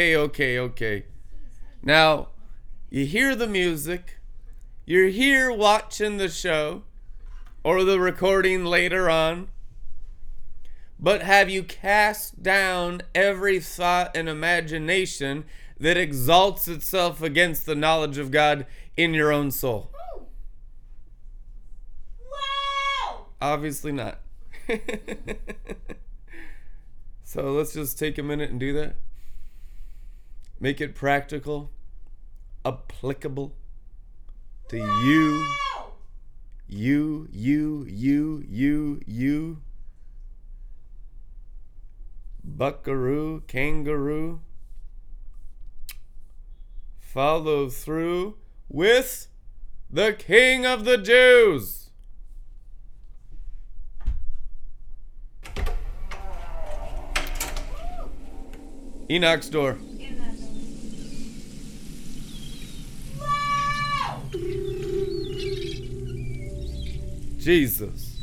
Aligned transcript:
Okay, 0.00 0.16
okay, 0.16 0.58
okay. 0.58 1.04
Now, 1.82 2.28
you 2.88 3.04
hear 3.04 3.36
the 3.36 3.46
music, 3.46 4.16
you're 4.86 5.10
here 5.10 5.52
watching 5.52 6.16
the 6.16 6.30
show 6.30 6.84
or 7.62 7.84
the 7.84 8.00
recording 8.00 8.64
later 8.64 9.10
on, 9.10 9.48
but 10.98 11.20
have 11.20 11.50
you 11.50 11.62
cast 11.62 12.42
down 12.42 13.02
every 13.14 13.60
thought 13.60 14.16
and 14.16 14.26
imagination 14.26 15.44
that 15.78 15.98
exalts 15.98 16.66
itself 16.66 17.20
against 17.20 17.66
the 17.66 17.74
knowledge 17.74 18.16
of 18.16 18.30
God 18.30 18.64
in 18.96 19.12
your 19.12 19.30
own 19.30 19.50
soul? 19.50 19.90
Wow! 22.24 23.26
Obviously 23.42 23.92
not. 23.92 24.18
so 27.22 27.52
let's 27.52 27.74
just 27.74 27.98
take 27.98 28.16
a 28.16 28.22
minute 28.22 28.48
and 28.48 28.58
do 28.58 28.72
that. 28.72 28.96
Make 30.62 30.82
it 30.82 30.94
practical, 30.94 31.70
applicable 32.66 33.54
to 34.68 34.76
you, 34.76 35.46
you, 36.68 37.28
you, 37.32 37.86
you, 37.88 38.44
you, 38.46 39.00
you. 39.06 39.62
Buckaroo, 42.44 43.42
kangaroo. 43.48 44.40
Follow 46.98 47.70
through 47.70 48.36
with 48.68 49.28
the 49.88 50.12
King 50.12 50.66
of 50.66 50.84
the 50.84 50.98
Jews. 50.98 51.90
Enoch's 59.10 59.48
door. 59.48 59.78
Jesus. 67.40 68.18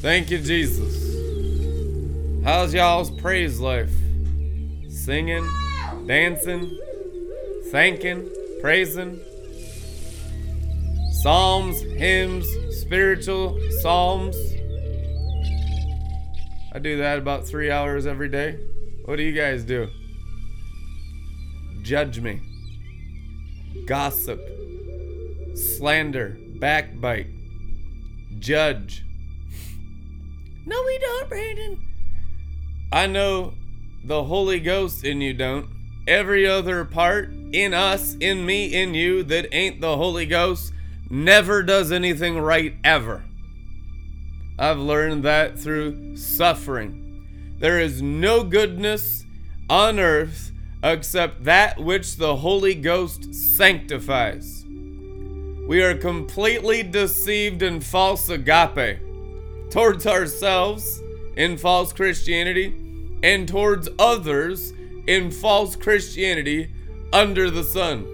Thank 0.00 0.30
you, 0.30 0.38
Jesus. 0.38 2.42
How's 2.42 2.74
y'all's 2.74 3.10
praise 3.10 3.60
life? 3.60 3.92
Singing, 4.88 5.48
dancing, 6.06 6.76
thanking, 7.70 8.28
praising? 8.60 9.20
Psalms, 11.22 11.80
hymns, 11.80 12.46
spiritual 12.80 13.60
psalms. 13.80 14.36
I 16.72 16.80
do 16.80 16.96
that 16.96 17.18
about 17.18 17.46
three 17.46 17.70
hours 17.70 18.06
every 18.06 18.28
day. 18.28 18.58
What 19.04 19.16
do 19.16 19.22
you 19.22 19.32
guys 19.32 19.62
do? 19.62 19.88
Judge 21.82 22.18
me 22.18 22.40
gossip, 23.90 24.40
slander, 25.56 26.38
backbite, 26.60 27.26
judge. 28.38 29.04
No, 30.64 30.80
we 30.86 30.98
don't, 31.00 31.28
Brandon. 31.28 31.88
I 32.92 33.08
know 33.08 33.54
the 34.04 34.22
Holy 34.22 34.60
Ghost 34.60 35.04
in 35.04 35.20
you 35.20 35.34
don't. 35.34 35.66
Every 36.06 36.46
other 36.46 36.84
part 36.84 37.32
in 37.50 37.74
us, 37.74 38.14
in 38.20 38.46
me, 38.46 38.66
in 38.66 38.94
you 38.94 39.24
that 39.24 39.52
ain't 39.52 39.80
the 39.80 39.96
Holy 39.96 40.24
Ghost 40.24 40.72
never 41.10 41.60
does 41.64 41.90
anything 41.90 42.38
right 42.38 42.76
ever. 42.84 43.24
I've 44.56 44.78
learned 44.78 45.24
that 45.24 45.58
through 45.58 46.16
suffering. 46.16 47.56
There 47.58 47.80
is 47.80 48.00
no 48.00 48.44
goodness 48.44 49.24
on 49.68 49.98
earth 49.98 50.52
except 50.82 51.44
that 51.44 51.78
which 51.78 52.16
the 52.16 52.36
Holy 52.36 52.74
Ghost 52.74 53.34
sanctifies. 53.34 54.64
We 55.66 55.82
are 55.82 55.94
completely 55.94 56.82
deceived 56.82 57.62
in 57.62 57.80
false 57.80 58.28
agape 58.28 58.98
towards 59.70 60.06
ourselves 60.06 61.00
in 61.36 61.56
false 61.56 61.92
Christianity 61.92 62.74
and 63.22 63.46
towards 63.46 63.88
others 63.98 64.72
in 65.06 65.30
false 65.30 65.76
Christianity 65.76 66.70
under 67.12 67.50
the 67.50 67.62
sun. 67.62 68.04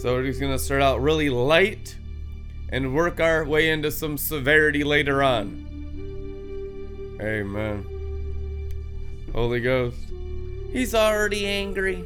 So 0.00 0.14
we're 0.14 0.24
just 0.24 0.40
going 0.40 0.52
to 0.52 0.58
start 0.58 0.82
out 0.82 1.00
really 1.00 1.30
light 1.30 1.96
and 2.70 2.94
work 2.94 3.20
our 3.20 3.44
way 3.44 3.70
into 3.70 3.90
some 3.90 4.18
severity 4.18 4.82
later 4.82 5.22
on. 5.22 5.68
Amen. 7.20 7.86
Holy 9.32 9.60
Ghost. 9.60 10.11
He's 10.72 10.94
already 10.94 11.46
angry. 11.46 12.04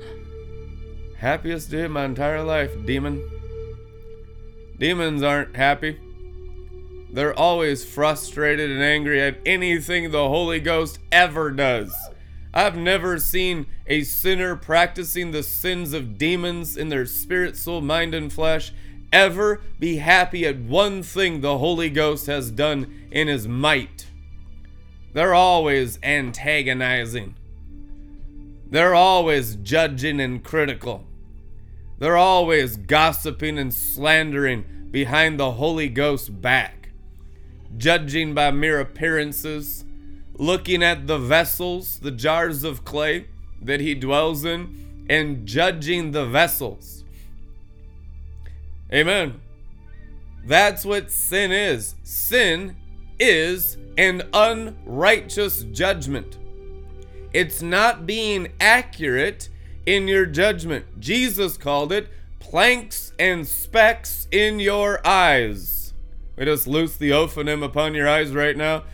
Happiest 1.18 1.70
day 1.70 1.84
of 1.84 1.90
my 1.90 2.04
entire 2.04 2.42
life, 2.42 2.70
demon. 2.86 3.22
Demons 4.78 5.22
aren't 5.22 5.54
happy. 5.56 6.00
They're 7.12 7.38
always 7.38 7.84
frustrated 7.84 8.70
and 8.70 8.82
angry 8.82 9.20
at 9.20 9.38
anything 9.44 10.10
the 10.10 10.28
Holy 10.28 10.60
Ghost 10.60 10.98
ever 11.12 11.50
does. 11.50 11.94
I've 12.54 12.76
never 12.76 13.18
seen 13.18 13.66
a 13.86 14.02
sinner 14.02 14.56
practicing 14.56 15.30
the 15.30 15.42
sins 15.42 15.92
of 15.92 16.16
demons 16.16 16.76
in 16.76 16.88
their 16.88 17.06
spirit, 17.06 17.56
soul, 17.56 17.80
mind, 17.80 18.14
and 18.14 18.32
flesh 18.32 18.72
ever 19.12 19.60
be 19.78 19.96
happy 19.96 20.46
at 20.46 20.58
one 20.58 21.02
thing 21.02 21.40
the 21.40 21.58
Holy 21.58 21.90
Ghost 21.90 22.26
has 22.26 22.50
done 22.50 23.08
in 23.10 23.28
his 23.28 23.46
might. 23.46 24.06
They're 25.12 25.34
always 25.34 25.98
antagonizing. 26.02 27.34
They're 28.70 28.94
always 28.94 29.56
judging 29.56 30.20
and 30.20 30.42
critical. 30.42 31.04
They're 31.98 32.16
always 32.16 32.76
gossiping 32.76 33.58
and 33.58 33.74
slandering 33.74 34.88
behind 34.90 35.38
the 35.38 35.52
Holy 35.52 35.88
Ghost's 35.88 36.28
back, 36.28 36.90
judging 37.76 38.32
by 38.32 38.52
mere 38.52 38.80
appearances, 38.80 39.84
looking 40.34 40.82
at 40.82 41.06
the 41.06 41.18
vessels, 41.18 41.98
the 41.98 42.12
jars 42.12 42.64
of 42.64 42.84
clay 42.84 43.26
that 43.60 43.80
he 43.80 43.94
dwells 43.94 44.44
in, 44.44 45.06
and 45.08 45.46
judging 45.46 46.12
the 46.12 46.24
vessels. 46.24 47.04
Amen. 48.92 49.40
That's 50.46 50.84
what 50.84 51.10
sin 51.10 51.52
is. 51.52 51.96
Sin 52.02 52.76
is 53.18 53.76
an 53.98 54.22
unrighteous 54.32 55.64
judgment. 55.64 56.38
It's 57.32 57.62
not 57.62 58.06
being 58.06 58.48
accurate 58.60 59.48
in 59.86 60.08
your 60.08 60.26
judgment. 60.26 61.00
Jesus 61.00 61.56
called 61.56 61.92
it 61.92 62.08
planks 62.38 63.12
and 63.18 63.46
specks 63.46 64.26
in 64.32 64.58
your 64.58 65.06
eyes. 65.06 65.92
We 66.36 66.44
just 66.44 66.66
loose 66.66 66.96
the 66.96 67.10
ophanim 67.10 67.62
upon 67.62 67.94
your 67.94 68.08
eyes 68.08 68.32
right 68.32 68.56
now. 68.56 68.84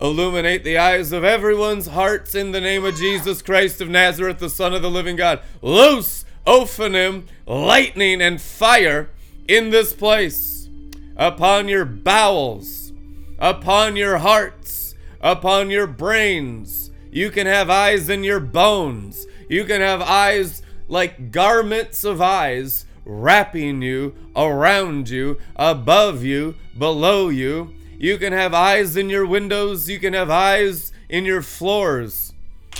Illuminate 0.00 0.62
the 0.62 0.78
eyes 0.78 1.10
of 1.10 1.24
everyone's 1.24 1.88
hearts 1.88 2.34
in 2.34 2.52
the 2.52 2.60
name 2.60 2.84
of 2.84 2.96
Jesus 2.96 3.42
Christ 3.42 3.80
of 3.80 3.88
Nazareth, 3.88 4.38
the 4.38 4.50
Son 4.50 4.74
of 4.74 4.82
the 4.82 4.90
living 4.90 5.16
God. 5.16 5.40
Loose 5.62 6.24
ophanim, 6.46 7.24
lightning, 7.46 8.20
and 8.20 8.40
fire 8.40 9.10
in 9.48 9.70
this 9.70 9.92
place 9.92 10.68
upon 11.16 11.68
your 11.68 11.84
bowels, 11.84 12.92
upon 13.38 13.96
your 13.96 14.18
hearts, 14.18 14.94
upon 15.20 15.70
your 15.70 15.86
brains. 15.86 16.87
You 17.10 17.30
can 17.30 17.46
have 17.46 17.70
eyes 17.70 18.08
in 18.08 18.24
your 18.24 18.40
bones. 18.40 19.26
You 19.48 19.64
can 19.64 19.80
have 19.80 20.02
eyes 20.02 20.62
like 20.88 21.30
garments 21.30 22.04
of 22.04 22.20
eyes 22.20 22.86
wrapping 23.04 23.82
you, 23.82 24.14
around 24.36 25.08
you, 25.08 25.38
above 25.56 26.22
you, 26.22 26.54
below 26.76 27.28
you. 27.28 27.74
You 27.98 28.18
can 28.18 28.32
have 28.32 28.54
eyes 28.54 28.96
in 28.96 29.08
your 29.08 29.26
windows. 29.26 29.88
You 29.88 29.98
can 29.98 30.12
have 30.12 30.30
eyes 30.30 30.92
in 31.08 31.24
your 31.24 31.42
floors. 31.42 32.34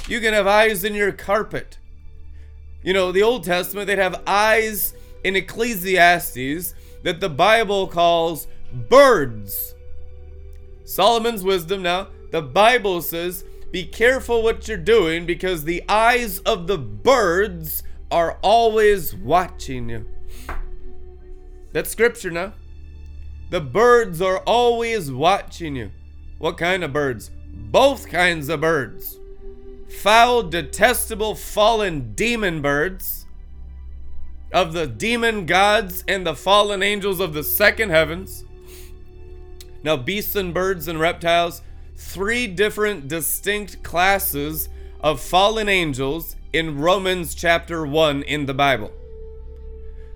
You 0.06 0.20
can 0.20 0.34
have 0.34 0.46
eyes 0.46 0.84
in 0.84 0.94
your 0.94 1.12
carpet. 1.12 1.78
You 2.82 2.92
know, 2.92 3.10
the 3.10 3.22
Old 3.22 3.44
Testament, 3.44 3.86
they'd 3.86 3.98
have 3.98 4.22
eyes 4.26 4.94
in 5.24 5.34
Ecclesiastes 5.34 6.74
that 7.02 7.20
the 7.20 7.28
Bible 7.28 7.86
calls 7.86 8.46
birds. 8.88 9.74
Solomon's 10.84 11.42
wisdom 11.42 11.82
now, 11.82 12.08
the 12.30 12.42
Bible 12.42 13.02
says, 13.02 13.44
be 13.70 13.84
careful 13.84 14.42
what 14.42 14.66
you're 14.66 14.76
doing 14.76 15.26
because 15.26 15.64
the 15.64 15.82
eyes 15.88 16.38
of 16.40 16.66
the 16.66 16.78
birds 16.78 17.82
are 18.10 18.38
always 18.42 19.14
watching 19.14 19.90
you. 19.90 20.06
That's 21.72 21.90
scripture 21.90 22.30
now. 22.30 22.54
The 23.50 23.60
birds 23.60 24.22
are 24.22 24.38
always 24.38 25.10
watching 25.10 25.76
you. 25.76 25.90
What 26.38 26.56
kind 26.56 26.82
of 26.82 26.92
birds? 26.92 27.30
Both 27.52 28.08
kinds 28.08 28.48
of 28.48 28.60
birds. 28.60 29.18
Foul, 30.00 30.42
detestable, 30.44 31.34
fallen 31.34 32.14
demon 32.14 32.62
birds 32.62 33.26
of 34.52 34.72
the 34.72 34.86
demon 34.86 35.46
gods 35.46 36.04
and 36.08 36.26
the 36.26 36.34
fallen 36.34 36.82
angels 36.82 37.20
of 37.20 37.34
the 37.34 37.42
second 37.42 37.90
heavens. 37.90 38.44
Now, 39.82 39.96
beasts 39.96 40.34
and 40.34 40.52
birds 40.52 40.88
and 40.88 40.98
reptiles, 40.98 41.62
three 41.98 42.46
different 42.46 43.08
distinct 43.08 43.82
classes 43.82 44.68
of 45.00 45.20
fallen 45.20 45.68
angels 45.68 46.36
in 46.52 46.78
Romans 46.78 47.34
chapter 47.34 47.84
1 47.84 48.22
in 48.22 48.46
the 48.46 48.54
Bible. 48.54 48.92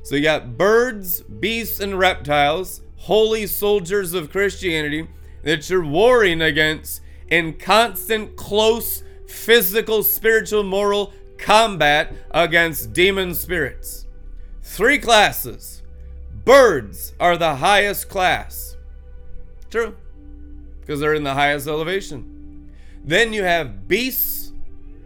So 0.04 0.14
you 0.14 0.22
got 0.22 0.56
birds, 0.56 1.22
beasts, 1.22 1.80
and 1.80 1.98
reptiles, 1.98 2.82
holy 2.98 3.48
soldiers 3.48 4.14
of 4.14 4.30
Christianity 4.30 5.08
that 5.42 5.68
you're 5.68 5.84
warring 5.84 6.40
against 6.40 7.02
in 7.28 7.54
constant, 7.54 8.36
close, 8.36 9.02
physical, 9.26 10.04
spiritual, 10.04 10.62
moral 10.62 11.12
combat 11.36 12.14
against 12.30 12.92
demon 12.92 13.34
spirits. 13.34 14.06
Three 14.62 14.98
classes. 14.98 15.82
Birds 16.44 17.12
are 17.18 17.36
the 17.36 17.56
highest 17.56 18.08
class. 18.08 18.76
True. 19.68 19.96
Because 20.82 21.00
they're 21.00 21.14
in 21.14 21.24
the 21.24 21.34
highest 21.34 21.66
elevation. 21.66 22.70
Then 23.02 23.32
you 23.32 23.44
have 23.44 23.88
beasts. 23.88 24.52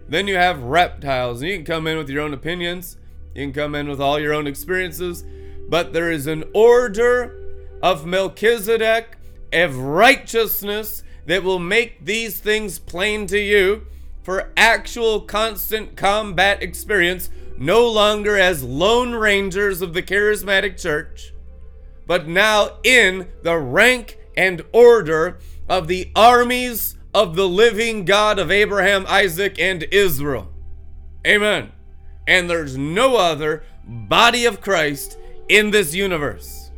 Then 0.08 0.26
you 0.26 0.34
have 0.34 0.62
reptiles. 0.62 1.40
And 1.40 1.50
you 1.50 1.56
can 1.56 1.64
come 1.64 1.86
in 1.86 1.96
with 1.96 2.10
your 2.10 2.22
own 2.22 2.34
opinions. 2.34 2.96
You 3.34 3.44
can 3.44 3.52
come 3.52 3.74
in 3.74 3.88
with 3.88 4.00
all 4.00 4.18
your 4.18 4.34
own 4.34 4.48
experiences. 4.48 5.24
But 5.68 5.92
there 5.92 6.10
is 6.10 6.26
an 6.26 6.44
order 6.52 7.62
of 7.82 8.06
Melchizedek 8.06 9.16
of 9.52 9.76
righteousness 9.76 11.02
that 11.26 11.42
will 11.42 11.58
make 11.58 12.04
these 12.04 12.38
things 12.38 12.78
plain 12.78 13.26
to 13.28 13.38
you 13.38 13.86
for 14.22 14.52
actual 14.56 15.20
constant 15.20 15.96
combat 15.96 16.62
experience, 16.62 17.30
no 17.56 17.88
longer 17.88 18.36
as 18.36 18.62
lone 18.62 19.14
rangers 19.14 19.80
of 19.80 19.94
the 19.94 20.02
charismatic 20.02 20.80
church, 20.80 21.32
but 22.06 22.26
now 22.26 22.78
in 22.82 23.28
the 23.42 23.56
rank 23.56 24.18
and 24.36 24.62
order 24.72 25.38
of 25.68 25.88
the 25.88 26.10
armies 26.14 26.96
of 27.14 27.34
the 27.34 27.48
living 27.48 28.04
God 28.04 28.38
of 28.38 28.50
Abraham, 28.50 29.06
Isaac, 29.08 29.58
and 29.58 29.82
Israel. 29.84 30.52
Amen. 31.26 31.72
And 32.26 32.50
there's 32.50 32.76
no 32.76 33.16
other 33.16 33.64
body 33.84 34.44
of 34.44 34.60
Christ 34.60 35.18
in 35.48 35.70
this 35.70 35.94
universe. 35.94 36.70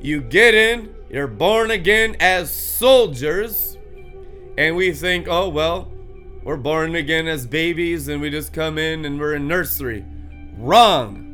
You 0.00 0.20
get 0.20 0.54
in, 0.54 0.94
you're 1.10 1.26
born 1.26 1.70
again 1.70 2.16
as 2.18 2.50
soldiers, 2.50 3.78
and 4.58 4.76
we 4.76 4.92
think, 4.92 5.28
oh, 5.28 5.48
well, 5.48 5.92
we're 6.42 6.56
born 6.56 6.96
again 6.96 7.28
as 7.28 7.46
babies 7.46 8.08
and 8.08 8.20
we 8.20 8.28
just 8.28 8.52
come 8.52 8.76
in 8.76 9.04
and 9.04 9.20
we're 9.20 9.34
in 9.34 9.46
nursery. 9.46 10.04
Wrong. 10.58 11.28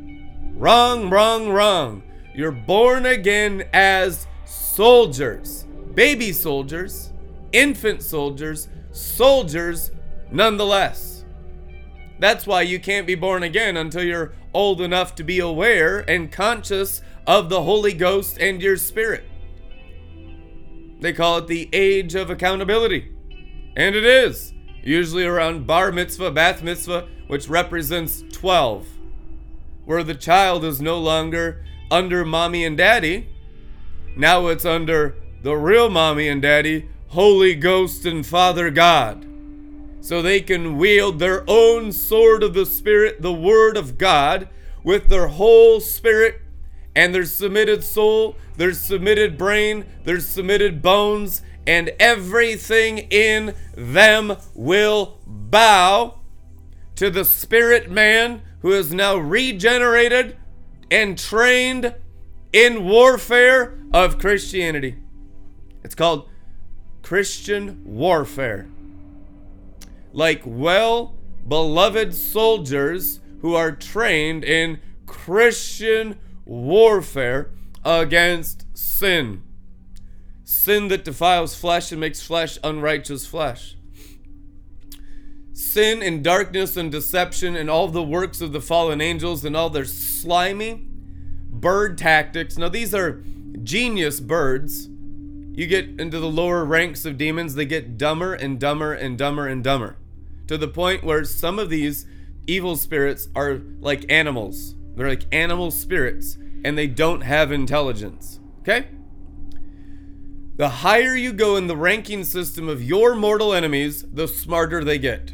Wrong, 0.55 1.09
wrong, 1.09 1.49
wrong. 1.49 2.03
You're 2.35 2.51
born 2.51 3.05
again 3.07 3.63
as 3.73 4.27
soldiers, 4.45 5.65
baby 5.93 6.31
soldiers, 6.31 7.11
infant 7.51 8.01
soldiers, 8.03 8.67
soldiers 8.91 9.91
nonetheless. 10.31 11.23
That's 12.19 12.45
why 12.45 12.63
you 12.63 12.79
can't 12.79 13.07
be 13.07 13.15
born 13.15 13.43
again 13.43 13.77
until 13.77 14.03
you're 14.03 14.33
old 14.53 14.81
enough 14.81 15.15
to 15.15 15.23
be 15.23 15.39
aware 15.39 15.99
and 16.09 16.31
conscious 16.31 17.01
of 17.25 17.49
the 17.49 17.61
Holy 17.61 17.93
Ghost 17.93 18.37
and 18.39 18.61
your 18.61 18.75
spirit. 18.75 19.23
They 20.99 21.13
call 21.13 21.37
it 21.37 21.47
the 21.47 21.69
age 21.71 22.15
of 22.15 22.29
accountability. 22.29 23.15
And 23.77 23.95
it 23.95 24.03
is, 24.03 24.53
usually 24.83 25.25
around 25.25 25.65
bar 25.65 25.91
mitzvah, 25.91 26.31
bath 26.31 26.61
mitzvah, 26.61 27.07
which 27.27 27.47
represents 27.47 28.23
12, 28.33 28.85
where 29.85 30.03
the 30.03 30.15
child 30.15 30.65
is 30.65 30.81
no 30.81 30.99
longer 30.99 31.63
under 31.89 32.25
mommy 32.25 32.65
and 32.65 32.75
daddy. 32.75 33.29
Now 34.17 34.47
it's 34.47 34.65
under 34.65 35.15
the 35.41 35.55
real 35.55 35.89
mommy 35.89 36.27
and 36.27 36.41
daddy, 36.41 36.89
Holy 37.09 37.55
Ghost 37.55 38.05
and 38.05 38.25
Father 38.25 38.69
God. 38.69 39.25
So 40.01 40.21
they 40.21 40.41
can 40.41 40.77
wield 40.77 41.19
their 41.19 41.43
own 41.47 41.91
sword 41.91 42.43
of 42.43 42.53
the 42.53 42.65
Spirit, 42.65 43.21
the 43.21 43.33
Word 43.33 43.77
of 43.77 43.97
God, 43.97 44.49
with 44.83 45.07
their 45.07 45.27
whole 45.27 45.79
spirit 45.79 46.41
and 46.95 47.13
their 47.13 47.25
submitted 47.25 47.83
soul, 47.83 48.35
their 48.57 48.73
submitted 48.73 49.37
brain, 49.37 49.85
their 50.03 50.19
submitted 50.19 50.81
bones, 50.81 51.41
and 51.67 51.91
everything 51.99 52.99
in 53.09 53.53
them 53.75 54.35
will 54.55 55.19
bow 55.25 56.19
to 56.95 57.09
the 57.09 57.23
spirit 57.23 57.89
man 57.89 58.41
who 58.61 58.71
is 58.71 58.93
now 58.93 59.15
regenerated 59.15 60.35
and 60.89 61.17
trained 61.17 61.93
in 62.51 62.85
warfare 62.85 63.77
of 63.93 64.17
Christianity. 64.17 64.97
It's 65.83 65.95
called 65.95 66.29
Christian 67.01 67.81
warfare. 67.85 68.67
Like 70.13 70.41
well 70.45 71.15
beloved 71.47 72.13
soldiers 72.13 73.19
who 73.41 73.55
are 73.55 73.71
trained 73.71 74.43
in 74.43 74.79
Christian 75.05 76.19
warfare 76.45 77.51
against 77.83 78.65
sin. 78.77 79.43
Sin 80.43 80.87
that 80.89 81.05
defiles 81.05 81.55
flesh 81.55 81.91
and 81.91 82.01
makes 82.01 82.21
flesh 82.21 82.57
unrighteous 82.63 83.25
flesh. 83.25 83.75
Sin 85.53 86.01
and 86.01 86.23
darkness 86.23 86.77
and 86.77 86.91
deception 86.91 87.55
and 87.55 87.69
all 87.69 87.87
the 87.87 88.03
works 88.03 88.41
of 88.41 88.51
the 88.51 88.61
fallen 88.61 89.01
angels 89.01 89.45
and 89.45 89.55
all 89.55 89.69
their 89.69 89.85
slimy 89.85 90.85
bird 91.49 91.97
tactics. 91.97 92.57
Now, 92.57 92.69
these 92.69 92.93
are 92.93 93.23
genius 93.63 94.19
birds. 94.19 94.89
You 95.59 95.67
get 95.67 95.99
into 95.99 96.21
the 96.21 96.29
lower 96.29 96.63
ranks 96.63 97.03
of 97.03 97.17
demons, 97.17 97.55
they 97.55 97.65
get 97.65 97.97
dumber 97.97 98.33
and 98.33 98.57
dumber 98.57 98.93
and 98.93 99.17
dumber 99.17 99.45
and 99.45 99.61
dumber 99.61 99.97
to 100.47 100.57
the 100.57 100.69
point 100.69 101.03
where 101.03 101.25
some 101.25 101.59
of 101.59 101.69
these 101.69 102.07
evil 102.47 102.77
spirits 102.77 103.27
are 103.35 103.59
like 103.81 104.09
animals. 104.09 104.75
They're 104.95 105.09
like 105.09 105.25
animal 105.33 105.69
spirits 105.71 106.37
and 106.63 106.77
they 106.77 106.87
don't 106.87 107.19
have 107.19 107.51
intelligence. 107.51 108.39
Okay? 108.61 108.87
The 110.55 110.69
higher 110.69 111.13
you 111.13 111.33
go 111.33 111.57
in 111.57 111.67
the 111.67 111.75
ranking 111.75 112.23
system 112.23 112.69
of 112.69 112.81
your 112.81 113.13
mortal 113.13 113.53
enemies, 113.53 114.05
the 114.13 114.29
smarter 114.29 114.81
they 114.81 114.97
get. 114.97 115.33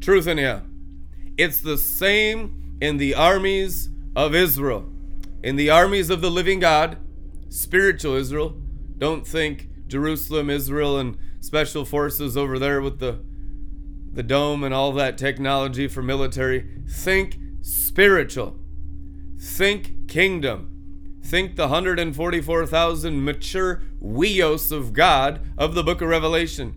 Truth 0.00 0.26
in 0.26 0.38
yeah. 0.38 0.60
It's 1.36 1.60
the 1.60 1.76
same 1.76 2.78
in 2.80 2.96
the 2.96 3.14
armies 3.14 3.90
of 4.16 4.34
Israel. 4.34 4.90
In 5.42 5.56
the 5.56 5.68
armies 5.68 6.08
of 6.08 6.22
the 6.22 6.30
living 6.30 6.60
God, 6.60 6.96
spiritual 7.50 8.14
Israel. 8.14 8.62
Don't 8.98 9.26
think 9.26 9.68
Jerusalem, 9.86 10.50
Israel, 10.50 10.98
and 10.98 11.16
special 11.40 11.84
forces 11.84 12.36
over 12.36 12.58
there 12.58 12.80
with 12.80 12.98
the 12.98 13.20
the 14.12 14.22
dome 14.22 14.64
and 14.64 14.74
all 14.74 14.90
that 14.92 15.16
technology 15.16 15.86
for 15.86 16.02
military. 16.02 16.66
Think 16.88 17.38
spiritual. 17.60 18.58
Think 19.38 20.08
kingdom. 20.08 21.18
Think 21.22 21.56
the 21.56 21.68
144,000 21.68 23.24
mature 23.24 23.82
weos 24.02 24.72
of 24.72 24.92
God 24.92 25.40
of 25.56 25.74
the 25.74 25.84
book 25.84 26.00
of 26.00 26.08
Revelation. 26.08 26.74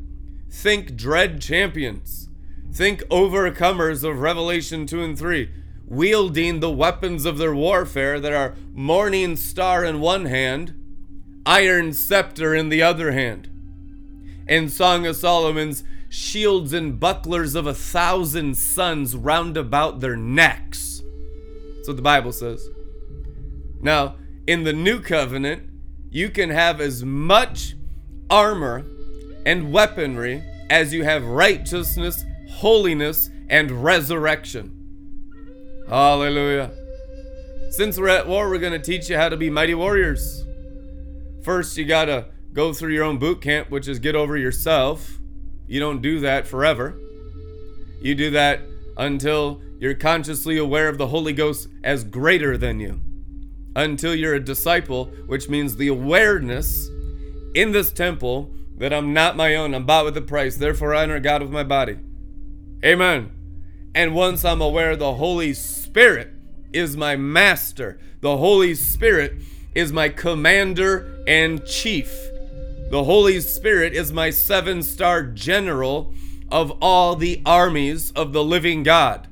Think 0.51 0.95
dread 0.95 1.41
champions. 1.41 2.29
Think 2.71 3.01
overcomers 3.03 4.03
of 4.03 4.19
Revelation 4.19 4.85
2 4.85 5.01
and 5.03 5.17
3, 5.17 5.49
wielding 5.85 6.59
the 6.59 6.69
weapons 6.69 7.25
of 7.25 7.37
their 7.37 7.55
warfare 7.55 8.19
that 8.19 8.33
are 8.33 8.55
morning 8.73 9.35
star 9.35 9.83
in 9.85 9.99
one 9.99 10.25
hand, 10.25 10.75
iron 11.45 11.93
scepter 11.93 12.55
in 12.55 12.69
the 12.69 12.81
other 12.81 13.11
hand. 13.11 13.47
And 14.47 14.71
Song 14.71 15.05
of 15.05 15.15
Solomon's 15.15 15.83
shields 16.09 16.73
and 16.73 16.99
bucklers 16.99 17.55
of 17.55 17.65
a 17.65 17.73
thousand 17.73 18.57
suns 18.57 19.15
round 19.15 19.55
about 19.55 20.01
their 20.01 20.17
necks. 20.17 21.01
That's 21.75 21.87
what 21.87 21.97
the 21.97 22.03
Bible 22.03 22.33
says. 22.33 22.67
Now, 23.81 24.15
in 24.45 24.63
the 24.63 24.73
new 24.73 24.99
covenant, 24.99 25.63
you 26.09 26.29
can 26.29 26.49
have 26.49 26.81
as 26.81 27.03
much 27.05 27.75
armor 28.29 28.85
and 29.45 29.71
weaponry 29.71 30.43
as 30.69 30.93
you 30.93 31.03
have 31.03 31.23
righteousness, 31.23 32.23
holiness, 32.49 33.29
and 33.49 33.83
resurrection. 33.83 34.77
Hallelujah. 35.87 36.71
Since 37.71 37.97
we're 37.97 38.09
at 38.09 38.27
war, 38.27 38.49
we're 38.49 38.59
going 38.59 38.73
to 38.73 38.79
teach 38.79 39.09
you 39.09 39.17
how 39.17 39.29
to 39.29 39.37
be 39.37 39.49
mighty 39.49 39.73
warriors. 39.73 40.43
First, 41.43 41.77
you 41.77 41.85
got 41.85 42.05
to 42.05 42.27
go 42.53 42.73
through 42.73 42.93
your 42.93 43.03
own 43.03 43.17
boot 43.17 43.41
camp, 43.41 43.69
which 43.69 43.87
is 43.87 43.99
get 43.99 44.15
over 44.15 44.37
yourself. 44.37 45.19
You 45.67 45.79
don't 45.79 46.01
do 46.01 46.19
that 46.19 46.47
forever. 46.47 46.99
You 48.01 48.15
do 48.15 48.31
that 48.31 48.61
until 48.97 49.61
you're 49.79 49.93
consciously 49.93 50.57
aware 50.57 50.87
of 50.87 50.97
the 50.97 51.07
Holy 51.07 51.33
Ghost 51.33 51.67
as 51.83 52.03
greater 52.03 52.57
than 52.57 52.79
you. 52.79 53.01
Until 53.75 54.13
you're 54.13 54.35
a 54.35 54.39
disciple, 54.39 55.05
which 55.25 55.49
means 55.49 55.77
the 55.77 55.87
awareness 55.87 56.89
in 57.55 57.71
this 57.71 57.91
temple 57.91 58.53
that 58.77 58.93
I'm 58.93 59.13
not 59.13 59.37
my 59.37 59.55
own, 59.55 59.73
I'm 59.73 59.85
bought 59.85 60.05
with 60.05 60.17
a 60.17 60.21
price, 60.21 60.57
therefore 60.57 60.93
I 60.93 61.03
honor 61.03 61.19
God 61.19 61.41
with 61.41 61.51
my 61.51 61.63
body. 61.63 61.99
Amen. 62.83 63.31
And 63.93 64.13
once 64.15 64.43
I'm 64.43 64.61
aware 64.61 64.95
the 64.95 65.15
Holy 65.15 65.53
Spirit 65.53 66.29
is 66.73 66.97
my 66.97 67.15
master, 67.15 67.99
the 68.21 68.37
Holy 68.37 68.73
Spirit 68.75 69.41
is 69.73 69.93
my 69.93 70.09
commander 70.09 71.23
and 71.27 71.65
chief. 71.65 72.29
The 72.89 73.03
Holy 73.05 73.39
Spirit 73.39 73.93
is 73.93 74.11
my 74.11 74.29
seven 74.29 74.83
star 74.83 75.23
general 75.23 76.13
of 76.51 76.71
all 76.81 77.15
the 77.15 77.41
armies 77.45 78.11
of 78.11 78.33
the 78.33 78.43
living 78.43 78.83
God. 78.83 79.27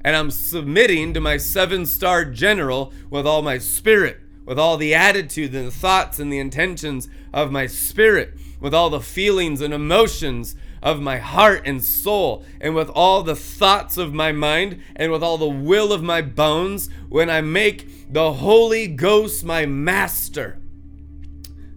And 0.00 0.16
I'm 0.16 0.30
submitting 0.30 1.12
to 1.14 1.20
my 1.20 1.36
seven 1.36 1.84
star 1.84 2.24
general 2.24 2.92
with 3.10 3.26
all 3.26 3.42
my 3.42 3.58
spirit, 3.58 4.18
with 4.46 4.58
all 4.58 4.76
the 4.76 4.94
attitude 4.94 5.54
and 5.54 5.66
the 5.66 5.72
thoughts 5.72 6.18
and 6.18 6.32
the 6.32 6.38
intentions 6.38 7.08
of 7.34 7.52
my 7.52 7.66
spirit, 7.66 8.32
with 8.60 8.72
all 8.72 8.88
the 8.88 9.00
feelings 9.00 9.60
and 9.60 9.74
emotions 9.74 10.54
of 10.86 11.00
my 11.02 11.18
heart 11.18 11.62
and 11.64 11.82
soul, 11.82 12.44
and 12.60 12.72
with 12.72 12.88
all 12.90 13.24
the 13.24 13.34
thoughts 13.34 13.96
of 13.96 14.14
my 14.14 14.30
mind, 14.30 14.80
and 14.94 15.10
with 15.10 15.20
all 15.20 15.36
the 15.36 15.48
will 15.48 15.92
of 15.92 16.00
my 16.00 16.22
bones, 16.22 16.88
when 17.08 17.28
I 17.28 17.40
make 17.40 18.12
the 18.12 18.34
Holy 18.34 18.86
Ghost 18.86 19.44
my 19.44 19.66
master. 19.66 20.60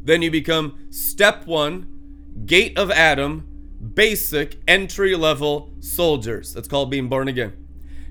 Then 0.03 0.21
you 0.21 0.29
become 0.29 0.77
step 0.91 1.47
one, 1.47 1.87
gate 2.45 2.77
of 2.77 2.91
Adam, 2.91 3.47
basic 3.95 4.59
entry 4.67 5.15
level 5.15 5.71
soldiers. 5.79 6.53
That's 6.53 6.67
called 6.67 6.91
being 6.91 7.09
born 7.09 7.27
again. 7.27 7.53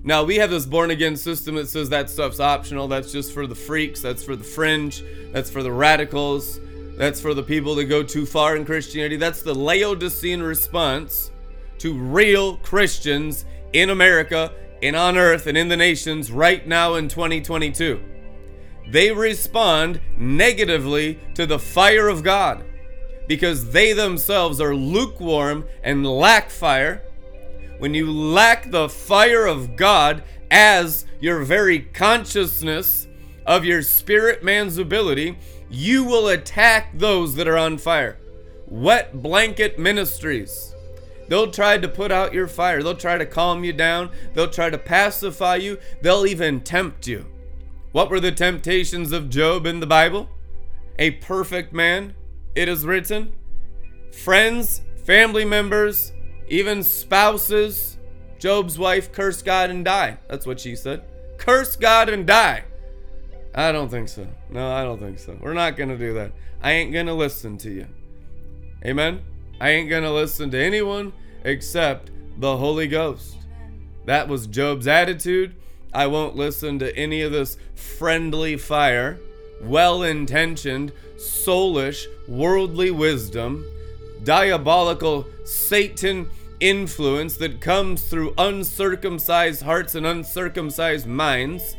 Now, 0.02 0.24
we 0.24 0.36
have 0.36 0.50
this 0.50 0.66
born 0.66 0.90
again 0.90 1.16
system 1.16 1.54
that 1.54 1.68
says 1.68 1.90
that 1.90 2.10
stuff's 2.10 2.40
optional. 2.40 2.88
That's 2.88 3.12
just 3.12 3.32
for 3.32 3.46
the 3.46 3.54
freaks. 3.54 4.00
That's 4.00 4.24
for 4.24 4.34
the 4.34 4.42
fringe. 4.44 5.04
That's 5.32 5.48
for 5.48 5.62
the 5.62 5.72
radicals. 5.72 6.58
That's 6.98 7.20
for 7.20 7.32
the 7.32 7.44
people 7.44 7.76
that 7.76 7.84
go 7.84 8.02
too 8.02 8.26
far 8.26 8.56
in 8.56 8.64
Christianity. 8.64 9.16
That's 9.16 9.40
the 9.40 9.54
Laodicean 9.54 10.42
response 10.42 11.30
to 11.78 11.96
real 11.96 12.56
Christians 12.56 13.44
in 13.72 13.90
America 13.90 14.52
and 14.82 14.96
on 14.96 15.16
earth 15.16 15.46
and 15.46 15.56
in 15.56 15.68
the 15.68 15.76
nations 15.76 16.32
right 16.32 16.66
now 16.66 16.96
in 16.96 17.06
2022. 17.06 18.02
They 18.90 19.12
respond 19.12 20.00
negatively 20.16 21.20
to 21.34 21.46
the 21.46 21.60
fire 21.60 22.08
of 22.08 22.24
God 22.24 22.64
because 23.28 23.70
they 23.70 23.92
themselves 23.92 24.60
are 24.60 24.74
lukewarm 24.74 25.66
and 25.84 26.04
lack 26.04 26.50
fire. 26.50 27.04
When 27.78 27.94
you 27.94 28.10
lack 28.10 28.72
the 28.72 28.88
fire 28.88 29.46
of 29.46 29.76
God 29.76 30.24
as 30.50 31.06
your 31.20 31.44
very 31.44 31.78
consciousness 31.78 33.06
of 33.46 33.64
your 33.64 33.82
spirit 33.82 34.42
man's 34.42 34.78
ability, 34.78 35.38
you 35.70 36.04
will 36.04 36.28
attack 36.28 36.98
those 36.98 37.34
that 37.34 37.48
are 37.48 37.58
on 37.58 37.78
fire. 37.78 38.18
Wet 38.66 39.22
blanket 39.22 39.78
ministries. 39.78 40.74
They'll 41.28 41.50
try 41.50 41.78
to 41.78 41.88
put 41.88 42.10
out 42.10 42.32
your 42.32 42.48
fire. 42.48 42.82
They'll 42.82 42.94
try 42.94 43.18
to 43.18 43.26
calm 43.26 43.64
you 43.64 43.72
down. 43.72 44.10
They'll 44.34 44.50
try 44.50 44.70
to 44.70 44.78
pacify 44.78 45.56
you. 45.56 45.78
They'll 46.02 46.26
even 46.26 46.60
tempt 46.60 47.06
you. 47.06 47.26
What 47.92 48.10
were 48.10 48.20
the 48.20 48.32
temptations 48.32 49.12
of 49.12 49.30
Job 49.30 49.66
in 49.66 49.80
the 49.80 49.86
Bible? 49.86 50.28
A 50.98 51.12
perfect 51.12 51.72
man, 51.72 52.14
it 52.54 52.68
is 52.68 52.84
written. 52.84 53.32
Friends, 54.12 54.82
family 55.04 55.44
members, 55.44 56.12
even 56.48 56.82
spouses. 56.82 57.98
Job's 58.38 58.78
wife 58.78 59.12
cursed 59.12 59.44
God 59.44 59.70
and 59.70 59.84
die. 59.84 60.18
That's 60.28 60.46
what 60.46 60.60
she 60.60 60.76
said. 60.76 61.04
Curse 61.36 61.76
God 61.76 62.08
and 62.08 62.26
die. 62.26 62.64
I 63.54 63.72
don't 63.72 63.88
think 63.88 64.08
so. 64.08 64.26
No, 64.50 64.70
I 64.70 64.84
don't 64.84 64.98
think 64.98 65.18
so. 65.18 65.36
We're 65.40 65.54
not 65.54 65.76
going 65.76 65.88
to 65.88 65.98
do 65.98 66.14
that. 66.14 66.32
I 66.62 66.72
ain't 66.72 66.92
going 66.92 67.06
to 67.06 67.14
listen 67.14 67.56
to 67.58 67.70
you. 67.70 67.86
Amen? 68.84 69.22
I 69.60 69.70
ain't 69.70 69.90
going 69.90 70.04
to 70.04 70.12
listen 70.12 70.50
to 70.52 70.62
anyone 70.62 71.12
except 71.44 72.10
the 72.38 72.56
Holy 72.56 72.86
Ghost. 72.86 73.36
That 74.04 74.28
was 74.28 74.46
Job's 74.46 74.86
attitude. 74.86 75.54
I 75.92 76.06
won't 76.06 76.36
listen 76.36 76.78
to 76.80 76.96
any 76.96 77.22
of 77.22 77.32
this 77.32 77.56
friendly 77.74 78.56
fire, 78.56 79.18
well 79.62 80.02
intentioned, 80.02 80.92
soulish, 81.16 82.04
worldly 82.28 82.90
wisdom, 82.90 83.64
diabolical 84.22 85.26
Satan 85.44 86.30
influence 86.60 87.36
that 87.36 87.60
comes 87.60 88.08
through 88.08 88.34
uncircumcised 88.38 89.62
hearts 89.62 89.94
and 89.94 90.06
uncircumcised 90.06 91.06
minds 91.06 91.76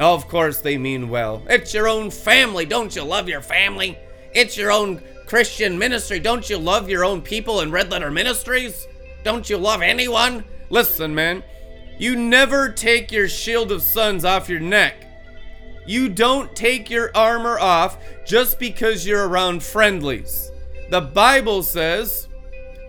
of 0.00 0.28
course, 0.28 0.60
they 0.60 0.78
mean 0.78 1.08
well. 1.08 1.42
It's 1.48 1.74
your 1.74 1.88
own 1.88 2.10
family. 2.10 2.64
Don't 2.64 2.94
you 2.96 3.02
love 3.02 3.28
your 3.28 3.42
family? 3.42 3.98
It's 4.32 4.56
your 4.56 4.72
own 4.72 5.02
Christian 5.26 5.78
ministry. 5.78 6.18
Don't 6.18 6.48
you 6.48 6.58
love 6.58 6.88
your 6.88 7.04
own 7.04 7.22
people 7.22 7.60
in 7.60 7.70
Red 7.70 7.90
Letter 7.90 8.10
Ministries? 8.10 8.88
Don't 9.22 9.48
you 9.48 9.58
love 9.58 9.82
anyone? 9.82 10.44
Listen, 10.70 11.14
man, 11.14 11.42
you 11.98 12.16
never 12.16 12.70
take 12.70 13.12
your 13.12 13.28
shield 13.28 13.70
of 13.70 13.82
sons 13.82 14.24
off 14.24 14.48
your 14.48 14.60
neck. 14.60 15.04
You 15.86 16.08
don't 16.08 16.54
take 16.56 16.88
your 16.88 17.10
armor 17.14 17.58
off 17.58 17.98
just 18.24 18.58
because 18.58 19.06
you're 19.06 19.28
around 19.28 19.62
friendlies. 19.62 20.50
The 20.90 21.00
Bible 21.00 21.62
says, 21.62 22.28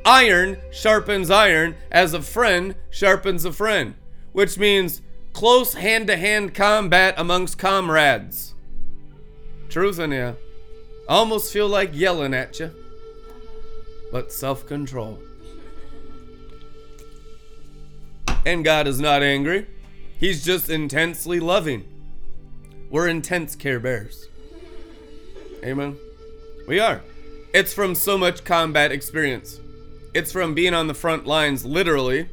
iron 0.05 0.57
sharpens 0.71 1.29
iron 1.29 1.75
as 1.91 2.13
a 2.13 2.21
friend 2.21 2.75
sharpens 2.89 3.45
a 3.45 3.51
friend, 3.51 3.95
which 4.31 4.57
means 4.57 5.01
close 5.33 5.73
hand 5.73 6.07
to 6.07 6.17
hand 6.17 6.53
combat 6.53 7.13
amongst 7.17 7.57
comrades. 7.57 8.53
Truth 9.69 9.99
in 9.99 10.11
you. 10.11 10.35
Almost 11.07 11.51
feel 11.51 11.67
like 11.67 11.91
yelling 11.93 12.33
at 12.33 12.59
you, 12.59 12.71
but 14.11 14.31
self 14.31 14.65
control. 14.67 15.19
And 18.45 18.63
God 18.63 18.87
is 18.87 18.99
not 18.99 19.21
angry, 19.21 19.67
He's 20.17 20.43
just 20.45 20.69
intensely 20.69 21.39
loving. 21.39 21.85
We're 22.89 23.07
intense 23.07 23.55
care 23.55 23.79
bears. 23.79 24.27
Amen. 25.63 25.97
We 26.67 26.79
are. 26.79 27.01
It's 27.53 27.73
from 27.73 27.95
so 27.95 28.17
much 28.17 28.43
combat 28.43 28.91
experience. 28.91 29.59
It's 30.13 30.31
from 30.31 30.53
being 30.53 30.73
on 30.73 30.87
the 30.87 30.93
front 30.93 31.25
lines, 31.25 31.65
literally, 31.65 32.29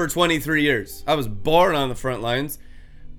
for 0.00 0.08
23 0.08 0.62
years. 0.62 1.04
I 1.06 1.14
was 1.14 1.28
born 1.28 1.74
on 1.74 1.90
the 1.90 1.94
front 1.94 2.22
lines. 2.22 2.58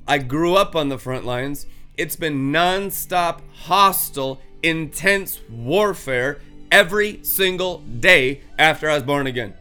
I 0.07 0.17
grew 0.17 0.55
up 0.55 0.75
on 0.75 0.89
the 0.89 0.97
front 0.97 1.25
lines. 1.25 1.67
It's 1.95 2.15
been 2.15 2.51
nonstop, 2.51 3.41
hostile, 3.53 4.41
intense 4.63 5.41
warfare 5.47 6.41
every 6.71 7.23
single 7.23 7.81
day 7.81 8.41
after 8.57 8.89
I 8.89 8.95
was 8.95 9.03
born 9.03 9.27
again. 9.27 9.53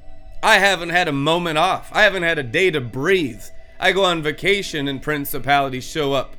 I 0.43 0.61
haven't 0.61 0.89
had 0.89 1.09
a 1.09 1.13
moment 1.13 1.59
off. 1.59 1.91
I 1.93 2.05
haven't 2.05 2.23
had 2.23 2.39
a 2.39 2.43
day 2.43 2.71
to 2.71 2.81
breathe. 2.81 3.43
I 3.79 3.93
go 3.93 4.03
on 4.03 4.23
vacation 4.23 4.89
and 4.89 5.03
principalities 5.03 5.85
show 5.85 6.15
up. 6.15 6.37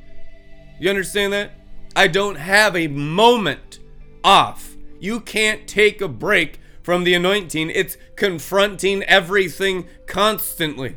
You 0.80 0.90
understand 0.90 1.32
that? 1.32 1.52
I 1.94 2.08
don't 2.08 2.34
have 2.34 2.74
a 2.74 2.88
moment 2.88 3.78
off. 4.24 4.74
You 4.98 5.20
can't 5.20 5.68
take 5.68 6.00
a 6.00 6.08
break 6.08 6.58
from 6.82 7.04
the 7.04 7.14
anointing, 7.14 7.70
it's 7.70 7.96
confronting 8.16 9.02
everything 9.04 9.86
constantly. 10.06 10.96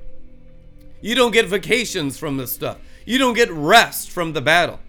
You 1.02 1.16
don't 1.16 1.32
get 1.32 1.48
vacations 1.48 2.18
from 2.18 2.38
this 2.38 2.52
stuff, 2.52 2.78
you 3.06 3.18
don't 3.18 3.36
get 3.36 3.52
rest 3.52 4.10
from 4.10 4.34
the 4.34 4.42
battle. 4.42 4.80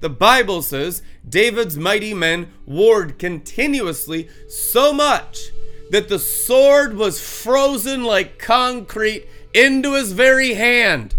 The 0.00 0.10
Bible 0.10 0.62
says 0.62 1.02
David's 1.26 1.76
mighty 1.76 2.14
men 2.14 2.52
warred 2.66 3.18
continuously 3.18 4.28
so 4.48 4.92
much 4.92 5.50
that 5.90 6.08
the 6.08 6.18
sword 6.18 6.96
was 6.96 7.20
frozen 7.20 8.04
like 8.04 8.38
concrete 8.38 9.26
into 9.54 9.94
his 9.94 10.12
very 10.12 10.54
hand. 10.54 11.14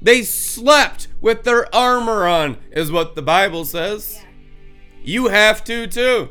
They 0.00 0.22
slept 0.22 1.08
with 1.20 1.44
their 1.44 1.72
armor 1.74 2.26
on, 2.26 2.58
is 2.70 2.92
what 2.92 3.14
the 3.14 3.22
Bible 3.22 3.64
says. 3.64 4.20
You 5.02 5.28
have 5.28 5.64
to 5.64 5.86
too. 5.86 6.30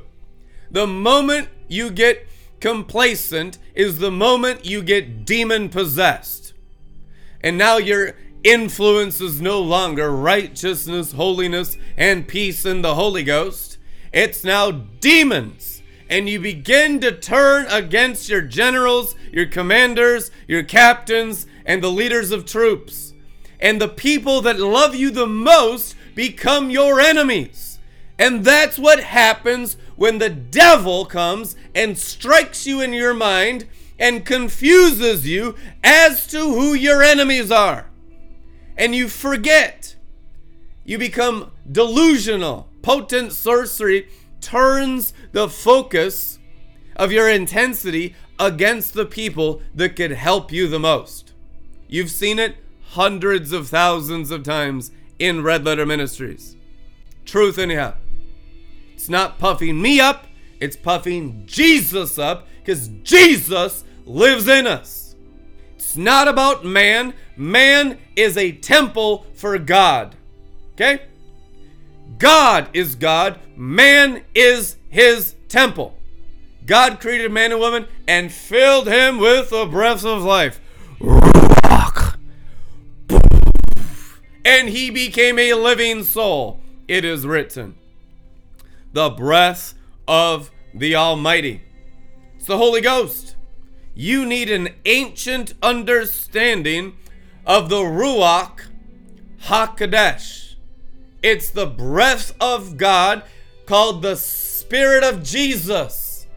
The 0.70 0.88
moment 0.88 1.50
you 1.72 1.90
get 1.90 2.28
complacent 2.60 3.58
is 3.74 3.98
the 3.98 4.12
moment 4.12 4.66
you 4.66 4.84
get 4.84 5.26
demon 5.26 5.70
possessed. 5.70 6.54
And 7.42 7.58
now 7.58 7.78
your 7.78 8.16
influence 8.44 9.22
is 9.22 9.42
no 9.42 9.60
longer 9.60 10.12
righteousness, 10.16 11.14
holiness, 11.14 11.78
and 11.98 12.28
peace 12.28 12.66
in 12.66 12.82
the 12.82 12.96
Holy 12.96 13.24
Ghost. 13.24 13.78
It's 14.12 14.44
now 14.44 14.72
demons. 14.72 15.82
And 16.10 16.28
you 16.28 16.40
begin 16.40 17.00
to 17.00 17.12
turn 17.14 17.66
against 17.68 18.28
your 18.28 18.42
generals, 18.42 19.16
your 19.32 19.46
commanders, 19.46 20.30
your 20.48 20.64
captains, 20.64 21.48
and 21.66 21.82
the 21.82 21.90
leaders 21.90 22.32
of 22.32 22.46
troops. 22.46 23.14
And 23.60 23.80
the 23.80 23.88
people 23.88 24.42
that 24.42 24.60
love 24.60 24.94
you 24.94 25.10
the 25.10 25.28
most 25.28 25.96
become 26.16 26.70
your 26.70 27.00
enemies. 27.00 27.80
And 28.20 28.44
that's 28.44 28.78
what 28.78 29.00
happens 29.02 29.78
when 30.02 30.18
the 30.18 30.32
devil 30.32 31.06
comes 31.06 31.56
and 31.76 31.96
strikes 31.96 32.66
you 32.66 32.82
in 32.82 32.92
your 32.92 33.14
mind 33.14 33.68
and 34.00 34.26
confuses 34.26 35.28
you 35.28 35.54
as 35.84 36.26
to 36.26 36.40
who 36.40 36.74
your 36.74 37.04
enemies 37.04 37.52
are. 37.52 37.88
And 38.76 38.96
you 38.96 39.08
forget. 39.08 39.96
You 40.84 40.98
become 40.98 41.52
delusional. 41.72 42.68
Potent 42.82 43.32
sorcery 43.32 44.08
turns 44.42 45.14
the 45.34 45.48
focus 45.48 46.40
of 46.96 47.12
your 47.12 47.30
intensity 47.30 48.16
against 48.40 48.96
the 48.96 49.06
people 49.06 49.62
that 49.76 49.96
could 49.96 50.14
help 50.14 50.52
you 50.52 50.68
the 50.68 50.80
most. 50.80 51.34
You've 51.88 52.10
seen 52.10 52.40
it 52.40 52.56
hundreds 52.94 53.52
of 53.54 53.70
thousands 53.70 54.32
of 54.32 54.42
times 54.42 54.90
in 55.20 55.44
Red 55.44 55.64
Letter 55.64 55.86
Ministries. 55.86 56.56
truth, 57.24 57.60
anyhow. 57.60 57.94
It's 59.02 59.10
not 59.10 59.40
puffing 59.40 59.82
me 59.82 60.00
up, 60.00 60.28
it's 60.60 60.76
puffing 60.76 61.42
Jesus 61.48 62.20
up 62.20 62.48
because 62.60 62.88
Jesus 63.02 63.84
lives 64.06 64.48
in 64.48 64.68
us. 64.68 65.16
It's 65.76 65.98
not 65.98 66.28
about 66.28 66.64
man. 66.64 67.16
Man 67.36 67.98
is 68.16 68.38
a 68.38 68.52
temple 68.52 69.26
for 69.34 69.58
God. 69.58 70.16
Okay? 70.74 71.02
God 72.20 72.70
is 72.74 72.94
God, 72.94 73.40
man 73.56 74.24
is 74.36 74.76
his 74.90 75.34
temple. 75.50 75.98
God 76.68 77.00
created 77.00 77.32
man 77.32 77.54
and 77.54 77.60
woman 77.60 77.88
and 78.08 78.32
filled 78.32 78.88
him 78.88 79.18
with 79.18 79.50
the 79.50 79.66
breath 79.66 80.06
of 80.06 80.22
life. 80.22 80.62
And 84.46 84.70
he 84.70 84.92
became 84.92 85.40
a 85.40 85.56
living 85.56 86.04
soul. 86.04 86.62
It 86.88 87.04
is 87.04 87.26
written. 87.26 87.81
The 88.94 89.10
breath 89.10 89.74
of 90.08 90.52
the 90.74 90.96
Almighty. 90.96 91.64
It's 92.36 92.46
the 92.46 92.58
Holy 92.58 92.82
Ghost. 92.82 93.36
You 93.94 94.26
need 94.26 94.50
an 94.50 94.70
ancient 94.86 95.54
understanding 95.62 96.98
of 97.46 97.70
the 97.70 97.82
Ruach 97.82 98.68
HaKodesh. 99.44 100.56
It's 101.24 101.50
the 101.50 101.68
breath 101.68 102.34
of 102.42 102.78
God 102.78 103.24
called 103.66 104.02
the 104.02 104.16
Spirit 104.16 105.04
of 105.04 105.24
Jesus. 105.24 106.28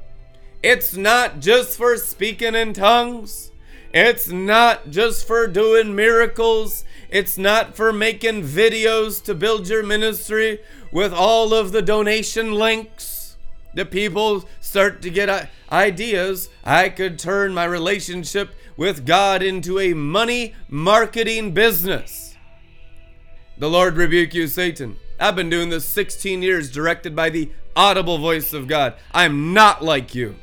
It's 0.62 0.96
not 0.96 1.40
just 1.40 1.76
for 1.76 1.96
speaking 1.96 2.54
in 2.54 2.72
tongues. 2.72 3.50
It's 3.92 4.28
not 4.28 4.90
just 4.90 5.26
for 5.26 5.46
doing 5.46 5.94
miracles. 5.94 6.84
It's 7.14 7.38
not 7.38 7.76
for 7.76 7.92
making 7.92 8.42
videos 8.42 9.22
to 9.22 9.36
build 9.36 9.68
your 9.68 9.84
ministry 9.84 10.58
with 10.90 11.12
all 11.12 11.54
of 11.54 11.70
the 11.70 11.80
donation 11.80 12.50
links. 12.50 13.36
The 13.72 13.84
people 13.84 14.48
start 14.60 15.00
to 15.02 15.10
get 15.10 15.48
ideas. 15.70 16.48
I 16.64 16.88
could 16.88 17.20
turn 17.20 17.54
my 17.54 17.66
relationship 17.66 18.52
with 18.76 19.06
God 19.06 19.44
into 19.44 19.78
a 19.78 19.94
money 19.94 20.56
marketing 20.68 21.54
business. 21.54 22.34
The 23.58 23.70
Lord 23.70 23.96
rebuke 23.96 24.34
you, 24.34 24.48
Satan. 24.48 24.96
I've 25.20 25.36
been 25.36 25.48
doing 25.48 25.68
this 25.68 25.84
16 25.84 26.42
years, 26.42 26.68
directed 26.68 27.14
by 27.14 27.30
the 27.30 27.52
audible 27.76 28.18
voice 28.18 28.52
of 28.52 28.66
God. 28.66 28.94
I 29.12 29.24
am 29.24 29.52
not 29.52 29.84
like 29.84 30.16
you. 30.16 30.34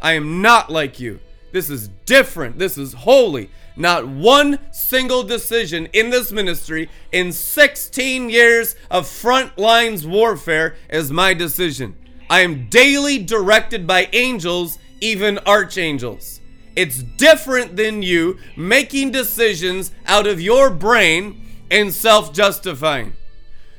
I 0.00 0.12
am 0.12 0.40
not 0.42 0.70
like 0.70 1.00
you. 1.00 1.18
This 1.50 1.68
is 1.68 1.88
different. 2.06 2.60
This 2.60 2.78
is 2.78 2.92
holy. 2.92 3.50
Not 3.80 4.06
one 4.06 4.58
single 4.72 5.22
decision 5.22 5.86
in 5.94 6.10
this 6.10 6.30
ministry 6.30 6.90
in 7.12 7.32
16 7.32 8.28
years 8.28 8.76
of 8.90 9.08
front 9.08 9.56
lines 9.56 10.06
warfare 10.06 10.76
is 10.90 11.10
my 11.10 11.32
decision. 11.32 11.96
I 12.28 12.40
am 12.40 12.68
daily 12.68 13.16
directed 13.16 13.86
by 13.86 14.10
angels, 14.12 14.78
even 15.00 15.38
archangels. 15.46 16.42
It's 16.76 17.02
different 17.02 17.78
than 17.78 18.02
you 18.02 18.36
making 18.54 19.12
decisions 19.12 19.92
out 20.04 20.26
of 20.26 20.42
your 20.42 20.68
brain 20.68 21.40
and 21.70 21.90
self 21.90 22.34
justifying. 22.34 23.14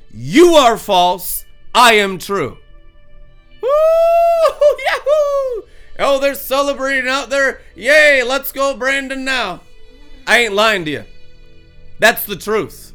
You 0.09 0.55
are 0.55 0.79
false, 0.79 1.45
I 1.75 1.93
am 1.93 2.17
true. 2.17 2.57
Woo! 3.61 3.69
Yahoo! 4.49 5.67
Oh, 5.99 6.17
they're 6.19 6.33
celebrating 6.33 7.07
out 7.07 7.29
there. 7.29 7.61
Yay, 7.75 8.23
let's 8.23 8.51
go, 8.51 8.75
Brandon, 8.75 9.23
now. 9.23 9.61
I 10.27 10.39
ain't 10.39 10.53
lying 10.53 10.85
to 10.85 10.91
you. 10.91 11.05
That's 11.99 12.25
the 12.25 12.35
truth. 12.35 12.93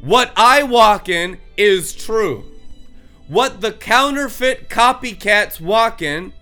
What 0.00 0.32
I 0.36 0.62
walk 0.62 1.08
in 1.08 1.38
is 1.56 1.94
true. 1.94 2.44
What 3.26 3.60
the 3.60 3.72
counterfeit 3.72 4.68
copycats 4.68 5.60
walk 5.60 6.02
in, 6.02 6.32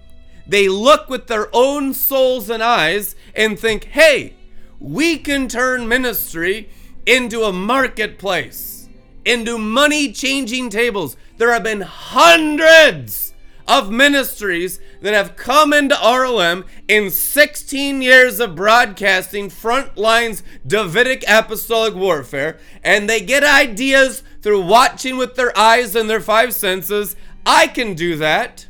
they 0.47 0.69
look 0.69 1.09
with 1.09 1.29
their 1.29 1.49
own 1.53 1.95
souls 1.95 2.51
and 2.51 2.63
eyes 2.63 3.15
and 3.35 3.59
think, 3.59 3.85
hey, 3.85 4.35
we 4.81 5.19
can 5.19 5.47
turn 5.47 5.87
ministry 5.87 6.69
into 7.07 7.45
a 7.45 7.53
marketplace, 7.53 8.89
into 9.25 9.59
money 9.59 10.13
changing 10.13 10.71
tables. 10.71 11.17
There 11.37 11.53
have 11.53 11.63
been 11.63 11.83
hundreds 11.83 13.33
of 13.69 13.91
ministries 13.91 14.81
that 15.03 15.15
have 15.15 15.37
come 15.37 15.73
into 15.73 15.95
RLM 15.97 16.65
in 16.89 17.11
16 17.11 18.01
years 18.01 18.41
of 18.41 18.55
broadcasting 18.55 19.51
frontlines 19.51 20.43
Davidic 20.67 21.25
apostolic 21.29 21.95
warfare, 21.95 22.59
and 22.83 23.11
they 23.11 23.21
get 23.21 23.45
ideas 23.45 24.23
through 24.41 24.65
watching 24.65 25.17
with 25.17 25.35
their 25.35 25.57
eyes 25.59 25.95
and 25.95 26.09
their 26.09 26.21
five 26.21 26.55
senses. 26.55 27.17
I 27.45 27.67
can 27.67 27.95
do 27.95 28.17
that, 28.17 28.67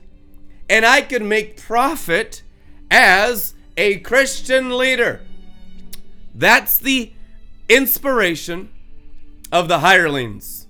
and 0.69 0.85
I 0.85 1.03
can 1.03 1.29
make 1.29 1.61
profit 1.61 2.43
as 2.91 3.55
a 3.77 3.99
Christian 3.99 4.77
leader. 4.77 5.21
That's 6.35 6.79
the 6.79 7.13
inspiration 7.69 8.71
of 9.51 9.69
the 9.69 9.81
hirelings. 9.81 10.67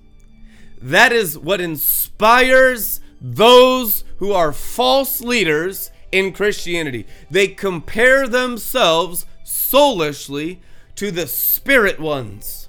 That 0.81 1.12
is 1.12 1.38
what 1.38 1.61
inspires 1.61 3.01
those 3.23 4.03
who 4.19 4.33
are 4.33 4.53
false 4.53 5.21
leaders 5.21 5.91
in 6.11 6.33
Christianity. 6.33 7.07
They 7.31 7.49
compare 7.49 8.27
themselves 8.27 9.25
soulishly 9.45 10.61
to 10.97 11.11
the 11.11 11.27
spirit 11.27 12.01
ones, 12.01 12.69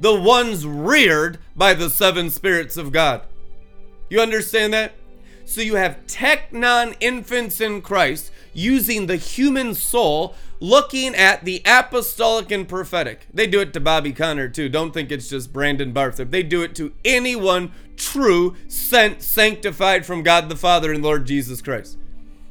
the 0.00 0.18
ones 0.18 0.66
reared 0.66 1.38
by 1.54 1.74
the 1.74 1.90
seven 1.90 2.30
spirits 2.30 2.76
of 2.76 2.92
God. 2.92 3.22
You 4.08 4.20
understand 4.20 4.72
that? 4.72 4.94
So 5.44 5.60
you 5.60 5.76
have 5.76 6.06
technon 6.06 6.96
infants 7.00 7.60
in 7.60 7.82
Christ 7.82 8.32
using 8.52 9.06
the 9.06 9.16
human 9.16 9.74
soul 9.74 10.34
looking 10.60 11.14
at 11.14 11.44
the 11.44 11.62
apostolic 11.64 12.50
and 12.50 12.68
prophetic. 12.68 13.26
They 13.32 13.46
do 13.46 13.60
it 13.60 13.72
to 13.72 13.80
Bobby 13.80 14.12
Conner 14.12 14.48
too. 14.48 14.68
Don't 14.68 14.92
think 14.92 15.10
it's 15.10 15.30
just 15.30 15.52
Brandon 15.52 15.92
Barthorpe. 15.92 16.30
They 16.30 16.42
do 16.42 16.62
it 16.62 16.74
to 16.76 16.92
anyone 17.04 17.72
true, 17.96 18.56
sent, 18.68 19.22
sanctified 19.22 20.06
from 20.06 20.22
God 20.22 20.48
the 20.48 20.56
Father 20.56 20.92
and 20.92 21.02
Lord 21.02 21.26
Jesus 21.26 21.62
Christ. 21.62 21.98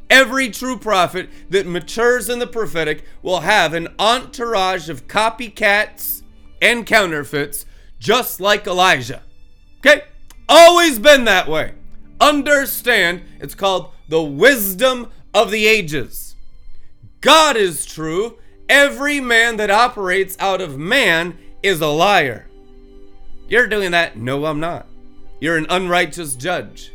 Every 0.10 0.50
true 0.50 0.78
prophet 0.78 1.30
that 1.50 1.68
matures 1.68 2.30
in 2.30 2.40
the 2.40 2.48
prophetic 2.48 3.04
will 3.22 3.42
have 3.42 3.74
an 3.74 3.90
entourage 4.00 4.90
of 4.90 5.08
copycats 5.08 6.24
and 6.62 6.86
counterfeits, 6.86 7.66
just 8.00 8.42
like 8.42 8.66
Elijah. 8.66 9.22
Okay? 9.80 10.04
Always 10.48 10.98
been 10.98 11.26
that 11.26 11.48
way. 11.48 11.74
Understand, 12.20 13.22
it's 13.40 13.54
called 13.54 13.92
the 14.08 14.24
wisdom 14.24 15.12
of 15.32 15.52
the 15.52 15.68
ages. 15.68 16.29
God 17.22 17.58
is 17.58 17.86
true. 17.86 18.38
Every 18.70 19.20
man 19.20 19.58
that 19.58 19.72
operates 19.72 20.38
out 20.40 20.62
of 20.62 20.78
man 20.78 21.38
is 21.62 21.82
a 21.82 21.88
liar. 21.88 22.48
You're 23.48 23.68
doing 23.68 23.92
that? 23.92 24.16
No, 24.16 24.46
I'm 24.46 24.60
not. 24.60 24.88
You're 25.42 25.58
an 25.58 25.66
unrighteous 25.70 26.36
judge. 26.36 26.94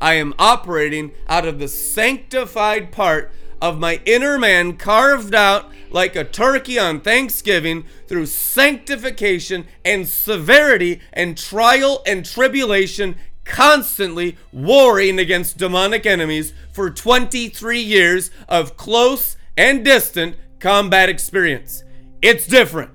I 0.00 0.14
am 0.14 0.34
operating 0.38 1.12
out 1.28 1.46
of 1.46 1.58
the 1.58 1.68
sanctified 1.68 2.90
part 2.90 3.30
of 3.62 3.78
my 3.78 4.00
inner 4.04 4.36
man 4.36 4.76
carved 4.76 5.34
out 5.34 5.70
like 5.90 6.16
a 6.16 6.24
turkey 6.24 6.78
on 6.78 7.00
Thanksgiving 7.00 7.84
through 8.08 8.26
sanctification 8.26 9.66
and 9.84 10.08
severity 10.08 11.00
and 11.12 11.38
trial 11.38 12.02
and 12.04 12.26
tribulation, 12.26 13.14
constantly 13.44 14.36
warring 14.52 15.18
against 15.18 15.58
demonic 15.58 16.04
enemies 16.04 16.52
for 16.72 16.90
23 16.90 17.80
years 17.80 18.30
of 18.48 18.76
close 18.76 19.36
and 19.56 19.84
distant 19.84 20.36
combat 20.60 21.08
experience. 21.08 21.84
It's 22.20 22.46
different. 22.46 22.90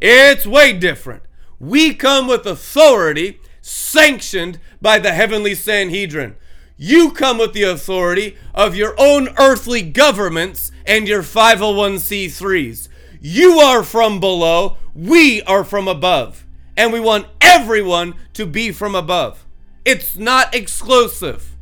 It's 0.00 0.46
way 0.46 0.72
different. 0.72 1.22
We 1.58 1.94
come 1.94 2.26
with 2.26 2.46
authority 2.46 3.40
sanctioned 3.62 4.58
by 4.80 4.98
the 4.98 5.12
heavenly 5.12 5.54
Sanhedrin. 5.54 6.36
You 6.76 7.10
come 7.10 7.38
with 7.38 7.54
the 7.54 7.62
authority 7.62 8.36
of 8.54 8.76
your 8.76 8.94
own 8.98 9.30
earthly 9.38 9.82
governments 9.82 10.70
and 10.84 11.08
your 11.08 11.22
501c3s. 11.22 12.88
You 13.20 13.60
are 13.60 13.82
from 13.82 14.20
below, 14.20 14.76
we 14.94 15.42
are 15.42 15.64
from 15.64 15.88
above. 15.88 16.46
And 16.76 16.92
we 16.92 17.00
want 17.00 17.26
everyone 17.40 18.14
to 18.34 18.44
be 18.44 18.72
from 18.72 18.94
above. 18.94 19.46
It's 19.86 20.16
not 20.16 20.54
exclusive, 20.54 21.56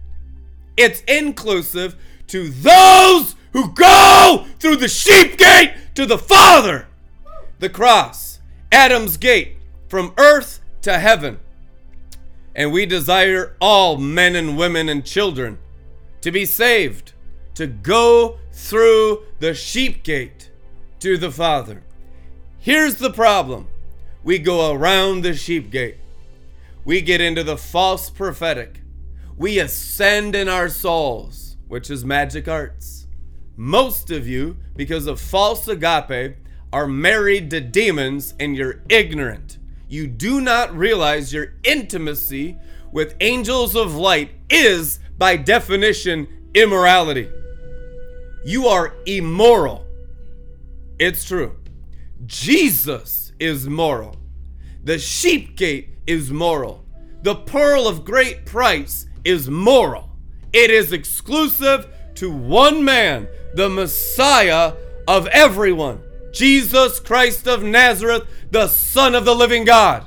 it's 0.76 1.02
inclusive 1.02 1.94
to 2.28 2.48
those 2.48 3.36
who 3.54 3.72
go 3.72 4.46
through 4.58 4.76
the 4.76 4.88
sheep 4.88 5.38
gate 5.38 5.72
to 5.94 6.04
the 6.04 6.18
Father. 6.18 6.88
The 7.60 7.70
cross, 7.70 8.40
Adam's 8.70 9.16
gate, 9.16 9.56
from 9.88 10.12
earth 10.18 10.60
to 10.82 10.98
heaven. 10.98 11.38
And 12.54 12.72
we 12.72 12.84
desire 12.84 13.56
all 13.60 13.96
men 13.96 14.36
and 14.36 14.58
women 14.58 14.88
and 14.88 15.04
children 15.04 15.58
to 16.20 16.30
be 16.30 16.44
saved, 16.44 17.12
to 17.54 17.66
go 17.66 18.38
through 18.52 19.22
the 19.38 19.54
sheep 19.54 20.02
gate 20.02 20.50
to 20.98 21.16
the 21.16 21.30
Father. 21.30 21.84
Here's 22.58 22.96
the 22.96 23.12
problem 23.12 23.68
we 24.24 24.38
go 24.38 24.72
around 24.72 25.22
the 25.22 25.34
sheep 25.34 25.70
gate. 25.70 25.98
we 26.84 27.00
get 27.00 27.20
into 27.20 27.44
the 27.44 27.56
false 27.56 28.10
prophetic. 28.10 28.80
We 29.36 29.58
ascend 29.58 30.34
in 30.34 30.48
our 30.48 30.68
souls, 30.68 31.56
which 31.68 31.90
is 31.90 32.04
magic 32.04 32.48
arts. 32.48 32.93
Most 33.56 34.10
of 34.10 34.26
you, 34.26 34.56
because 34.76 35.06
of 35.06 35.20
false 35.20 35.68
agape, 35.68 36.36
are 36.72 36.88
married 36.88 37.50
to 37.50 37.60
demons 37.60 38.34
and 38.40 38.56
you're 38.56 38.82
ignorant. 38.88 39.58
You 39.88 40.08
do 40.08 40.40
not 40.40 40.76
realize 40.76 41.32
your 41.32 41.54
intimacy 41.62 42.58
with 42.90 43.14
angels 43.20 43.76
of 43.76 43.94
light 43.94 44.30
is, 44.50 44.98
by 45.16 45.36
definition, 45.36 46.50
immorality. 46.54 47.28
You 48.44 48.66
are 48.66 48.94
immoral. 49.06 49.86
It's 50.98 51.24
true. 51.24 51.56
Jesus 52.26 53.32
is 53.38 53.68
moral. 53.68 54.16
The 54.82 54.98
sheep 54.98 55.56
gate 55.56 55.90
is 56.06 56.30
moral. 56.30 56.84
The 57.22 57.36
pearl 57.36 57.86
of 57.86 58.04
great 58.04 58.46
price 58.46 59.06
is 59.24 59.48
moral. 59.48 60.10
It 60.52 60.70
is 60.70 60.92
exclusive 60.92 61.88
to 62.16 62.30
one 62.30 62.84
man, 62.84 63.28
the 63.54 63.68
Messiah 63.68 64.74
of 65.06 65.26
everyone, 65.28 66.02
Jesus 66.32 67.00
Christ 67.00 67.46
of 67.46 67.62
Nazareth, 67.62 68.24
the 68.50 68.68
Son 68.68 69.14
of 69.14 69.24
the 69.24 69.34
living 69.34 69.64
God. 69.64 70.06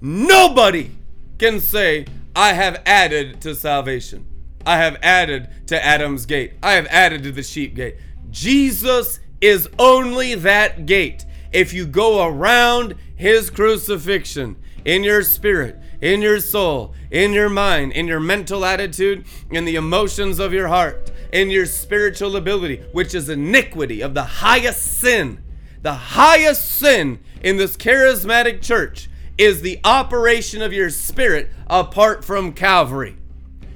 Nobody 0.00 0.90
can 1.38 1.60
say, 1.60 2.06
I 2.36 2.52
have 2.52 2.82
added 2.86 3.40
to 3.42 3.54
salvation. 3.54 4.26
I 4.66 4.78
have 4.78 4.96
added 5.02 5.48
to 5.68 5.84
Adam's 5.84 6.26
gate. 6.26 6.54
I 6.62 6.72
have 6.72 6.86
added 6.86 7.22
to 7.24 7.32
the 7.32 7.42
sheep 7.42 7.74
gate. 7.74 7.96
Jesus 8.30 9.20
is 9.40 9.68
only 9.78 10.34
that 10.34 10.86
gate. 10.86 11.24
If 11.52 11.72
you 11.72 11.86
go 11.86 12.26
around 12.26 12.96
his 13.14 13.50
crucifixion 13.50 14.56
in 14.84 15.04
your 15.04 15.22
spirit, 15.22 15.78
in 16.04 16.20
your 16.20 16.38
soul, 16.38 16.94
in 17.10 17.32
your 17.32 17.48
mind, 17.48 17.90
in 17.92 18.06
your 18.06 18.20
mental 18.20 18.62
attitude, 18.62 19.24
in 19.50 19.64
the 19.64 19.74
emotions 19.74 20.38
of 20.38 20.52
your 20.52 20.68
heart, 20.68 21.10
in 21.32 21.48
your 21.48 21.64
spiritual 21.64 22.36
ability, 22.36 22.76
which 22.92 23.14
is 23.14 23.30
iniquity 23.30 24.02
of 24.02 24.12
the 24.12 24.22
highest 24.22 25.00
sin, 25.00 25.42
the 25.80 25.94
highest 25.94 26.70
sin 26.70 27.18
in 27.42 27.56
this 27.56 27.74
charismatic 27.78 28.60
church 28.60 29.08
is 29.38 29.62
the 29.62 29.80
operation 29.82 30.60
of 30.60 30.74
your 30.74 30.90
spirit 30.90 31.50
apart 31.68 32.22
from 32.22 32.52
Calvary. 32.52 33.16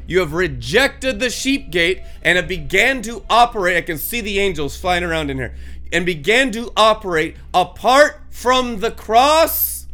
You 0.06 0.18
have 0.20 0.34
rejected 0.34 1.20
the 1.20 1.30
sheep 1.30 1.70
gate 1.70 2.02
and 2.20 2.36
it 2.36 2.46
began 2.46 3.00
to 3.02 3.24
operate. 3.30 3.78
I 3.78 3.80
can 3.80 3.96
see 3.96 4.20
the 4.20 4.38
angels 4.38 4.76
flying 4.76 5.02
around 5.02 5.30
in 5.30 5.38
here 5.38 5.54
and 5.94 6.04
began 6.04 6.52
to 6.52 6.72
operate 6.76 7.36
apart 7.54 8.20
from 8.28 8.80
the 8.80 8.90
cross, 8.90 9.86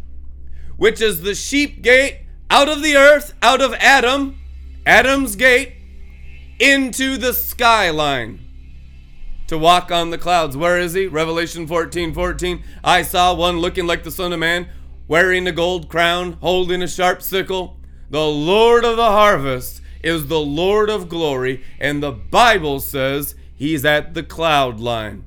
which 0.76 1.00
is 1.00 1.22
the 1.22 1.36
sheep 1.36 1.80
gate 1.80 2.22
out 2.54 2.68
of 2.68 2.84
the 2.84 2.96
earth, 2.96 3.34
out 3.42 3.60
of 3.60 3.74
Adam, 3.80 4.38
Adam's 4.86 5.34
gate, 5.34 5.72
into 6.60 7.16
the 7.16 7.32
skyline 7.32 8.38
to 9.48 9.58
walk 9.58 9.90
on 9.90 10.10
the 10.10 10.18
clouds. 10.18 10.56
Where 10.56 10.78
is 10.78 10.92
he? 10.92 11.08
Revelation 11.08 11.66
14 11.66 12.14
14. 12.14 12.62
I 12.84 13.02
saw 13.02 13.34
one 13.34 13.58
looking 13.58 13.88
like 13.88 14.04
the 14.04 14.12
Son 14.12 14.32
of 14.32 14.38
Man, 14.38 14.68
wearing 15.08 15.48
a 15.48 15.52
gold 15.52 15.88
crown, 15.88 16.34
holding 16.34 16.80
a 16.80 16.86
sharp 16.86 17.22
sickle. 17.22 17.76
The 18.10 18.24
Lord 18.24 18.84
of 18.84 18.96
the 18.96 19.02
harvest 19.02 19.82
is 20.04 20.28
the 20.28 20.38
Lord 20.38 20.88
of 20.88 21.08
glory, 21.08 21.64
and 21.80 22.00
the 22.00 22.12
Bible 22.12 22.78
says 22.78 23.34
he's 23.56 23.84
at 23.84 24.14
the 24.14 24.22
cloud 24.22 24.78
line. 24.78 25.24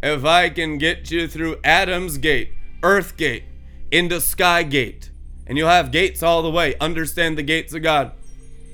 If 0.00 0.24
I 0.24 0.48
can 0.48 0.78
get 0.78 1.10
you 1.10 1.26
through 1.26 1.56
Adam's 1.64 2.18
gate, 2.18 2.52
earth 2.84 3.16
gate, 3.16 3.46
into 3.90 4.20
sky 4.20 4.62
gate, 4.62 5.10
and 5.46 5.58
you'll 5.58 5.68
have 5.68 5.92
gates 5.92 6.22
all 6.22 6.42
the 6.42 6.50
way, 6.50 6.74
understand 6.80 7.36
the 7.36 7.42
gates 7.42 7.74
of 7.74 7.82
God. 7.82 8.12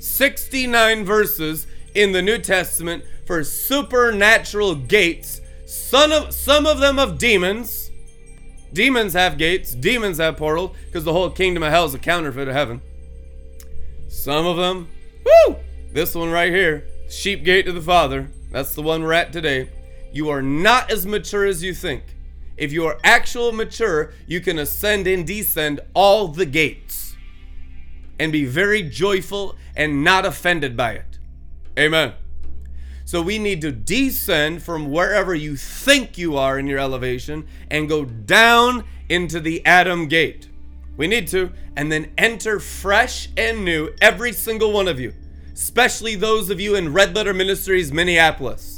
69 0.00 1.04
verses 1.04 1.66
in 1.94 2.12
the 2.12 2.22
New 2.22 2.38
Testament 2.38 3.04
for 3.26 3.42
supernatural 3.44 4.74
gates, 4.74 5.40
some 5.66 6.12
of, 6.12 6.32
some 6.32 6.66
of 6.66 6.78
them 6.78 6.98
of 6.98 7.18
demons. 7.18 7.90
Demons 8.72 9.14
have 9.14 9.38
gates, 9.38 9.74
demons 9.74 10.18
have 10.18 10.36
portals, 10.36 10.76
because 10.86 11.04
the 11.04 11.12
whole 11.12 11.30
kingdom 11.30 11.62
of 11.62 11.70
hell 11.70 11.86
is 11.86 11.94
a 11.94 11.98
counterfeit 11.98 12.48
of 12.48 12.54
heaven. 12.54 12.82
Some 14.08 14.46
of 14.46 14.56
them 14.56 14.88
Woo! 15.28 15.56
This 15.92 16.14
one 16.14 16.30
right 16.30 16.52
here, 16.52 16.86
sheep 17.08 17.44
gate 17.44 17.66
to 17.66 17.72
the 17.72 17.82
Father. 17.82 18.30
That's 18.50 18.74
the 18.74 18.82
one 18.82 19.02
we're 19.02 19.12
at 19.12 19.32
today. 19.32 19.70
You 20.12 20.28
are 20.30 20.42
not 20.42 20.90
as 20.90 21.06
mature 21.06 21.44
as 21.44 21.62
you 21.62 21.74
think. 21.74 22.02
If 22.58 22.72
you 22.72 22.84
are 22.86 22.98
actual 23.04 23.52
mature, 23.52 24.12
you 24.26 24.40
can 24.40 24.58
ascend 24.58 25.06
and 25.06 25.24
descend 25.26 25.80
all 25.94 26.28
the 26.28 26.44
gates 26.44 27.16
and 28.18 28.32
be 28.32 28.44
very 28.44 28.82
joyful 28.82 29.56
and 29.76 30.02
not 30.02 30.26
offended 30.26 30.76
by 30.76 30.92
it. 30.94 31.18
Amen. 31.78 32.14
So 33.04 33.22
we 33.22 33.38
need 33.38 33.60
to 33.62 33.70
descend 33.70 34.62
from 34.62 34.90
wherever 34.90 35.34
you 35.34 35.56
think 35.56 36.18
you 36.18 36.36
are 36.36 36.58
in 36.58 36.66
your 36.66 36.80
elevation 36.80 37.46
and 37.70 37.88
go 37.88 38.04
down 38.04 38.84
into 39.08 39.40
the 39.40 39.64
Adam 39.64 40.08
gate. 40.08 40.50
We 40.96 41.06
need 41.06 41.28
to, 41.28 41.52
and 41.76 41.92
then 41.92 42.12
enter 42.18 42.58
fresh 42.58 43.28
and 43.36 43.64
new, 43.64 43.94
every 44.02 44.32
single 44.32 44.72
one 44.72 44.88
of 44.88 44.98
you, 44.98 45.14
especially 45.54 46.16
those 46.16 46.50
of 46.50 46.60
you 46.60 46.74
in 46.74 46.92
Red 46.92 47.14
Letter 47.14 47.32
Ministries, 47.32 47.92
Minneapolis. 47.92 48.77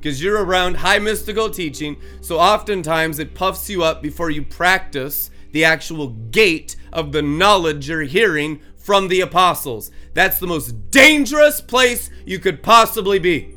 Because 0.00 0.22
you're 0.22 0.44
around 0.44 0.78
high 0.78 0.98
mystical 0.98 1.50
teaching, 1.50 1.96
so 2.20 2.38
oftentimes 2.38 3.18
it 3.18 3.34
puffs 3.34 3.68
you 3.68 3.84
up 3.84 4.02
before 4.02 4.30
you 4.30 4.42
practice 4.42 5.30
the 5.52 5.64
actual 5.64 6.08
gate 6.08 6.76
of 6.92 7.12
the 7.12 7.22
knowledge 7.22 7.88
you're 7.88 8.02
hearing 8.02 8.60
from 8.76 9.08
the 9.08 9.20
apostles. 9.20 9.90
That's 10.14 10.38
the 10.38 10.46
most 10.46 10.90
dangerous 10.90 11.60
place 11.60 12.08
you 12.24 12.38
could 12.38 12.62
possibly 12.62 13.18
be. 13.18 13.54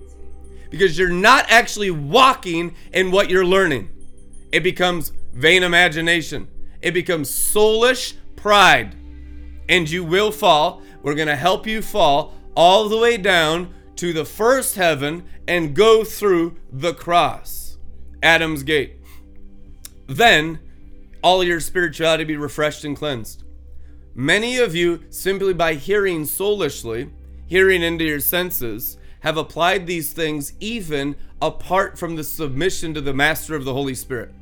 Because 0.70 0.98
you're 0.98 1.10
not 1.10 1.46
actually 1.50 1.92
walking 1.92 2.76
in 2.92 3.12
what 3.12 3.30
you're 3.30 3.46
learning. 3.46 3.90
It 4.52 4.64
becomes 4.64 5.14
vain 5.34 5.64
imagination 5.64 6.48
it 6.84 6.94
becomes 6.94 7.32
soulish 7.32 8.14
pride. 8.36 8.96
And 9.70 9.90
you 9.90 10.04
will 10.04 10.32
fall. 10.32 10.84
We're 11.02 11.16
going 11.16 11.30
to 11.30 11.36
help 11.36 11.66
you 11.66 11.82
fall 11.82 12.36
all 12.56 12.90
the 12.90 12.98
way 12.98 13.18
down 13.18 13.74
to 13.98 14.14
the 14.14 14.26
first 14.26 14.76
heaven 14.76 15.26
and 15.48 15.76
go 15.76 16.04
through 16.04 16.58
the 16.72 16.94
cross, 16.94 17.78
Adam's 18.22 18.64
gate. 18.64 18.98
Then 20.08 20.60
all 21.22 21.44
your 21.44 21.60
spirituality 21.60 22.24
be 22.24 22.38
refreshed 22.38 22.84
and 22.84 22.98
cleansed. 22.98 23.44
Many 24.16 24.58
of 24.58 24.76
you, 24.76 25.04
simply 25.10 25.54
by 25.54 25.74
hearing 25.74 26.26
soulishly, 26.26 27.10
hearing 27.48 27.82
into 27.82 28.04
your 28.04 28.20
senses, 28.20 28.98
have 29.22 29.38
applied 29.38 29.88
these 29.88 30.12
things 30.14 30.54
even 30.60 31.16
apart 31.42 31.98
from 31.98 32.16
the 32.16 32.24
submission 32.24 32.94
to 32.94 33.02
the 33.02 33.14
master 33.14 33.56
of 33.56 33.66
the 33.66 33.74
Holy 33.74 33.96
Spirit. 33.96 34.34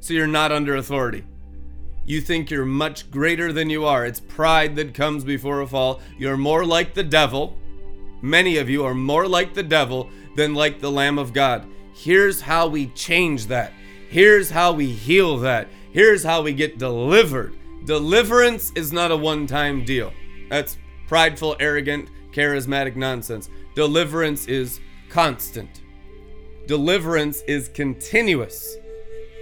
So 0.00 0.14
you're 0.14 0.26
not 0.26 0.52
under 0.52 0.76
authority. 0.76 1.24
You 2.04 2.20
think 2.20 2.50
you're 2.50 2.64
much 2.64 3.10
greater 3.10 3.52
than 3.52 3.70
you 3.70 3.84
are. 3.84 4.04
It's 4.04 4.20
pride 4.20 4.76
that 4.76 4.94
comes 4.94 5.24
before 5.24 5.60
a 5.60 5.66
fall. 5.66 6.00
You're 6.18 6.36
more 6.36 6.64
like 6.64 6.94
the 6.94 7.02
devil. 7.02 7.56
Many 8.22 8.58
of 8.58 8.68
you 8.68 8.84
are 8.84 8.94
more 8.94 9.26
like 9.26 9.54
the 9.54 9.62
devil 9.62 10.10
than 10.36 10.54
like 10.54 10.80
the 10.80 10.90
Lamb 10.90 11.18
of 11.18 11.32
God. 11.32 11.66
Here's 11.94 12.40
how 12.40 12.66
we 12.66 12.86
change 12.88 13.46
that. 13.46 13.72
Here's 14.08 14.50
how 14.50 14.72
we 14.72 14.90
heal 14.90 15.38
that. 15.38 15.68
Here's 15.92 16.22
how 16.22 16.42
we 16.42 16.52
get 16.52 16.78
delivered. 16.78 17.56
Deliverance 17.84 18.72
is 18.74 18.92
not 18.92 19.10
a 19.10 19.16
one 19.16 19.46
time 19.46 19.84
deal. 19.84 20.12
That's 20.48 20.78
prideful, 21.08 21.56
arrogant, 21.60 22.10
charismatic 22.32 22.96
nonsense. 22.96 23.48
Deliverance 23.74 24.46
is 24.46 24.80
constant. 25.08 25.80
Deliverance 26.66 27.42
is 27.42 27.68
continuous. 27.68 28.76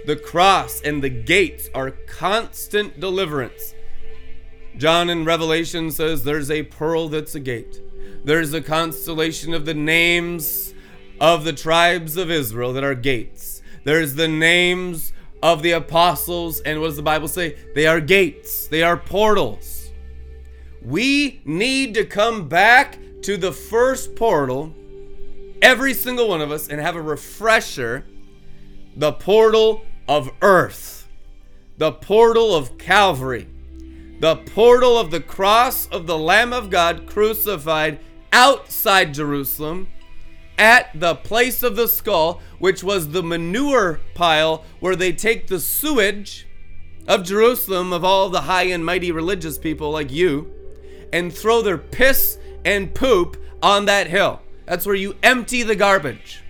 The 0.05 0.15
cross 0.15 0.81
and 0.81 1.03
the 1.03 1.09
gates 1.09 1.69
are 1.75 1.91
constant 1.91 2.99
deliverance. 2.99 3.75
John 4.77 5.09
in 5.09 5.25
Revelation 5.25 5.91
says 5.91 6.23
there's 6.23 6.49
a 6.49 6.63
pearl 6.63 7.09
that's 7.09 7.35
a 7.35 7.39
gate. 7.39 7.81
There's 8.23 8.53
a 8.53 8.61
constellation 8.61 9.53
of 9.53 9.65
the 9.65 9.73
names 9.73 10.73
of 11.19 11.43
the 11.43 11.53
tribes 11.53 12.17
of 12.17 12.29
Israel 12.29 12.73
that 12.73 12.83
are 12.83 12.95
gates. 12.95 13.61
There's 13.83 14.15
the 14.15 14.27
names 14.27 15.13
of 15.41 15.63
the 15.63 15.71
apostles, 15.71 16.59
and 16.61 16.79
what 16.79 16.87
does 16.87 16.97
the 16.97 17.01
Bible 17.01 17.27
say? 17.27 17.57
They 17.75 17.87
are 17.87 18.01
gates, 18.01 18.67
they 18.67 18.83
are 18.83 18.97
portals. 18.97 19.91
We 20.81 21.41
need 21.45 21.93
to 21.95 22.05
come 22.05 22.47
back 22.47 22.97
to 23.23 23.37
the 23.37 23.51
first 23.51 24.15
portal, 24.15 24.73
every 25.61 25.93
single 25.93 26.29
one 26.29 26.41
of 26.41 26.51
us, 26.51 26.67
and 26.67 26.79
have 26.79 26.95
a 26.95 27.01
refresher 27.01 28.05
the 28.95 29.13
portal 29.13 29.85
of 30.07 30.29
earth, 30.41 31.07
the 31.77 31.91
portal 31.91 32.53
of 32.53 32.77
Calvary, 32.77 33.47
the 34.19 34.35
portal 34.35 34.97
of 34.97 35.11
the 35.11 35.21
cross 35.21 35.87
of 35.87 36.05
the 36.05 36.17
Lamb 36.17 36.51
of 36.51 36.69
God 36.69 37.07
crucified 37.07 37.99
outside 38.31 39.13
Jerusalem 39.13 39.87
at 40.57 40.89
the 40.93 41.15
place 41.15 41.63
of 41.63 41.75
the 41.75 41.87
skull, 41.87 42.41
which 42.59 42.83
was 42.83 43.09
the 43.09 43.23
manure 43.23 44.01
pile 44.13 44.65
where 44.79 44.95
they 44.95 45.13
take 45.13 45.47
the 45.47 45.59
sewage 45.59 46.45
of 47.07 47.23
Jerusalem, 47.23 47.91
of 47.93 48.03
all 48.03 48.29
the 48.29 48.41
high 48.41 48.63
and 48.63 48.85
mighty 48.85 49.11
religious 49.11 49.57
people 49.57 49.89
like 49.89 50.11
you, 50.11 50.51
and 51.11 51.33
throw 51.33 51.61
their 51.61 51.77
piss 51.77 52.37
and 52.65 52.93
poop 52.93 53.37
on 53.63 53.85
that 53.85 54.07
hill. 54.07 54.41
That's 54.65 54.85
where 54.85 54.95
you 54.95 55.15
empty 55.23 55.63
the 55.63 55.75
garbage. 55.75 56.43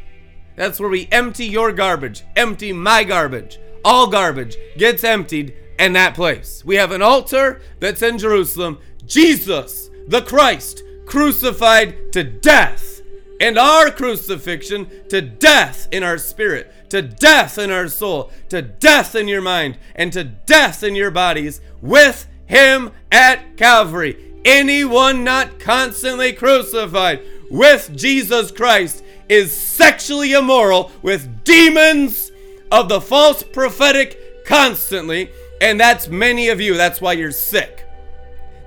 That's 0.56 0.80
where 0.80 0.90
we 0.90 1.08
empty 1.12 1.46
your 1.46 1.72
garbage, 1.72 2.24
empty 2.36 2.74
my 2.74 3.06
garbage. 3.06 3.60
All 3.86 4.08
garbage 4.08 4.58
gets 4.78 5.06
emptied 5.06 5.54
in 5.78 5.94
that 5.94 6.16
place. 6.16 6.66
We 6.66 6.76
have 6.76 6.92
an 6.92 7.02
altar 7.02 7.62
that's 7.80 8.02
in 8.02 8.18
Jerusalem. 8.18 8.80
Jesus, 9.06 9.90
the 10.08 10.22
Christ, 10.22 10.84
crucified 11.10 12.14
to 12.14 12.24
death. 12.24 13.02
And 13.42 13.58
our 13.58 13.90
crucifixion 13.90 14.90
to 15.10 15.22
death 15.22 15.88
in 15.92 16.04
our 16.04 16.18
spirit, 16.18 16.90
to 16.90 17.02
death 17.02 17.58
in 17.58 17.72
our 17.72 17.88
soul, 17.88 18.32
to 18.50 18.62
death 18.62 19.16
in 19.16 19.28
your 19.28 19.42
mind, 19.42 19.78
and 19.96 20.12
to 20.14 20.24
death 20.24 20.84
in 20.84 20.94
your 20.94 21.10
bodies 21.10 21.62
with 21.82 22.28
Him 22.46 22.92
at 23.12 23.58
Calvary. 23.58 24.18
Anyone 24.44 25.24
not 25.24 25.60
constantly 25.60 26.34
crucified 26.34 27.22
with 27.50 27.96
Jesus 27.96 28.52
Christ 28.52 29.04
is 29.30 29.56
sexually 29.56 30.34
immoral 30.34 30.92
with 31.02 31.44
demons 31.44 32.32
of 32.72 32.90
the 32.90 33.02
false 33.02 33.42
prophetic 33.42 34.46
constantly, 34.46 35.32
and 35.62 35.80
that's 35.80 36.10
many 36.10 36.50
of 36.50 36.60
you. 36.60 36.76
That's 36.76 37.00
why 37.00 37.14
you're 37.14 37.32
sick. 37.32 37.86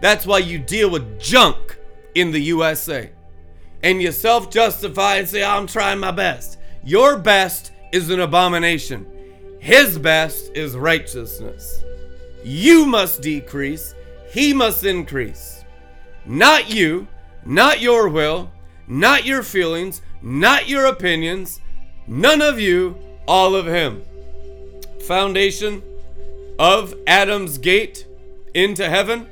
That's 0.00 0.26
why 0.26 0.38
you 0.38 0.59
deal 0.59 0.90
with 0.90 1.20
junk 1.20 1.76
in 2.14 2.31
the 2.31 2.40
USA. 2.40 3.11
And 3.83 4.01
you 4.01 4.12
self 4.12 4.51
justify 4.51 5.16
and 5.16 5.29
say, 5.29 5.42
I'm 5.42 5.66
trying 5.66 5.98
my 5.98 6.11
best. 6.11 6.59
Your 6.85 7.18
best 7.18 7.72
is 7.92 8.11
an 8.11 8.20
abomination, 8.20 9.07
His 9.61 9.98
best 9.98 10.51
is 10.55 10.77
righteousness. 10.77 11.85
You 12.44 12.87
must 12.87 13.22
decrease, 13.22 13.94
He 14.31 14.53
must 14.53 14.85
increase. 14.85 15.64
Not 16.25 16.72
you, 16.72 17.07
not 17.44 17.81
your 17.81 18.09
will, 18.09 18.51
not 18.87 19.25
your 19.25 19.42
feelings, 19.42 20.03
not 20.22 20.68
your 20.68 20.87
opinions, 20.87 21.61
none 22.07 22.40
of 22.40 22.61
you, 22.61 22.96
all 23.27 23.55
of 23.55 23.66
Him. 23.66 24.03
Foundation 25.07 25.83
of 26.59 26.94
Adam's 27.07 27.59
gate 27.59 28.07
into 28.55 28.88
heaven. 28.88 29.29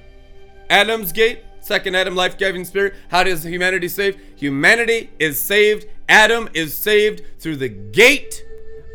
Adam's 0.68 1.12
gate, 1.12 1.40
second 1.70 1.94
Adam, 1.94 2.16
life 2.16 2.36
giving 2.36 2.64
spirit. 2.64 2.94
How 3.12 3.22
does 3.22 3.44
humanity 3.44 3.86
saved? 3.86 4.18
Humanity 4.34 5.08
is 5.20 5.40
saved. 5.40 5.86
Adam 6.08 6.48
is 6.52 6.76
saved 6.76 7.22
through 7.38 7.58
the 7.58 7.68
gate 7.68 8.44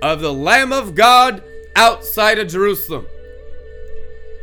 of 0.02 0.20
the 0.20 0.34
Lamb 0.34 0.74
of 0.74 0.94
God 0.94 1.42
outside 1.78 2.38
of 2.38 2.50
Jerusalem. 2.50 3.08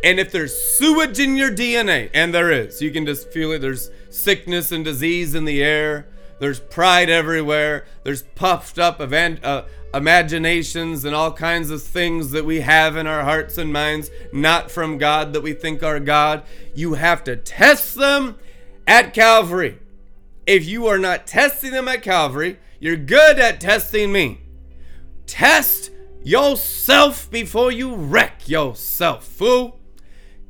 And 0.03 0.18
if 0.18 0.33
there's 0.33 0.55
sewage 0.55 1.18
in 1.18 1.37
your 1.37 1.51
DNA, 1.51 2.09
and 2.14 2.33
there 2.33 2.51
is, 2.51 2.81
you 2.81 2.90
can 2.90 3.05
just 3.05 3.29
feel 3.29 3.53
it. 3.53 3.59
There's 3.59 3.90
sickness 4.09 4.73
and 4.73 4.83
disease 4.83 5.35
in 5.35 5.45
the 5.45 5.62
air. 5.62 6.07
There's 6.38 6.59
pride 6.59 7.11
everywhere. 7.11 7.85
There's 8.03 8.23
puffed 8.23 8.79
up 8.79 8.99
event, 8.99 9.45
uh, 9.45 9.64
imaginations 9.94 11.05
and 11.05 11.14
all 11.14 11.33
kinds 11.33 11.70
of 11.70 11.83
things 11.83 12.31
that 12.31 12.44
we 12.44 12.61
have 12.61 12.96
in 12.96 13.07
our 13.07 13.22
hearts 13.22 13.59
and 13.59 13.72
minds, 13.72 14.11
not 14.33 14.70
from 14.70 14.98
God, 14.98 15.33
that 15.33 15.42
we 15.42 15.52
think 15.52 15.83
are 15.83 16.00
God. 16.00 16.44
You 16.74 16.94
have 16.94 17.24
to 17.24 17.37
test 17.37 17.94
them 17.94 18.38
at 18.87 19.14
Calvary. 19.14 19.78
If 20.46 20.66
you 20.66 20.87
are 20.87 20.98
not 20.98 21.26
testing 21.26 21.72
them 21.72 21.88
at 21.88 22.02
Calvary, 22.02 22.59
you're 22.81 22.96
good 22.96 23.38
at 23.38 23.61
testing 23.61 24.12
me. 24.12 24.40
Test 25.26 25.90
yourself 26.24 27.31
before 27.31 27.70
you 27.70 27.94
wreck 27.94 28.48
yourself, 28.48 29.24
fool. 29.24 29.78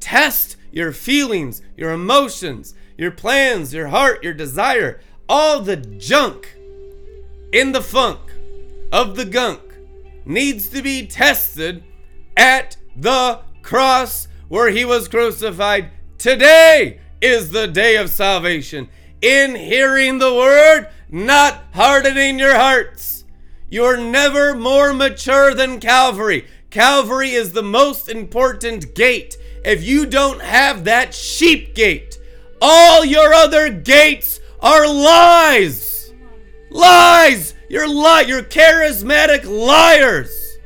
Test 0.00 0.56
your 0.70 0.92
feelings, 0.92 1.62
your 1.76 1.92
emotions, 1.92 2.74
your 2.96 3.10
plans, 3.10 3.74
your 3.74 3.88
heart, 3.88 4.22
your 4.24 4.34
desire 4.34 5.00
all 5.28 5.60
the 5.60 5.76
junk 5.76 6.56
in 7.52 7.72
the 7.72 7.80
funk 7.80 8.20
of 8.92 9.16
the 9.16 9.24
gunk 9.24 9.60
needs 10.24 10.68
to 10.68 10.82
be 10.82 11.06
tested 11.06 11.82
at 12.36 12.76
the 12.94 13.40
cross 13.62 14.28
where 14.48 14.70
he 14.70 14.84
was 14.84 15.08
crucified. 15.08 15.90
Today 16.18 17.00
is 17.20 17.50
the 17.50 17.66
day 17.66 17.96
of 17.96 18.10
salvation. 18.10 18.88
In 19.22 19.54
hearing 19.54 20.18
the 20.18 20.34
word, 20.34 20.88
not 21.10 21.64
hardening 21.72 22.38
your 22.38 22.54
hearts. 22.54 23.24
You're 23.70 23.96
never 23.96 24.54
more 24.54 24.92
mature 24.92 25.54
than 25.54 25.80
Calvary. 25.80 26.46
Calvary 26.70 27.30
is 27.30 27.52
the 27.52 27.62
most 27.62 28.08
important 28.08 28.94
gate. 28.94 29.36
If 29.64 29.82
you 29.82 30.04
don't 30.04 30.42
have 30.42 30.84
that 30.84 31.14
sheep 31.14 31.74
gate, 31.74 32.18
all 32.60 33.04
your 33.04 33.32
other 33.32 33.70
gates 33.70 34.40
are 34.60 34.86
lies. 34.86 36.12
Lies. 36.70 37.54
You're 37.72 37.88
li- 37.88 38.26
you're 38.26 38.42
charismatic 38.42 39.46
liars. 39.46 40.58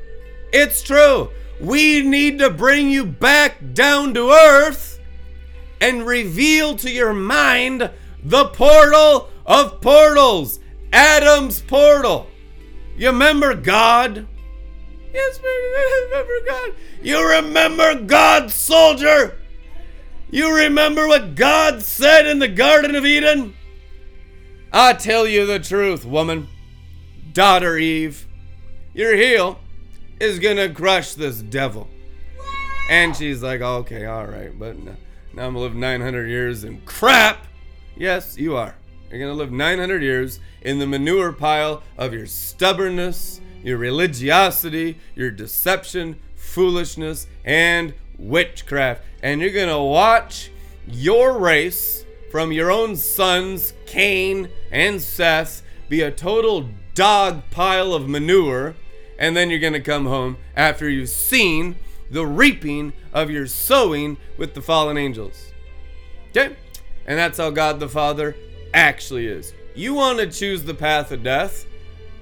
It's 0.52 0.82
true. 0.82 1.30
We 1.60 2.02
need 2.02 2.40
to 2.40 2.50
bring 2.50 2.90
you 2.90 3.06
back 3.06 3.58
down 3.74 4.12
to 4.14 4.30
earth 4.30 4.98
and 5.80 6.04
reveal 6.04 6.74
to 6.78 6.90
your 6.90 7.12
mind 7.12 7.88
the 8.24 8.46
portal 8.46 9.30
of 9.46 9.80
portals, 9.80 10.58
Adam's 10.92 11.62
portal. 11.62 12.26
You 12.96 13.10
remember 13.10 13.54
God? 13.54 14.26
Yes, 15.14 15.40
I 15.44 16.08
remember 16.10 16.44
God. 16.44 16.74
You 17.04 17.30
remember 17.30 17.94
God, 18.02 18.50
soldier? 18.50 19.38
You 20.28 20.52
remember 20.56 21.06
what 21.06 21.36
God 21.36 21.84
said 21.84 22.26
in 22.26 22.40
the 22.40 22.48
Garden 22.48 22.96
of 22.96 23.06
Eden? 23.06 23.54
I 24.72 24.92
tell 24.94 25.24
you 25.24 25.46
the 25.46 25.60
truth, 25.60 26.04
woman, 26.04 26.48
daughter 27.36 27.76
Eve, 27.76 28.26
your 28.94 29.14
heel 29.14 29.60
is 30.18 30.38
gonna 30.38 30.72
crush 30.72 31.12
this 31.12 31.42
devil. 31.42 31.86
And 32.88 33.14
she's 33.14 33.42
like, 33.42 33.60
okay, 33.60 34.06
all 34.06 34.24
right, 34.24 34.58
but 34.58 34.78
now, 34.78 34.96
I'm 35.32 35.52
gonna 35.52 35.58
live 35.58 35.74
900 35.74 36.30
years 36.30 36.64
in 36.64 36.80
crap. 36.86 37.46
Yes, 37.94 38.38
you 38.38 38.56
are. 38.56 38.74
You're 39.10 39.20
gonna 39.20 39.34
live 39.34 39.52
900 39.52 40.02
years 40.02 40.40
in 40.62 40.78
the 40.78 40.86
manure 40.86 41.30
pile 41.30 41.82
of 41.98 42.14
your 42.14 42.24
stubbornness, 42.24 43.42
your 43.62 43.76
religiosity, 43.76 44.98
your 45.14 45.30
deception, 45.30 46.18
foolishness, 46.36 47.26
and 47.44 47.92
witchcraft. 48.18 49.02
And 49.22 49.42
you're 49.42 49.50
gonna 49.50 49.84
watch 49.84 50.50
your 50.86 51.38
race 51.38 52.06
from 52.30 52.50
your 52.50 52.70
own 52.70 52.96
sons, 52.96 53.74
Cain 53.84 54.48
and 54.72 55.02
Seth, 55.02 55.62
be 55.90 56.00
a 56.00 56.10
total 56.10 56.70
dog 56.96 57.42
pile 57.52 57.94
of 57.94 58.08
manure, 58.08 58.74
and 59.16 59.36
then 59.36 59.48
you're 59.48 59.60
going 59.60 59.72
to 59.72 59.80
come 59.80 60.06
home 60.06 60.36
after 60.56 60.90
you've 60.90 61.08
seen 61.08 61.76
the 62.10 62.26
reaping 62.26 62.92
of 63.12 63.30
your 63.30 63.46
sowing 63.46 64.16
with 64.36 64.54
the 64.54 64.60
fallen 64.60 64.98
angels. 64.98 65.52
Okay? 66.30 66.56
And 67.06 67.16
that's 67.16 67.38
how 67.38 67.50
God 67.50 67.78
the 67.78 67.88
Father 67.88 68.34
actually 68.74 69.28
is. 69.28 69.54
You 69.76 69.94
want 69.94 70.18
to 70.18 70.26
choose 70.26 70.64
the 70.64 70.74
path 70.74 71.12
of 71.12 71.22
death? 71.22 71.66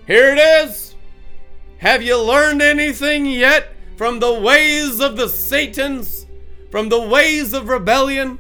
Here 0.07 0.35
it 0.35 0.39
is. 0.39 0.95
Have 1.79 2.03
you 2.03 2.21
learned 2.21 2.61
anything 2.61 3.25
yet 3.25 3.69
from 3.97 4.21
the 4.21 4.35
ways 4.35 5.01
of 5.01 5.17
the 5.17 5.29
Satans? 5.29 6.27
From 6.71 6.91
the 6.91 7.01
ways 7.01 7.55
of 7.55 7.69
rebellion? 7.69 8.39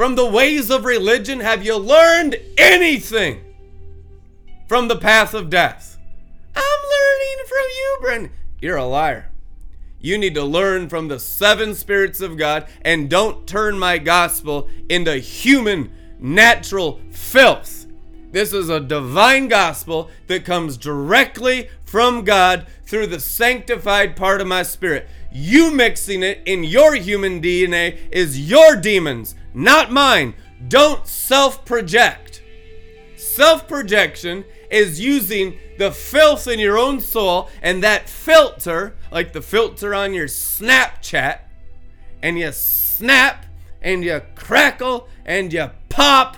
from 0.00 0.14
the 0.14 0.24
ways 0.24 0.70
of 0.70 0.86
religion? 0.86 1.40
Have 1.40 1.62
you 1.62 1.76
learned 1.76 2.34
anything 2.56 3.44
from 4.70 4.86
the 4.86 4.94
path 4.94 5.34
of 5.34 5.50
death? 5.50 5.98
I'm 6.54 6.62
learning 6.62 7.44
from 7.48 7.66
you, 7.76 7.98
Bren. 8.00 8.30
You're 8.60 8.76
a 8.76 8.84
liar. 8.84 9.32
You 9.98 10.16
need 10.16 10.36
to 10.36 10.44
learn 10.44 10.88
from 10.88 11.08
the 11.08 11.18
seven 11.18 11.74
spirits 11.74 12.20
of 12.20 12.36
God 12.36 12.68
and 12.82 13.10
don't 13.10 13.48
turn 13.48 13.80
my 13.80 13.98
gospel 13.98 14.68
into 14.88 15.16
human, 15.16 15.90
natural 16.20 17.00
filth. 17.10 17.86
This 18.30 18.52
is 18.52 18.68
a 18.68 18.78
divine 18.78 19.48
gospel 19.48 20.08
that 20.28 20.44
comes 20.44 20.76
directly 20.76 21.68
from 21.84 22.22
God 22.22 22.68
through 22.84 23.08
the 23.08 23.18
sanctified 23.18 24.14
part 24.14 24.40
of 24.40 24.46
my 24.46 24.62
spirit. 24.62 25.08
You 25.32 25.72
mixing 25.72 26.22
it 26.22 26.42
in 26.46 26.62
your 26.62 26.94
human 26.94 27.42
DNA 27.42 27.98
is 28.12 28.48
your 28.48 28.76
demons, 28.76 29.34
not 29.52 29.90
mine. 29.90 30.34
Don't 30.68 31.08
self 31.08 31.64
project. 31.64 32.40
Self 33.16 33.66
projection 33.66 34.44
is 34.70 35.00
using 35.00 35.58
the 35.78 35.90
filth 35.90 36.46
in 36.46 36.58
your 36.58 36.78
own 36.78 37.00
soul 37.00 37.48
and 37.62 37.82
that 37.82 38.08
filter, 38.08 38.96
like 39.10 39.32
the 39.32 39.42
filter 39.42 39.94
on 39.94 40.14
your 40.14 40.26
Snapchat, 40.26 41.40
and 42.22 42.38
you 42.38 42.52
snap 42.52 43.46
and 43.82 44.04
you 44.04 44.20
crackle 44.34 45.08
and 45.24 45.52
you 45.52 45.70
pop 45.88 46.36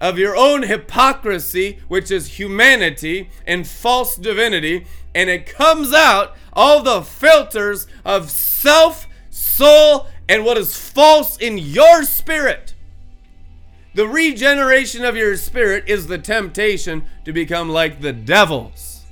of 0.00 0.18
your 0.18 0.36
own 0.36 0.62
hypocrisy, 0.62 1.78
which 1.88 2.10
is 2.10 2.38
humanity 2.38 3.30
and 3.46 3.66
false 3.66 4.16
divinity, 4.16 4.86
and 5.14 5.30
it 5.30 5.46
comes 5.46 5.92
out 5.92 6.36
all 6.52 6.82
the 6.82 7.02
filters 7.02 7.86
of 8.04 8.30
self 8.30 9.06
soul 9.30 10.06
and 10.28 10.44
what 10.44 10.58
is 10.58 10.76
false 10.76 11.36
in 11.38 11.56
your 11.56 12.02
spirit. 12.04 12.74
The 13.96 14.06
regeneration 14.06 15.06
of 15.06 15.16
your 15.16 15.38
spirit 15.38 15.84
is 15.86 16.06
the 16.06 16.18
temptation 16.18 17.06
to 17.24 17.32
become 17.32 17.70
like 17.70 18.02
the 18.02 18.12
devils. 18.12 19.06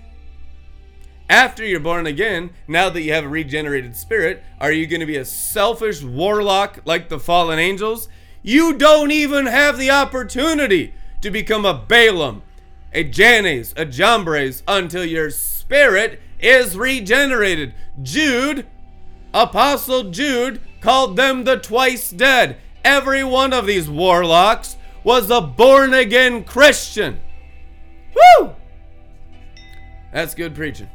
After 1.27 1.65
you're 1.65 1.81
born 1.81 2.07
again, 2.07 2.51
now 2.69 2.91
that 2.91 3.01
you 3.01 3.15
have 3.15 3.25
a 3.25 3.29
regenerated 3.29 3.97
spirit, 3.97 4.45
are 4.61 4.73
you 4.73 4.87
going 4.87 5.01
to 5.01 5.07
be 5.07 5.17
a 5.17 5.25
selfish 5.25 6.03
warlock 6.03 6.81
like 6.85 7.09
the 7.09 7.19
fallen 7.19 7.59
angels? 7.59 8.11
You 8.43 8.75
don't 8.75 9.11
even 9.11 9.47
have 9.47 9.79
the 9.79 9.91
opportunity 9.91 10.93
to 11.23 11.31
become 11.31 11.65
a 11.65 11.73
Balaam, 11.73 12.43
a 12.93 13.05
Jannes, 13.05 13.73
a 13.79 13.87
Jambres 13.87 14.63
until 14.69 15.07
your 15.07 15.31
spirit 15.31 16.21
is 16.39 16.77
regenerated. 16.77 17.73
Jude, 18.03 18.67
Apostle 19.33 20.11
Jude, 20.11 20.61
called 20.83 21.17
them 21.17 21.45
the 21.45 21.57
twice 21.57 22.11
dead. 22.11 22.59
Every 22.85 23.25
one 23.25 23.53
of 23.53 23.67
these 23.67 23.89
warlocks 23.89 24.77
was 25.03 25.31
a 25.31 25.41
born 25.41 25.95
again 25.95 26.45
Christian. 26.45 27.19
Woo! 28.15 28.55
That's 30.13 30.35
good 30.35 30.55
preaching. 30.55 30.89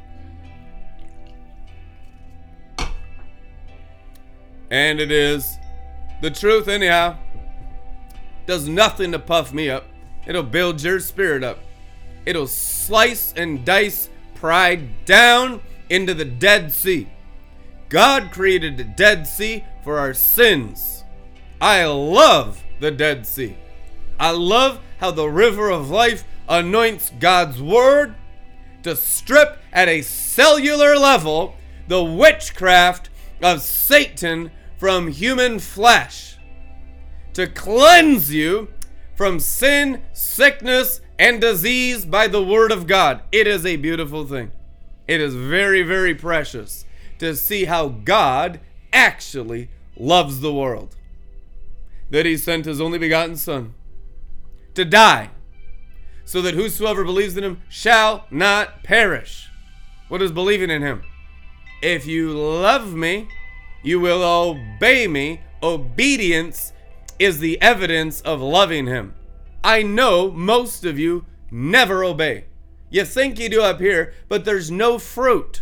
And 4.71 4.99
it 4.99 5.11
is 5.11 5.57
the 6.21 6.29
truth, 6.29 6.67
anyhow. 6.67 7.17
Does 8.45 8.67
nothing 8.67 9.11
to 9.11 9.19
puff 9.19 9.51
me 9.51 9.69
up. 9.69 9.85
It'll 10.27 10.43
build 10.43 10.81
your 10.81 10.99
spirit 10.99 11.43
up. 11.43 11.59
It'll 12.25 12.47
slice 12.47 13.33
and 13.35 13.65
dice 13.65 14.09
pride 14.35 15.05
down 15.05 15.61
into 15.89 16.13
the 16.13 16.25
Dead 16.25 16.71
Sea. 16.71 17.09
God 17.89 18.31
created 18.31 18.77
the 18.77 18.83
Dead 18.83 19.25
Sea 19.25 19.63
for 19.83 19.97
our 19.97 20.13
sins. 20.13 20.98
I 21.61 21.85
love 21.85 22.63
the 22.79 22.91
Dead 22.91 23.25
Sea. 23.25 23.55
I 24.19 24.31
love 24.31 24.79
how 24.99 25.11
the 25.11 25.29
river 25.29 25.69
of 25.69 25.89
life 25.89 26.23
anoints 26.47 27.11
God's 27.19 27.61
word 27.61 28.15
to 28.83 28.95
strip 28.95 29.57
at 29.73 29.89
a 29.89 30.01
cellular 30.01 30.95
level 30.95 31.55
the 31.87 32.03
witchcraft 32.03 33.09
of 33.41 33.61
Satan 33.61 34.51
from 34.77 35.09
human 35.09 35.59
flesh, 35.59 36.37
to 37.33 37.47
cleanse 37.47 38.33
you 38.33 38.69
from 39.15 39.39
sin, 39.39 40.01
sickness, 40.13 41.01
and 41.17 41.41
disease 41.41 42.05
by 42.05 42.27
the 42.27 42.41
word 42.41 42.71
of 42.71 42.87
God. 42.87 43.21
It 43.31 43.47
is 43.47 43.65
a 43.65 43.75
beautiful 43.75 44.25
thing. 44.25 44.51
It 45.07 45.19
is 45.19 45.35
very, 45.35 45.81
very 45.81 46.15
precious 46.15 46.85
to 47.17 47.35
see 47.35 47.65
how 47.65 47.89
God 47.89 48.61
actually 48.93 49.69
loves 49.97 50.39
the 50.39 50.53
world. 50.53 50.95
That 52.09 52.25
he 52.25 52.37
sent 52.37 52.65
his 52.65 52.81
only 52.81 52.97
begotten 52.97 53.35
Son 53.35 53.73
to 54.73 54.85
die, 54.85 55.29
so 56.25 56.41
that 56.41 56.53
whosoever 56.53 57.03
believes 57.03 57.35
in 57.37 57.43
him 57.43 57.61
shall 57.69 58.25
not 58.31 58.83
perish. 58.83 59.49
What 60.07 60.21
is 60.21 60.31
believing 60.31 60.69
in 60.69 60.81
him? 60.81 61.03
If 61.81 62.05
you 62.05 62.31
love 62.31 62.93
me, 62.93 63.27
you 63.83 63.99
will 63.99 64.23
obey 64.23 65.07
me. 65.07 65.41
Obedience 65.61 66.73
is 67.19 67.39
the 67.39 67.61
evidence 67.61 68.21
of 68.21 68.41
loving 68.41 68.87
him. 68.87 69.13
I 69.63 69.83
know 69.83 70.31
most 70.31 70.85
of 70.85 70.97
you 70.97 71.25
never 71.51 72.03
obey. 72.03 72.45
You 72.89 73.05
think 73.05 73.37
you 73.37 73.49
do 73.49 73.61
up 73.61 73.79
here, 73.79 74.13
but 74.27 74.45
there's 74.45 74.71
no 74.71 74.97
fruit. 74.97 75.61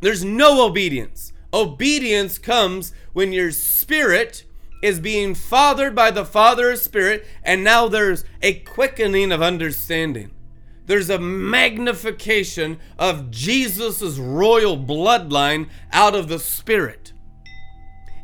There's 0.00 0.24
no 0.24 0.64
obedience. 0.64 1.32
Obedience 1.52 2.38
comes 2.38 2.92
when 3.12 3.32
your 3.32 3.50
spirit 3.50 4.44
is 4.82 5.00
being 5.00 5.34
fathered 5.34 5.94
by 5.94 6.10
the 6.10 6.24
Father 6.24 6.70
of 6.70 6.78
Spirit, 6.78 7.26
and 7.42 7.64
now 7.64 7.88
there's 7.88 8.24
a 8.42 8.54
quickening 8.60 9.32
of 9.32 9.42
understanding. 9.42 10.30
There's 10.86 11.10
a 11.10 11.18
magnification 11.18 12.78
of 12.98 13.30
Jesus' 13.30 14.18
royal 14.18 14.78
bloodline 14.78 15.68
out 15.92 16.14
of 16.14 16.28
the 16.28 16.38
Spirit. 16.38 17.12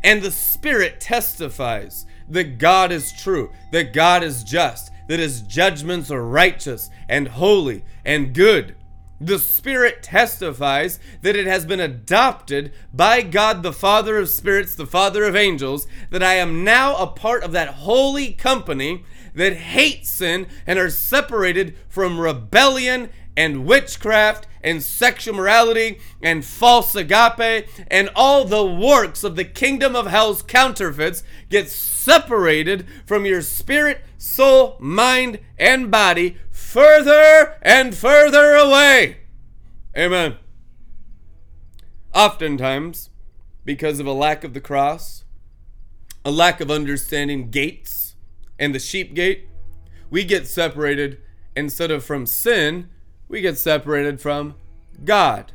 And 0.02 0.22
the 0.22 0.30
Spirit 0.30 1.00
testifies 1.00 2.06
that 2.28 2.58
God 2.58 2.90
is 2.90 3.12
true, 3.12 3.50
that 3.72 3.92
God 3.92 4.22
is 4.22 4.44
just, 4.44 4.90
that 5.08 5.18
his 5.18 5.42
judgments 5.42 6.10
are 6.10 6.24
righteous 6.24 6.88
and 7.08 7.28
holy 7.28 7.84
and 8.04 8.34
good. 8.34 8.76
The 9.20 9.38
Spirit 9.38 10.02
testifies 10.02 10.98
that 11.22 11.36
it 11.36 11.46
has 11.46 11.64
been 11.64 11.80
adopted 11.80 12.72
by 12.92 13.22
God, 13.22 13.62
the 13.62 13.72
Father 13.72 14.18
of 14.18 14.28
spirits, 14.28 14.74
the 14.74 14.86
Father 14.86 15.24
of 15.24 15.36
angels, 15.36 15.86
that 16.10 16.22
I 16.22 16.34
am 16.34 16.64
now 16.64 16.96
a 16.96 17.06
part 17.06 17.44
of 17.44 17.52
that 17.52 17.68
holy 17.68 18.32
company 18.32 19.04
that 19.34 19.54
hate 19.54 20.06
sin 20.06 20.46
and 20.66 20.78
are 20.78 20.90
separated 20.90 21.76
from 21.88 22.20
rebellion 22.20 23.10
and 23.36 23.66
witchcraft 23.66 24.46
and 24.62 24.82
sexual 24.82 25.34
morality 25.34 25.98
and 26.22 26.44
false 26.44 26.94
agape 26.94 27.68
and 27.88 28.08
all 28.14 28.44
the 28.44 28.64
works 28.64 29.24
of 29.24 29.36
the 29.36 29.44
kingdom 29.44 29.94
of 29.94 30.06
hell's 30.06 30.42
counterfeits 30.42 31.22
get 31.50 31.68
separated 31.68 32.86
from 33.06 33.26
your 33.26 33.42
spirit, 33.42 34.02
soul, 34.16 34.76
mind, 34.78 35.38
and 35.58 35.90
body 35.90 36.38
further 36.74 37.56
and 37.62 37.94
further 37.94 38.54
away. 38.54 39.18
Amen. 39.96 40.36
Oftentimes, 42.12 43.10
because 43.64 44.00
of 44.00 44.08
a 44.08 44.12
lack 44.12 44.42
of 44.42 44.54
the 44.54 44.60
cross, 44.60 45.22
a 46.24 46.32
lack 46.32 46.60
of 46.60 46.72
understanding 46.72 47.48
gates 47.52 48.16
and 48.58 48.74
the 48.74 48.80
sheep 48.80 49.14
gate, 49.14 49.46
we 50.10 50.24
get 50.24 50.48
separated 50.48 51.20
instead 51.54 51.92
of 51.92 52.04
from 52.04 52.26
sin, 52.26 52.88
we 53.28 53.40
get 53.40 53.56
separated 53.56 54.20
from 54.20 54.56
God. 55.04 55.52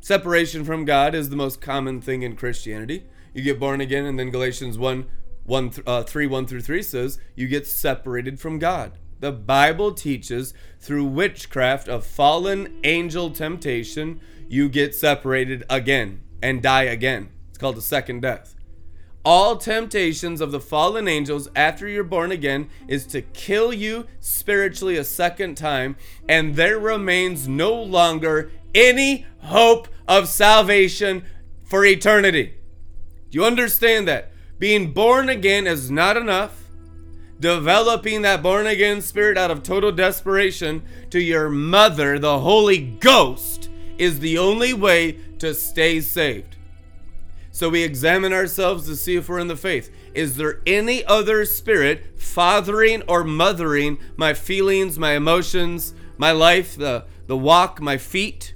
Separation 0.00 0.64
from 0.64 0.84
God 0.84 1.14
is 1.14 1.30
the 1.30 1.36
most 1.36 1.60
common 1.60 2.00
thing 2.00 2.22
in 2.22 2.34
Christianity. 2.34 3.06
You 3.32 3.42
get 3.42 3.60
born 3.60 3.80
again, 3.80 4.06
and 4.06 4.18
then 4.18 4.30
Galatians 4.30 4.76
1, 4.76 5.06
1 5.44 5.72
uh, 5.86 6.02
3 6.02 6.26
1 6.26 6.46
through 6.46 6.62
3 6.62 6.82
says 6.82 7.20
you 7.36 7.46
get 7.46 7.68
separated 7.68 8.40
from 8.40 8.58
God. 8.58 8.98
The 9.24 9.32
Bible 9.32 9.92
teaches 9.92 10.52
through 10.78 11.06
witchcraft 11.06 11.88
of 11.88 12.04
fallen 12.04 12.78
angel 12.84 13.30
temptation, 13.30 14.20
you 14.50 14.68
get 14.68 14.94
separated 14.94 15.64
again 15.70 16.20
and 16.42 16.62
die 16.62 16.82
again. 16.82 17.30
It's 17.48 17.56
called 17.56 17.78
the 17.78 17.80
second 17.80 18.20
death. 18.20 18.54
All 19.24 19.56
temptations 19.56 20.42
of 20.42 20.52
the 20.52 20.60
fallen 20.60 21.08
angels 21.08 21.48
after 21.56 21.88
you're 21.88 22.04
born 22.04 22.32
again 22.32 22.68
is 22.86 23.06
to 23.06 23.22
kill 23.22 23.72
you 23.72 24.06
spiritually 24.20 24.98
a 24.98 25.04
second 25.04 25.54
time, 25.54 25.96
and 26.28 26.54
there 26.54 26.78
remains 26.78 27.48
no 27.48 27.72
longer 27.72 28.52
any 28.74 29.24
hope 29.38 29.88
of 30.06 30.28
salvation 30.28 31.24
for 31.62 31.86
eternity. 31.86 32.56
Do 33.30 33.38
you 33.38 33.46
understand 33.46 34.06
that? 34.06 34.32
Being 34.58 34.92
born 34.92 35.30
again 35.30 35.66
is 35.66 35.90
not 35.90 36.18
enough. 36.18 36.63
Developing 37.44 38.22
that 38.22 38.42
born 38.42 38.66
again 38.66 39.02
spirit 39.02 39.36
out 39.36 39.50
of 39.50 39.62
total 39.62 39.92
desperation 39.92 40.82
to 41.10 41.20
your 41.20 41.50
mother, 41.50 42.18
the 42.18 42.38
Holy 42.38 42.78
Ghost, 42.78 43.68
is 43.98 44.20
the 44.20 44.38
only 44.38 44.72
way 44.72 45.18
to 45.40 45.52
stay 45.52 46.00
saved. 46.00 46.56
So 47.50 47.68
we 47.68 47.82
examine 47.82 48.32
ourselves 48.32 48.86
to 48.86 48.96
see 48.96 49.16
if 49.16 49.28
we're 49.28 49.40
in 49.40 49.48
the 49.48 49.56
faith. 49.56 49.94
Is 50.14 50.38
there 50.38 50.62
any 50.66 51.04
other 51.04 51.44
spirit 51.44 52.18
fathering 52.18 53.02
or 53.02 53.24
mothering 53.24 53.98
my 54.16 54.32
feelings, 54.32 54.98
my 54.98 55.12
emotions, 55.12 55.94
my 56.16 56.32
life, 56.32 56.78
the, 56.78 57.04
the 57.26 57.36
walk, 57.36 57.78
my 57.78 57.98
feet? 57.98 58.54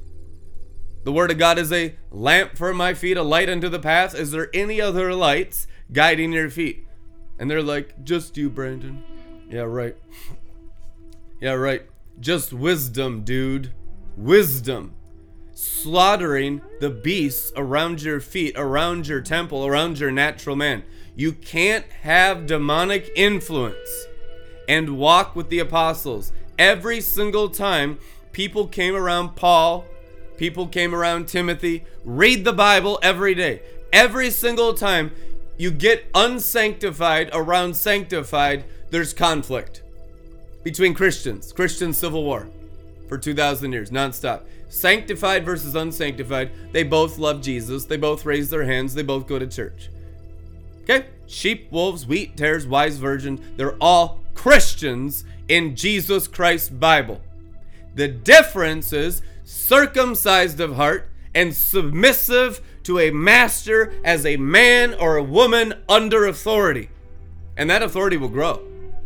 The 1.04 1.12
Word 1.12 1.30
of 1.30 1.36
God 1.36 1.58
is 1.58 1.70
a 1.74 1.94
lamp 2.10 2.56
for 2.56 2.72
my 2.72 2.94
feet, 2.94 3.18
a 3.18 3.22
light 3.22 3.50
unto 3.50 3.68
the 3.68 3.80
path. 3.80 4.14
Is 4.14 4.30
there 4.30 4.48
any 4.54 4.80
other 4.80 5.12
lights 5.12 5.66
guiding 5.92 6.32
your 6.32 6.48
feet? 6.48 6.87
And 7.38 7.50
they're 7.50 7.62
like, 7.62 8.04
just 8.04 8.36
you, 8.36 8.50
Brandon. 8.50 9.02
Yeah, 9.50 9.62
right. 9.62 9.96
Yeah, 11.40 11.52
right. 11.52 11.82
Just 12.18 12.52
wisdom, 12.52 13.22
dude. 13.22 13.72
Wisdom 14.16 14.96
slaughtering 15.58 16.60
the 16.78 16.88
beasts 16.88 17.50
around 17.56 18.00
your 18.00 18.20
feet, 18.20 18.54
around 18.56 19.08
your 19.08 19.20
temple, 19.20 19.66
around 19.66 19.98
your 19.98 20.12
natural 20.12 20.54
man. 20.54 20.84
You 21.16 21.32
can't 21.32 21.84
have 22.02 22.46
demonic 22.46 23.10
influence 23.16 24.06
and 24.68 24.96
walk 24.98 25.34
with 25.34 25.48
the 25.48 25.58
apostles. 25.58 26.30
Every 26.60 27.00
single 27.00 27.48
time 27.48 27.98
people 28.30 28.68
came 28.68 28.94
around 28.94 29.34
Paul, 29.34 29.84
people 30.36 30.68
came 30.68 30.94
around 30.94 31.26
Timothy, 31.26 31.84
read 32.04 32.44
the 32.44 32.52
Bible 32.52 33.00
every 33.02 33.34
day. 33.34 33.60
Every 33.92 34.30
single 34.30 34.74
time 34.74 35.10
you 35.58 35.70
get 35.72 36.06
unsanctified 36.14 37.30
around 37.32 37.76
sanctified, 37.76 38.64
there's 38.90 39.12
conflict 39.12 39.82
between 40.62 40.94
Christians, 40.94 41.52
Christian 41.52 41.92
civil 41.92 42.24
war. 42.24 42.48
for 43.08 43.16
2,000 43.16 43.72
years, 43.72 43.90
nonstop. 43.90 44.42
Sanctified 44.68 45.42
versus 45.42 45.74
unsanctified. 45.74 46.50
They 46.72 46.82
both 46.82 47.16
love 47.16 47.40
Jesus. 47.40 47.86
They 47.86 47.96
both 47.96 48.26
raise 48.26 48.50
their 48.50 48.64
hands. 48.64 48.92
They 48.92 49.02
both 49.02 49.26
go 49.26 49.38
to 49.38 49.46
church. 49.46 49.88
Okay? 50.82 51.06
Sheep, 51.26 51.72
wolves, 51.72 52.06
wheat, 52.06 52.36
tares, 52.36 52.66
wise 52.66 52.98
virgins. 52.98 53.40
They're 53.56 53.78
all 53.80 54.20
Christians 54.34 55.24
in 55.48 55.74
Jesus 55.74 56.28
Christ 56.28 56.78
Bible. 56.78 57.22
The 57.94 58.08
difference 58.08 58.92
is 58.92 59.22
circumcised 59.42 60.60
of 60.60 60.76
heart 60.76 61.08
and 61.34 61.54
submissive 61.54 62.60
to 62.88 62.98
a 62.98 63.10
master 63.10 63.92
as 64.02 64.24
a 64.24 64.38
man 64.38 64.94
or 64.94 65.18
a 65.18 65.22
woman 65.22 65.74
under 65.90 66.24
authority. 66.24 66.88
And 67.54 67.68
that 67.68 67.82
authority 67.82 68.16
will 68.16 68.30
grow 68.30 68.62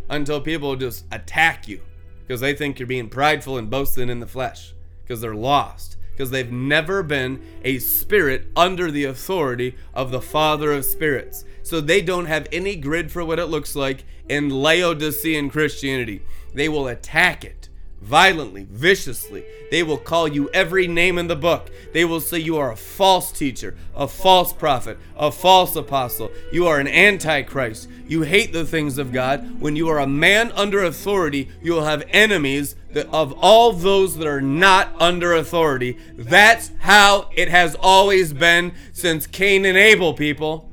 until 0.09 0.41
people 0.41 0.77
just 0.77 1.05
attack 1.11 1.67
you 1.67 1.81
because 2.21 2.41
they 2.41 2.55
think 2.55 2.79
you're 2.79 2.87
being 2.87 3.09
prideful 3.09 3.59
and 3.59 3.69
boasting 3.69 4.09
in 4.09 4.21
the 4.21 4.27
flesh 4.29 4.73
because 5.03 5.21
they're 5.21 5.35
lost 5.35 5.97
because 6.13 6.31
they've 6.31 6.53
never 6.53 7.03
been 7.03 7.43
a 7.65 7.81
spirit 7.81 8.47
under 8.55 8.89
the 8.89 9.05
authority 9.05 9.75
of 9.95 10.13
the 10.13 10.23
Father 10.23 10.71
of 10.71 10.85
spirits. 10.85 11.45
So 11.65 11.81
they 11.81 12.03
don't 12.03 12.27
have 12.27 12.47
any 12.53 12.77
grid 12.77 13.11
for 13.11 13.25
what 13.25 13.41
it 13.41 13.47
looks 13.47 13.75
like 13.75 14.05
in 14.29 14.49
Laodicean 14.49 15.51
Christianity. 15.51 16.23
They 16.55 16.69
will 16.69 16.87
attack 16.87 17.45
it 17.45 17.62
violently, 18.03 18.67
viciously. 18.69 19.45
They 19.71 19.83
will 19.83 19.97
call 19.97 20.27
you 20.27 20.51
every 20.51 20.87
name 20.87 21.19
in 21.19 21.29
the 21.29 21.37
book. 21.37 21.71
They 21.93 22.05
will 22.05 22.21
say 22.21 22.39
you 22.39 22.59
are 22.59 22.73
a 22.73 22.77
false 22.77 23.31
teacher, 23.31 23.77
a 23.95 24.09
false 24.09 24.53
prophet, 24.53 24.99
a 25.17 25.31
false 25.31 25.77
apostle. 25.77 26.31
You 26.53 26.67
are 26.67 26.81
an 26.81 26.89
antichrist. 26.89 27.89
You 28.07 28.23
hate 28.23 28.53
the 28.53 28.67
things 28.67 28.99
of 28.99 29.13
God. 29.13 29.61
When 29.61 29.77
you 29.77 29.89
are 29.89 30.01
a 30.01 30.07
man 30.07 30.53
under 30.53 30.83
authority, 30.83 31.49
you 31.63 31.73
will 31.73 31.85
have 31.85 32.05
enemies 32.11 32.75
of 32.95 33.33
all 33.39 33.73
those 33.73 34.19
that 34.19 34.27
are 34.27 34.43
not 34.43 34.95
under 35.01 35.35
authority. 35.35 35.97
That's 36.17 36.73
how 36.81 37.31
it 37.35 37.49
has 37.49 37.77
always 37.77 38.33
been 38.33 38.75
since 38.93 39.27
Cain 39.27 39.65
and 39.65 39.79
Abel, 39.79 40.13
people. 40.13 40.71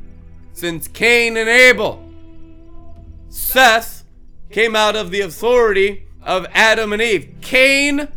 Since 0.53 0.87
Cain 0.89 1.37
and 1.37 1.47
Abel. 1.47 2.03
Seth 3.29 4.03
came 4.49 4.75
out 4.75 4.95
of 4.95 5.11
the 5.11 5.21
authority 5.21 6.07
of 6.23 6.45
Adam 6.53 6.93
and 6.93 7.01
Eve. 7.01 7.35
Cain 7.41 8.07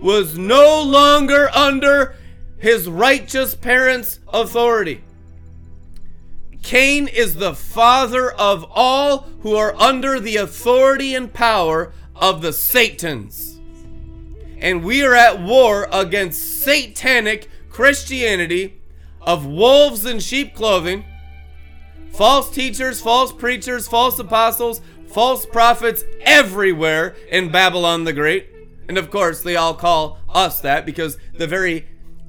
was 0.00 0.36
no 0.36 0.82
longer 0.82 1.48
under 1.54 2.14
his 2.58 2.88
righteous 2.88 3.54
parents' 3.54 4.20
authority. 4.32 5.02
Cain 6.62 7.06
is 7.06 7.36
the 7.36 7.54
father 7.54 8.30
of 8.32 8.66
all 8.70 9.28
who 9.40 9.54
are 9.54 9.74
under 9.76 10.18
the 10.18 10.36
authority 10.36 11.14
and 11.14 11.32
power 11.32 11.92
of 12.14 12.42
the 12.42 12.52
Satans. 12.52 13.60
And 14.58 14.82
we 14.82 15.04
are 15.04 15.14
at 15.14 15.40
war 15.40 15.86
against 15.92 16.62
satanic 16.62 17.48
Christianity 17.68 18.80
of 19.20 19.44
wolves 19.46 20.06
in 20.06 20.18
sheep 20.18 20.54
clothing, 20.54 21.04
false 22.12 22.50
teachers, 22.50 23.00
false 23.00 23.32
preachers, 23.32 23.86
false 23.86 24.18
apostles, 24.18 24.80
false 25.16 25.46
prophets 25.46 26.04
everywhere 26.20 27.16
in 27.30 27.50
Babylon 27.50 28.04
the 28.04 28.12
Great. 28.12 28.50
And 28.86 28.98
of 28.98 29.10
course, 29.10 29.40
they 29.40 29.56
all 29.56 29.72
call 29.72 30.18
us 30.28 30.60
that 30.60 30.84
because 30.84 31.16
the 31.32 31.46
very 31.46 31.86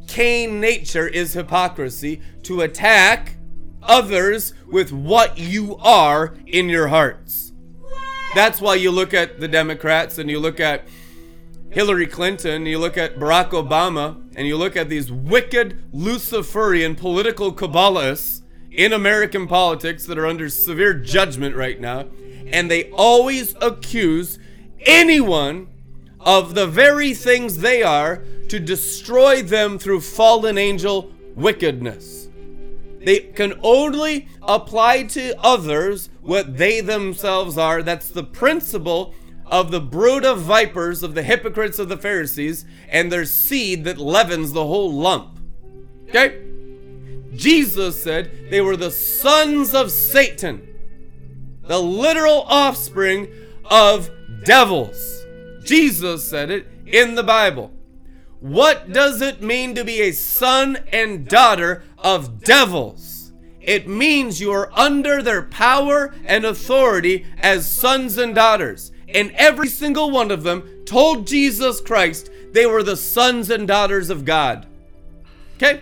Cain 0.08 0.62
nature 0.62 1.06
is 1.06 1.34
hypocrisy 1.34 2.22
to 2.44 2.62
attack 2.62 3.36
others 3.84 4.54
with 4.72 4.94
what 4.94 5.38
you 5.38 5.76
are 5.80 6.38
in 6.46 6.70
your 6.70 6.88
hearts. 6.88 7.52
That's 8.34 8.62
why 8.62 8.76
you 8.76 8.92
look 8.92 9.14
at 9.14 9.42
the 9.42 9.50
Democrats 9.50 10.18
and 10.18 10.30
you 10.30 10.40
look 10.40 10.62
at 10.62 10.88
Hillary 11.70 12.08
Clinton, 12.08 12.66
you 12.66 12.80
look 12.80 12.98
at 12.98 13.18
Barack 13.18 13.50
Obama, 13.50 14.26
and 14.38 14.48
you 14.48 14.56
look 14.56 14.78
at 14.78 14.88
these 14.88 15.12
wicked 15.12 15.84
Luciferian 15.92 16.96
political 16.96 17.54
Kabbalists 17.54 18.44
in 18.78 18.94
American 18.94 19.48
politics 19.48 20.06
that 20.06 20.18
are 20.18 20.26
under 20.26 20.48
severe 20.48 20.94
judgment 20.94 21.56
right 21.56 21.82
now 21.82 22.06
and 22.52 22.72
they 22.72 22.90
always 22.92 23.56
accuse 23.62 24.40
anyone 24.86 25.68
of 26.20 26.56
the 26.56 26.68
very 26.68 27.14
things 27.14 27.60
they 27.60 27.84
are 27.84 28.24
to 28.50 28.60
destroy 28.60 29.42
them 29.42 29.78
through 29.78 30.02
fallen 30.02 30.58
angel 30.58 31.12
wickedness. 31.36 32.30
They 33.00 33.20
can 33.20 33.60
only 33.62 34.28
apply 34.42 35.04
to 35.04 35.40
others 35.42 36.10
what 36.22 36.58
they 36.58 36.82
themselves 36.82 37.58
are. 37.58 37.82
That's 37.82 38.10
the 38.10 38.24
principle 38.24 39.14
of 39.46 39.72
the 39.72 39.80
brood 39.80 40.26
of 40.26 40.42
vipers, 40.42 41.04
of 41.04 41.16
the 41.16 41.24
hypocrites 41.24 41.80
of 41.80 41.90
the 41.90 41.98
Pharisees, 41.98 42.66
and 42.90 43.12
their 43.12 43.26
seed 43.26 43.84
that 43.86 43.98
leavens 43.98 44.52
the 44.52 44.66
whole 44.66 44.92
lump. 44.92 45.40
Okay? 46.10 46.42
Jesus 47.38 48.04
said 48.04 48.50
they 48.50 48.62
were 48.62 48.76
the 48.76 48.92
sons 48.92 49.74
of 49.74 49.92
Satan 49.92 50.68
the 51.68 51.80
literal 51.80 52.44
offspring 52.48 53.28
of 53.66 54.10
devils. 54.44 55.26
Jesus 55.64 56.28
said 56.28 56.50
it 56.50 56.68
in 56.86 57.16
the 57.16 57.24
Bible. 57.24 57.72
What 58.40 58.94
does 58.94 59.22
it 59.22 59.42
mean 59.42 59.76
to 59.76 59.84
be 59.84 60.02
a 60.02 60.12
son 60.12 60.78
and 60.92 61.28
daughter 61.28 61.84
of 61.98 62.44
devils? 62.44 63.34
It 63.60 63.88
means 63.88 64.40
you 64.40 64.52
are 64.54 64.72
under 64.74 65.22
their 65.22 65.42
power 65.42 66.16
and 66.26 66.46
authority 66.46 67.26
as 67.40 67.70
sons 67.70 68.18
and 68.18 68.34
daughters. 68.34 68.92
And 69.10 69.32
every 69.32 69.68
single 69.68 70.12
one 70.12 70.32
of 70.32 70.44
them 70.44 70.84
told 70.86 71.28
Jesus 71.28 71.82
Christ 71.82 72.30
they 72.52 72.66
were 72.66 72.84
the 72.84 72.96
sons 72.96 73.50
and 73.50 73.68
daughters 73.68 74.10
of 74.10 74.24
God. 74.24 74.68
Okay? 75.58 75.82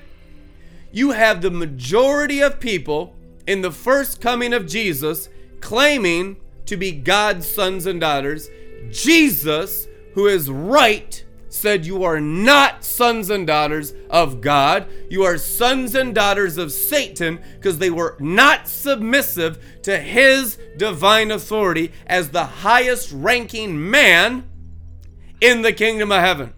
You 0.96 1.12
have 1.12 1.42
the 1.42 1.52
majority 1.52 2.40
of 2.40 2.62
people 2.62 3.18
in 3.46 3.60
the 3.60 3.70
first 3.70 4.22
coming 4.22 4.54
of 4.54 4.66
Jesus 4.66 5.28
claiming 5.60 6.38
to 6.68 6.78
be 6.78 6.94
God's 6.94 7.46
sons 7.46 7.86
and 7.86 8.00
daughters. 8.00 8.50
Jesus, 8.92 9.90
who 10.14 10.28
is 10.28 10.50
right, 10.50 11.22
said, 11.50 11.86
You 11.86 12.06
are 12.06 12.22
not 12.22 12.86
sons 12.86 13.30
and 13.30 13.46
daughters 13.46 13.94
of 14.10 14.40
God. 14.40 14.88
You 15.10 15.24
are 15.24 15.38
sons 15.38 15.96
and 15.96 16.16
daughters 16.16 16.58
of 16.58 16.72
Satan 16.72 17.42
because 17.56 17.78
they 17.78 17.90
were 17.90 18.16
not 18.22 18.70
submissive 18.70 19.82
to 19.82 20.00
his 20.00 20.58
divine 20.78 21.30
authority 21.30 21.92
as 22.08 22.30
the 22.30 22.46
highest 22.46 23.12
ranking 23.12 23.92
man 23.92 24.48
in 25.42 25.62
the 25.62 25.74
kingdom 25.74 26.14
of 26.14 26.22
heaven. 26.22 26.54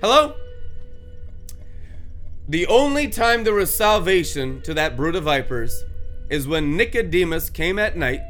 Hello? 0.00 0.34
The 2.50 2.66
only 2.66 3.06
time 3.06 3.44
there 3.44 3.54
was 3.54 3.72
salvation 3.72 4.60
to 4.62 4.74
that 4.74 4.96
brood 4.96 5.14
of 5.14 5.22
vipers 5.22 5.84
is 6.28 6.48
when 6.48 6.76
Nicodemus 6.76 7.48
came 7.48 7.78
at 7.78 7.96
night 7.96 8.26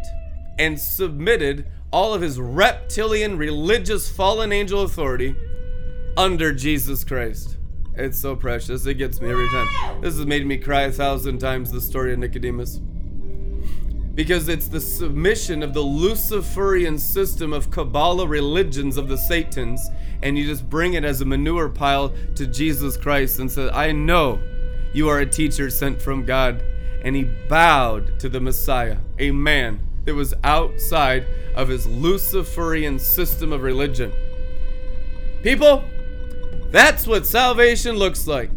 and 0.59 0.79
submitted 0.79 1.65
all 1.91 2.13
of 2.13 2.21
his 2.21 2.39
reptilian 2.39 3.39
religious 3.39 4.11
fallen 4.11 4.53
angel 4.53 4.83
authority 4.83 5.35
under 6.19 6.53
Jesus 6.53 7.03
Christ. 7.03 7.57
It's 7.95 8.21
so 8.21 8.37
precious. 8.37 8.85
It 8.85 8.99
gets 8.99 9.23
me 9.23 9.31
every 9.31 9.49
time. 9.49 10.03
This 10.03 10.19
has 10.19 10.27
made 10.27 10.45
me 10.45 10.59
cry 10.59 10.83
a 10.83 10.93
thousand 10.93 11.39
times, 11.39 11.73
the 11.73 11.81
story 11.81 12.13
of 12.13 12.19
Nicodemus. 12.19 12.79
Because 14.15 14.51
it's 14.51 14.69
the 14.69 14.83
submission 14.83 15.63
of 15.63 15.73
the 15.73 15.81
Luciferian 15.81 16.99
system 16.99 17.55
of 17.55 17.71
Kabbalah 17.71 18.29
religions 18.29 18.99
of 18.99 19.09
the 19.09 19.17
Satans, 19.17 19.81
and 20.23 20.37
you 20.37 20.45
just 20.45 20.69
bring 20.69 20.95
it 20.95 21.05
as 21.05 21.21
a 21.21 21.25
manure 21.25 21.69
pile 21.69 22.13
to 22.35 22.47
Jesus 22.47 22.97
Christ 22.97 23.39
and 23.39 23.51
say, 23.51 23.69
I 23.71 23.93
know 23.93 24.41
you 24.93 25.09
are 25.09 25.21
a 25.21 25.27
teacher 25.27 25.71
sent 25.71 26.01
from 26.01 26.25
God 26.25 26.63
and 27.03 27.17
he 27.17 27.25
bowed 27.49 28.19
to 28.21 28.29
the 28.29 28.41
Messiah, 28.41 28.99
a 29.19 29.31
man 29.31 29.81
that 30.05 30.15
was 30.15 30.35
outside 30.45 31.27
of 31.55 31.69
his 31.69 31.87
Luciferian 31.87 32.99
system 32.99 33.53
of 33.53 33.63
religion. 33.63 34.13
People, 35.43 35.85
that's 36.71 37.07
what 37.07 37.27
salvation 37.27 37.97
looks 37.97 38.27
like. 38.27 38.51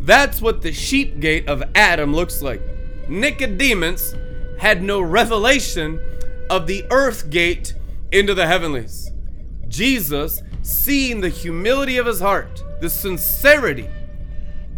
That's 0.00 0.40
what 0.40 0.62
the 0.62 0.72
sheep 0.72 1.20
gate 1.20 1.48
of 1.48 1.62
Adam 1.74 2.14
looks 2.14 2.40
like. 2.40 2.62
Nicodemus 3.08 4.14
had 4.58 4.82
no 4.82 5.00
revelation 5.00 6.00
of 6.50 6.66
the 6.66 6.84
earth 6.90 7.30
gate 7.30 7.74
into 8.12 8.34
the 8.34 8.46
heavenlies. 8.46 9.10
Jesus, 9.68 10.42
seeing 10.68 11.20
the 11.20 11.30
humility 11.30 11.96
of 11.96 12.04
his 12.04 12.20
heart, 12.20 12.62
the 12.80 12.90
sincerity 12.90 13.88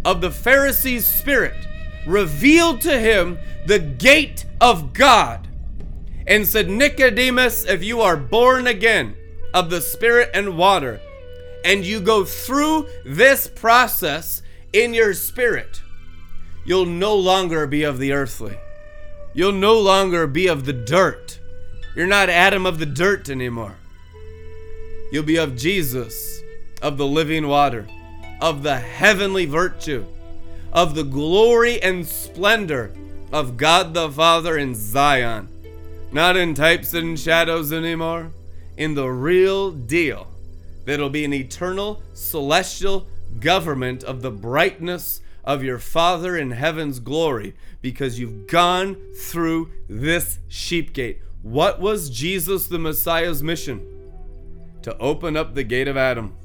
of 0.05 0.21
the 0.21 0.31
Pharisee's 0.31 1.05
spirit, 1.05 1.67
revealed 2.07 2.79
to 2.81 2.97
him 2.97 3.37
the 3.65 3.77
gate 3.77 4.45
of 4.61 4.93
God 4.93 5.49
and 6.25 6.47
said, 6.47 6.69
Nicodemus, 6.69 7.65
if 7.65 7.83
you 7.83 7.99
are 7.99 8.15
born 8.15 8.67
again 8.67 9.15
of 9.53 9.69
the 9.69 9.81
Spirit 9.81 10.29
and 10.33 10.57
water, 10.57 11.01
and 11.65 11.83
you 11.83 11.99
go 11.99 12.23
through 12.23 12.87
this 13.05 13.49
process 13.49 14.41
in 14.71 14.93
your 14.93 15.13
spirit, 15.13 15.81
you'll 16.63 16.85
no 16.85 17.15
longer 17.15 17.67
be 17.67 17.83
of 17.83 17.99
the 17.99 18.13
earthly. 18.13 18.57
You'll 19.33 19.51
no 19.51 19.77
longer 19.77 20.25
be 20.25 20.47
of 20.47 20.65
the 20.65 20.73
dirt. 20.73 21.39
You're 21.95 22.07
not 22.07 22.29
Adam 22.29 22.65
of 22.65 22.79
the 22.79 22.85
dirt 22.85 23.29
anymore. 23.29 23.75
You'll 25.11 25.23
be 25.23 25.35
of 25.35 25.57
Jesus, 25.57 26.41
of 26.81 26.97
the 26.97 27.05
living 27.05 27.47
water, 27.47 27.85
of 28.39 28.63
the 28.63 28.77
heavenly 28.77 29.45
virtue, 29.45 30.05
of 30.71 30.95
the 30.95 31.03
glory 31.03 31.81
and 31.83 32.07
splendor 32.07 32.93
of 33.31 33.57
God 33.57 33.93
the 33.93 34.09
Father 34.09 34.57
in 34.57 34.73
Zion. 34.73 35.49
Not 36.13 36.37
in 36.37 36.53
types 36.53 36.93
and 36.93 37.19
shadows 37.19 37.71
anymore, 37.71 38.31
in 38.77 38.95
the 38.95 39.09
real 39.09 39.71
deal 39.71 40.27
that'll 40.85 41.09
be 41.09 41.25
an 41.25 41.33
eternal 41.33 42.01
celestial 42.13 43.05
government 43.39 44.03
of 44.03 44.21
the 44.21 44.31
brightness 44.31 45.21
of 45.43 45.63
your 45.63 45.79
Father 45.79 46.37
in 46.37 46.51
heaven's 46.51 46.99
glory 46.99 47.53
because 47.81 48.19
you've 48.19 48.47
gone 48.47 48.95
through 49.15 49.69
this 49.89 50.39
sheep 50.47 50.93
gate. 50.93 51.21
What 51.41 51.79
was 51.81 52.09
Jesus 52.09 52.67
the 52.67 52.79
Messiah's 52.79 53.41
mission? 53.41 53.85
To 54.83 54.97
open 54.97 55.37
up 55.37 55.53
the 55.53 55.63
gate 55.63 55.87
of 55.87 55.95
Adam, 55.95 56.35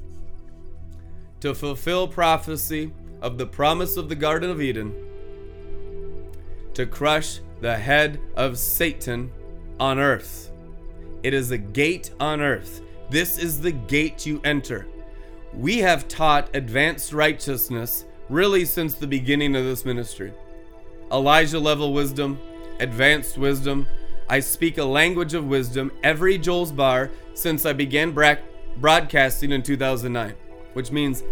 to 1.39 1.55
fulfill 1.55 2.07
prophecy 2.07 2.93
of 3.19 3.37
the 3.39 3.47
promise 3.47 3.97
of 3.97 4.09
the 4.09 4.15
Garden 4.15 4.51
of 4.51 4.61
Eden, 4.61 4.93
to 6.75 6.85
crush 6.85 7.39
the 7.61 7.75
head 7.75 8.19
of 8.35 8.59
Satan 8.59 9.31
on 9.79 9.97
earth. 9.97 10.51
It 11.23 11.33
is 11.33 11.49
a 11.49 11.57
gate 11.57 12.11
on 12.19 12.39
earth. 12.41 12.81
This 13.09 13.39
is 13.39 13.59
the 13.59 13.71
gate 13.71 14.25
you 14.27 14.39
enter. 14.43 14.85
We 15.53 15.79
have 15.79 16.07
taught 16.07 16.55
advanced 16.55 17.13
righteousness 17.13 18.05
really 18.29 18.65
since 18.65 18.93
the 18.93 19.07
beginning 19.07 19.55
of 19.55 19.63
this 19.63 19.83
ministry. 19.85 20.31
Elijah 21.11 21.59
level 21.59 21.91
wisdom, 21.91 22.39
advanced 22.79 23.37
wisdom. 23.37 23.87
I 24.29 24.39
speak 24.39 24.77
a 24.77 24.83
language 24.83 25.33
of 25.33 25.47
wisdom 25.47 25.91
every 26.03 26.37
Joel's 26.37 26.71
bar 26.71 27.11
since 27.33 27.65
I 27.65 27.73
began 27.73 28.11
bra- 28.11 28.35
broadcasting 28.77 29.51
in 29.51 29.63
2009, 29.63 30.33
which 30.73 30.91
means 30.91 31.23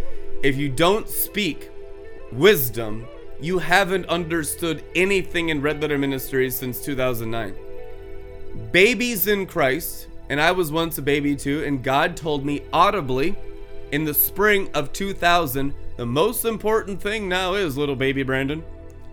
if 0.44 0.56
you 0.56 0.70
don't 0.70 1.10
speak 1.10 1.70
wisdom, 2.32 3.08
you 3.42 3.60
haven't 3.60 4.06
understood 4.08 4.84
anything 4.96 5.50
in 5.50 5.62
Red 5.62 5.82
Letter 5.82 5.98
Ministries 5.98 6.56
since 6.56 6.84
2009. 6.84 7.56
Babies 8.72 9.28
in 9.28 9.46
Christ, 9.46 10.08
and 10.30 10.40
I 10.40 10.52
was 10.52 10.72
once 10.72 10.98
a 10.98 11.02
baby 11.02 11.36
too, 11.36 11.64
and 11.66 11.84
God 11.84 12.16
told 12.16 12.46
me 12.46 12.64
audibly 12.72 13.36
in 13.92 14.06
the 14.06 14.14
spring 14.14 14.70
of 14.74 14.94
2000 14.94 15.74
the 15.98 16.06
most 16.06 16.44
important 16.44 17.02
thing 17.02 17.30
now 17.30 17.54
is, 17.54 17.78
little 17.78 17.96
baby 17.96 18.24
Brandon, 18.24 18.64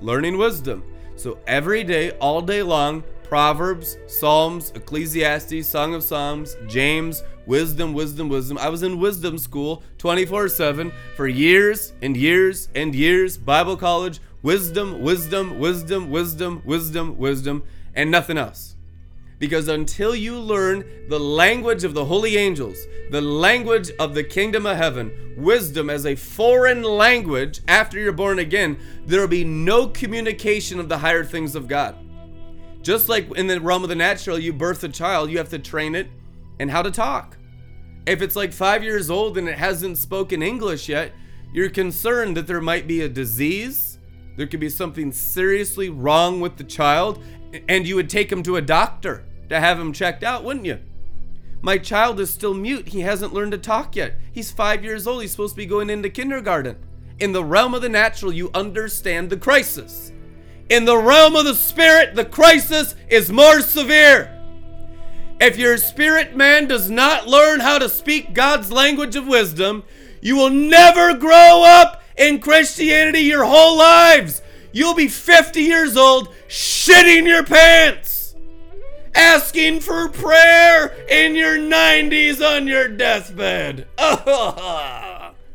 learning 0.00 0.36
wisdom. 0.36 0.82
So 1.16 1.38
every 1.46 1.84
day, 1.84 2.10
all 2.12 2.40
day 2.42 2.62
long, 2.62 3.04
Proverbs, 3.32 3.96
Psalms, 4.08 4.72
Ecclesiastes, 4.74 5.66
Song 5.66 5.94
of 5.94 6.02
Psalms, 6.02 6.54
James, 6.66 7.22
wisdom, 7.46 7.94
wisdom, 7.94 8.28
wisdom. 8.28 8.58
I 8.58 8.68
was 8.68 8.82
in 8.82 9.00
wisdom 9.00 9.38
school 9.38 9.82
24 9.96 10.50
7 10.50 10.92
for 11.16 11.26
years 11.26 11.94
and 12.02 12.14
years 12.14 12.68
and 12.74 12.94
years. 12.94 13.38
Bible 13.38 13.78
college, 13.78 14.20
wisdom, 14.42 15.00
wisdom, 15.00 15.58
wisdom, 15.58 16.10
wisdom, 16.10 16.60
wisdom, 16.66 17.16
wisdom, 17.16 17.62
and 17.94 18.10
nothing 18.10 18.36
else. 18.36 18.76
Because 19.38 19.66
until 19.66 20.14
you 20.14 20.38
learn 20.38 20.84
the 21.08 21.18
language 21.18 21.84
of 21.84 21.94
the 21.94 22.04
holy 22.04 22.36
angels, 22.36 22.76
the 23.10 23.22
language 23.22 23.90
of 23.98 24.14
the 24.14 24.24
kingdom 24.24 24.66
of 24.66 24.76
heaven, 24.76 25.36
wisdom 25.38 25.88
as 25.88 26.04
a 26.04 26.16
foreign 26.16 26.82
language 26.82 27.62
after 27.66 27.98
you're 27.98 28.12
born 28.12 28.40
again, 28.40 28.78
there 29.06 29.22
will 29.22 29.26
be 29.26 29.42
no 29.42 29.86
communication 29.86 30.78
of 30.78 30.90
the 30.90 30.98
higher 30.98 31.24
things 31.24 31.54
of 31.54 31.66
God. 31.66 31.96
Just 32.82 33.08
like 33.08 33.30
in 33.36 33.46
the 33.46 33.60
realm 33.60 33.84
of 33.84 33.88
the 33.88 33.94
natural, 33.94 34.38
you 34.38 34.52
birth 34.52 34.82
a 34.84 34.88
child, 34.88 35.30
you 35.30 35.38
have 35.38 35.48
to 35.50 35.58
train 35.58 35.94
it 35.94 36.08
and 36.58 36.70
how 36.70 36.82
to 36.82 36.90
talk. 36.90 37.38
If 38.06 38.20
it's 38.20 38.36
like 38.36 38.52
five 38.52 38.82
years 38.82 39.08
old 39.08 39.38
and 39.38 39.48
it 39.48 39.56
hasn't 39.56 39.98
spoken 39.98 40.42
English 40.42 40.88
yet, 40.88 41.12
you're 41.52 41.70
concerned 41.70 42.36
that 42.36 42.46
there 42.46 42.60
might 42.60 42.88
be 42.88 43.02
a 43.02 43.08
disease, 43.08 43.98
there 44.36 44.46
could 44.46 44.60
be 44.60 44.68
something 44.68 45.12
seriously 45.12 45.88
wrong 45.88 46.40
with 46.40 46.56
the 46.56 46.64
child, 46.64 47.22
and 47.68 47.86
you 47.86 47.94
would 47.94 48.10
take 48.10 48.32
him 48.32 48.42
to 48.42 48.56
a 48.56 48.62
doctor 48.62 49.24
to 49.48 49.60
have 49.60 49.78
him 49.78 49.92
checked 49.92 50.24
out, 50.24 50.42
wouldn't 50.42 50.66
you? 50.66 50.80
My 51.60 51.78
child 51.78 52.18
is 52.18 52.30
still 52.30 52.54
mute. 52.54 52.88
He 52.88 53.00
hasn't 53.00 53.32
learned 53.32 53.52
to 53.52 53.58
talk 53.58 53.94
yet. 53.94 54.14
He's 54.32 54.50
five 54.50 54.82
years 54.82 55.06
old. 55.06 55.22
He's 55.22 55.30
supposed 55.30 55.54
to 55.54 55.58
be 55.58 55.66
going 55.66 55.90
into 55.90 56.10
kindergarten. 56.10 56.76
In 57.20 57.32
the 57.32 57.44
realm 57.44 57.74
of 57.74 57.82
the 57.82 57.88
natural, 57.88 58.32
you 58.32 58.50
understand 58.52 59.30
the 59.30 59.36
crisis. 59.36 60.11
In 60.68 60.84
the 60.84 60.96
realm 60.96 61.36
of 61.36 61.44
the 61.44 61.54
spirit, 61.54 62.14
the 62.14 62.24
crisis 62.24 62.94
is 63.08 63.30
more 63.30 63.60
severe. 63.60 64.28
If 65.40 65.58
your 65.58 65.76
spirit 65.76 66.36
man 66.36 66.68
does 66.68 66.88
not 66.88 67.26
learn 67.26 67.60
how 67.60 67.78
to 67.78 67.88
speak 67.88 68.32
God's 68.32 68.70
language 68.70 69.16
of 69.16 69.26
wisdom, 69.26 69.82
you 70.20 70.36
will 70.36 70.50
never 70.50 71.14
grow 71.14 71.64
up 71.64 72.02
in 72.16 72.40
Christianity 72.40 73.20
your 73.20 73.44
whole 73.44 73.76
lives. 73.76 74.40
You'll 74.72 74.94
be 74.94 75.08
50 75.08 75.60
years 75.60 75.96
old, 75.96 76.28
shitting 76.48 77.26
your 77.26 77.42
pants 77.42 78.12
asking 79.14 79.80
for 79.80 80.08
prayer 80.08 80.88
in 81.08 81.34
your 81.34 81.58
90s 81.58 82.40
on 82.44 82.66
your 82.66 82.88
deathbed. 82.88 83.86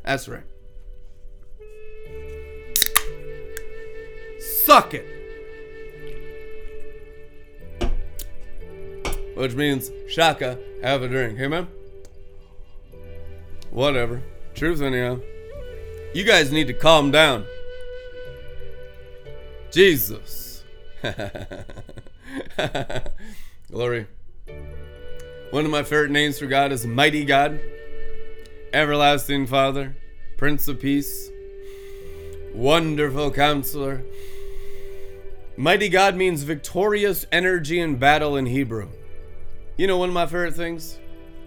That's 0.04 0.28
right. 0.28 0.44
Suck 4.68 4.94
it. 4.94 5.06
Which 9.34 9.54
means, 9.54 9.90
Shaka, 10.10 10.60
have 10.84 11.04
a 11.04 11.08
drink. 11.08 11.38
Hey, 11.38 11.48
man? 11.48 11.70
Whatever. 13.72 14.22
Truth, 14.56 14.82
anyhow. 14.82 15.22
You 16.14 16.26
guys 16.26 16.52
need 16.52 16.68
to 16.68 16.74
calm 16.74 17.12
down. 17.12 17.46
Jesus. 19.72 20.66
Glory. 23.72 24.08
One 25.52 25.64
of 25.64 25.72
my 25.72 25.84
favorite 25.84 26.12
names 26.12 26.40
for 26.40 26.48
God 26.48 26.74
is 26.74 26.86
Mighty 26.86 27.24
God, 27.24 27.58
Everlasting 28.74 29.48
Father, 29.48 29.96
Prince 30.36 30.68
of 30.68 30.82
Peace, 30.82 31.30
Wonderful 32.54 33.32
Counselor. 33.32 34.04
Mighty 35.60 35.90
God 35.90 36.16
means 36.16 36.44
victorious 36.44 37.26
energy 37.32 37.80
in 37.80 37.96
battle 37.96 38.38
in 38.38 38.46
Hebrew. 38.46 38.90
You 39.76 39.88
know, 39.88 39.98
one 39.98 40.10
of 40.10 40.14
my 40.14 40.28
favorite 40.28 40.54
things? 40.54 41.00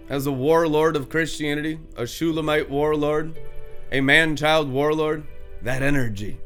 As 0.08 0.26
a 0.26 0.32
warlord 0.32 0.96
of 0.96 1.08
Christianity, 1.08 1.78
a 1.96 2.08
Shulamite 2.08 2.68
warlord, 2.68 3.38
a 3.92 4.00
man 4.00 4.34
child 4.34 4.68
warlord, 4.68 5.22
that 5.62 5.84
energy. 5.84 6.40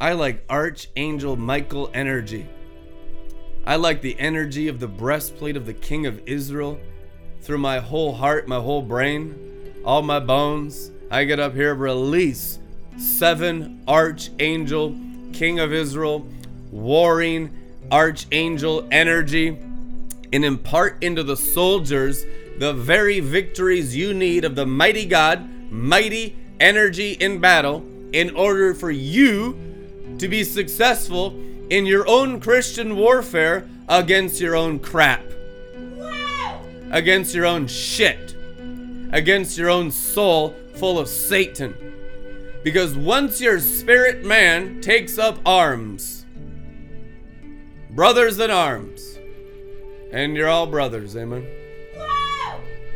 I 0.00 0.14
like 0.14 0.46
Archangel 0.48 1.36
Michael 1.36 1.90
energy. 1.92 2.48
I 3.66 3.76
like 3.76 4.00
the 4.00 4.18
energy 4.18 4.68
of 4.68 4.80
the 4.80 4.88
breastplate 4.88 5.58
of 5.58 5.66
the 5.66 5.74
King 5.74 6.06
of 6.06 6.26
Israel 6.26 6.80
through 7.42 7.58
my 7.58 7.80
whole 7.80 8.14
heart, 8.14 8.48
my 8.48 8.60
whole 8.60 8.80
brain, 8.80 9.74
all 9.84 10.00
my 10.00 10.20
bones. 10.20 10.90
I 11.10 11.24
get 11.24 11.38
up 11.38 11.52
here, 11.52 11.74
release 11.74 12.60
seven 12.96 13.82
archangel, 13.86 14.96
King 15.34 15.60
of 15.60 15.74
Israel, 15.74 16.26
warring 16.70 17.56
archangel 17.90 18.86
energy, 18.90 19.58
and 20.32 20.44
impart 20.44 21.02
into 21.02 21.22
the 21.22 21.36
soldiers 21.36 22.24
the 22.58 22.72
very 22.72 23.20
victories 23.20 23.96
you 23.96 24.14
need 24.14 24.44
of 24.44 24.54
the 24.54 24.66
mighty 24.66 25.04
God, 25.06 25.48
mighty 25.70 26.36
energy 26.60 27.12
in 27.12 27.40
battle, 27.40 27.84
in 28.12 28.34
order 28.36 28.74
for 28.74 28.90
you 28.90 29.58
to 30.18 30.28
be 30.28 30.44
successful 30.44 31.34
in 31.70 31.86
your 31.86 32.06
own 32.08 32.40
Christian 32.40 32.96
warfare 32.96 33.68
against 33.88 34.40
your 34.40 34.54
own 34.54 34.78
crap, 34.78 35.24
against 36.90 37.34
your 37.34 37.46
own 37.46 37.66
shit, 37.66 38.36
against 39.12 39.56
your 39.56 39.70
own 39.70 39.90
soul 39.90 40.54
full 40.74 40.98
of 40.98 41.08
Satan. 41.08 41.74
Because 42.62 42.94
once 42.94 43.40
your 43.40 43.58
spirit 43.58 44.24
man 44.24 44.80
takes 44.80 45.18
up 45.18 45.38
arms, 45.46 46.19
brothers 47.94 48.38
in 48.38 48.50
arms, 48.50 49.18
and 50.12 50.36
you're 50.36 50.48
all 50.48 50.66
brothers, 50.66 51.16
amen. 51.16 51.46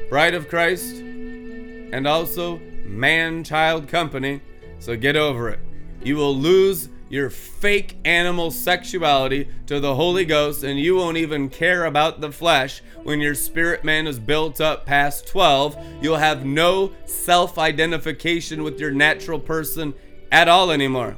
Bride 0.09 0.35
of 0.35 0.49
Christ, 0.49 0.97
and 0.97 2.07
also 2.07 2.61
man 2.85 3.43
child 3.43 3.89
company, 3.89 4.41
so 4.79 4.97
get 4.97 5.17
over 5.17 5.49
it. 5.49 5.59
You 6.03 6.17
will 6.17 6.37
lose 6.37 6.89
your 7.09 7.31
fake 7.31 7.97
animal 8.05 8.51
sexuality 8.51 9.49
to 9.67 9.81
the 9.81 9.95
Holy 9.95 10.25
Ghost, 10.25 10.63
and 10.63 10.79
you 10.79 10.97
won't 10.97 11.17
even 11.17 11.49
care 11.49 11.87
about 11.87 12.21
the 12.21 12.31
flesh. 12.31 12.83
When 13.03 13.21
your 13.21 13.35
spirit 13.35 13.85
man 13.85 14.07
is 14.07 14.19
built 14.19 14.61
up 14.61 14.87
past 14.87 15.27
12, 15.29 15.77
you'll 16.03 16.17
have 16.17 16.45
no 16.45 16.93
self 17.05 17.59
identification 17.59 18.63
with 18.63 18.79
your 18.79 18.91
natural 18.91 19.39
person 19.39 19.95
at 20.31 20.49
all 20.49 20.71
anymore. 20.71 21.17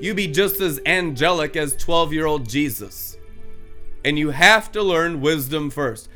You 0.00 0.14
be 0.14 0.26
just 0.26 0.60
as 0.60 0.80
angelic 0.84 1.56
as 1.56 1.76
12 1.76 2.12
year 2.12 2.26
old 2.26 2.48
Jesus. 2.48 3.16
And 4.04 4.18
you 4.18 4.30
have 4.30 4.70
to 4.72 4.82
learn 4.82 5.20
wisdom 5.20 5.70
first. 5.70 6.08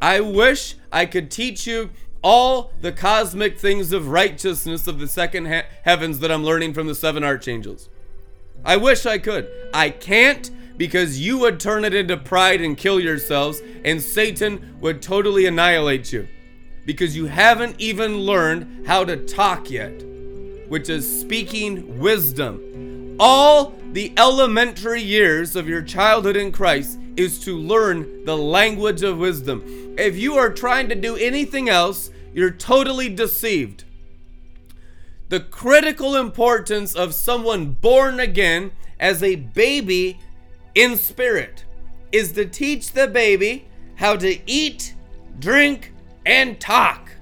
I 0.00 0.20
wish 0.20 0.76
I 0.90 1.06
could 1.06 1.30
teach 1.30 1.66
you 1.66 1.90
all 2.22 2.72
the 2.80 2.92
cosmic 2.92 3.58
things 3.58 3.92
of 3.92 4.08
righteousness 4.08 4.86
of 4.86 4.98
the 4.98 5.08
second 5.08 5.46
he- 5.46 5.62
heavens 5.82 6.20
that 6.20 6.30
I'm 6.30 6.44
learning 6.44 6.74
from 6.74 6.86
the 6.86 6.94
seven 6.94 7.24
archangels. 7.24 7.88
I 8.64 8.76
wish 8.76 9.06
I 9.06 9.18
could. 9.18 9.48
I 9.74 9.90
can't 9.90 10.50
because 10.76 11.20
you 11.20 11.38
would 11.38 11.58
turn 11.58 11.84
it 11.84 11.94
into 11.94 12.16
pride 12.16 12.60
and 12.60 12.76
kill 12.76 13.00
yourselves, 13.00 13.60
and 13.84 14.00
Satan 14.00 14.76
would 14.80 15.02
totally 15.02 15.46
annihilate 15.46 16.12
you 16.12 16.28
because 16.86 17.16
you 17.16 17.26
haven't 17.26 17.76
even 17.78 18.18
learned 18.18 18.86
how 18.86 19.04
to 19.04 19.16
talk 19.16 19.70
yet, 19.70 20.02
which 20.68 20.88
is 20.88 21.20
speaking 21.20 21.98
wisdom. 21.98 22.60
All 23.24 23.72
the 23.92 24.12
elementary 24.16 25.00
years 25.00 25.54
of 25.54 25.68
your 25.68 25.80
childhood 25.80 26.36
in 26.36 26.50
Christ 26.50 26.98
is 27.16 27.38
to 27.44 27.56
learn 27.56 28.24
the 28.24 28.36
language 28.36 29.04
of 29.04 29.18
wisdom. 29.18 29.94
If 29.96 30.16
you 30.16 30.34
are 30.34 30.52
trying 30.52 30.88
to 30.88 30.96
do 30.96 31.14
anything 31.14 31.68
else, 31.68 32.10
you're 32.34 32.50
totally 32.50 33.08
deceived. 33.08 33.84
The 35.28 35.38
critical 35.38 36.16
importance 36.16 36.96
of 36.96 37.14
someone 37.14 37.74
born 37.74 38.18
again 38.18 38.72
as 38.98 39.22
a 39.22 39.36
baby 39.36 40.18
in 40.74 40.96
spirit 40.96 41.64
is 42.10 42.32
to 42.32 42.44
teach 42.44 42.90
the 42.90 43.06
baby 43.06 43.68
how 43.94 44.16
to 44.16 44.40
eat, 44.50 44.96
drink, 45.38 45.92
and 46.26 46.58
talk. 46.58 47.12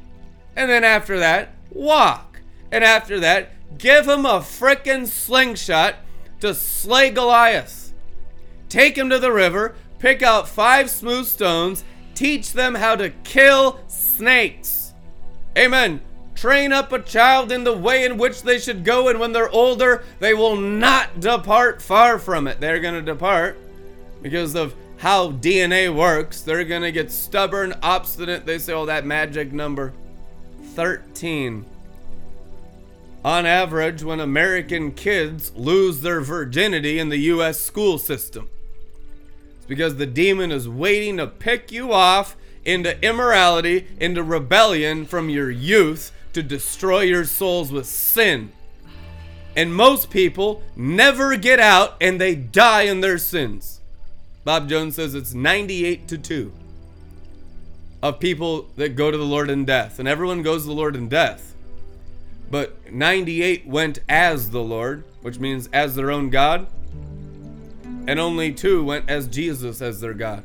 And 0.57 0.71
then 0.71 0.83
after 0.83 1.19
that, 1.19 1.51
walk. 1.71 2.41
And 2.73 2.85
after 2.85 3.21
that, 3.21 3.53
give 3.81 4.07
him 4.07 4.27
a 4.27 4.41
frickin' 4.41 5.07
slingshot 5.07 5.97
to 6.41 6.55
slay 6.55 7.11
Goliath. 7.11 7.93
Take 8.69 8.97
him 8.97 9.11
to 9.11 9.19
the 9.19 9.33
river, 9.33 9.75
pick 9.99 10.23
out 10.23 10.49
five 10.49 10.91
smooth 10.91 11.27
stones, 11.27 11.85
teach 12.15 12.53
them 12.53 12.75
how 12.75 12.95
to 12.97 13.11
kill 13.25 13.81
snakes. 13.89 14.95
Amen. 15.57 16.01
Train 16.35 16.73
up 16.73 16.93
a 16.93 17.01
child 17.03 17.53
in 17.53 17.65
the 17.65 17.77
way 17.77 18.05
in 18.05 18.17
which 18.17 18.43
they 18.43 18.59
should 18.59 18.85
go, 18.85 19.09
and 19.09 19.19
when 19.19 19.33
they're 19.33 19.51
older, 19.51 20.05
they 20.21 20.33
will 20.33 20.57
not 20.57 21.21
depart 21.21 21.83
far 21.83 22.19
from 22.19 22.47
it. 22.47 22.61
They're 22.61 22.81
going 22.81 22.95
to 22.95 23.03
depart 23.03 23.59
because 24.23 24.55
of 24.55 24.75
how 24.99 25.33
DNA 25.33 25.95
works. 25.95 26.43
They're 26.43 26.65
going 26.65 26.83
to 26.83 26.93
get 26.93 27.11
stubborn, 27.11 27.75
obstinate. 27.83 28.47
They 28.47 28.59
say, 28.59 28.73
oh, 28.73 28.87
that 28.87 29.05
magic 29.05 29.53
number 29.53 29.93
13. 30.75 31.67
On 33.25 33.45
average, 33.45 34.03
when 34.03 34.19
American 34.19 34.93
kids 34.93 35.53
lose 35.55 36.01
their 36.01 36.21
virginity 36.23 36.99
in 36.99 37.11
the 37.11 37.19
U.S. 37.19 37.61
school 37.61 37.99
system, 37.99 38.49
it's 39.57 39.67
because 39.67 39.97
the 39.97 40.07
demon 40.07 40.51
is 40.51 40.69
waiting 40.69 41.19
to 41.19 41.27
pick 41.27 41.71
you 41.71 41.93
off 41.93 42.35
into 42.65 42.99
immorality, 43.05 43.87
into 43.99 44.23
rebellion 44.23 45.05
from 45.05 45.29
your 45.29 45.51
youth 45.51 46.13
to 46.33 46.43
destroy 46.43 47.01
your 47.01 47.25
souls 47.25 47.71
with 47.71 47.87
sin. 47.87 48.53
And 49.57 49.75
most 49.75 50.11
people 50.11 50.63
never 50.77 51.37
get 51.37 51.59
out 51.59 51.97
and 52.01 52.21
they 52.21 52.35
die 52.35 52.83
in 52.83 53.01
their 53.01 53.19
sins. 53.19 53.81
Bob 54.45 54.69
Jones 54.69 54.97
says 54.97 55.15
it's 55.15 55.35
98 55.35 56.09
to 56.09 56.19
2 56.19 56.53
of 58.03 58.19
people 58.19 58.71
that 58.77 58.97
go 58.97 59.11
to 59.11 59.19
the 59.19 59.25
Lord 59.25 59.51
in 59.51 59.65
death. 59.65 59.99
And 59.99 60.09
everyone 60.09 60.43
goes 60.43 60.63
to 60.63 60.69
the 60.69 60.75
Lord 60.75 60.97
in 60.97 61.09
death. 61.09 61.55
But 62.51 62.93
98 62.93 63.67
went 63.67 64.01
as 64.09 64.51
the 64.51 64.63
Lord, 64.63 65.05
which 65.23 65.39
means 65.39 65.69
as 65.73 65.95
their 65.95 66.11
own 66.11 66.31
God. 66.31 66.67
And 68.07 68.19
only 68.19 68.53
two 68.53 68.85
went 68.85 69.09
as 69.09 69.29
Jesus 69.29 69.81
as 69.81 70.01
their 70.01 70.15
God. 70.15 70.43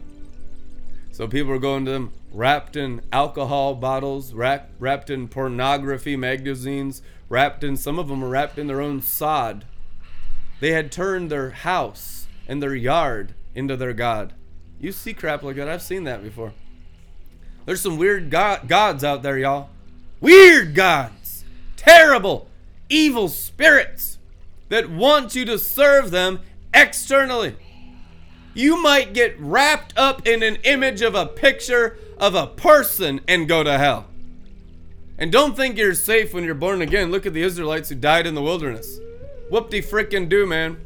So 1.12 1.28
people 1.28 1.51
are 1.51 1.60
going 1.60 1.86
to 1.86 1.91
them 1.91 2.12
wrapped 2.36 2.76
in 2.76 3.01
alcohol 3.12 3.74
bottles, 3.76 4.34
wrapped, 4.34 5.10
in 5.10 5.28
pornography 5.28 6.18
magazines, 6.18 7.01
wrapped 7.30 7.64
in, 7.64 7.78
some 7.78 7.97
of 7.97 8.10
them 8.10 8.24
are 8.24 8.30
wrapped 8.30 8.60
in 8.60 8.68
their 8.68 8.82
own 8.82 9.01
sod. 9.01 9.64
They 10.60 10.72
had 10.72 10.91
turned 10.91 11.32
their 11.32 11.51
house 11.51 12.28
and 12.47 12.62
their 12.62 12.76
yard 12.76 13.34
into 13.56 13.78
their 13.78 13.93
God. 13.93 14.34
You 14.80 14.91
see 14.91 15.14
crap 15.14 15.43
like 15.43 15.56
that. 15.56 15.70
I've 15.70 15.82
seen 15.82 16.03
that 16.03 16.22
before. 16.22 16.53
There's 17.66 17.82
some 17.82 17.97
weird 17.97 18.30
god, 18.30 18.68
gods 18.68 19.03
out 19.03 19.24
there, 19.24 19.38
y'all. 19.38 19.70
Weird 20.20 20.76
gods. 20.76 21.25
Terrible, 21.86 22.48
evil 22.90 23.30
spirits 23.30 24.18
that 24.70 24.90
want 24.90 25.36
you 25.36 25.46
to 25.46 25.60
serve 25.60 26.10
them 26.10 26.40
externally. 26.74 27.56
You 28.56 28.82
might 28.82 29.14
get 29.14 29.40
wrapped 29.40 29.94
up 29.96 30.28
in 30.28 30.42
an 30.42 30.56
image 30.64 31.02
of 31.02 31.14
a 31.14 31.28
picture 31.28 31.98
of 32.18 32.34
a 32.34 32.48
person 32.48 33.22
and 33.28 33.48
go 33.48 33.64
to 33.64 33.78
hell. 33.78 34.08
And 35.20 35.32
don't 35.32 35.56
think 35.56 35.78
you're 35.78 35.94
safe 35.94 36.34
when 36.34 36.44
you're 36.44 36.56
born 36.56 36.82
again. 36.82 37.12
Look 37.12 37.28
at 37.28 37.34
the 37.34 37.44
Israelites 37.44 37.90
who 37.90 37.96
died 37.96 38.26
in 38.26 38.34
the 38.34 38.42
wilderness. 38.42 39.00
Whoop 39.52 39.70
de 39.70 39.82
frickin' 39.82 40.28
do, 40.28 40.48
man. 40.48 40.78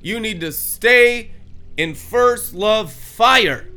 You 0.00 0.20
need 0.20 0.40
to 0.40 0.52
stay 0.52 1.32
in 1.76 1.94
first 1.94 2.54
love 2.54 2.92
fire 2.92 3.68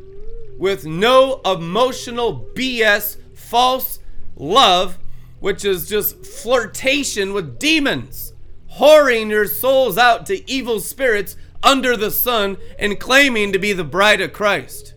with 0.59 0.85
no 0.85 1.41
emotional 1.43 2.47
BS, 2.53 3.17
false 3.33 3.99
love, 4.35 4.99
which 5.43 5.65
is 5.65 5.89
just 5.89 6.25
flirtation 6.25 7.33
with 7.33 7.59
demons, 7.59 8.31
whoring 8.77 9.29
your 9.29 9.45
souls 9.45 9.97
out 9.97 10.25
to 10.25 10.49
evil 10.49 10.79
spirits 10.79 11.35
under 11.61 11.97
the 11.97 12.09
sun 12.09 12.55
and 12.79 12.97
claiming 12.97 13.51
to 13.51 13.59
be 13.59 13.73
the 13.73 13.83
bride 13.83 14.21
of 14.21 14.31
Christ. 14.31 14.93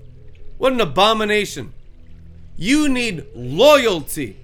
What 0.56 0.72
an 0.72 0.80
abomination. 0.80 1.72
You 2.56 2.88
need 2.88 3.26
loyalty. 3.34 4.36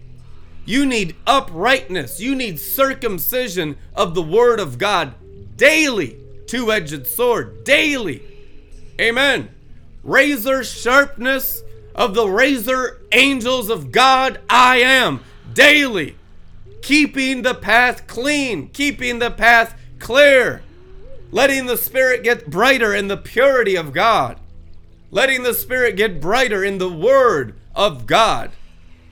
You 0.65 0.87
need 0.87 1.15
uprightness. 1.25 2.19
You 2.19 2.35
need 2.35 2.59
circumcision 2.59 3.77
of 3.95 4.17
the 4.17 4.23
Word 4.23 4.59
of 4.59 4.79
God 4.79 5.15
daily. 5.55 6.17
Two 6.49 6.73
edged 6.73 7.07
sword 7.07 7.63
daily. 7.63 8.23
Amen. 9.01 9.51
Razor 10.03 10.65
sharpness 10.65 11.63
of 11.95 12.15
the 12.15 12.27
razor 12.27 13.03
angels 13.13 13.71
of 13.71 13.93
God, 13.93 14.41
I 14.51 14.79
am 14.79 15.21
daily. 15.55 16.17
Keeping 16.83 17.43
the 17.43 17.55
path 17.55 18.07
clean, 18.07 18.69
keeping 18.69 19.21
the 19.21 19.31
path 19.31 19.79
clear, 19.99 20.63
letting 21.31 21.67
the 21.67 21.77
Spirit 21.77 22.25
get 22.25 22.51
brighter 22.51 22.93
in 22.93 23.07
the 23.07 23.17
purity 23.17 23.77
of 23.77 23.93
God 23.93 24.39
letting 25.13 25.43
the 25.45 25.55
Spirit 25.55 25.95
get 25.95 26.21
brighter 26.21 26.65
in 26.65 26.79
the 26.79 26.91
Word 26.91 27.55
of 27.77 28.07
God, 28.07 28.51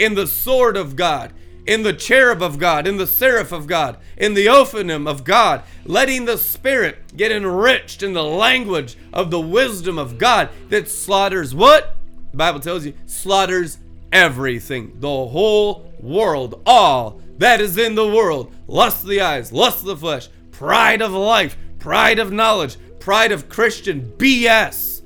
in 0.01 0.15
the 0.15 0.27
sword 0.27 0.77
of 0.77 0.97
God, 0.97 1.33
in 1.67 1.83
the 1.83 1.93
cherub 1.93 2.43
of 2.43 2.59
God, 2.59 2.89
in 2.89 2.97
the 2.97 3.07
seraph 3.07 3.53
of 3.53 3.69
God, 3.69 3.99
in 4.17 4.35
the 4.35 4.47
ophanim 4.47 5.07
of 5.07 5.23
God, 5.23 5.63
letting 5.85 6.25
the 6.25 6.39
Spirit 6.39 7.17
get 7.17 7.31
enriched 7.31 8.03
in 8.03 8.15
the 8.15 8.25
language 8.25 8.97
of 9.13 9.31
the 9.31 9.41
wisdom 9.41 9.99
of 9.99 10.19
God 10.19 10.49
that 10.71 10.89
slaughters 10.89 11.55
what? 11.55 11.97
The 12.33 12.39
Bible 12.39 12.61
tells 12.61 12.87
you, 12.87 12.95
slaughters 13.07 13.79
everything, 14.13 14.99
the 15.01 15.09
whole 15.09 15.93
world, 16.01 16.63
all 16.67 17.21
that 17.39 17.61
is 17.61 17.79
in 17.79 17.95
the 17.95 18.07
world 18.07 18.53
lust 18.67 19.03
of 19.03 19.09
the 19.09 19.21
eyes, 19.21 19.53
lust 19.53 19.81
of 19.81 19.87
the 19.87 19.97
flesh, 19.97 20.29
pride 20.51 21.03
of 21.03 21.13
life, 21.13 21.57
pride 21.79 22.19
of 22.19 22.33
knowledge, 22.33 22.77
pride 22.99 23.33
of 23.33 23.49
Christian 23.49 24.13
BS 24.19 25.01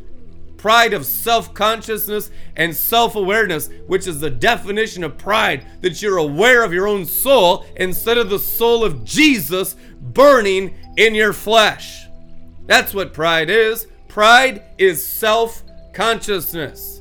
pride 0.65 0.95
of 0.95 1.05
self 1.05 1.53
consciousness 1.53 2.31
and 2.57 2.75
self 2.75 3.17
awareness, 3.17 3.69
which 3.87 4.07
is 4.07 4.19
the 4.19 4.31
definition 4.31 5.05
of 5.05 5.19
pride 5.19 5.67
that 5.83 6.01
you're 6.01 6.17
aware 6.17 6.65
of 6.65 6.73
your 6.73 6.89
own 6.89 7.05
soul 7.05 7.67
instead 7.77 8.17
of 8.17 8.31
the 8.31 8.39
soul 8.39 8.83
of 8.83 9.05
Jesus 9.05 9.77
burning 10.01 10.75
in 10.97 11.15
your 11.15 11.35
flesh. 11.35 12.07
That's 12.65 12.95
what 12.95 13.13
pride 13.13 13.51
is. 13.51 13.87
Pride 14.09 14.63
is 14.79 15.07
self 15.07 15.63
consciousness. 15.93 16.94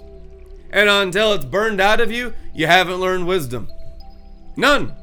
And 0.74 0.89
until 0.89 1.34
it's 1.34 1.45
burned 1.45 1.80
out 1.80 2.01
of 2.01 2.11
you, 2.11 2.34
you 2.51 2.65
haven't 2.65 2.99
learned 2.99 3.28
wisdom. 3.28 3.69
None. 4.57 4.93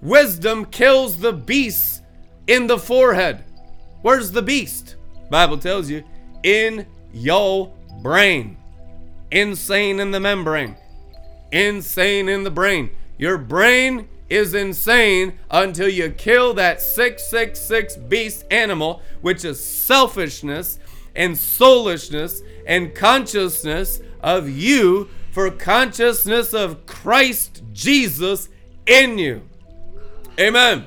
Wisdom 0.00 0.64
kills 0.64 1.18
the 1.18 1.34
beast 1.34 2.02
in 2.46 2.66
the 2.66 2.78
forehead. 2.78 3.44
Where's 4.00 4.32
the 4.32 4.40
beast? 4.40 4.96
Bible 5.30 5.58
tells 5.58 5.90
you 5.90 6.02
in 6.42 6.86
your 7.12 7.70
brain. 8.02 8.56
Insane 9.30 10.00
in 10.00 10.12
the 10.12 10.18
membrane. 10.18 10.76
Insane 11.52 12.30
in 12.30 12.42
the 12.42 12.50
brain. 12.50 12.88
Your 13.18 13.36
brain 13.36 14.08
is 14.30 14.54
insane 14.54 15.38
until 15.50 15.90
you 15.90 16.08
kill 16.10 16.54
that 16.54 16.80
666 16.80 17.96
beast 18.08 18.46
animal, 18.50 19.02
which 19.20 19.44
is 19.44 19.62
selfishness 19.62 20.78
and 21.14 21.36
soulishness 21.36 22.40
and 22.66 22.94
consciousness 22.94 24.00
of 24.22 24.48
you 24.48 25.08
for 25.30 25.50
consciousness 25.50 26.52
of 26.54 26.86
Christ 26.86 27.62
Jesus 27.72 28.48
in 28.86 29.18
you. 29.18 29.42
Amen. 30.38 30.84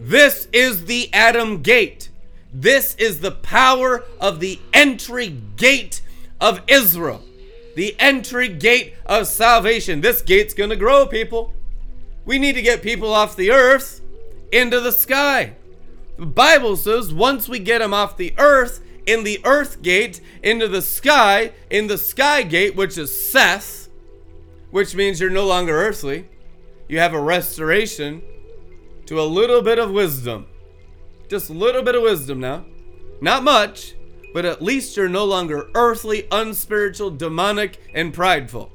This 0.00 0.48
is 0.52 0.84
the 0.84 1.12
Adam 1.12 1.62
gate. 1.62 2.10
This 2.52 2.94
is 2.96 3.20
the 3.20 3.32
power 3.32 4.04
of 4.20 4.40
the 4.40 4.58
entry 4.72 5.28
gate 5.56 6.00
of 6.40 6.62
Israel. 6.68 7.22
the 7.78 7.94
entry 8.00 8.48
gate 8.48 8.94
of 9.06 9.28
salvation. 9.28 10.00
This 10.00 10.20
gate's 10.20 10.52
going 10.52 10.70
to 10.70 10.74
grow, 10.74 11.06
people. 11.06 11.54
We 12.24 12.40
need 12.40 12.54
to 12.54 12.62
get 12.62 12.82
people 12.82 13.14
off 13.14 13.36
the 13.36 13.52
earth 13.52 14.00
into 14.50 14.80
the 14.80 14.90
sky. 14.90 15.52
The 16.18 16.26
Bible 16.26 16.74
says 16.76 17.14
once 17.14 17.48
we 17.48 17.60
get 17.60 17.78
them 17.78 17.94
off 17.94 18.16
the 18.16 18.34
earth, 18.36 18.80
in 19.08 19.24
the 19.24 19.40
earth 19.44 19.80
gate, 19.80 20.20
into 20.42 20.68
the 20.68 20.82
sky, 20.82 21.52
in 21.70 21.86
the 21.86 21.96
sky 21.96 22.42
gate, 22.42 22.76
which 22.76 22.98
is 22.98 23.30
Seth, 23.30 23.88
which 24.70 24.94
means 24.94 25.18
you're 25.18 25.30
no 25.30 25.46
longer 25.46 25.74
earthly. 25.74 26.28
You 26.88 26.98
have 26.98 27.14
a 27.14 27.20
restoration 27.20 28.22
to 29.06 29.18
a 29.18 29.22
little 29.22 29.62
bit 29.62 29.78
of 29.78 29.90
wisdom. 29.90 30.46
Just 31.28 31.48
a 31.48 31.54
little 31.54 31.82
bit 31.82 31.94
of 31.94 32.02
wisdom 32.02 32.38
now. 32.38 32.66
Not 33.22 33.42
much, 33.42 33.94
but 34.34 34.44
at 34.44 34.60
least 34.60 34.94
you're 34.94 35.08
no 35.08 35.24
longer 35.24 35.70
earthly, 35.74 36.28
unspiritual, 36.30 37.12
demonic, 37.12 37.80
and 37.94 38.12
prideful. 38.12 38.70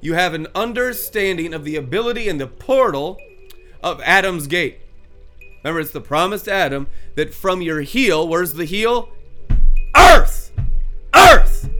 You 0.00 0.14
have 0.14 0.34
an 0.34 0.46
understanding 0.54 1.52
of 1.52 1.64
the 1.64 1.74
ability 1.74 2.28
and 2.28 2.40
the 2.40 2.46
portal 2.46 3.18
of 3.82 4.00
Adam's 4.02 4.46
gate. 4.46 4.78
Remember, 5.64 5.80
it's 5.80 5.90
the 5.90 6.00
promised 6.00 6.46
Adam 6.46 6.86
that 7.16 7.34
from 7.34 7.60
your 7.60 7.80
heel, 7.80 8.28
where's 8.28 8.54
the 8.54 8.66
heel? 8.66 9.08
Earth! 9.96 10.52
Earth! 11.14 11.70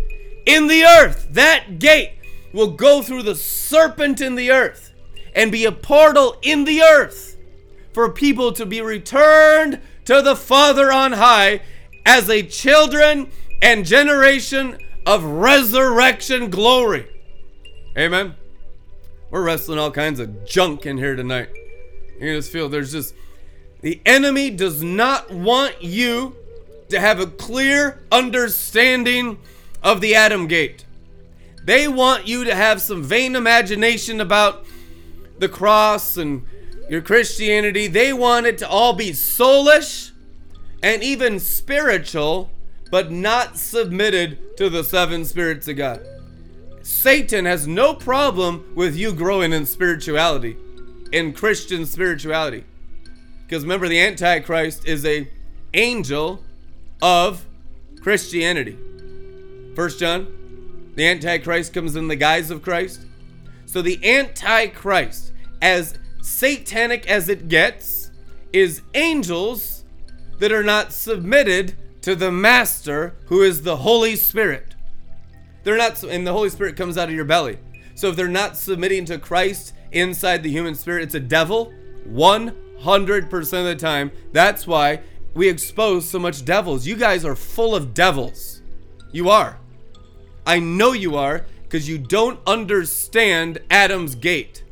In 0.46 0.66
the 0.66 0.84
earth, 0.84 1.28
that 1.30 1.78
gate 1.78 2.12
will 2.52 2.70
go 2.70 3.02
through 3.02 3.22
the 3.22 3.34
serpent 3.34 4.20
in 4.20 4.34
the 4.34 4.50
earth 4.50 4.92
and 5.34 5.50
be 5.50 5.64
a 5.64 5.72
portal 5.72 6.36
in 6.42 6.64
the 6.64 6.82
earth 6.82 7.36
for 7.92 8.10
people 8.10 8.52
to 8.52 8.66
be 8.66 8.80
returned 8.80 9.80
to 10.04 10.20
the 10.22 10.36
Father 10.36 10.92
on 10.92 11.12
high 11.12 11.60
as 12.04 12.28
a 12.28 12.42
children 12.42 13.30
and 13.62 13.86
generation 13.86 14.78
of 15.06 15.24
resurrection 15.24 16.50
glory. 16.50 17.06
Amen. 17.96 18.34
We're 19.30 19.42
wrestling 19.42 19.78
all 19.78 19.90
kinds 19.90 20.20
of 20.20 20.44
junk 20.44 20.86
in 20.86 20.98
here 20.98 21.16
tonight. 21.16 21.48
You 22.20 22.36
just 22.36 22.52
feel 22.52 22.68
there's 22.68 22.92
just 22.92 23.14
the 23.80 24.00
enemy 24.06 24.50
does 24.50 24.82
not 24.82 25.30
want 25.30 25.82
you 25.82 26.36
to 26.88 27.00
have 27.00 27.20
a 27.20 27.26
clear 27.26 28.02
understanding 28.12 29.38
of 29.82 30.00
the 30.00 30.14
Adam 30.14 30.46
gate. 30.46 30.84
They 31.64 31.88
want 31.88 32.26
you 32.26 32.44
to 32.44 32.54
have 32.54 32.80
some 32.80 33.02
vain 33.02 33.36
imagination 33.36 34.20
about 34.20 34.66
the 35.38 35.48
cross 35.48 36.16
and 36.16 36.44
your 36.90 37.00
Christianity. 37.00 37.86
They 37.86 38.12
want 38.12 38.46
it 38.46 38.58
to 38.58 38.68
all 38.68 38.92
be 38.92 39.10
soulish 39.10 40.10
and 40.82 41.02
even 41.02 41.40
spiritual, 41.40 42.50
but 42.90 43.10
not 43.10 43.56
submitted 43.56 44.56
to 44.58 44.68
the 44.68 44.84
seven 44.84 45.24
spirits 45.24 45.66
of 45.68 45.76
God. 45.76 46.06
Satan 46.82 47.46
has 47.46 47.66
no 47.66 47.94
problem 47.94 48.72
with 48.74 48.94
you 48.94 49.14
growing 49.14 49.54
in 49.54 49.64
spirituality, 49.64 50.56
in 51.12 51.32
Christian 51.32 51.86
spirituality. 51.86 52.64
Because 53.46 53.62
remember, 53.62 53.88
the 53.88 54.00
Antichrist 54.00 54.86
is 54.86 55.06
a 55.06 55.28
angel 55.72 56.42
of 57.02 57.44
Christianity. 58.00 58.78
First 59.74 59.98
John, 59.98 60.92
the 60.94 61.06
Antichrist 61.06 61.72
comes 61.72 61.96
in 61.96 62.08
the 62.08 62.16
guise 62.16 62.50
of 62.50 62.62
Christ. 62.62 63.06
So 63.66 63.82
the 63.82 63.98
Antichrist, 64.04 65.32
as 65.60 65.98
satanic 66.22 67.08
as 67.08 67.28
it 67.28 67.48
gets, 67.48 68.10
is 68.52 68.82
angels 68.94 69.84
that 70.38 70.52
are 70.52 70.62
not 70.62 70.92
submitted 70.92 71.74
to 72.02 72.14
the 72.14 72.30
master 72.30 73.16
who 73.26 73.42
is 73.42 73.62
the 73.62 73.78
Holy 73.78 74.14
Spirit. 74.14 74.74
They're 75.64 75.78
not, 75.78 76.02
and 76.04 76.26
the 76.26 76.32
Holy 76.32 76.50
Spirit 76.50 76.76
comes 76.76 76.98
out 76.98 77.08
of 77.08 77.14
your 77.14 77.24
belly. 77.24 77.58
So 77.94 78.10
if 78.10 78.16
they're 78.16 78.28
not 78.28 78.56
submitting 78.56 79.04
to 79.06 79.18
Christ 79.18 79.72
inside 79.90 80.42
the 80.42 80.50
human 80.50 80.74
spirit, 80.74 81.04
it's 81.04 81.14
a 81.14 81.20
devil 81.20 81.72
100% 82.08 83.32
of 83.32 83.64
the 83.64 83.76
time. 83.76 84.12
That's 84.32 84.66
why 84.66 85.00
we 85.34 85.48
expose 85.48 86.08
so 86.08 86.18
much 86.18 86.44
devils. 86.44 86.86
You 86.86 86.96
guys 86.96 87.24
are 87.24 87.36
full 87.36 87.74
of 87.74 87.92
devils. 87.92 88.62
You 89.12 89.28
are. 89.30 89.58
I 90.46 90.58
know 90.58 90.92
you 90.92 91.16
are 91.16 91.46
because 91.62 91.88
you 91.88 91.98
don't 91.98 92.38
understand 92.46 93.58
Adam's 93.70 94.14
gate, 94.14 94.64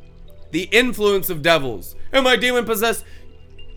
the 0.50 0.64
influence 0.64 1.30
of 1.30 1.42
devils. 1.42 1.96
Am 2.12 2.26
I 2.26 2.36
demon 2.36 2.64
possessed? 2.64 3.04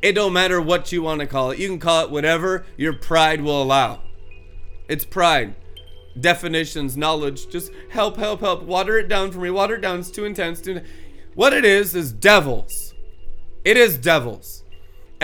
It 0.02 0.14
don't 0.14 0.34
matter 0.34 0.62
what 0.62 0.92
you 0.92 1.02
want 1.02 1.22
to 1.22 1.28
call 1.28 1.52
it. 1.52 1.60
You 1.60 1.68
can 1.68 1.80
call 1.80 2.04
it 2.04 2.12
whatever 2.12 2.66
your 2.78 2.94
pride 2.94 3.42
will 3.42 3.64
allow. 3.64 4.02
It's 4.88 5.06
pride. 5.06 5.56
Definitions, 6.20 6.96
knowledge, 6.96 7.50
just 7.50 7.72
help, 7.90 8.18
help, 8.18 8.42
help. 8.42 8.64
Water 8.64 8.98
it 9.00 9.08
down 9.08 9.32
for 9.32 9.40
me. 9.40 9.50
Water 9.50 9.76
it 9.76 9.82
down. 9.82 10.00
It's 10.00 10.12
too 10.12 10.26
intense. 10.26 10.62
Too... 10.62 10.82
What 11.34 11.54
it 11.54 11.66
is 11.66 11.96
is 11.96 12.14
devils. 12.14 12.94
It 13.64 13.78
is 13.78 13.98
devils. 13.98 14.55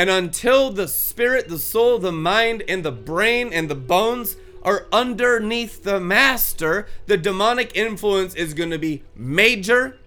And 0.02 0.10
until 0.10 0.72
the 0.72 0.88
spirit, 0.88 1.48
the 1.48 1.60
soul, 1.60 2.00
the 2.00 2.12
mind, 2.12 2.64
and 2.68 2.84
the 2.84 2.92
brain 2.92 3.54
and 3.54 3.70
the 3.70 3.76
bones 3.76 4.36
are 4.64 4.88
underneath 4.92 5.84
the 5.84 6.00
master, 6.00 6.88
the 7.06 7.18
demonic 7.18 7.76
influence 7.76 8.34
is 8.34 8.56
going 8.56 8.72
to 8.72 8.80
be 8.80 9.04
major 9.16 10.00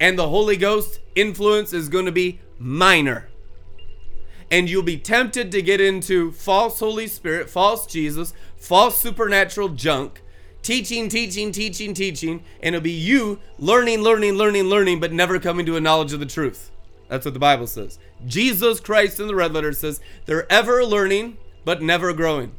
and 0.00 0.18
the 0.18 0.28
Holy 0.30 0.56
Ghost 0.56 0.98
influence 1.14 1.72
is 1.72 1.88
going 1.88 2.06
to 2.06 2.10
be 2.10 2.40
minor 2.58 3.28
and 4.50 4.68
you'll 4.68 4.82
be 4.82 4.98
tempted 4.98 5.52
to 5.52 5.62
get 5.62 5.80
into 5.80 6.32
false 6.32 6.80
Holy 6.80 7.06
Spirit, 7.06 7.48
false 7.48 7.86
Jesus, 7.86 8.34
false 8.56 8.98
supernatural 8.98 9.68
junk, 9.68 10.22
teaching, 10.60 11.08
teaching, 11.08 11.52
teaching, 11.52 11.94
teaching, 11.94 12.42
and 12.64 12.74
it'll 12.74 12.82
be 12.82 12.90
you 12.90 13.38
learning, 13.60 14.02
learning, 14.02 14.32
learning, 14.32 14.64
learning, 14.64 14.98
but 14.98 15.12
never 15.12 15.38
coming 15.38 15.66
to 15.66 15.76
a 15.76 15.80
knowledge 15.80 16.12
of 16.12 16.18
the 16.18 16.26
truth. 16.26 16.69
That's 17.10 17.24
what 17.24 17.34
the 17.34 17.40
Bible 17.40 17.66
says. 17.66 17.98
Jesus 18.24 18.78
Christ 18.78 19.18
in 19.18 19.26
the 19.26 19.34
red 19.34 19.52
letter 19.52 19.72
says 19.72 20.00
they're 20.26 20.50
ever 20.50 20.84
learning, 20.84 21.38
but 21.64 21.82
never 21.82 22.12
growing. 22.12 22.52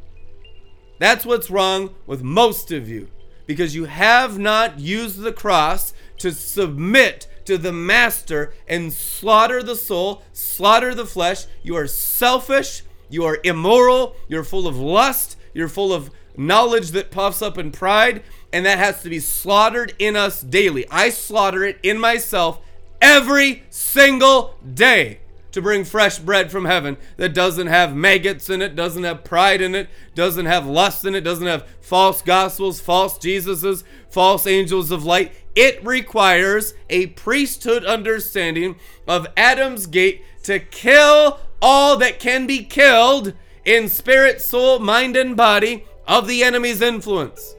That's 0.99 1.25
what's 1.25 1.49
wrong 1.49 1.95
with 2.05 2.21
most 2.21 2.69
of 2.69 2.89
you 2.89 3.07
because 3.47 3.73
you 3.73 3.85
have 3.85 4.37
not 4.37 4.77
used 4.77 5.21
the 5.21 5.31
cross 5.31 5.93
to 6.17 6.31
submit 6.31 7.27
to 7.45 7.57
the 7.57 7.71
master 7.71 8.53
and 8.67 8.91
slaughter 8.91 9.63
the 9.63 9.75
soul, 9.75 10.21
slaughter 10.33 10.93
the 10.93 11.05
flesh. 11.05 11.45
You 11.63 11.77
are 11.77 11.87
selfish, 11.87 12.83
you 13.09 13.23
are 13.23 13.39
immoral, 13.45 14.17
you're 14.27 14.43
full 14.43 14.67
of 14.67 14.77
lust, 14.77 15.37
you're 15.53 15.69
full 15.69 15.93
of 15.93 16.11
knowledge 16.35 16.91
that 16.91 17.09
puffs 17.09 17.41
up 17.41 17.57
in 17.57 17.71
pride, 17.71 18.21
and 18.51 18.65
that 18.65 18.79
has 18.79 19.01
to 19.03 19.09
be 19.09 19.19
slaughtered 19.19 19.95
in 19.97 20.17
us 20.17 20.41
daily. 20.41 20.85
I 20.91 21.09
slaughter 21.09 21.63
it 21.63 21.79
in 21.83 21.99
myself 21.99 22.59
every 23.01 23.63
single 23.69 24.55
day 24.73 25.19
to 25.51 25.61
bring 25.61 25.83
fresh 25.83 26.17
bread 26.17 26.51
from 26.51 26.65
heaven 26.65 26.97
that 27.17 27.33
doesn't 27.33 27.67
have 27.67 27.95
maggots 27.95 28.49
in 28.49 28.61
it, 28.61 28.75
doesn't 28.75 29.03
have 29.03 29.23
pride 29.23 29.61
in 29.61 29.75
it, 29.75 29.89
doesn't 30.15 30.45
have 30.45 30.65
lust 30.65 31.05
in 31.05 31.13
it, 31.15 31.21
doesn't 31.21 31.47
have 31.47 31.67
false 31.81 32.21
gospels, 32.21 32.79
false 32.79 33.17
Jesuses, 33.17 33.83
false 34.09 34.47
angels 34.47 34.91
of 34.91 35.03
light. 35.03 35.33
It 35.55 35.83
requires 35.85 36.73
a 36.89 37.07
priesthood 37.07 37.83
understanding 37.83 38.77
of 39.07 39.27
Adam's 39.35 39.87
gate 39.87 40.23
to 40.43 40.59
kill 40.59 41.39
all 41.61 41.97
that 41.97 42.19
can 42.19 42.47
be 42.47 42.63
killed 42.63 43.33
in 43.65 43.89
spirit, 43.89 44.41
soul, 44.41 44.79
mind, 44.79 45.15
and 45.15 45.35
body 45.35 45.85
of 46.07 46.27
the 46.27 46.43
enemy's 46.43 46.81
influence. 46.81 47.55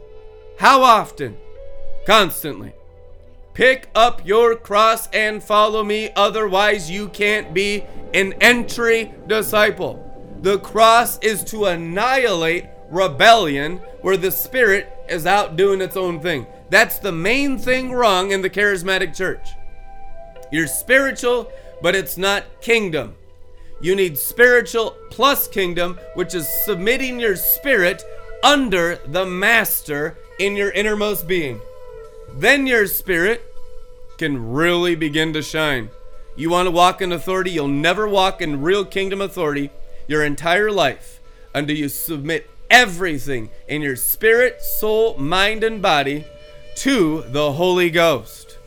How 0.58 0.82
often? 0.82 1.36
Constantly. 2.06 2.72
Pick 3.54 3.90
up 3.94 4.26
your 4.26 4.56
cross 4.56 5.08
and 5.08 5.42
follow 5.42 5.84
me, 5.84 6.10
otherwise, 6.16 6.90
you 6.90 7.08
can't 7.08 7.52
be 7.52 7.84
an 8.14 8.32
entry 8.40 9.12
disciple. 9.26 10.08
The 10.40 10.58
cross 10.58 11.18
is 11.18 11.44
to 11.44 11.66
annihilate 11.66 12.66
rebellion 12.90 13.76
where 14.00 14.16
the 14.16 14.30
spirit 14.30 14.90
is 15.08 15.26
out 15.26 15.56
doing 15.56 15.80
its 15.80 15.96
own 15.96 16.20
thing. 16.20 16.46
That's 16.70 16.98
the 16.98 17.12
main 17.12 17.58
thing 17.58 17.92
wrong 17.92 18.32
in 18.32 18.40
the 18.40 18.50
charismatic 18.50 19.14
church. 19.14 19.50
You're 20.50 20.66
spiritual, 20.66 21.52
but 21.82 21.94
it's 21.94 22.16
not 22.16 22.44
kingdom. 22.62 23.16
You 23.82 23.94
need 23.94 24.16
spiritual 24.16 24.96
plus 25.10 25.46
kingdom, 25.46 25.98
which 26.14 26.34
is 26.34 26.48
submitting 26.64 27.20
your 27.20 27.36
spirit 27.36 28.02
under 28.42 28.96
the 29.06 29.26
master 29.26 30.16
in 30.38 30.56
your 30.56 30.70
innermost 30.70 31.26
being. 31.26 31.60
Then 32.34 32.66
your 32.66 32.86
spirit 32.86 33.42
can 34.18 34.52
really 34.52 34.94
begin 34.94 35.32
to 35.32 35.42
shine. 35.42 35.90
You 36.34 36.50
want 36.50 36.66
to 36.66 36.70
walk 36.70 37.02
in 37.02 37.12
authority, 37.12 37.50
you'll 37.50 37.68
never 37.68 38.08
walk 38.08 38.40
in 38.40 38.62
real 38.62 38.84
kingdom 38.84 39.20
authority 39.20 39.70
your 40.06 40.24
entire 40.24 40.70
life 40.70 41.20
until 41.54 41.76
you 41.76 41.88
submit 41.88 42.48
everything 42.70 43.50
in 43.68 43.82
your 43.82 43.96
spirit, 43.96 44.62
soul, 44.62 45.16
mind, 45.18 45.62
and 45.62 45.82
body 45.82 46.24
to 46.76 47.22
the 47.28 47.52
Holy 47.52 47.90
Ghost. 47.90 48.58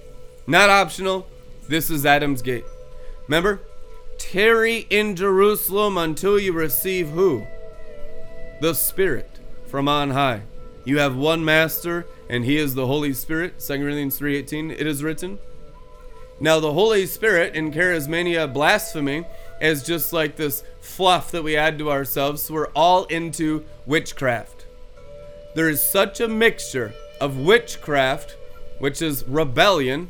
Not 0.46 0.70
optional. 0.70 1.28
This 1.68 1.90
is 1.90 2.06
Adam's 2.06 2.44
gate. 2.44 2.66
Remember? 3.28 3.62
Tarry 4.20 4.86
in 4.90 5.16
Jerusalem 5.16 5.98
until 5.98 6.40
you 6.40 6.54
receive 6.54 7.10
who? 7.10 7.48
The 8.62 8.74
Spirit 8.74 9.40
from 9.66 9.88
on 9.88 10.12
high. 10.12 10.44
You 10.86 11.00
have 11.00 11.16
one 11.16 11.44
master, 11.44 12.06
and 12.30 12.46
he 12.46 12.58
is 12.58 12.76
the 12.76 12.86
Holy 12.86 13.12
Spirit. 13.12 13.60
2 13.60 13.80
Corinthians 13.80 14.20
3:18 14.20 14.72
it 14.72 14.86
is 14.86 15.04
written. 15.04 15.40
Now 16.40 16.60
the 16.60 16.74
Holy 16.74 17.06
Spirit 17.08 17.56
in 17.56 17.72
charismania 17.72 18.52
blasphemy 18.52 19.26
is 19.60 19.84
just 19.84 20.14
like 20.14 20.36
this 20.36 20.64
fluff 20.80 21.32
that 21.32 21.44
we 21.44 21.58
add 21.58 21.80
to 21.80 21.92
ourselves. 21.92 22.44
So 22.44 22.54
we're 22.54 22.68
all 22.76 23.06
into 23.06 23.66
witchcraft. 23.86 24.66
There 25.56 25.70
is 25.70 25.82
such 25.82 26.20
a 26.20 26.28
mixture 26.28 26.94
of 27.20 27.40
witchcraft, 27.40 28.36
which 28.80 29.02
is 29.02 29.24
rebellion, 29.28 30.10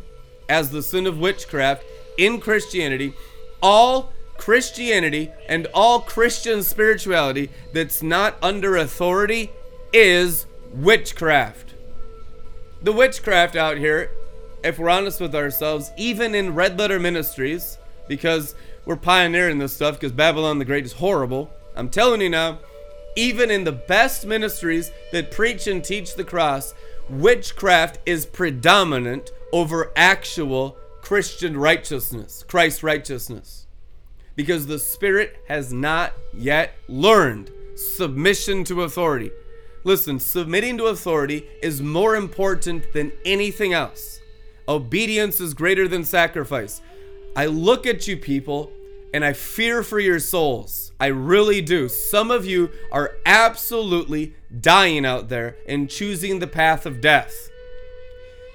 as 0.49 0.71
the 0.71 0.84
sin 0.84 1.07
of 1.07 1.19
witchcraft 1.19 1.84
in 2.17 2.41
Christianity. 2.41 3.13
All 3.61 4.11
Christianity 4.38 5.32
and 5.47 5.67
all 5.73 6.01
Christian 6.01 6.63
spirituality 6.63 7.49
that's 7.71 8.03
not 8.03 8.38
under 8.41 8.76
authority 8.76 9.51
is 9.93 10.45
witchcraft. 10.76 11.73
The 12.82 12.91
witchcraft 12.91 13.55
out 13.55 13.78
here, 13.78 14.11
if 14.63 14.78
we're 14.78 14.89
honest 14.89 15.21
with 15.21 15.34
ourselves, 15.34 15.91
even 15.97 16.36
in 16.36 16.53
red 16.53 16.78
letter 16.78 16.99
ministries, 16.99 17.78
because 18.07 18.55
we're 18.86 18.97
pioneering 18.97 19.57
this 19.57 19.73
stuff, 19.73 19.95
because 19.95 20.11
Babylon 20.11 20.59
the 20.59 20.65
Great 20.65 20.86
is 20.86 20.93
horrible. 20.93 21.49
I'm 21.76 21.89
telling 21.89 22.21
you 22.21 22.30
now, 22.30 22.59
even 23.15 23.49
in 23.49 23.63
the 23.63 23.71
best 23.71 24.26
ministries 24.26 24.91
that 25.11 25.32
preach 25.32 25.67
and 25.67 25.84
teach 25.84 26.15
the 26.15 26.23
cross, 26.23 26.73
witchcraft 27.09 27.99
is 28.05 28.26
predominant 28.26 29.32
over 29.53 29.91
actual 29.95 30.78
Christian 31.01 31.55
righteousness, 31.55 32.43
Christ 32.47 32.84
righteousness. 32.84 33.67
Because 34.36 34.67
the 34.67 34.80
Spirit 34.80 35.38
has 35.47 35.71
not 35.71 36.11
yet 36.34 36.73
learned 36.89 37.49
submission 37.76 38.65
to 38.65 38.84
authority. 38.84 39.32
Listen, 39.86 40.19
submitting 40.19 40.79
to 40.79 40.88
authority 40.88 41.47
is 41.61 41.79
more 41.79 42.15
important 42.15 42.91
than 42.91 43.11
anything 43.23 43.71
else. 43.71 44.19
Obedience 44.67 45.39
is 45.39 45.53
greater 45.53 45.88
than 45.88 46.03
sacrifice. 46.03 46.81
I 47.36 47.45
look 47.45 47.86
at 47.86 48.07
you 48.07 48.17
people 48.17 48.71
and 49.13 49.23
I 49.23 49.33
fear 49.33 49.83
for 49.83 49.99
your 49.99 50.19
souls. 50.19 50.91
I 50.99 51.07
really 51.07 51.61
do. 51.61 51.88
Some 51.88 52.31
of 52.31 52.47
you 52.47 52.71
are 52.91 53.17
absolutely 53.27 54.33
dying 54.59 55.05
out 55.05 55.29
there 55.29 55.55
and 55.69 55.88
choosing 55.88 56.39
the 56.39 56.47
path 56.47 56.88
of 56.88 56.99
death. 56.99 57.51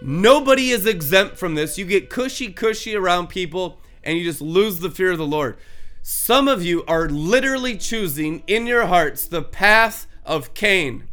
Nobody 0.03 0.71
is 0.71 0.85
exempt 0.85 1.39
from 1.39 1.55
this. 1.55 1.79
You 1.79 1.85
get 1.85 2.11
cushy 2.11 2.53
cushy 2.53 2.97
around 2.97 3.29
people 3.29 3.79
and 4.03 4.19
you 4.19 4.25
just 4.25 4.43
lose 4.43 4.81
the 4.81 4.91
fear 4.91 5.13
of 5.13 5.19
the 5.19 5.27
Lord. 5.27 5.59
Some 6.03 6.49
of 6.49 6.65
you 6.65 6.85
are 6.89 7.09
literally 7.09 7.77
choosing 7.77 8.43
in 8.49 8.67
your 8.67 8.87
hearts 8.87 9.27
the 9.27 9.43
path 9.43 10.09
of 10.27 10.55
Cain 10.55 11.05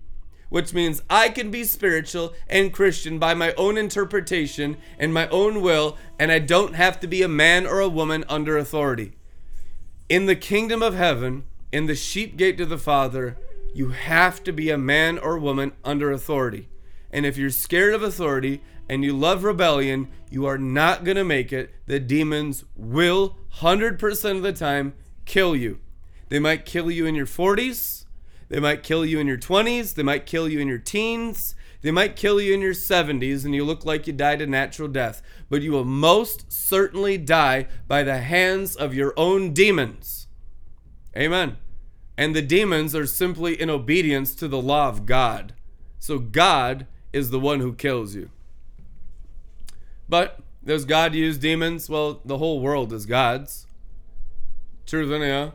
which 0.49 0.73
means 0.73 1.03
I 1.09 1.29
can 1.29 1.51
be 1.51 1.63
spiritual 1.63 2.33
and 2.47 2.73
Christian 2.73 3.19
by 3.19 3.33
my 3.33 3.53
own 3.53 3.77
interpretation 3.77 4.77
and 4.97 5.13
my 5.13 5.27
own 5.29 5.61
will, 5.61 5.97
and 6.17 6.31
I 6.31 6.39
don't 6.39 6.75
have 6.75 6.99
to 7.01 7.07
be 7.07 7.21
a 7.21 7.27
man 7.27 7.65
or 7.65 7.79
a 7.79 7.89
woman 7.89 8.23
under 8.29 8.57
authority. 8.57 9.13
In 10.09 10.25
the 10.25 10.35
kingdom 10.35 10.81
of 10.81 10.93
heaven, 10.93 11.43
in 11.71 11.85
the 11.85 11.95
sheep 11.95 12.37
gate 12.37 12.57
to 12.57 12.65
the 12.65 12.77
Father, 12.77 13.37
you 13.73 13.89
have 13.89 14.43
to 14.45 14.53
be 14.53 14.69
a 14.69 14.77
man 14.77 15.17
or 15.17 15.37
woman 15.37 15.73
under 15.83 16.11
authority. 16.11 16.69
And 17.11 17.25
if 17.25 17.37
you're 17.37 17.49
scared 17.49 17.93
of 17.93 18.03
authority 18.03 18.61
and 18.89 19.03
you 19.03 19.15
love 19.15 19.43
rebellion, 19.43 20.07
you 20.29 20.45
are 20.45 20.57
not 20.57 21.03
going 21.03 21.17
to 21.17 21.23
make 21.23 21.51
it. 21.51 21.73
The 21.85 21.99
demons 21.99 22.63
will 22.75 23.37
100% 23.57 24.37
of 24.37 24.43
the 24.43 24.53
time 24.53 24.93
kill 25.25 25.55
you. 25.55 25.79
They 26.29 26.39
might 26.39 26.65
kill 26.65 26.89
you 26.89 27.05
in 27.05 27.15
your 27.15 27.25
40s 27.25 27.96
they 28.49 28.59
might 28.59 28.83
kill 28.83 29.05
you 29.05 29.19
in 29.19 29.27
your 29.27 29.37
20s. 29.37 29.93
They 29.93 30.03
might 30.03 30.25
kill 30.25 30.47
you 30.47 30.59
in 30.59 30.67
your 30.67 30.77
teens. 30.77 31.55
They 31.81 31.91
might 31.91 32.15
kill 32.15 32.41
you 32.41 32.53
in 32.53 32.61
your 32.61 32.73
70s 32.73 33.45
and 33.45 33.53
you 33.53 33.63
look 33.63 33.85
like 33.85 34.07
you 34.07 34.13
died 34.13 34.41
a 34.41 34.47
natural 34.47 34.87
death. 34.87 35.21
But 35.49 35.61
you 35.61 35.71
will 35.71 35.85
most 35.85 36.51
certainly 36.51 37.17
die 37.17 37.67
by 37.87 38.03
the 38.03 38.19
hands 38.19 38.75
of 38.75 38.93
your 38.93 39.13
own 39.17 39.53
demons. 39.53 40.27
Amen. 41.15 41.57
And 42.17 42.35
the 42.35 42.41
demons 42.41 42.95
are 42.95 43.05
simply 43.05 43.59
in 43.59 43.69
obedience 43.69 44.33
to 44.35 44.47
the 44.47 44.61
law 44.61 44.89
of 44.89 45.05
God. 45.05 45.53
So 45.99 46.17
God 46.17 46.87
is 47.13 47.29
the 47.29 47.39
one 47.39 47.59
who 47.59 47.73
kills 47.73 48.15
you. 48.15 48.29
But 50.09 50.39
does 50.65 50.85
God 50.85 51.13
use 51.13 51.37
demons? 51.37 51.89
Well, 51.89 52.21
the 52.25 52.37
whole 52.37 52.59
world 52.59 52.91
is 52.91 53.05
God's. 53.05 53.67
Truth 54.85 55.11
in 55.11 55.21
yeah. 55.21 55.51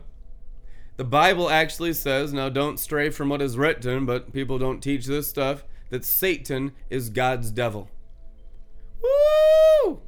The 0.95 1.03
Bible 1.03 1.49
actually 1.49 1.93
says, 1.93 2.33
now 2.33 2.49
don't 2.49 2.79
stray 2.79 3.09
from 3.09 3.29
what 3.29 3.41
is 3.41 3.57
written, 3.57 4.05
but 4.05 4.31
people 4.31 4.59
don't 4.59 4.79
teach 4.79 5.05
this 5.05 5.27
stuff, 5.27 5.63
that 5.89 6.05
Satan 6.05 6.73
is 6.89 7.09
God's 7.09 7.49
devil. 7.49 7.89
Woo! 9.01 10.01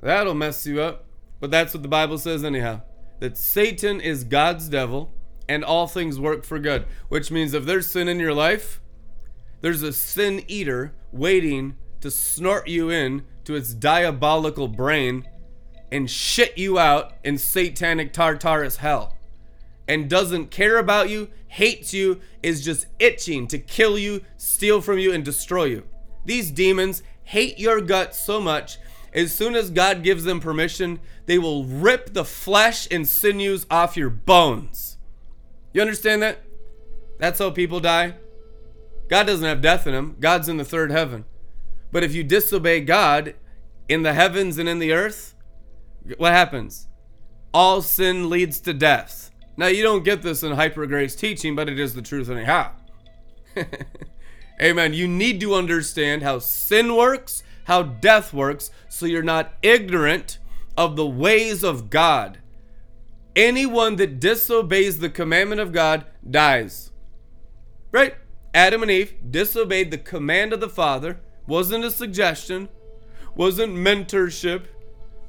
That'll 0.00 0.34
mess 0.34 0.66
you 0.66 0.80
up. 0.80 1.04
But 1.40 1.50
that's 1.50 1.74
what 1.74 1.82
the 1.82 1.88
Bible 1.88 2.18
says, 2.18 2.44
anyhow. 2.44 2.82
That 3.18 3.36
Satan 3.36 4.00
is 4.00 4.24
God's 4.24 4.68
devil 4.68 5.12
and 5.48 5.64
all 5.64 5.88
things 5.88 6.20
work 6.20 6.44
for 6.44 6.58
good. 6.58 6.86
Which 7.08 7.30
means 7.30 7.52
if 7.52 7.64
there's 7.64 7.90
sin 7.90 8.08
in 8.08 8.20
your 8.20 8.34
life, 8.34 8.80
there's 9.62 9.82
a 9.82 9.92
sin 9.92 10.44
eater 10.46 10.94
waiting 11.12 11.76
to 12.02 12.10
snort 12.10 12.68
you 12.68 12.88
in 12.88 13.24
to 13.44 13.54
its 13.56 13.74
diabolical 13.74 14.68
brain 14.68 15.26
and 15.90 16.08
shit 16.08 16.56
you 16.56 16.78
out 16.78 17.14
in 17.24 17.36
satanic 17.36 18.12
Tartarus 18.12 18.76
hell 18.76 19.16
and 19.90 20.08
doesn't 20.08 20.52
care 20.52 20.78
about 20.78 21.10
you, 21.10 21.28
hates 21.48 21.92
you, 21.92 22.20
is 22.44 22.64
just 22.64 22.86
itching 23.00 23.48
to 23.48 23.58
kill 23.58 23.98
you, 23.98 24.22
steal 24.36 24.80
from 24.80 25.00
you, 25.00 25.12
and 25.12 25.24
destroy 25.24 25.64
you. 25.64 25.82
These 26.24 26.52
demons 26.52 27.02
hate 27.24 27.58
your 27.58 27.80
guts 27.80 28.16
so 28.16 28.40
much, 28.40 28.78
as 29.12 29.34
soon 29.34 29.56
as 29.56 29.70
God 29.70 30.04
gives 30.04 30.22
them 30.22 30.38
permission, 30.38 31.00
they 31.26 31.38
will 31.38 31.64
rip 31.64 32.12
the 32.12 32.24
flesh 32.24 32.86
and 32.88 33.08
sinews 33.08 33.66
off 33.68 33.96
your 33.96 34.10
bones. 34.10 34.96
You 35.72 35.80
understand 35.80 36.22
that? 36.22 36.38
That's 37.18 37.40
how 37.40 37.50
people 37.50 37.80
die. 37.80 38.14
God 39.08 39.26
doesn't 39.26 39.44
have 39.44 39.60
death 39.60 39.88
in 39.88 39.94
him, 39.94 40.14
God's 40.20 40.48
in 40.48 40.56
the 40.56 40.64
third 40.64 40.92
heaven. 40.92 41.24
But 41.90 42.04
if 42.04 42.14
you 42.14 42.22
disobey 42.22 42.82
God 42.82 43.34
in 43.88 44.04
the 44.04 44.12
heavens 44.12 44.56
and 44.56 44.68
in 44.68 44.78
the 44.78 44.92
earth, 44.92 45.34
what 46.16 46.30
happens? 46.30 46.86
All 47.52 47.82
sin 47.82 48.30
leads 48.30 48.60
to 48.60 48.72
death. 48.72 49.29
Now, 49.56 49.66
you 49.66 49.82
don't 49.82 50.04
get 50.04 50.22
this 50.22 50.42
in 50.42 50.52
hyper 50.52 50.86
grace 50.86 51.14
teaching, 51.14 51.54
but 51.54 51.68
it 51.68 51.78
is 51.78 51.94
the 51.94 52.02
truth 52.02 52.30
anyhow. 52.30 52.72
Amen. 54.62 54.94
You 54.94 55.08
need 55.08 55.40
to 55.40 55.54
understand 55.54 56.22
how 56.22 56.38
sin 56.38 56.94
works, 56.94 57.42
how 57.64 57.82
death 57.82 58.32
works, 58.32 58.70
so 58.88 59.06
you're 59.06 59.22
not 59.22 59.54
ignorant 59.62 60.38
of 60.76 60.96
the 60.96 61.06
ways 61.06 61.62
of 61.62 61.90
God. 61.90 62.38
Anyone 63.36 63.96
that 63.96 64.20
disobeys 64.20 64.98
the 64.98 65.10
commandment 65.10 65.60
of 65.60 65.72
God 65.72 66.04
dies. 66.28 66.90
Right? 67.92 68.14
Adam 68.52 68.82
and 68.82 68.90
Eve 68.90 69.14
disobeyed 69.30 69.90
the 69.90 69.98
command 69.98 70.52
of 70.52 70.60
the 70.60 70.68
Father. 70.68 71.20
Wasn't 71.46 71.84
a 71.84 71.90
suggestion, 71.90 72.68
wasn't 73.34 73.74
mentorship, 73.74 74.64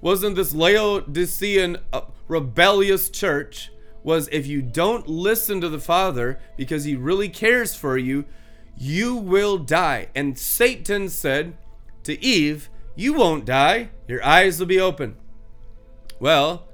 wasn't 0.01 0.35
this 0.35 0.53
Laodicean 0.53 1.77
uh, 1.93 2.01
rebellious 2.27 3.09
church 3.09 3.71
was 4.03 4.27
if 4.31 4.47
you 4.47 4.61
don't 4.61 5.07
listen 5.07 5.61
to 5.61 5.69
the 5.69 5.79
Father 5.79 6.39
because 6.57 6.83
he 6.83 6.95
really 6.95 7.29
cares 7.29 7.75
for 7.75 7.97
you, 7.97 8.25
you 8.77 9.15
will 9.15 9.57
die. 9.57 10.07
And 10.15 10.37
Satan 10.37 11.09
said 11.09 11.55
to 12.03 12.21
Eve, 12.23 12.69
You 12.95 13.13
won't 13.13 13.45
die, 13.45 13.89
your 14.07 14.23
eyes 14.23 14.59
will 14.59 14.67
be 14.67 14.79
open. 14.79 15.17
Well, 16.19 16.67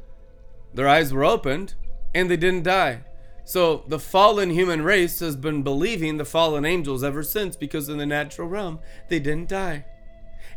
their 0.74 0.88
eyes 0.88 1.14
were 1.14 1.26
opened 1.26 1.76
and 2.14 2.30
they 2.30 2.38
didn't 2.38 2.64
die. 2.64 3.02
So 3.44 3.84
the 3.88 4.00
fallen 4.00 4.50
human 4.50 4.82
race 4.82 5.20
has 5.22 5.38
been 5.38 5.64
believing 5.64 6.18
the 6.18 6.26
fallen 6.26 6.66
angels 6.66 7.04
ever 7.04 7.24
since 7.24 7.56
because 7.56 7.88
in 7.88 7.98
the 7.98 8.06
natural 8.06 8.48
realm 8.48 8.80
they 9.08 9.20
didn't 9.20 9.48
die. 9.48 9.86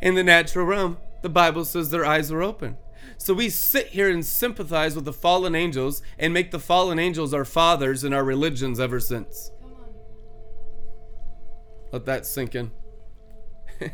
In 0.03 0.15
the 0.15 0.25
natural 0.25 0.67
realm, 0.67 0.99
the 1.23 1.29
Bible 1.29 1.65
says 1.65 1.91
their 1.91 2.05
eyes 2.05 2.33
were 2.33 2.43
open. 2.43 2.79
So 3.21 3.35
we 3.35 3.51
sit 3.51 3.89
here 3.89 4.09
and 4.09 4.25
sympathize 4.25 4.95
with 4.95 5.05
the 5.05 5.13
fallen 5.13 5.55
angels 5.55 6.01
and 6.19 6.33
make 6.33 6.51
the 6.53 6.59
fallen 6.59 6.99
angels 6.99 7.35
our 7.35 7.45
fathers 7.45 8.03
in 8.03 8.15
our 8.15 8.25
religions 8.25 8.81
ever 8.81 8.99
since. 8.99 9.51
Let 11.93 12.07
that 12.07 12.25
sink 12.25 12.55
in. 12.55 12.71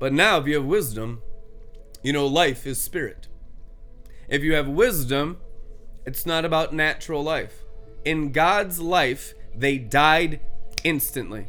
but 0.00 0.12
now, 0.12 0.38
if 0.38 0.48
you 0.48 0.56
have 0.56 0.64
wisdom, 0.64 1.22
you 2.02 2.12
know 2.12 2.26
life 2.26 2.66
is 2.66 2.82
spirit. 2.82 3.28
If 4.28 4.42
you 4.42 4.54
have 4.54 4.66
wisdom, 4.66 5.36
it's 6.04 6.26
not 6.26 6.44
about 6.44 6.74
natural 6.74 7.22
life. 7.22 7.62
In 8.04 8.32
God's 8.32 8.80
life, 8.80 9.32
they 9.54 9.78
died 9.78 10.40
instantly. 10.82 11.46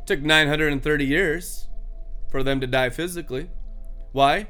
It 0.00 0.06
took 0.06 0.22
930 0.22 1.04
years 1.04 1.68
for 2.34 2.42
them 2.42 2.60
to 2.60 2.66
die 2.66 2.90
physically. 2.90 3.48
Why? 4.10 4.48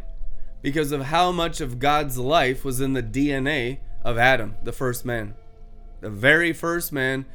Because 0.63 0.91
of 0.91 1.03
how 1.03 1.31
much 1.31 1.61
of 1.61 1.79
God's 1.79 2.17
life 2.17 2.65
was 2.65 2.81
in 2.81 2.95
the 2.95 3.03
DNA 3.03 3.81
of 4.03 4.17
Adam, 4.17 4.57
the 4.63 4.73
first 4.73 5.05
man. 5.05 5.35
the 6.01 6.09
very 6.09 6.55
first 6.55 6.95
man, 6.95 7.27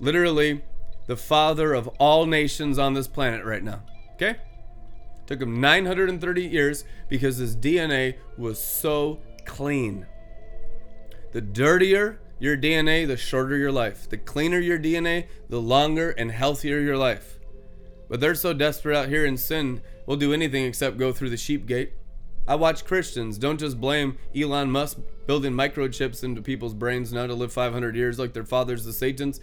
literally 0.00 0.64
the 1.08 1.16
father 1.18 1.74
of 1.74 1.88
all 1.98 2.24
nations 2.24 2.78
on 2.78 2.94
this 2.94 3.06
planet 3.06 3.44
right 3.44 3.62
now. 3.62 3.82
Okay? 4.14 4.36
Took 5.26 5.42
him 5.42 5.60
930 5.60 6.42
years 6.42 6.84
because 7.10 7.36
his 7.36 7.54
DNA 7.54 8.14
was 8.38 8.58
so 8.58 9.20
clean. 9.44 10.06
The 11.32 11.42
dirtier 11.42 12.18
your 12.38 12.56
DNA, 12.56 13.06
the 13.06 13.18
shorter 13.18 13.58
your 13.58 13.72
life. 13.72 14.08
The 14.08 14.16
cleaner 14.16 14.58
your 14.58 14.78
DNA, 14.78 15.26
the 15.50 15.60
longer 15.60 16.12
and 16.12 16.30
healthier 16.32 16.80
your 16.80 16.96
life. 16.96 17.35
But 18.08 18.20
they're 18.20 18.34
so 18.34 18.52
desperate 18.52 18.96
out 18.96 19.08
here 19.08 19.24
in 19.24 19.36
sin, 19.36 19.82
will 20.06 20.16
do 20.16 20.32
anything 20.32 20.64
except 20.64 20.98
go 20.98 21.12
through 21.12 21.30
the 21.30 21.36
sheep 21.36 21.66
gate. 21.66 21.92
I 22.48 22.54
watch 22.54 22.84
Christians. 22.84 23.38
Don't 23.38 23.58
just 23.58 23.80
blame 23.80 24.18
Elon 24.34 24.70
Musk 24.70 24.98
building 25.26 25.52
microchips 25.52 26.22
into 26.22 26.40
people's 26.40 26.74
brains 26.74 27.12
now 27.12 27.26
to 27.26 27.34
live 27.34 27.52
500 27.52 27.96
years 27.96 28.18
like 28.18 28.32
their 28.32 28.44
fathers, 28.44 28.84
the 28.84 28.92
Satans. 28.92 29.40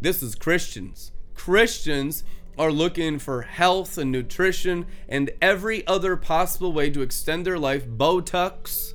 This 0.00 0.22
is 0.22 0.34
Christians. 0.34 1.12
Christians 1.34 2.24
are 2.58 2.72
looking 2.72 3.18
for 3.18 3.42
health 3.42 3.98
and 3.98 4.10
nutrition 4.10 4.86
and 5.08 5.30
every 5.40 5.86
other 5.86 6.16
possible 6.16 6.72
way 6.72 6.90
to 6.90 7.02
extend 7.02 7.46
their 7.46 7.58
life. 7.58 7.86
Botox, 7.86 8.94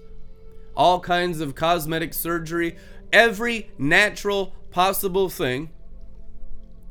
all 0.76 1.00
kinds 1.00 1.40
of 1.40 1.56
cosmetic 1.56 2.14
surgery, 2.14 2.76
every 3.14 3.72
natural 3.78 4.54
possible 4.72 5.30
thing. 5.30 5.70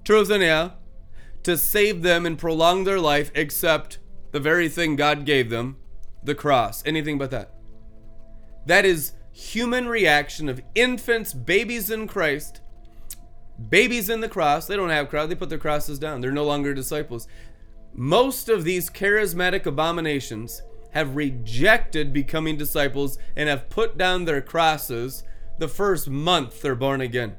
Truth 0.05 0.31
and 0.31 0.43
yeah, 0.43 0.71
to 1.49 1.57
save 1.57 2.03
them 2.03 2.27
and 2.27 2.37
prolong 2.37 2.85
their 2.85 3.01
life, 3.01 3.31
except 3.35 3.99
the 4.33 4.39
very 4.39 4.69
thing 4.69 4.97
God 4.97 5.25
gave 5.25 5.49
them 5.49 5.79
the 6.23 6.35
cross. 6.35 6.83
Anything 6.85 7.17
but 7.17 7.31
that. 7.31 7.55
That 8.67 8.85
is 8.85 9.13
human 9.33 9.89
reaction 9.89 10.51
of 10.51 10.61
infants, 10.75 11.33
babies 11.33 11.89
in 11.91 12.07
Christ, 12.07 12.61
babies 13.71 14.11
in 14.11 14.21
the 14.21 14.29
cross. 14.29 14.67
They 14.67 14.77
don't 14.77 14.91
have 14.91 15.09
cross, 15.09 15.31
they 15.31 15.35
put 15.35 15.49
their 15.49 15.57
crosses 15.57 15.99
down. 15.99 16.21
They're 16.21 16.31
no 16.31 16.45
longer 16.45 16.75
disciples. 16.75 17.27
Most 17.95 18.51
of 18.51 18.65
these 18.65 18.91
charismatic 18.91 19.65
abominations 19.65 20.61
have 20.91 21.17
rejected 21.17 22.13
becoming 22.13 22.59
disciples 22.59 23.17
and 23.37 23.49
have 23.49 23.71
put 23.71 23.97
down 23.97 24.27
their 24.27 24.43
crosses 24.43 25.25
the 25.59 25.69
first 25.69 26.11
month 26.11 26.61
they're 26.61 26.75
born 26.75 27.01
again. 27.01 27.37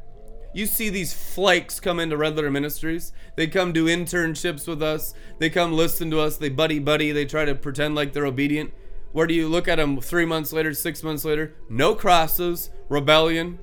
You 0.51 0.65
see 0.65 0.89
these 0.89 1.13
flakes 1.13 1.79
come 1.79 1.99
into 1.99 2.17
Red 2.17 2.35
Letter 2.35 2.49
Ministries. 2.49 3.13
They 3.35 3.47
come 3.47 3.71
do 3.71 3.85
internships 3.85 4.67
with 4.67 4.81
us. 4.81 5.13
They 5.37 5.49
come 5.49 5.73
listen 5.73 6.09
to 6.11 6.19
us. 6.19 6.37
They 6.37 6.49
buddy 6.49 6.79
buddy. 6.79 7.11
They 7.11 7.25
try 7.25 7.45
to 7.45 7.53
pretend 7.53 7.95
like 7.95 8.13
they're 8.13 8.25
obedient. 8.25 8.73
Where 9.11 9.27
do 9.27 9.33
you 9.33 9.47
look 9.47 9.67
at 9.67 9.75
them 9.75 10.01
three 10.01 10.25
months 10.25 10.51
later, 10.51 10.73
six 10.73 11.03
months 11.03 11.25
later? 11.25 11.55
No 11.69 11.95
crosses, 11.95 12.69
rebellion. 12.89 13.59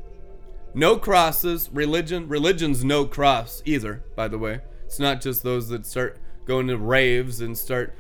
No 0.75 0.97
crosses, 0.97 1.71
religion. 1.73 2.29
Religion's 2.29 2.85
no 2.85 3.05
cross 3.05 3.63
either, 3.65 4.05
by 4.15 4.29
the 4.29 4.39
way. 4.39 4.61
It's 4.85 4.99
not 4.99 5.21
just 5.21 5.43
those 5.43 5.69
that 5.69 5.87
start 5.87 6.19
going 6.45 6.69
to 6.69 6.77
raves 6.77 7.41
and 7.41 7.59
start 7.59 7.95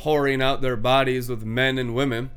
whoring 0.00 0.42
out 0.42 0.60
their 0.60 0.76
bodies 0.76 1.28
with 1.28 1.44
men 1.44 1.78
and 1.78 1.94
women. 1.94 2.30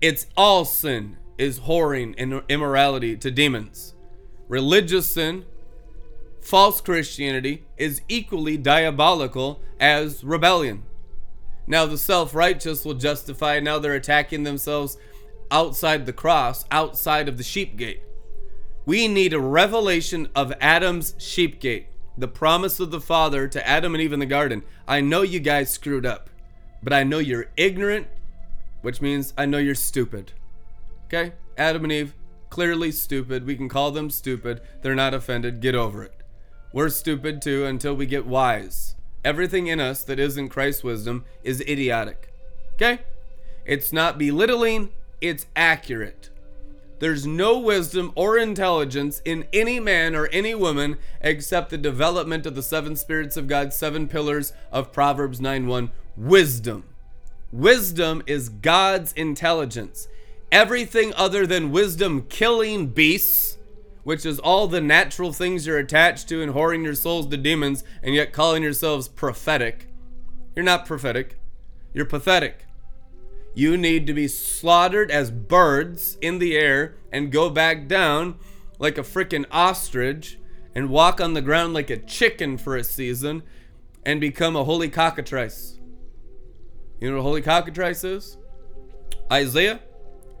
It's 0.00 0.26
all 0.36 0.64
sin 0.64 1.16
is 1.38 1.60
whoring 1.60 2.14
and 2.18 2.42
immorality 2.48 3.16
to 3.16 3.30
demons. 3.30 3.94
Religious 4.48 5.06
sin, 5.06 5.44
false 6.40 6.80
Christianity, 6.80 7.64
is 7.76 8.02
equally 8.08 8.56
diabolical 8.56 9.60
as 9.80 10.24
rebellion. 10.24 10.82
Now, 11.66 11.86
the 11.86 11.98
self 11.98 12.34
righteous 12.34 12.84
will 12.84 12.94
justify, 12.94 13.60
now 13.60 13.78
they're 13.78 13.94
attacking 13.94 14.42
themselves 14.42 14.98
outside 15.50 16.06
the 16.06 16.12
cross, 16.12 16.64
outside 16.70 17.28
of 17.28 17.36
the 17.36 17.44
sheep 17.44 17.76
gate. 17.76 18.02
We 18.84 19.06
need 19.06 19.32
a 19.32 19.38
revelation 19.38 20.28
of 20.34 20.52
Adam's 20.60 21.14
sheep 21.18 21.60
gate, 21.60 21.86
the 22.18 22.26
promise 22.26 22.80
of 22.80 22.90
the 22.90 23.00
Father 23.00 23.46
to 23.46 23.68
Adam 23.68 23.94
and 23.94 24.02
Eve 24.02 24.12
in 24.12 24.18
the 24.18 24.26
garden. 24.26 24.64
I 24.88 25.00
know 25.00 25.22
you 25.22 25.38
guys 25.38 25.70
screwed 25.70 26.04
up, 26.04 26.30
but 26.82 26.92
I 26.92 27.04
know 27.04 27.18
you're 27.18 27.50
ignorant, 27.56 28.08
which 28.80 29.00
means 29.00 29.32
I 29.38 29.46
know 29.46 29.58
you're 29.58 29.76
stupid. 29.76 30.32
Okay? 31.06 31.32
Adam 31.56 31.84
and 31.84 31.92
Eve, 31.92 32.14
clearly 32.52 32.92
stupid. 32.92 33.46
We 33.46 33.56
can 33.56 33.70
call 33.70 33.92
them 33.92 34.10
stupid. 34.10 34.60
They're 34.82 34.94
not 34.94 35.14
offended. 35.14 35.62
Get 35.62 35.74
over 35.74 36.02
it. 36.02 36.12
We're 36.70 36.90
stupid 36.90 37.40
too 37.40 37.64
until 37.64 37.94
we 37.94 38.04
get 38.04 38.26
wise. 38.26 38.94
Everything 39.24 39.68
in 39.68 39.80
us 39.80 40.04
that 40.04 40.18
isn't 40.18 40.50
Christ's 40.50 40.84
wisdom 40.84 41.24
is 41.42 41.62
idiotic. 41.62 42.30
Okay? 42.74 42.98
It's 43.64 43.90
not 43.90 44.18
belittling, 44.18 44.90
it's 45.22 45.46
accurate. 45.56 46.28
There's 46.98 47.26
no 47.26 47.58
wisdom 47.58 48.12
or 48.16 48.36
intelligence 48.36 49.22
in 49.24 49.46
any 49.50 49.80
man 49.80 50.14
or 50.14 50.26
any 50.26 50.54
woman 50.54 50.98
except 51.22 51.70
the 51.70 51.78
development 51.78 52.44
of 52.44 52.54
the 52.54 52.62
seven 52.62 52.96
spirits 52.96 53.38
of 53.38 53.48
God, 53.48 53.72
seven 53.72 54.08
pillars 54.08 54.52
of 54.70 54.92
Proverbs 54.92 55.40
9 55.40 55.66
1. 55.66 55.90
Wisdom. 56.18 56.84
Wisdom 57.50 58.22
is 58.26 58.50
God's 58.50 59.14
intelligence 59.14 60.06
everything 60.52 61.14
other 61.16 61.46
than 61.46 61.72
wisdom 61.72 62.26
killing 62.28 62.88
beasts, 62.88 63.58
which 64.04 64.26
is 64.26 64.38
all 64.38 64.68
the 64.68 64.80
natural 64.80 65.32
things 65.32 65.66
you're 65.66 65.78
attached 65.78 66.28
to 66.28 66.42
and 66.42 66.52
whoring 66.52 66.84
your 66.84 66.94
souls 66.94 67.26
to 67.26 67.36
demons 67.36 67.82
and 68.02 68.14
yet 68.14 68.32
calling 68.32 68.62
yourselves 68.62 69.08
prophetic. 69.08 69.88
You're 70.54 70.64
not 70.64 70.86
prophetic, 70.86 71.38
you're 71.94 72.04
pathetic. 72.04 72.66
You 73.54 73.76
need 73.76 74.06
to 74.06 74.14
be 74.14 74.28
slaughtered 74.28 75.10
as 75.10 75.30
birds 75.30 76.16
in 76.22 76.38
the 76.38 76.56
air 76.56 76.94
and 77.10 77.32
go 77.32 77.50
back 77.50 77.86
down 77.86 78.36
like 78.78 78.96
a 78.98 79.02
freaking 79.02 79.44
ostrich 79.50 80.38
and 80.74 80.88
walk 80.88 81.20
on 81.20 81.34
the 81.34 81.42
ground 81.42 81.74
like 81.74 81.90
a 81.90 81.98
chicken 81.98 82.56
for 82.56 82.76
a 82.76 82.84
season 82.84 83.42
and 84.04 84.20
become 84.20 84.56
a 84.56 84.64
holy 84.64 84.88
cockatrice. 84.88 85.78
You 86.98 87.08
know 87.08 87.16
what 87.16 87.20
a 87.20 87.24
holy 87.24 87.42
cockatrice 87.42 88.04
is? 88.04 88.38
Isaiah 89.30 89.80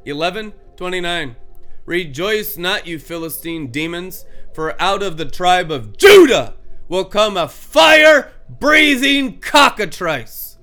11 0.04 0.52
29. 0.76 1.36
Rejoice 1.84 2.56
not, 2.56 2.86
you 2.86 2.98
Philistine 2.98 3.68
demons, 3.68 4.24
for 4.54 4.80
out 4.80 5.02
of 5.02 5.16
the 5.16 5.24
tribe 5.24 5.70
of 5.70 5.96
Judah 5.96 6.54
will 6.88 7.04
come 7.04 7.36
a 7.36 7.48
fire 7.48 8.32
breathing 8.48 9.40
cockatrice. 9.40 10.58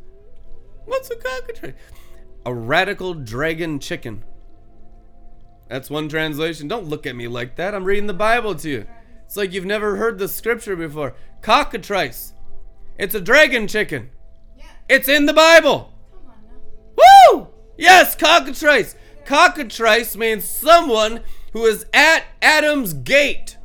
What's 0.86 1.10
a 1.10 1.16
cockatrice? 1.16 1.74
A 2.46 2.54
radical 2.54 3.14
dragon 3.14 3.80
chicken. 3.80 4.24
That's 5.68 5.90
one 5.90 6.10
translation. 6.10 6.68
Don't 6.68 6.88
look 6.88 7.06
at 7.06 7.16
me 7.16 7.28
like 7.28 7.56
that. 7.58 7.76
I'm 7.76 7.84
reading 7.84 8.08
the 8.08 8.14
Bible 8.14 8.56
to 8.56 8.70
you. 8.70 8.88
It's 9.26 9.38
like 9.38 9.54
you've 9.54 9.66
never 9.66 9.98
heard 9.98 10.18
the 10.18 10.28
scripture 10.28 10.76
before. 10.76 11.16
Cockatrice. 11.42 12.34
It's 12.98 13.14
a 13.14 13.22
dragon 13.22 13.68
chicken. 13.68 14.10
Yeah. 14.58 14.66
It's 14.90 15.08
in 15.08 15.28
the 15.28 15.34
Bible. 15.34 15.94
Woo! 16.98 17.48
Yes, 17.78 18.16
cockatrice. 18.16 18.96
Cockatrice 19.30 20.16
means 20.16 20.44
someone 20.44 21.20
who 21.54 21.64
is 21.68 21.86
at 21.94 22.24
Adam's 22.42 22.94
gate. 22.94 23.58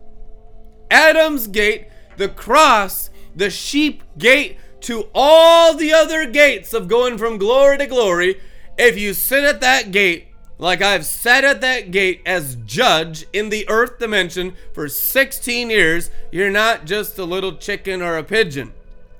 Adam's 0.90 1.46
gate, 1.46 1.88
the 2.18 2.28
cross, 2.28 3.08
the 3.34 3.48
sheep 3.48 4.02
gate 4.18 4.58
to 4.82 5.08
all 5.14 5.72
the 5.72 5.90
other 5.90 6.26
gates 6.26 6.74
of 6.74 6.86
going 6.86 7.16
from 7.16 7.38
glory 7.38 7.78
to 7.78 7.86
glory. 7.86 8.38
If 8.76 8.98
you 8.98 9.14
sit 9.14 9.42
at 9.42 9.62
that 9.62 9.90
gate, 9.90 10.26
like 10.58 10.82
I've 10.82 11.06
sat 11.06 11.44
at 11.44 11.62
that 11.62 11.90
gate 11.90 12.20
as 12.26 12.56
judge 12.66 13.24
in 13.32 13.48
the 13.48 13.66
earth 13.66 13.98
dimension 13.98 14.56
for 14.74 14.86
16 14.86 15.70
years, 15.70 16.10
you're 16.30 16.50
not 16.50 16.84
just 16.84 17.18
a 17.18 17.24
little 17.24 17.56
chicken 17.56 18.02
or 18.02 18.18
a 18.18 18.22
pigeon. 18.22 18.74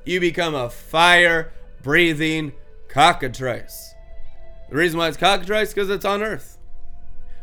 You 0.05 0.21
become 0.21 0.55
a 0.55 0.69
fire 0.69 1.55
breathing 1.83 2.53
cockatrice. 2.89 3.94
The 4.69 4.77
reason 4.77 4.99
why 4.99 5.09
it's 5.09 5.17
cockatrice 5.17 5.75
because 5.75 5.91
it's 5.91 6.05
on 6.05 6.23
Earth. 6.23 6.59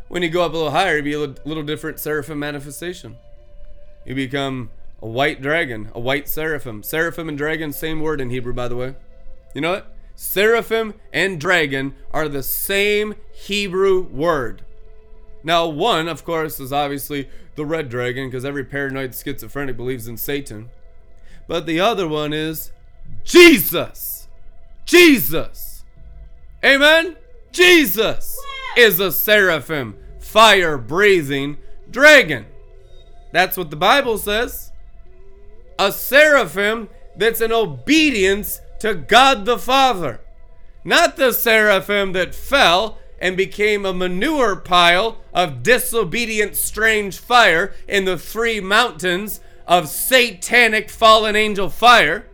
When 0.08 0.22
you 0.22 0.28
go 0.28 0.44
up 0.44 0.52
a 0.52 0.56
little 0.56 0.72
higher, 0.72 0.98
you 0.98 1.02
be 1.02 1.12
a 1.14 1.18
little 1.18 1.62
different 1.62 1.98
seraphim 1.98 2.38
manifestation. 2.38 3.16
You 4.04 4.14
become 4.14 4.70
a 5.00 5.06
white 5.06 5.40
dragon, 5.40 5.90
a 5.94 6.00
white 6.00 6.28
seraphim. 6.28 6.82
Seraphim 6.82 7.28
and 7.28 7.38
dragon, 7.38 7.72
same 7.72 8.00
word 8.00 8.20
in 8.20 8.30
Hebrew, 8.30 8.52
by 8.52 8.68
the 8.68 8.76
way. 8.76 8.94
You 9.54 9.60
know 9.60 9.70
what? 9.72 9.94
Seraphim 10.14 10.94
and 11.12 11.40
dragon 11.40 11.94
are 12.12 12.28
the 12.28 12.42
same 12.42 13.14
Hebrew 13.32 14.02
word. 14.02 14.62
Now, 15.42 15.66
one, 15.66 16.08
of 16.08 16.24
course, 16.24 16.60
is 16.60 16.72
obviously 16.72 17.28
the 17.56 17.66
red 17.66 17.88
dragon 17.88 18.28
because 18.28 18.44
every 18.44 18.64
paranoid 18.64 19.14
schizophrenic 19.14 19.76
believes 19.76 20.06
in 20.06 20.16
Satan. 20.16 20.70
But 21.48 21.66
the 21.66 21.80
other 21.80 22.06
one 22.06 22.32
is 22.32 22.70
Jesus. 23.24 24.28
Jesus. 24.84 25.71
Amen? 26.64 27.16
Jesus 27.50 28.38
is 28.76 29.00
a 29.00 29.10
seraphim, 29.12 29.96
fire 30.20 30.78
breathing 30.78 31.58
dragon. 31.90 32.46
That's 33.32 33.56
what 33.56 33.70
the 33.70 33.76
Bible 33.76 34.18
says. 34.18 34.70
A 35.78 35.90
seraphim 35.90 36.88
that's 37.16 37.40
in 37.40 37.52
obedience 37.52 38.60
to 38.80 38.94
God 38.94 39.44
the 39.44 39.58
Father. 39.58 40.20
Not 40.84 41.16
the 41.16 41.32
seraphim 41.32 42.12
that 42.12 42.34
fell 42.34 42.98
and 43.20 43.36
became 43.36 43.84
a 43.84 43.94
manure 43.94 44.56
pile 44.56 45.18
of 45.32 45.62
disobedient, 45.62 46.56
strange 46.56 47.18
fire 47.18 47.74
in 47.86 48.04
the 48.04 48.18
three 48.18 48.60
mountains 48.60 49.40
of 49.66 49.88
satanic 49.88 50.90
fallen 50.90 51.36
angel 51.36 51.68
fire. 51.68 52.26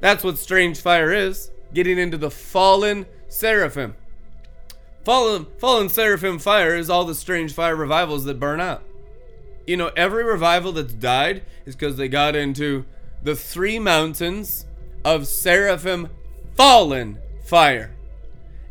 That's 0.00 0.22
what 0.22 0.38
strange 0.38 0.80
fire 0.80 1.12
is 1.12 1.50
getting 1.74 1.98
into 1.98 2.16
the 2.16 2.30
fallen 2.30 3.06
seraphim. 3.28 3.94
Fallen, 5.04 5.46
fallen 5.58 5.88
seraphim 5.88 6.38
fire 6.38 6.74
is 6.74 6.90
all 6.90 7.04
the 7.04 7.14
strange 7.14 7.52
fire 7.52 7.76
revivals 7.76 8.24
that 8.24 8.40
burn 8.40 8.60
out. 8.60 8.82
You 9.66 9.76
know, 9.76 9.90
every 9.96 10.24
revival 10.24 10.72
that's 10.72 10.92
died 10.92 11.42
is 11.66 11.74
because 11.76 11.96
they 11.96 12.08
got 12.08 12.34
into 12.34 12.84
the 13.22 13.36
three 13.36 13.78
mountains 13.78 14.66
of 15.04 15.26
seraphim 15.26 16.08
fallen 16.56 17.18
fire. 17.44 17.94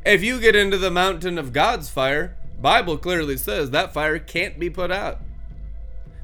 If 0.06 0.24
you 0.24 0.40
get 0.40 0.56
into 0.56 0.78
the 0.78 0.92
mountain 0.92 1.38
of 1.38 1.54
God's 1.54 1.90
fire, 1.90 2.36
Bible 2.60 2.98
clearly 2.98 3.38
says 3.38 3.72
that 3.72 3.94
fire 3.94 4.20
can't 4.20 4.60
be 4.60 4.70
put 4.70 4.92
out. 4.92 5.20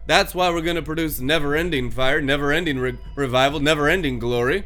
That's 0.05 0.35
why 0.35 0.49
we're 0.49 0.61
going 0.61 0.75
to 0.75 0.81
produce 0.81 1.19
never-ending 1.19 1.91
fire, 1.91 2.21
never-ending 2.21 2.79
re- 2.79 2.99
revival, 3.15 3.59
never-ending 3.59 4.19
glory 4.19 4.65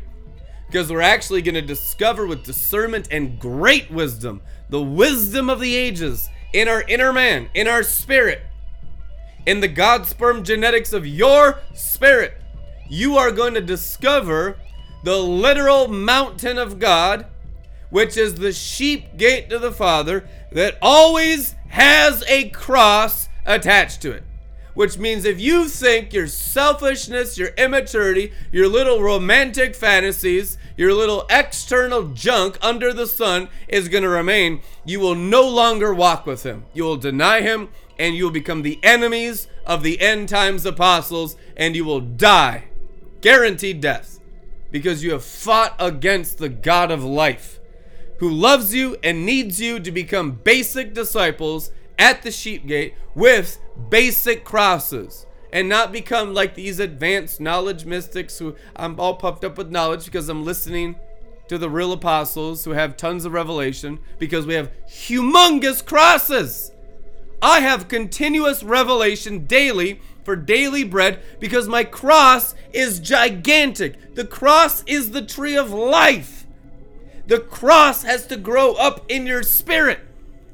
because 0.68 0.92
we're 0.92 1.02
actually 1.02 1.42
going 1.42 1.56
to 1.56 1.62
discover 1.62 2.28
with 2.28 2.44
discernment 2.44 3.08
and 3.12 3.40
great 3.40 3.90
wisdom 3.90 4.42
the 4.70 4.82
wisdom 4.82 5.50
of 5.50 5.60
the 5.60 5.76
ages 5.76 6.30
in 6.54 6.68
our 6.68 6.82
inner 6.84 7.14
man, 7.14 7.50
in 7.54 7.68
our 7.68 7.84
spirit, 7.84 8.42
in 9.46 9.62
the 9.62 9.68
God 9.68 10.06
sperm 10.06 10.44
genetics 10.44 10.92
of 10.92 11.08
your 11.08 11.60
spirit. 11.74 12.42
You 12.90 13.18
are 13.18 13.32
going 13.32 13.54
to 13.54 13.62
discover 13.62 14.58
the 15.04 15.18
literal 15.18 15.88
mountain 15.88 16.58
of 16.58 16.80
God, 16.80 17.28
which 17.90 18.18
is 18.18 18.36
the 18.36 18.52
sheep 18.52 19.16
gate 19.16 19.50
to 19.50 19.60
the 19.60 19.72
Father 19.72 20.28
that 20.52 20.78
always 20.82 21.56
has 21.70 22.24
a 22.28 22.50
cross 22.50 23.30
attached 23.46 24.02
to 24.02 24.12
it 24.12 24.24
which 24.78 25.00
means 25.00 25.26
if 25.26 25.40
you 25.40 25.68
think 25.68 26.14
your 26.14 26.28
selfishness, 26.28 27.36
your 27.36 27.48
immaturity, 27.58 28.32
your 28.52 28.68
little 28.68 29.02
romantic 29.02 29.74
fantasies, 29.74 30.56
your 30.78 30.94
little 30.94 31.26
external 31.32 32.10
junk 32.10 32.60
under 32.62 32.94
the 32.94 33.08
sun 33.08 33.50
is 33.68 33.90
going 33.90 34.04
to 34.04 34.10
remain, 34.10 34.62
you 34.86 35.00
will 35.00 35.16
no 35.16 35.42
longer 35.50 35.92
walk 35.92 36.28
with 36.28 36.44
him. 36.44 36.64
You 36.76 36.84
will 36.84 36.96
deny 36.96 37.42
him 37.42 37.70
and 37.98 38.14
you 38.14 38.26
will 38.26 38.32
become 38.32 38.62
the 38.62 38.80
enemies 38.84 39.48
of 39.66 39.82
the 39.82 40.00
end 40.00 40.30
times 40.30 40.64
apostles 40.64 41.38
and 41.56 41.76
you 41.76 41.84
will 41.84 42.00
die. 42.00 42.66
Guaranteed 43.22 43.82
death. 43.82 44.20
Because 44.70 45.04
you 45.04 45.12
have 45.14 45.24
fought 45.24 45.74
against 45.80 46.38
the 46.38 46.50
God 46.50 46.92
of 46.92 47.04
life, 47.04 47.60
who 48.20 48.30
loves 48.30 48.76
you 48.76 48.96
and 49.04 49.26
needs 49.26 49.60
you 49.60 49.80
to 49.80 49.92
become 49.92 50.34
basic 50.34 50.94
disciples 50.94 51.72
at 51.98 52.22
the 52.22 52.32
sheep 52.32 52.68
gate 52.68 52.96
with 53.16 53.60
basic 53.90 54.44
crosses 54.44 55.26
and 55.52 55.70
not 55.70 55.92
become 55.92 56.34
like 56.34 56.56
these 56.56 56.80
advanced 56.80 57.40
knowledge 57.40 57.86
mystics 57.86 58.38
who 58.40 58.56
I'm 58.76 59.00
all 59.00 59.16
puffed 59.16 59.44
up 59.44 59.58
with 59.58 59.72
knowledge 59.72 60.06
because 60.06 60.30
I'm 60.30 60.46
listening 60.46 60.96
to 61.48 61.58
the 61.58 61.70
real 61.70 61.94
apostles 61.94 62.66
who 62.66 62.72
have 62.72 62.98
tons 62.98 63.26
of 63.26 63.34
revelation 63.34 64.00
because 64.20 64.46
we 64.46 64.54
have 64.56 64.72
humongous 64.88 65.86
crosses. 65.86 66.72
I 67.42 67.62
have 67.62 67.88
continuous 67.88 68.64
revelation 68.64 69.46
daily 69.46 70.02
for 70.24 70.36
daily 70.36 70.84
bread 70.84 71.22
because 71.40 71.68
my 71.68 71.84
cross 71.84 72.54
is 72.74 73.00
gigantic. 73.00 74.16
The 74.16 74.26
cross 74.26 74.84
is 74.86 75.12
the 75.12 75.22
tree 75.22 75.56
of 75.56 75.72
life. 75.72 76.46
The 77.28 77.40
cross 77.40 78.04
has 78.04 78.28
to 78.28 78.38
grow 78.38 78.74
up 78.74 79.06
in 79.10 79.26
your 79.26 79.44
spirit 79.44 80.00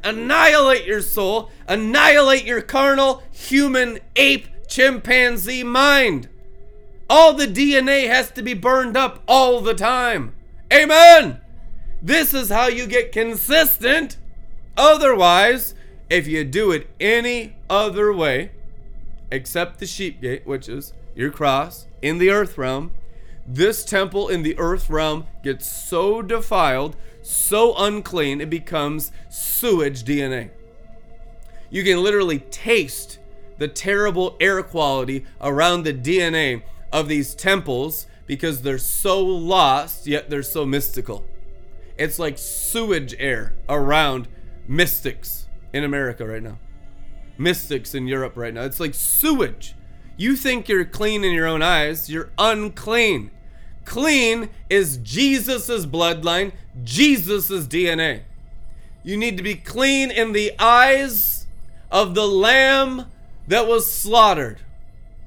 annihilate 0.03 0.85
your 0.85 1.01
soul, 1.01 1.49
annihilate 1.67 2.45
your 2.45 2.61
carnal, 2.61 3.23
human, 3.31 3.99
ape, 4.15 4.47
chimpanzee 4.67 5.63
mind. 5.63 6.29
All 7.09 7.33
the 7.33 7.47
DNA 7.47 8.07
has 8.07 8.31
to 8.31 8.41
be 8.41 8.53
burned 8.53 8.97
up 8.97 9.21
all 9.27 9.61
the 9.61 9.73
time. 9.73 10.33
Amen. 10.71 11.41
This 12.01 12.33
is 12.33 12.49
how 12.49 12.67
you 12.67 12.87
get 12.87 13.11
consistent. 13.11 14.17
Otherwise, 14.75 15.75
if 16.09 16.27
you 16.27 16.43
do 16.43 16.71
it 16.71 16.87
any 16.99 17.55
other 17.69 18.11
way, 18.11 18.51
except 19.31 19.79
the 19.79 19.85
sheep 19.85 20.21
gate, 20.21 20.45
which 20.45 20.67
is 20.67 20.93
your 21.15 21.31
cross 21.31 21.87
in 22.01 22.17
the 22.17 22.29
earth 22.29 22.57
realm, 22.57 22.91
this 23.45 23.83
temple 23.83 24.29
in 24.29 24.43
the 24.43 24.57
earth 24.57 24.89
realm 24.89 25.27
gets 25.43 25.67
so 25.67 26.21
defiled 26.21 26.95
so 27.23 27.73
unclean 27.77 28.41
it 28.41 28.49
becomes 28.49 29.11
sewage 29.29 30.03
DNA. 30.03 30.51
You 31.69 31.83
can 31.83 32.03
literally 32.03 32.39
taste 32.39 33.17
the 33.57 33.67
terrible 33.67 34.37
air 34.39 34.61
quality 34.61 35.25
around 35.41 35.83
the 35.83 35.93
DNA 35.93 36.63
of 36.91 37.07
these 37.07 37.33
temples 37.33 38.05
because 38.27 38.61
they're 38.61 38.77
so 38.77 39.23
lost, 39.23 40.05
yet 40.05 40.29
they're 40.29 40.43
so 40.43 40.65
mystical. 40.65 41.25
It's 41.97 42.19
like 42.19 42.37
sewage 42.37 43.15
air 43.19 43.55
around 43.67 44.27
mystics 44.67 45.47
in 45.73 45.83
America 45.83 46.27
right 46.27 46.43
now, 46.43 46.59
mystics 47.37 47.95
in 47.95 48.07
Europe 48.07 48.33
right 48.35 48.53
now. 48.53 48.63
It's 48.63 48.79
like 48.79 48.93
sewage. 48.93 49.75
You 50.15 50.35
think 50.35 50.69
you're 50.69 50.85
clean 50.85 51.23
in 51.23 51.33
your 51.33 51.47
own 51.47 51.61
eyes, 51.61 52.09
you're 52.09 52.31
unclean. 52.37 53.31
Clean 53.85 54.49
is 54.69 54.97
Jesus's 54.97 55.85
bloodline, 55.85 56.53
Jesus's 56.83 57.67
DNA. 57.67 58.21
You 59.03 59.17
need 59.17 59.37
to 59.37 59.43
be 59.43 59.55
clean 59.55 60.11
in 60.11 60.31
the 60.31 60.53
eyes 60.57 61.47
of 61.91 62.15
the 62.15 62.27
lamb 62.27 63.05
that 63.47 63.67
was 63.67 63.91
slaughtered. 63.91 64.59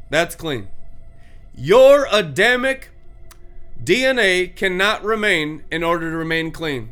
That's 0.09 0.35
clean. 0.35 0.69
Your 1.55 2.07
Adamic 2.11 2.91
DNA 3.83 4.55
cannot 4.55 5.05
remain 5.05 5.65
in 5.71 5.83
order 5.83 6.11
to 6.11 6.17
remain 6.17 6.51
clean. 6.51 6.91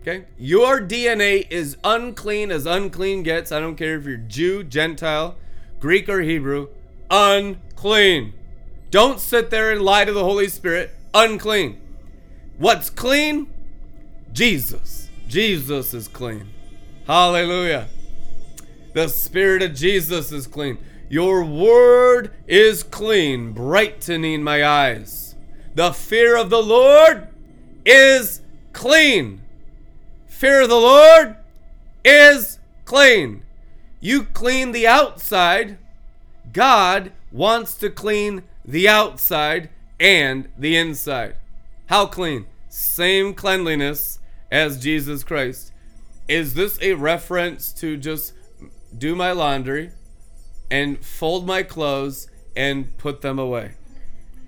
Okay? 0.00 0.24
Your 0.38 0.80
DNA 0.80 1.46
is 1.50 1.76
unclean 1.82 2.50
as 2.50 2.64
unclean 2.64 3.22
gets. 3.22 3.50
I 3.52 3.60
don't 3.60 3.76
care 3.76 3.96
if 3.96 4.04
you're 4.04 4.16
Jew, 4.16 4.62
Gentile, 4.64 5.36
Greek, 5.80 6.08
or 6.08 6.20
Hebrew. 6.20 6.68
Unclean. 7.10 8.32
Don't 8.90 9.20
sit 9.20 9.50
there 9.50 9.72
and 9.72 9.82
lie 9.82 10.04
to 10.04 10.12
the 10.12 10.24
Holy 10.24 10.48
Spirit. 10.48 10.94
Unclean. 11.12 11.80
What's 12.58 12.90
clean? 12.90 13.52
Jesus. 14.32 15.08
Jesus 15.28 15.92
is 15.92 16.08
clean. 16.08 16.48
Hallelujah. 17.06 17.88
The 18.94 19.08
Spirit 19.08 19.62
of 19.62 19.74
Jesus 19.74 20.32
is 20.32 20.46
clean. 20.46 20.78
Your 21.08 21.44
word 21.44 22.32
is 22.46 22.82
clean, 22.82 23.52
brightening 23.52 24.42
my 24.42 24.64
eyes. 24.64 25.34
The 25.74 25.92
fear 25.92 26.36
of 26.36 26.50
the 26.50 26.62
Lord 26.62 27.28
is 27.84 28.40
clean. 28.72 29.42
Fear 30.26 30.62
of 30.62 30.68
the 30.68 30.74
Lord 30.74 31.36
is 32.04 32.58
clean. 32.84 33.42
You 34.00 34.24
clean 34.24 34.72
the 34.72 34.86
outside, 34.86 35.78
God 36.52 37.12
wants 37.30 37.74
to 37.76 37.90
clean 37.90 38.42
the 38.66 38.88
outside 38.88 39.70
and 40.00 40.48
the 40.58 40.76
inside. 40.76 41.36
How 41.86 42.06
clean? 42.06 42.46
Same 42.68 43.32
cleanliness 43.32 44.18
as 44.50 44.82
Jesus 44.82 45.22
Christ. 45.22 45.72
Is 46.28 46.54
this 46.54 46.78
a 46.82 46.94
reference 46.94 47.72
to 47.74 47.96
just 47.96 48.32
do 48.96 49.14
my 49.14 49.32
laundry 49.32 49.92
and 50.70 51.04
fold 51.04 51.46
my 51.46 51.62
clothes 51.62 52.28
and 52.56 52.96
put 52.98 53.20
them 53.20 53.38
away? 53.38 53.74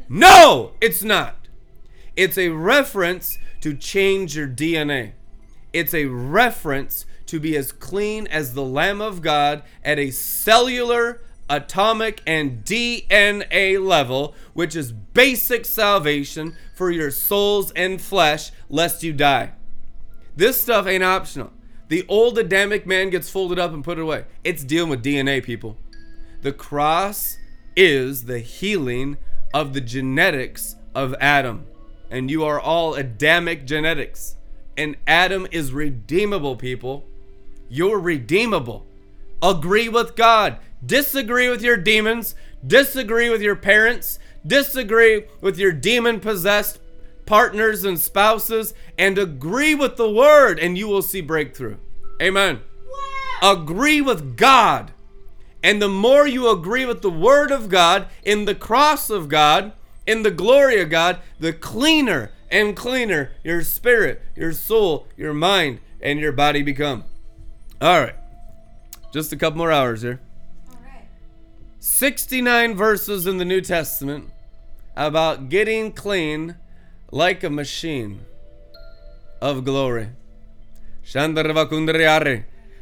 No, 0.09 0.73
it's 0.81 1.05
not. 1.05 1.37
It's 2.17 2.39
a 2.39 2.49
reference 2.49 3.39
to 3.61 3.75
change 3.75 4.37
your 4.37 4.49
DNA. 4.49 5.13
It's 5.73 5.95
a 5.95 6.07
reference 6.07 7.07
to 7.27 7.39
be 7.39 7.57
as 7.57 7.71
clean 7.73 8.27
as 8.27 8.55
the 8.55 8.65
Lamb 8.65 9.01
of 9.01 9.23
God 9.23 9.63
at 9.85 9.99
a 9.99 10.11
cellular 10.11 11.21
atomic, 11.51 12.23
and 12.27 12.65
DNA 12.65 13.85
level, 13.85 14.35
which 14.55 14.77
is 14.77 14.93
basic 14.93 15.65
salvation 15.65 16.57
for 16.75 16.91
your 16.91 17.11
souls 17.11 17.73
and 17.73 18.01
flesh, 18.01 18.51
lest 18.69 19.03
you 19.03 19.13
die. 19.13 19.53
This 20.37 20.61
stuff 20.61 20.87
ain't 20.87 21.05
optional. 21.05 21.53
The 21.89 22.05
old 22.07 22.39
Adamic 22.39 22.87
man 22.87 23.11
gets 23.11 23.31
folded 23.31 23.59
up 23.59 23.73
and 23.73 23.83
put 23.83 23.99
away. 23.99 24.27
It's 24.45 24.63
dealing 24.63 24.91
with 24.91 25.03
DNA, 25.03 25.43
people. 25.43 25.77
The 26.43 26.53
cross 26.53 27.39
is 27.75 28.25
the 28.27 28.39
healing 28.39 29.17
of 29.55 29.73
the 29.73 29.81
genetics 29.81 30.77
of 30.95 31.15
Adam. 31.21 31.67
And 32.11 32.31
you 32.31 32.45
are 32.45 32.61
all 32.61 32.95
Adamic 32.95 33.67
genetics. 33.67 34.37
And 34.77 34.97
Adam 35.07 35.47
is 35.51 35.73
redeemable, 35.73 36.57
people. 36.57 37.05
You're 37.69 37.99
redeemable. 37.99 38.87
Agree 39.43 39.89
with 39.89 40.15
God. 40.15 40.59
Disagree 40.85 41.49
with 41.49 41.63
your 41.63 41.77
demons. 41.77 42.35
Disagree 42.67 43.29
with 43.29 43.43
your 43.43 43.57
parents. 43.57 44.19
Disagree 44.47 45.25
with 45.41 45.59
your 45.59 45.73
demon 45.73 46.21
possessed 46.21 46.81
partners 47.27 47.85
and 47.85 47.99
spouses. 47.99 48.75
And 48.97 49.19
agree 49.19 49.75
with 49.75 49.97
the 49.97 50.11
word, 50.11 50.59
and 50.59 50.79
you 50.79 50.89
will 50.89 51.03
see 51.03 51.21
breakthrough. 51.21 51.77
Amen. 52.21 52.61
Agree 53.43 54.01
with 54.01 54.37
God. 54.37 54.93
And 55.63 55.83
the 55.83 55.89
more 55.89 56.27
you 56.27 56.49
agree 56.51 56.87
with 56.87 57.03
the 57.03 57.11
Word 57.11 57.51
of 57.51 57.69
God, 57.69 58.07
in 58.25 58.45
the 58.45 58.55
cross 58.55 59.11
of 59.11 59.29
God, 59.29 59.73
in 60.07 60.23
the 60.23 60.31
glory 60.31 60.81
of 60.81 60.91
God, 60.91 61.19
the 61.39 61.53
cleaner 61.53 62.33
and 62.51 62.77
cleaner 62.77 63.33
your 63.45 63.63
spirit, 63.63 64.23
your 64.37 64.53
soul, 64.53 65.07
your 65.17 65.35
mind, 65.35 65.81
and 66.01 66.21
your 66.21 66.33
body 66.33 66.63
become. 66.63 67.05
All 67.81 68.01
right. 68.01 68.15
Just 69.13 69.33
a 69.33 69.37
couple 69.37 69.59
more 69.59 69.73
hours 69.73 70.03
here. 70.03 70.21
All 71.79 71.85
right. 71.85 72.19
69 72.19 72.77
verses 72.77 73.27
in 73.27 73.39
the 73.39 73.45
New 73.45 73.61
Testament 73.61 74.31
about 74.97 75.49
getting 75.49 75.93
clean 75.93 76.57
like 77.11 77.45
a 77.45 77.51
machine 77.51 78.21
of 79.41 79.65
glory. 79.65 80.11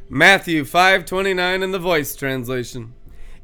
Matthew 0.09 0.65
5:29 0.65 1.63
in 1.63 1.73
the 1.73 1.79
voice 1.79 2.17
translation. 2.17 2.95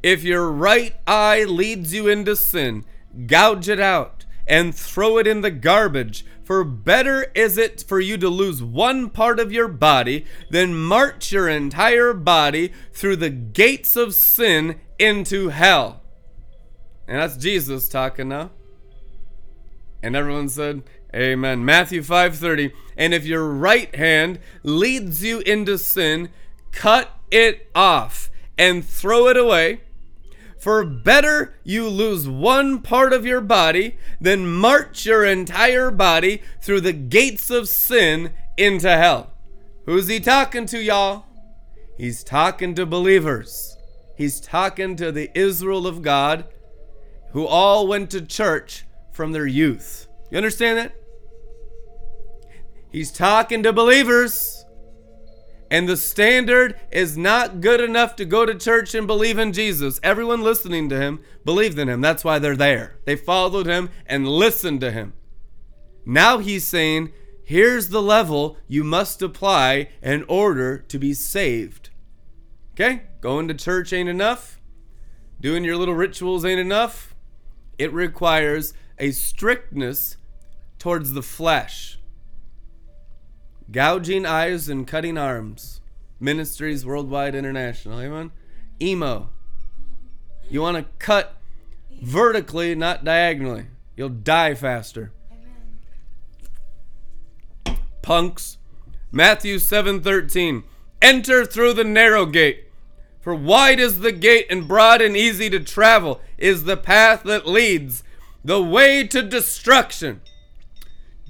If 0.03 0.25
your 0.25 0.51
right 0.51 0.95
eye 1.07 1.45
leads 1.45 1.93
you 1.93 2.09
into 2.09 2.35
sin, 2.35 2.85
gouge 3.27 3.69
it 3.69 3.81
out 3.81 4.25
and 4.47 4.75
throw 4.75 5.19
it 5.19 5.27
in 5.27 5.43
the 5.43 5.51
garbage. 5.51 6.25
For 6.45 6.65
better 6.65 7.31
is 7.35 7.57
it 7.57 7.85
for 7.87 8.01
you 8.01 8.19
to 8.19 8.29
lose 8.29 8.63
one 8.63 9.11
part 9.11 9.39
of 9.39 9.53
your 9.53 9.69
body 9.69 10.25
than 10.51 10.75
march 10.75 11.31
your 11.31 11.49
entire 11.49 12.13
body 12.13 12.73
through 12.93 13.17
the 13.17 13.31
gates 13.31 13.95
of 13.95 14.15
sin 14.15 14.81
into 15.03 15.49
hell. 15.49 16.01
And 17.09 17.19
that's 17.19 17.37
Jesus 17.37 17.89
talking 17.89 18.29
now. 18.29 18.51
And 20.03 20.15
everyone 20.15 20.49
said, 20.49 20.83
Amen. 21.15 21.65
Matthew 21.65 22.03
5:30. 22.03 22.73
And 22.97 23.13
if 23.13 23.27
your 23.27 23.49
right 23.49 23.95
hand 23.95 24.39
leads 24.63 25.23
you 25.23 25.41
into 25.41 25.77
sin, 25.77 26.31
cut 26.71 27.11
it 27.31 27.69
off 27.75 28.31
and 28.57 28.85
throw 28.85 29.29
it 29.29 29.37
away. 29.37 29.81
For 30.59 30.85
better 30.85 31.55
you 31.65 31.89
lose 31.89 32.29
one 32.29 32.81
part 32.81 33.13
of 33.13 33.27
your 33.27 33.41
body 33.41 33.99
than 34.21 34.47
march 34.47 35.05
your 35.05 35.25
entire 35.25 35.91
body 35.91 36.41
through 36.61 36.83
the 36.83 36.93
gates 36.93 37.51
of 37.51 37.69
sin 37.69 38.33
into 38.57 38.89
hell. 38.89 39.33
Who's 39.85 40.07
he 40.07 40.21
talking 40.21 40.67
to, 40.67 40.81
y'all? 40.81 41.25
He's 41.99 42.23
talking 42.23 42.75
to 42.77 42.87
believers. 42.87 43.72
He's 44.17 44.41
talking 44.41 44.97
to 44.97 45.11
the 45.11 45.31
Israel 45.39 45.87
of 45.87 46.03
God 46.03 46.47
who 47.33 47.47
all 47.47 47.87
went 47.87 48.11
to 48.11 48.21
church 48.21 48.85
from 49.13 49.33
their 49.33 49.47
youth. 49.47 50.07
You 50.31 50.37
understand 50.37 50.79
that? 50.79 50.95
He's 52.91 53.11
talking 53.11 53.63
to 53.63 53.73
believers. 53.73 54.65
And 55.71 55.89
the 55.89 55.97
standard 55.97 56.79
is 56.91 57.17
not 57.17 57.63
good 57.63 57.81
enough 57.81 58.15
to 58.17 58.27
go 58.27 58.45
to 58.45 58.55
church 58.55 58.95
and 58.95 59.07
believe 59.07 59.39
in 59.39 59.55
Jesus. 59.55 59.99
Everyone 60.03 60.43
listening 60.43 60.91
to 60.91 61.01
him 61.01 61.21
believed 61.47 61.79
in 61.79 61.89
him. 61.89 62.03
That's 62.03 62.23
why 62.23 62.39
they're 62.39 62.55
there. 62.55 62.99
They 63.07 63.17
followed 63.17 63.67
him 63.67 63.89
and 64.05 64.29
listened 64.29 64.83
to 64.83 64.91
him. 64.91 65.15
Now 66.05 66.39
he's 66.39 66.67
saying, 66.67 67.13
here's 67.43 67.89
the 67.89 68.03
level 68.03 68.59
you 68.69 68.85
must 68.85 69.23
apply 69.23 69.89
in 70.03 70.25
order 70.29 70.77
to 70.77 70.99
be 70.99 71.15
saved. 71.15 71.89
Okay? 72.75 73.05
Going 73.23 73.49
to 73.49 73.55
church 73.55 73.93
ain't 73.93 74.09
enough. 74.09 74.61
Doing 75.41 75.63
your 75.65 75.77
little 75.77 75.95
rituals 75.95 76.45
ain't 76.45 76.59
enough. 76.61 77.15
It 77.79 77.93
requires 77.93 78.75
a 78.99 79.13
strictness 79.13 80.17
towards 80.81 81.13
the 81.13 81.23
flesh. 81.23 82.01
Gouging 83.71 84.27
eyes 84.27 84.69
and 84.69 84.89
cutting 84.89 85.17
arms. 85.17 85.81
Ministries 86.19 86.85
Worldwide 86.85 87.37
International. 87.37 88.01
Amen. 88.01 88.33
Emo. 88.81 89.31
You 90.51 90.61
want 90.61 90.77
to 90.79 90.85
cut 90.99 91.37
vertically, 92.03 92.75
not 92.75 93.05
diagonally. 93.05 93.67
You'll 93.97 94.09
die 94.09 94.55
faster. 94.55 95.13
Amen. 97.67 97.79
Punks. 98.03 98.59
Matthew 99.13 99.59
7:13. 99.59 100.65
Enter 101.01 101.45
through 101.45 101.75
the 101.75 101.85
narrow 101.85 102.27
gate. 102.27 102.65
For 103.23 103.35
wide 103.35 103.79
is 103.79 104.01
the 104.01 104.13
gate 104.13 104.47
and 104.51 104.67
broad 104.69 105.01
and 105.01 105.17
easy 105.17 105.49
to 105.51 105.61
travel 105.61 106.21
is 106.37 106.65
the 106.65 106.77
path 106.77 107.23
that 107.23 107.47
leads 107.47 108.03
the 108.45 108.61
way 108.61 109.07
to 109.07 109.23
destruction. 109.23 110.21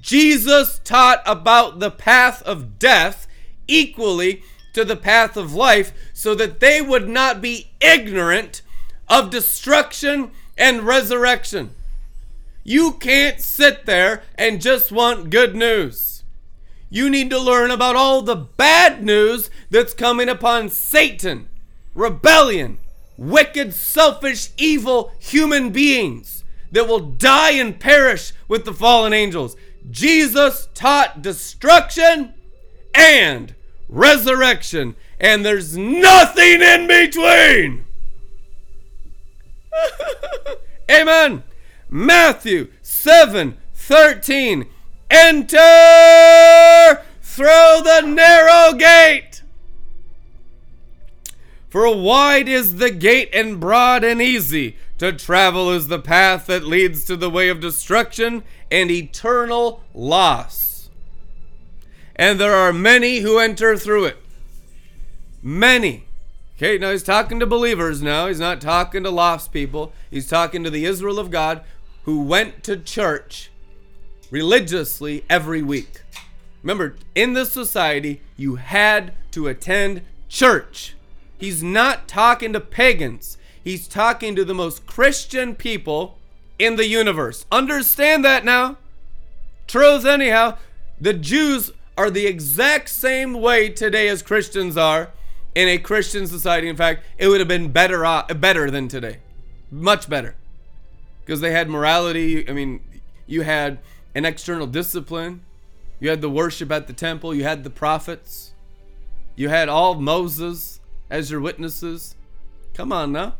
Jesus 0.01 0.81
taught 0.83 1.21
about 1.25 1.79
the 1.79 1.91
path 1.91 2.41
of 2.41 2.79
death 2.79 3.27
equally 3.67 4.43
to 4.73 4.83
the 4.83 4.95
path 4.95 5.37
of 5.37 5.53
life 5.53 5.93
so 6.13 6.33
that 6.35 6.59
they 6.59 6.81
would 6.81 7.07
not 7.07 7.41
be 7.41 7.69
ignorant 7.79 8.63
of 9.07 9.29
destruction 9.29 10.31
and 10.57 10.81
resurrection. 10.81 11.75
You 12.63 12.93
can't 12.93 13.39
sit 13.39 13.85
there 13.85 14.23
and 14.35 14.61
just 14.61 14.91
want 14.91 15.29
good 15.29 15.55
news. 15.55 16.23
You 16.89 17.09
need 17.09 17.29
to 17.29 17.39
learn 17.39 17.71
about 17.71 17.95
all 17.95 18.21
the 18.21 18.35
bad 18.35 19.03
news 19.03 19.49
that's 19.69 19.93
coming 19.93 20.29
upon 20.29 20.69
Satan, 20.69 21.49
rebellion, 21.93 22.79
wicked, 23.17 23.73
selfish, 23.73 24.49
evil 24.57 25.11
human 25.19 25.71
beings 25.71 26.43
that 26.71 26.87
will 26.87 26.99
die 26.99 27.51
and 27.51 27.79
perish 27.79 28.33
with 28.47 28.65
the 28.65 28.73
fallen 28.73 29.13
angels. 29.13 29.55
Jesus 29.89 30.67
taught 30.73 31.21
destruction 31.21 32.33
and 32.93 33.53
resurrection, 33.89 34.95
and 35.19 35.45
there's 35.45 35.77
nothing 35.77 36.61
in 36.61 36.87
between. 36.87 37.85
Amen. 40.91 41.43
Matthew 41.89 42.71
7 42.81 43.57
13. 43.75 44.67
Enter 45.09 47.03
through 47.21 47.81
the 47.83 48.01
narrow 48.05 48.73
gate. 48.73 49.32
For 51.73 51.91
wide 51.97 52.47
is 52.47 52.75
the 52.75 52.91
gate 52.91 53.31
and 53.33 53.59
broad 53.59 54.03
and 54.03 54.21
easy 54.21 54.77
to 54.99 55.11
travel 55.11 55.71
is 55.71 55.87
the 55.87 55.97
path 55.97 56.45
that 56.45 56.63
leads 56.63 57.03
to 57.05 57.17
the 57.17 57.31
way 57.31 57.49
of 57.49 57.61
destruction 57.61 58.43
and 58.69 58.91
eternal 58.91 59.81
loss. 59.91 60.91
And 62.15 62.39
there 62.39 62.53
are 62.53 62.71
many 62.71 63.21
who 63.21 63.39
enter 63.39 63.75
through 63.75 64.05
it. 64.05 64.17
Many. 65.41 66.05
Okay, 66.57 66.77
now 66.77 66.91
he's 66.91 67.01
talking 67.01 67.39
to 67.39 67.47
believers 67.47 68.03
now. 68.03 68.27
He's 68.27 68.39
not 68.39 68.61
talking 68.61 69.01
to 69.01 69.09
lost 69.09 69.51
people. 69.51 69.93
He's 70.11 70.29
talking 70.29 70.63
to 70.63 70.69
the 70.69 70.85
Israel 70.85 71.17
of 71.17 71.31
God 71.31 71.63
who 72.03 72.21
went 72.21 72.63
to 72.65 72.77
church 72.77 73.49
religiously 74.29 75.25
every 75.27 75.63
week. 75.63 76.03
Remember, 76.61 76.97
in 77.15 77.33
this 77.33 77.51
society, 77.51 78.21
you 78.37 78.57
had 78.57 79.13
to 79.31 79.47
attend 79.47 80.03
church. 80.29 80.93
He's 81.43 81.61
not 81.61 82.07
talking 82.07 82.53
to 82.53 82.61
pagans. 82.61 83.37
He's 83.61 83.85
talking 83.85 84.33
to 84.37 84.45
the 84.45 84.53
most 84.53 84.85
Christian 84.85 85.55
people 85.55 86.17
in 86.57 86.77
the 86.77 86.87
universe. 86.87 87.45
Understand 87.51 88.23
that 88.23 88.45
now. 88.45 88.77
Truth, 89.67 90.05
anyhow. 90.05 90.57
The 91.01 91.11
Jews 91.11 91.73
are 91.97 92.09
the 92.09 92.27
exact 92.27 92.87
same 92.87 93.33
way 93.33 93.67
today 93.67 94.07
as 94.07 94.21
Christians 94.21 94.77
are 94.77 95.11
in 95.53 95.67
a 95.67 95.77
Christian 95.77 96.27
society. 96.27 96.69
In 96.69 96.77
fact, 96.77 97.03
it 97.17 97.27
would 97.27 97.41
have 97.41 97.49
been 97.49 97.73
better, 97.73 98.05
uh, 98.05 98.25
better 98.27 98.71
than 98.71 98.87
today, 98.87 99.17
much 99.69 100.07
better, 100.07 100.37
because 101.25 101.41
they 101.41 101.51
had 101.51 101.67
morality. 101.67 102.47
I 102.49 102.53
mean, 102.53 102.79
you 103.27 103.41
had 103.41 103.79
an 104.15 104.23
external 104.23 104.65
discipline. 104.65 105.41
You 105.99 106.09
had 106.09 106.21
the 106.21 106.29
worship 106.29 106.71
at 106.71 106.87
the 106.87 106.93
temple. 106.93 107.35
You 107.35 107.43
had 107.43 107.65
the 107.65 107.69
prophets. 107.69 108.53
You 109.35 109.49
had 109.49 109.67
all 109.67 109.95
Moses 109.95 110.79
as 111.13 111.29
your 111.29 111.39
witnesses. 111.39 112.15
Come 112.73 112.91
on 112.91 113.11
now. 113.11 113.35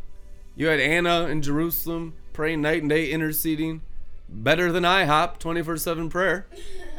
You 0.56 0.68
had 0.68 0.80
Anna 0.80 1.26
in 1.26 1.42
Jerusalem 1.42 2.14
praying 2.32 2.62
night 2.62 2.82
and 2.82 2.90
day, 2.90 3.10
interceding. 3.10 3.82
Better 4.30 4.72
than 4.72 4.84
IHOP 4.84 5.40
24 5.40 5.78
7 5.78 6.08
prayer. 6.08 6.46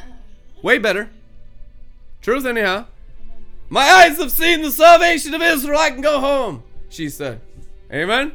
Way 0.62 0.78
better. 0.78 1.10
Truth, 2.20 2.44
anyhow. 2.44 2.86
My 3.68 3.82
eyes 3.82 4.18
have 4.18 4.32
seen 4.32 4.62
the 4.62 4.72
salvation 4.72 5.32
of 5.32 5.42
Israel. 5.42 5.78
I 5.78 5.90
can 5.90 6.00
go 6.00 6.18
home, 6.18 6.64
she 6.88 7.08
said. 7.08 7.40
Amen? 7.92 8.32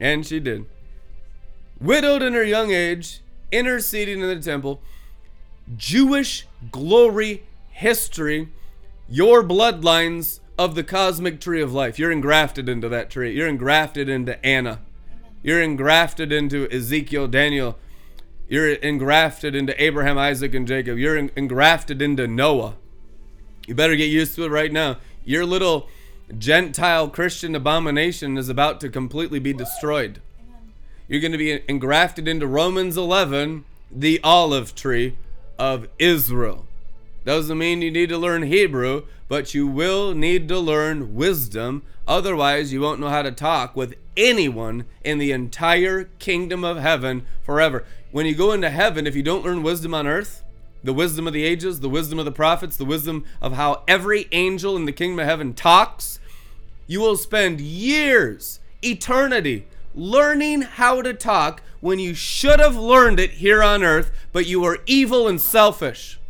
And 0.00 0.26
she 0.26 0.40
did. 0.40 0.64
Widowed 1.78 2.22
in 2.22 2.32
her 2.32 2.44
young 2.44 2.70
age, 2.70 3.20
interceding 3.52 4.20
in 4.20 4.28
the 4.28 4.40
temple. 4.40 4.80
Jewish 5.76 6.46
glory 6.70 7.44
history, 7.70 8.48
your 9.08 9.42
bloodlines 9.42 10.40
of 10.58 10.74
the 10.74 10.84
cosmic 10.84 11.40
tree 11.40 11.60
of 11.60 11.72
life. 11.72 11.98
You're 11.98 12.12
engrafted 12.12 12.68
into 12.68 12.88
that 12.88 13.10
tree. 13.10 13.34
You're 13.34 13.48
engrafted 13.48 14.08
into 14.08 14.44
Anna. 14.44 14.80
You're 15.42 15.62
engrafted 15.62 16.32
into 16.32 16.68
Ezekiel, 16.70 17.28
Daniel. 17.28 17.78
You're 18.48 18.72
engrafted 18.72 19.54
into 19.54 19.80
Abraham, 19.82 20.18
Isaac, 20.18 20.54
and 20.54 20.66
Jacob. 20.66 20.98
You're 20.98 21.16
engrafted 21.16 22.00
into 22.00 22.26
Noah. 22.26 22.74
You 23.66 23.74
better 23.74 23.96
get 23.96 24.10
used 24.10 24.36
to 24.36 24.44
it 24.44 24.50
right 24.50 24.72
now. 24.72 24.98
Your 25.24 25.44
little 25.44 25.88
Gentile 26.36 27.08
Christian 27.08 27.54
abomination 27.54 28.38
is 28.38 28.48
about 28.48 28.80
to 28.80 28.88
completely 28.88 29.38
be 29.38 29.52
destroyed. 29.52 30.20
You're 31.08 31.20
going 31.20 31.32
to 31.32 31.38
be 31.38 31.62
engrafted 31.68 32.26
into 32.26 32.46
Romans 32.46 32.96
11, 32.96 33.64
the 33.90 34.20
olive 34.24 34.74
tree 34.74 35.16
of 35.58 35.88
Israel. 35.98 36.65
Doesn't 37.26 37.58
mean 37.58 37.82
you 37.82 37.90
need 37.90 38.08
to 38.10 38.18
learn 38.18 38.44
Hebrew, 38.44 39.02
but 39.26 39.52
you 39.52 39.66
will 39.66 40.14
need 40.14 40.46
to 40.46 40.60
learn 40.60 41.16
wisdom. 41.16 41.82
Otherwise, 42.06 42.72
you 42.72 42.80
won't 42.80 43.00
know 43.00 43.08
how 43.08 43.22
to 43.22 43.32
talk 43.32 43.74
with 43.74 43.96
anyone 44.16 44.84
in 45.02 45.18
the 45.18 45.32
entire 45.32 46.04
kingdom 46.20 46.62
of 46.62 46.76
heaven 46.76 47.26
forever. 47.42 47.82
When 48.12 48.26
you 48.26 48.36
go 48.36 48.52
into 48.52 48.70
heaven, 48.70 49.08
if 49.08 49.16
you 49.16 49.24
don't 49.24 49.44
learn 49.44 49.64
wisdom 49.64 49.92
on 49.92 50.06
earth, 50.06 50.44
the 50.84 50.92
wisdom 50.92 51.26
of 51.26 51.32
the 51.32 51.42
ages, 51.42 51.80
the 51.80 51.88
wisdom 51.88 52.20
of 52.20 52.26
the 52.26 52.30
prophets, 52.30 52.76
the 52.76 52.84
wisdom 52.84 53.24
of 53.42 53.54
how 53.54 53.82
every 53.88 54.28
angel 54.30 54.76
in 54.76 54.84
the 54.84 54.92
kingdom 54.92 55.18
of 55.18 55.26
heaven 55.26 55.52
talks, 55.52 56.20
you 56.86 57.00
will 57.00 57.16
spend 57.16 57.60
years, 57.60 58.60
eternity, 58.84 59.66
learning 59.96 60.62
how 60.62 61.02
to 61.02 61.12
talk 61.12 61.60
when 61.80 61.98
you 61.98 62.14
should 62.14 62.60
have 62.60 62.76
learned 62.76 63.18
it 63.18 63.32
here 63.32 63.64
on 63.64 63.82
earth, 63.82 64.12
but 64.32 64.46
you 64.46 64.60
were 64.60 64.78
evil 64.86 65.26
and 65.26 65.40
selfish. 65.40 66.20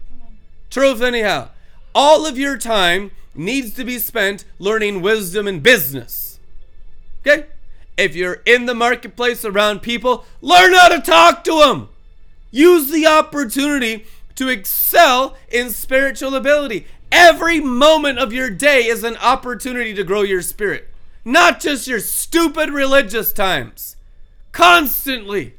Truth, 0.70 1.00
anyhow. 1.00 1.48
All 1.94 2.26
of 2.26 2.38
your 2.38 2.58
time 2.58 3.10
needs 3.34 3.72
to 3.74 3.84
be 3.84 3.98
spent 3.98 4.44
learning 4.58 5.02
wisdom 5.02 5.46
and 5.46 5.62
business. 5.62 6.38
Okay? 7.20 7.46
If 7.96 8.14
you're 8.14 8.42
in 8.44 8.66
the 8.66 8.74
marketplace 8.74 9.44
around 9.44 9.80
people, 9.80 10.24
learn 10.40 10.74
how 10.74 10.88
to 10.88 11.00
talk 11.00 11.44
to 11.44 11.60
them. 11.60 11.88
Use 12.50 12.90
the 12.90 13.06
opportunity 13.06 14.04
to 14.34 14.48
excel 14.48 15.36
in 15.50 15.70
spiritual 15.70 16.34
ability. 16.34 16.86
Every 17.10 17.60
moment 17.60 18.18
of 18.18 18.32
your 18.32 18.50
day 18.50 18.86
is 18.86 19.02
an 19.04 19.16
opportunity 19.16 19.94
to 19.94 20.04
grow 20.04 20.22
your 20.22 20.42
spirit, 20.42 20.88
not 21.24 21.60
just 21.60 21.86
your 21.86 22.00
stupid 22.00 22.70
religious 22.70 23.32
times. 23.32 23.96
Constantly, 24.52 25.54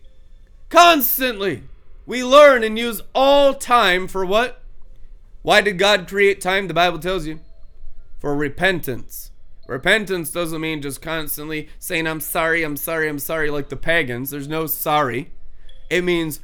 constantly, 0.70 1.64
we 2.06 2.24
learn 2.24 2.64
and 2.64 2.78
use 2.78 3.02
all 3.16 3.54
time 3.54 4.08
for 4.08 4.26
what? 4.26 4.62
Why 5.48 5.61
did 5.61 5.78
God 5.78 6.10
create 6.10 6.41
time? 6.41 6.68
The 6.68 6.74
Bible 6.74 6.99
tells 6.99 7.26
you 7.26 7.40
for 8.19 8.36
repentance. 8.36 9.32
Repentance 9.65 10.30
doesn't 10.30 10.60
mean 10.60 10.82
just 10.82 11.02
constantly 11.02 11.69
saying, 11.80 12.06
I'm 12.06 12.19
sorry, 12.19 12.64
I'm 12.64 12.76
sorry, 12.76 13.07
I'm 13.07 13.18
sorry, 13.18 13.49
like 13.49 13.69
the 13.69 13.78
pagans. 13.78 14.30
There's 14.30 14.49
no 14.49 14.65
sorry. 14.68 15.32
It 15.90 16.03
means 16.03 16.41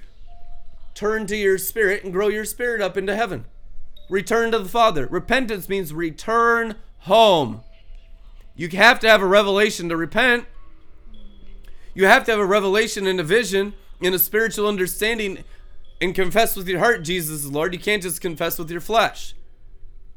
turn 0.94 1.28
to 1.28 1.36
your 1.36 1.58
spirit 1.58 2.06
and 2.06 2.14
grow 2.14 2.30
your 2.30 2.46
spirit 2.46 2.80
up 2.80 2.96
into 2.96 3.14
heaven. 3.14 3.44
Return 4.10 4.54
to 4.54 4.60
the 4.60 4.70
Father. 4.70 5.06
Repentance 5.08 5.68
means 5.68 5.94
return 5.94 6.76
home. 7.00 7.60
You 8.56 8.70
have 8.70 9.02
to 9.02 9.10
have 9.10 9.22
a 9.22 9.28
revelation 9.28 9.90
to 9.90 9.98
repent. 9.98 10.46
You 11.94 12.06
have 12.06 12.24
to 12.24 12.32
have 12.32 12.40
a 12.40 12.46
revelation 12.46 13.06
and 13.06 13.20
a 13.20 13.24
vision 13.24 13.74
and 14.02 14.16
a 14.16 14.20
spiritual 14.20 14.66
understanding 14.66 15.44
and 16.04 16.14
confess 16.14 16.58
with 16.58 16.68
your 16.68 16.80
heart 16.80 17.04
Jesus 17.04 17.46
is 17.46 17.52
Lord. 17.52 17.74
You 17.74 17.80
can't 17.80 18.04
just 18.04 18.20
confess 18.20 18.60
with 18.60 18.70
your 18.70 18.82
flesh. 18.82 19.36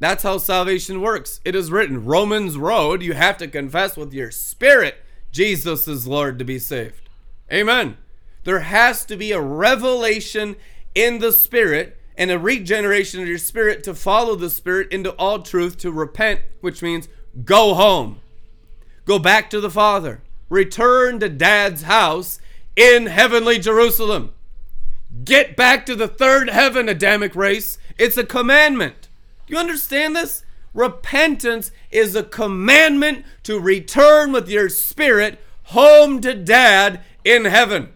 That's 0.01 0.25
how 0.25 0.39
salvation 0.39 1.01
works. 1.01 1.41
It 1.45 1.55
is 1.55 1.71
written, 1.71 2.05
Romans 2.05 2.59
Road, 2.59 3.03
you 3.03 3.15
have 3.15 3.39
to 3.39 3.49
confess 3.49 3.97
with 3.97 4.13
your 4.13 4.31
spirit 4.31 4.97
Jesus 5.31 5.87
is 5.87 6.07
Lord 6.07 6.39
to 6.39 6.45
be 6.45 6.59
saved. 6.59 7.09
Amen. 7.53 7.97
There 8.45 8.61
has 8.61 9.05
to 9.07 9.17
be 9.17 9.31
a 9.31 9.41
revelation 9.41 10.57
in 10.95 11.21
the 11.21 11.33
spirit 11.33 11.97
and 12.19 12.31
a 12.31 12.39
regeneration 12.39 13.21
of 13.21 13.29
your 13.29 13.39
spirit 13.39 13.85
to 13.85 13.95
follow 13.95 14.35
the 14.35 14.51
spirit 14.51 14.91
into 14.91 15.13
all 15.13 15.41
truth 15.43 15.79
to 15.79 15.93
repent, 15.93 16.41
which 16.61 16.83
means 16.83 17.09
go 17.45 17.75
home. 17.75 18.21
Go 19.05 19.19
back 19.19 19.51
to 19.51 19.61
the 19.61 19.71
Father. 19.71 20.23
Return 20.49 21.21
to 21.21 21.29
dad's 21.29 21.83
house 21.83 22.41
in 22.75 23.07
heavenly 23.07 23.59
Jerusalem. 23.59 24.33
Get 25.25 25.57
back 25.57 25.87
to 25.87 25.95
the 25.95 26.09
third 26.09 26.51
heaven, 26.51 26.89
Adamic 26.89 27.35
race. 27.35 27.79
It's 27.99 28.17
a 28.17 28.25
commandment. 28.25 29.09
You 29.47 29.57
understand 29.57 30.15
this? 30.15 30.45
Repentance 30.75 31.71
is 31.91 32.15
a 32.15 32.23
commandment 32.23 33.25
to 33.45 33.59
return 33.59 34.33
with 34.33 34.49
your 34.49 34.69
spirit 34.69 35.41
home 35.65 36.21
to 36.21 36.35
dad 36.35 37.01
in 37.25 37.47
heaven. 37.47 37.93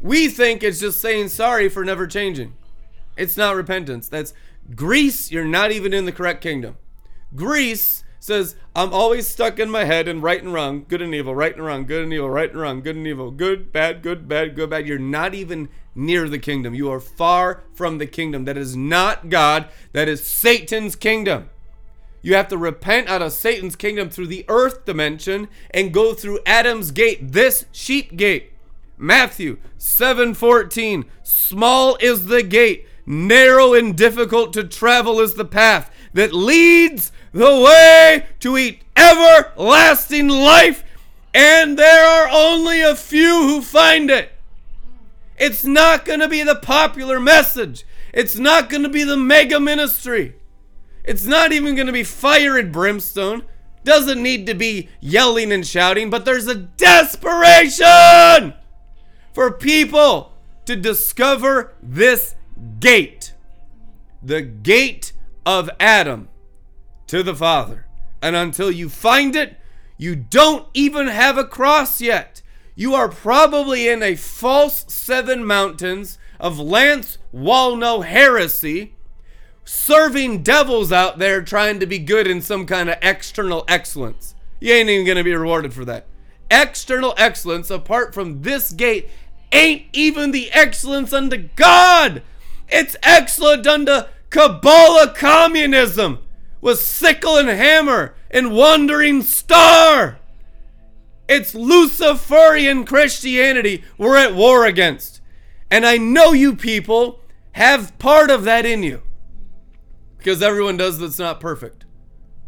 We 0.00 0.28
think 0.28 0.62
it's 0.62 0.80
just 0.80 1.00
saying 1.00 1.28
sorry 1.28 1.68
for 1.68 1.84
never 1.84 2.06
changing. 2.06 2.54
It's 3.16 3.36
not 3.36 3.56
repentance. 3.56 4.08
That's 4.08 4.32
Greece, 4.74 5.32
you're 5.32 5.44
not 5.44 5.72
even 5.72 5.92
in 5.92 6.04
the 6.04 6.12
correct 6.12 6.40
kingdom. 6.42 6.76
Greece 7.34 8.04
says, 8.20 8.54
I'm 8.76 8.92
always 8.92 9.26
stuck 9.26 9.58
in 9.58 9.70
my 9.70 9.84
head 9.84 10.06
and 10.06 10.22
right 10.22 10.42
and 10.42 10.52
wrong, 10.52 10.84
good 10.86 11.02
and 11.02 11.14
evil, 11.14 11.34
right 11.34 11.54
and 11.54 11.64
wrong, 11.64 11.86
good 11.86 12.04
and 12.04 12.12
evil, 12.12 12.30
right 12.30 12.50
and 12.50 12.60
wrong, 12.60 12.82
good 12.82 12.96
and 12.96 13.06
evil, 13.06 13.30
good, 13.30 13.72
bad, 13.72 14.02
good, 14.02 14.28
bad, 14.28 14.54
good, 14.54 14.70
bad. 14.70 14.86
You're 14.86 14.98
not 14.98 15.34
even 15.34 15.68
near 15.98 16.28
the 16.28 16.38
kingdom. 16.38 16.74
You 16.74 16.90
are 16.90 17.00
far 17.00 17.62
from 17.74 17.98
the 17.98 18.06
kingdom. 18.06 18.44
That 18.44 18.56
is 18.56 18.76
not 18.76 19.28
God, 19.28 19.68
that 19.92 20.08
is 20.08 20.24
Satan's 20.24 20.96
kingdom. 20.96 21.50
You 22.22 22.34
have 22.34 22.48
to 22.48 22.58
repent 22.58 23.08
out 23.08 23.22
of 23.22 23.32
Satan's 23.32 23.76
kingdom 23.76 24.08
through 24.08 24.26
the 24.28 24.44
earth 24.48 24.84
dimension 24.84 25.48
and 25.70 25.92
go 25.92 26.14
through 26.14 26.40
Adam's 26.46 26.90
gate, 26.90 27.32
this 27.32 27.66
sheep 27.72 28.16
gate. 28.16 28.52
Matthew 28.96 29.58
7:14 29.78 31.04
Small 31.22 31.96
is 32.00 32.26
the 32.26 32.42
gate, 32.42 32.86
narrow 33.06 33.74
and 33.74 33.96
difficult 33.96 34.52
to 34.54 34.64
travel 34.64 35.20
is 35.20 35.34
the 35.34 35.44
path 35.44 35.90
that 36.12 36.32
leads 36.32 37.12
the 37.32 37.60
way 37.60 38.26
to 38.40 38.56
eat 38.56 38.82
everlasting 38.96 40.28
life, 40.28 40.82
and 41.32 41.78
there 41.78 42.04
are 42.04 42.28
only 42.30 42.80
a 42.80 42.96
few 42.96 43.46
who 43.46 43.62
find 43.62 44.10
it. 44.10 44.32
It's 45.38 45.64
not 45.64 46.04
going 46.04 46.20
to 46.20 46.28
be 46.28 46.42
the 46.42 46.56
popular 46.56 47.20
message. 47.20 47.84
It's 48.12 48.36
not 48.36 48.68
going 48.68 48.82
to 48.82 48.88
be 48.88 49.04
the 49.04 49.16
mega 49.16 49.60
ministry. 49.60 50.34
It's 51.04 51.26
not 51.26 51.52
even 51.52 51.74
going 51.74 51.86
to 51.86 51.92
be 51.92 52.04
fire 52.04 52.58
and 52.58 52.72
brimstone. 52.72 53.44
Doesn't 53.84 54.22
need 54.22 54.46
to 54.46 54.54
be 54.54 54.88
yelling 55.00 55.52
and 55.52 55.66
shouting, 55.66 56.10
but 56.10 56.24
there's 56.24 56.46
a 56.46 56.54
desperation 56.54 58.54
for 59.32 59.52
people 59.52 60.32
to 60.66 60.76
discover 60.76 61.74
this 61.82 62.34
gate 62.80 63.32
the 64.22 64.42
gate 64.42 65.12
of 65.46 65.70
Adam 65.80 66.28
to 67.06 67.22
the 67.22 67.34
Father. 67.34 67.86
And 68.20 68.34
until 68.34 68.70
you 68.70 68.88
find 68.88 69.36
it, 69.36 69.56
you 69.96 70.16
don't 70.16 70.66
even 70.74 71.06
have 71.06 71.38
a 71.38 71.44
cross 71.44 72.00
yet. 72.00 72.42
You 72.78 72.94
are 72.94 73.08
probably 73.08 73.88
in 73.88 74.04
a 74.04 74.14
false 74.14 74.84
seven 74.86 75.44
mountains 75.44 76.16
of 76.38 76.60
Lance 76.60 77.18
Wallnau 77.34 78.04
heresy, 78.04 78.94
serving 79.64 80.44
devils 80.44 80.92
out 80.92 81.18
there 81.18 81.42
trying 81.42 81.80
to 81.80 81.86
be 81.86 81.98
good 81.98 82.28
in 82.28 82.40
some 82.40 82.66
kind 82.66 82.88
of 82.88 82.96
external 83.02 83.64
excellence. 83.66 84.36
You 84.60 84.74
ain't 84.74 84.88
even 84.88 85.04
going 85.04 85.18
to 85.18 85.24
be 85.24 85.34
rewarded 85.34 85.74
for 85.74 85.84
that. 85.86 86.06
External 86.52 87.14
excellence, 87.18 87.68
apart 87.68 88.14
from 88.14 88.42
this 88.42 88.70
gate, 88.70 89.08
ain't 89.50 89.86
even 89.92 90.30
the 90.30 90.48
excellence 90.52 91.12
unto 91.12 91.48
God. 91.56 92.22
It's 92.68 92.94
excellent 93.02 93.66
unto 93.66 94.02
Kabbalah 94.30 95.14
communism 95.16 96.20
with 96.60 96.78
sickle 96.78 97.38
and 97.38 97.48
hammer 97.48 98.14
and 98.30 98.54
wandering 98.54 99.22
star. 99.22 100.20
It's 101.28 101.54
Luciferian 101.54 102.84
Christianity 102.84 103.84
we're 103.96 104.16
at 104.16 104.34
war 104.34 104.64
against. 104.64 105.20
And 105.70 105.84
I 105.84 105.98
know 105.98 106.32
you 106.32 106.56
people 106.56 107.20
have 107.52 107.98
part 107.98 108.30
of 108.30 108.44
that 108.44 108.64
in 108.64 108.82
you. 108.82 109.02
Because 110.16 110.42
everyone 110.42 110.76
does 110.76 110.98
that's 110.98 111.18
not 111.18 111.40
perfect 111.40 111.84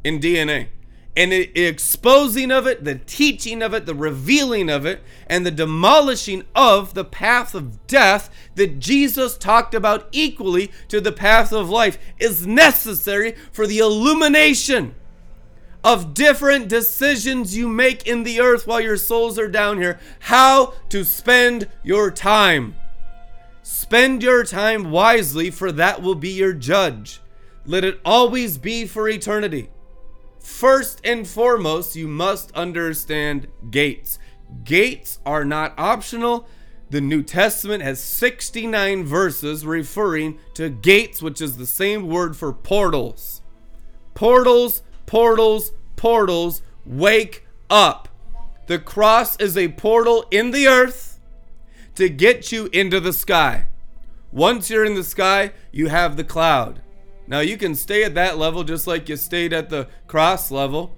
in 0.02 0.19
DNA 0.19 0.69
and 1.16 1.32
the 1.32 1.51
exposing 1.61 2.51
of 2.51 2.66
it, 2.66 2.85
the 2.85 2.94
teaching 2.94 3.62
of 3.62 3.74
it, 3.74 3.85
the 3.85 3.94
revealing 3.94 4.70
of 4.70 4.86
it, 4.86 5.02
and 5.27 5.44
the 5.44 5.51
demolishing 5.51 6.44
of 6.55 6.94
the 6.94 7.05
path 7.05 7.55
of 7.55 7.86
death 7.86 8.31
that 8.55 8.78
Jesus 8.78 9.36
talked 9.36 9.74
about 9.74 10.09
equally 10.12 10.70
to 10.89 11.01
the 11.01 11.12
path 11.12 11.52
of 11.52 11.69
life 11.69 11.98
is 12.19 12.47
necessary 12.47 13.35
for 13.51 13.66
the 13.66 13.78
illumination 13.78 14.94
of 15.82 16.15
different 16.15 16.69
decisions 16.69 17.57
you 17.57 17.69
make 17.69 18.07
in 18.07 18.23
the 18.23 18.40
earth 18.40 18.66
while 18.66 18.81
your 18.81 18.97
souls 18.97 19.39
are 19.39 19.48
down 19.48 19.78
here. 19.81 19.98
How 20.20 20.74
to 20.90 21.05
spend 21.05 21.69
your 21.82 22.11
time. 22.11 22.77
Spend 23.62 24.23
your 24.23 24.44
time 24.44 24.90
wisely, 24.90 25.51
for 25.51 25.73
that 25.73 26.02
will 26.02 26.15
be 26.15 26.31
your 26.31 26.52
judge. 26.52 27.20
Let 27.65 27.85
it 27.85 28.01
always 28.05 28.59
be 28.59 28.86
for 28.86 29.09
eternity. 29.09 29.70
First 30.40 31.01
and 31.05 31.27
foremost, 31.28 31.94
you 31.94 32.09
must 32.09 32.51
understand 32.52 33.47
gates. 33.70 34.19
Gates 34.65 35.19
are 35.24 35.44
not 35.44 35.74
optional. 35.78 36.48
The 36.90 37.01
New 37.01 37.23
Testament 37.23 37.82
has 37.82 38.01
69 38.01 39.05
verses 39.05 39.65
referring 39.65 40.39
to 40.55 40.69
gates, 40.69 41.23
which 41.23 41.40
is 41.40 41.57
the 41.57 41.66
same 41.66 42.09
word 42.09 42.36
for 42.36 42.52
portals. 42.52 43.43
Portals, 44.15 44.82
portals, 45.10 45.72
portals, 45.96 46.62
wake 46.86 47.44
up. 47.68 48.08
The 48.68 48.78
cross 48.78 49.36
is 49.40 49.56
a 49.56 49.66
portal 49.66 50.24
in 50.30 50.52
the 50.52 50.68
earth 50.68 51.18
to 51.96 52.08
get 52.08 52.52
you 52.52 52.68
into 52.72 53.00
the 53.00 53.12
sky. 53.12 53.66
Once 54.30 54.70
you're 54.70 54.84
in 54.84 54.94
the 54.94 55.02
sky, 55.02 55.50
you 55.72 55.88
have 55.88 56.16
the 56.16 56.22
cloud. 56.22 56.80
Now 57.26 57.40
you 57.40 57.56
can 57.56 57.74
stay 57.74 58.04
at 58.04 58.14
that 58.14 58.38
level 58.38 58.62
just 58.62 58.86
like 58.86 59.08
you 59.08 59.16
stayed 59.16 59.52
at 59.52 59.68
the 59.68 59.88
cross 60.06 60.52
level 60.52 60.94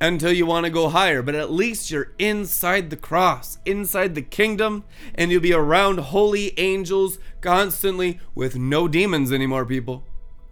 until 0.00 0.32
you 0.32 0.46
want 0.46 0.66
to 0.66 0.70
go 0.70 0.88
higher, 0.90 1.20
but 1.20 1.34
at 1.34 1.50
least 1.50 1.90
you're 1.90 2.12
inside 2.20 2.90
the 2.90 2.96
cross, 2.96 3.58
inside 3.66 4.14
the 4.14 4.22
kingdom, 4.22 4.84
and 5.16 5.32
you'll 5.32 5.42
be 5.42 5.52
around 5.52 5.98
holy 5.98 6.56
angels 6.56 7.18
constantly 7.40 8.20
with 8.32 8.54
no 8.54 8.86
demons 8.86 9.32
anymore, 9.32 9.66
people. 9.66 10.04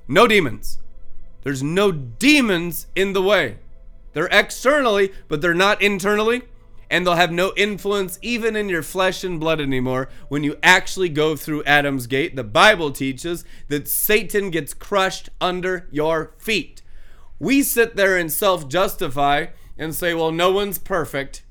No 0.08 0.26
demons. 0.26 0.80
There's 1.42 1.62
no 1.62 1.92
demons 1.92 2.86
in 2.94 3.12
the 3.12 3.22
way. 3.22 3.58
They're 4.12 4.28
externally, 4.30 5.12
but 5.28 5.40
they're 5.40 5.54
not 5.54 5.80
internally 5.82 6.42
and 6.92 7.06
they'll 7.06 7.14
have 7.14 7.32
no 7.32 7.54
influence 7.56 8.18
even 8.20 8.54
in 8.54 8.68
your 8.68 8.82
flesh 8.82 9.24
and 9.24 9.40
blood 9.40 9.62
anymore 9.62 10.10
when 10.28 10.44
you 10.44 10.58
actually 10.62 11.08
go 11.08 11.34
through 11.34 11.64
Adam's 11.64 12.06
gate. 12.06 12.36
The 12.36 12.44
Bible 12.44 12.90
teaches 12.90 13.46
that 13.68 13.88
Satan 13.88 14.50
gets 14.50 14.74
crushed 14.74 15.30
under 15.40 15.88
your 15.90 16.34
feet. 16.36 16.82
We 17.38 17.62
sit 17.62 17.96
there 17.96 18.18
and 18.18 18.30
self 18.30 18.68
justify 18.68 19.46
and 19.78 19.94
say, 19.94 20.12
well, 20.12 20.30
no 20.30 20.52
one's 20.52 20.76
perfect. 20.76 21.42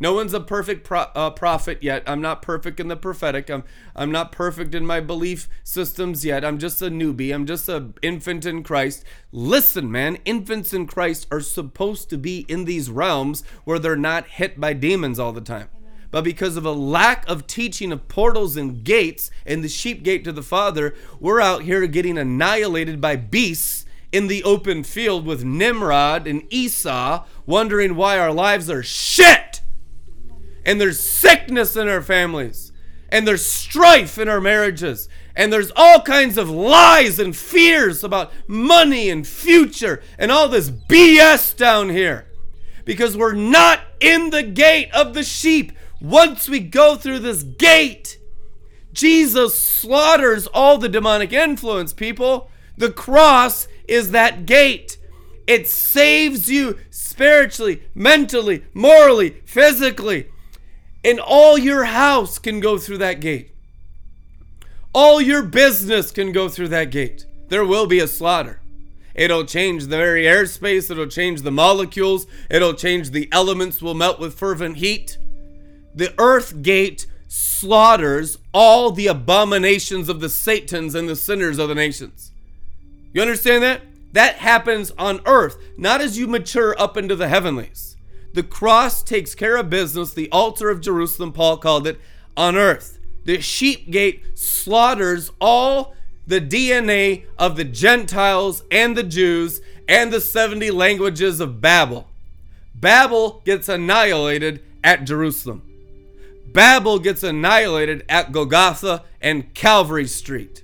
No 0.00 0.12
one's 0.12 0.32
a 0.32 0.40
perfect 0.40 0.84
pro- 0.84 1.10
uh, 1.14 1.30
prophet 1.30 1.78
yet. 1.82 2.04
I'm 2.06 2.20
not 2.20 2.40
perfect 2.40 2.78
in 2.78 2.86
the 2.86 2.96
prophetic. 2.96 3.50
I'm 3.50 3.64
I'm 3.96 4.12
not 4.12 4.30
perfect 4.30 4.74
in 4.74 4.86
my 4.86 5.00
belief 5.00 5.48
systems 5.64 6.24
yet. 6.24 6.44
I'm 6.44 6.58
just 6.58 6.80
a 6.80 6.90
newbie. 6.90 7.34
I'm 7.34 7.46
just 7.46 7.68
an 7.68 7.94
infant 8.00 8.46
in 8.46 8.62
Christ. 8.62 9.04
Listen, 9.32 9.90
man, 9.90 10.18
infants 10.24 10.72
in 10.72 10.86
Christ 10.86 11.26
are 11.32 11.40
supposed 11.40 12.10
to 12.10 12.18
be 12.18 12.46
in 12.48 12.64
these 12.64 12.90
realms 12.90 13.42
where 13.64 13.80
they're 13.80 13.96
not 13.96 14.28
hit 14.28 14.60
by 14.60 14.72
demons 14.72 15.18
all 15.18 15.32
the 15.32 15.40
time. 15.40 15.68
But 16.10 16.24
because 16.24 16.56
of 16.56 16.64
a 16.64 16.72
lack 16.72 17.28
of 17.28 17.46
teaching 17.46 17.92
of 17.92 18.08
portals 18.08 18.56
and 18.56 18.82
gates 18.82 19.30
and 19.44 19.62
the 19.62 19.68
sheep 19.68 20.02
gate 20.02 20.24
to 20.24 20.32
the 20.32 20.42
Father, 20.42 20.94
we're 21.20 21.40
out 21.40 21.62
here 21.62 21.86
getting 21.86 22.16
annihilated 22.16 23.00
by 23.00 23.16
beasts 23.16 23.84
in 24.10 24.28
the 24.28 24.42
open 24.44 24.84
field 24.84 25.26
with 25.26 25.44
Nimrod 25.44 26.26
and 26.26 26.42
Esau, 26.48 27.26
wondering 27.44 27.94
why 27.94 28.18
our 28.18 28.32
lives 28.32 28.70
are 28.70 28.82
shit 28.82 29.47
and 30.64 30.80
there's 30.80 31.00
sickness 31.00 31.76
in 31.76 31.88
our 31.88 32.02
families, 32.02 32.72
and 33.08 33.26
there's 33.26 33.44
strife 33.44 34.18
in 34.18 34.28
our 34.28 34.40
marriages, 34.40 35.08
and 35.34 35.52
there's 35.52 35.70
all 35.76 36.02
kinds 36.02 36.36
of 36.36 36.50
lies 36.50 37.18
and 37.18 37.36
fears 37.36 38.02
about 38.02 38.32
money 38.46 39.08
and 39.08 39.26
future 39.26 40.02
and 40.18 40.32
all 40.32 40.48
this 40.48 40.70
BS 40.70 41.56
down 41.56 41.90
here 41.90 42.26
because 42.84 43.16
we're 43.16 43.34
not 43.34 43.80
in 44.00 44.30
the 44.30 44.42
gate 44.42 44.90
of 44.92 45.14
the 45.14 45.22
sheep. 45.22 45.72
Once 46.00 46.48
we 46.48 46.58
go 46.58 46.96
through 46.96 47.18
this 47.18 47.42
gate, 47.42 48.18
Jesus 48.92 49.56
slaughters 49.56 50.46
all 50.48 50.78
the 50.78 50.88
demonic 50.88 51.32
influence, 51.32 51.92
people. 51.92 52.50
The 52.76 52.90
cross 52.90 53.68
is 53.86 54.10
that 54.10 54.46
gate. 54.46 54.96
It 55.46 55.68
saves 55.68 56.48
you 56.50 56.78
spiritually, 56.90 57.82
mentally, 57.94 58.64
morally, 58.74 59.36
physically 59.44 60.30
and 61.04 61.20
all 61.20 61.58
your 61.58 61.84
house 61.84 62.38
can 62.38 62.60
go 62.60 62.78
through 62.78 62.98
that 62.98 63.20
gate. 63.20 63.54
All 64.92 65.20
your 65.20 65.42
business 65.42 66.10
can 66.10 66.32
go 66.32 66.48
through 66.48 66.68
that 66.68 66.90
gate. 66.90 67.26
There 67.48 67.64
will 67.64 67.86
be 67.86 68.00
a 68.00 68.08
slaughter. 68.08 68.60
It'll 69.14 69.44
change 69.44 69.84
the 69.84 69.96
very 69.96 70.24
airspace, 70.24 70.90
it'll 70.90 71.06
change 71.06 71.42
the 71.42 71.50
molecules, 71.50 72.26
it'll 72.48 72.74
change 72.74 73.10
the 73.10 73.28
elements 73.32 73.82
will 73.82 73.94
melt 73.94 74.20
with 74.20 74.38
fervent 74.38 74.76
heat. 74.76 75.18
The 75.94 76.14
earth 76.18 76.62
gate 76.62 77.06
slaughters 77.26 78.38
all 78.54 78.92
the 78.92 79.08
abominations 79.08 80.08
of 80.08 80.20
the 80.20 80.28
Satans 80.28 80.94
and 80.94 81.08
the 81.08 81.16
sinners 81.16 81.58
of 81.58 81.68
the 81.68 81.74
nations. 81.74 82.30
You 83.12 83.20
understand 83.20 83.62
that? 83.64 83.82
That 84.12 84.36
happens 84.36 84.92
on 84.98 85.20
earth, 85.26 85.58
not 85.76 86.00
as 86.00 86.16
you 86.16 86.26
mature 86.26 86.80
up 86.80 86.96
into 86.96 87.16
the 87.16 87.28
heavenlies. 87.28 87.96
The 88.34 88.42
cross 88.42 89.02
takes 89.02 89.34
care 89.34 89.56
of 89.56 89.70
business. 89.70 90.12
The 90.12 90.30
altar 90.30 90.70
of 90.70 90.80
Jerusalem, 90.80 91.32
Paul 91.32 91.56
called 91.58 91.86
it, 91.86 91.98
on 92.36 92.56
earth. 92.56 92.98
The 93.24 93.40
sheep 93.40 93.90
gate 93.90 94.38
slaughters 94.38 95.30
all 95.40 95.94
the 96.26 96.40
DNA 96.40 97.24
of 97.38 97.56
the 97.56 97.64
Gentiles 97.64 98.62
and 98.70 98.96
the 98.96 99.02
Jews 99.02 99.60
and 99.88 100.12
the 100.12 100.20
70 100.20 100.70
languages 100.70 101.40
of 101.40 101.60
Babel. 101.60 102.08
Babel 102.74 103.42
gets 103.44 103.68
annihilated 103.68 104.62
at 104.84 105.04
Jerusalem. 105.04 105.62
Babel 106.52 106.98
gets 106.98 107.22
annihilated 107.22 108.04
at 108.08 108.32
Golgotha 108.32 109.04
and 109.20 109.52
Calvary 109.54 110.06
Street. 110.06 110.62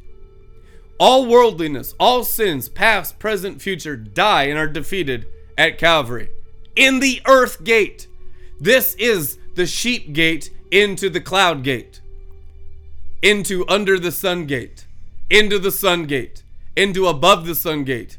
All 0.98 1.26
worldliness, 1.26 1.94
all 1.98 2.24
sins, 2.24 2.68
past, 2.68 3.18
present, 3.18 3.60
future, 3.60 3.96
die 3.96 4.44
and 4.44 4.58
are 4.58 4.68
defeated 4.68 5.26
at 5.58 5.78
Calvary 5.78 6.28
in 6.76 7.00
the 7.00 7.20
earth 7.26 7.64
gate. 7.64 8.08
This 8.60 8.94
is 8.94 9.38
the 9.54 9.66
sheep 9.66 10.12
gate 10.12 10.50
into 10.70 11.08
the 11.08 11.20
cloud 11.20 11.62
gate, 11.62 12.00
into 13.22 13.64
under 13.68 13.98
the 13.98 14.12
sun 14.12 14.46
gate, 14.46 14.86
into 15.30 15.58
the 15.58 15.70
sun 15.70 16.06
gate, 16.06 16.42
into 16.76 17.06
above 17.06 17.46
the 17.46 17.54
sun 17.54 17.84
gate, 17.84 18.18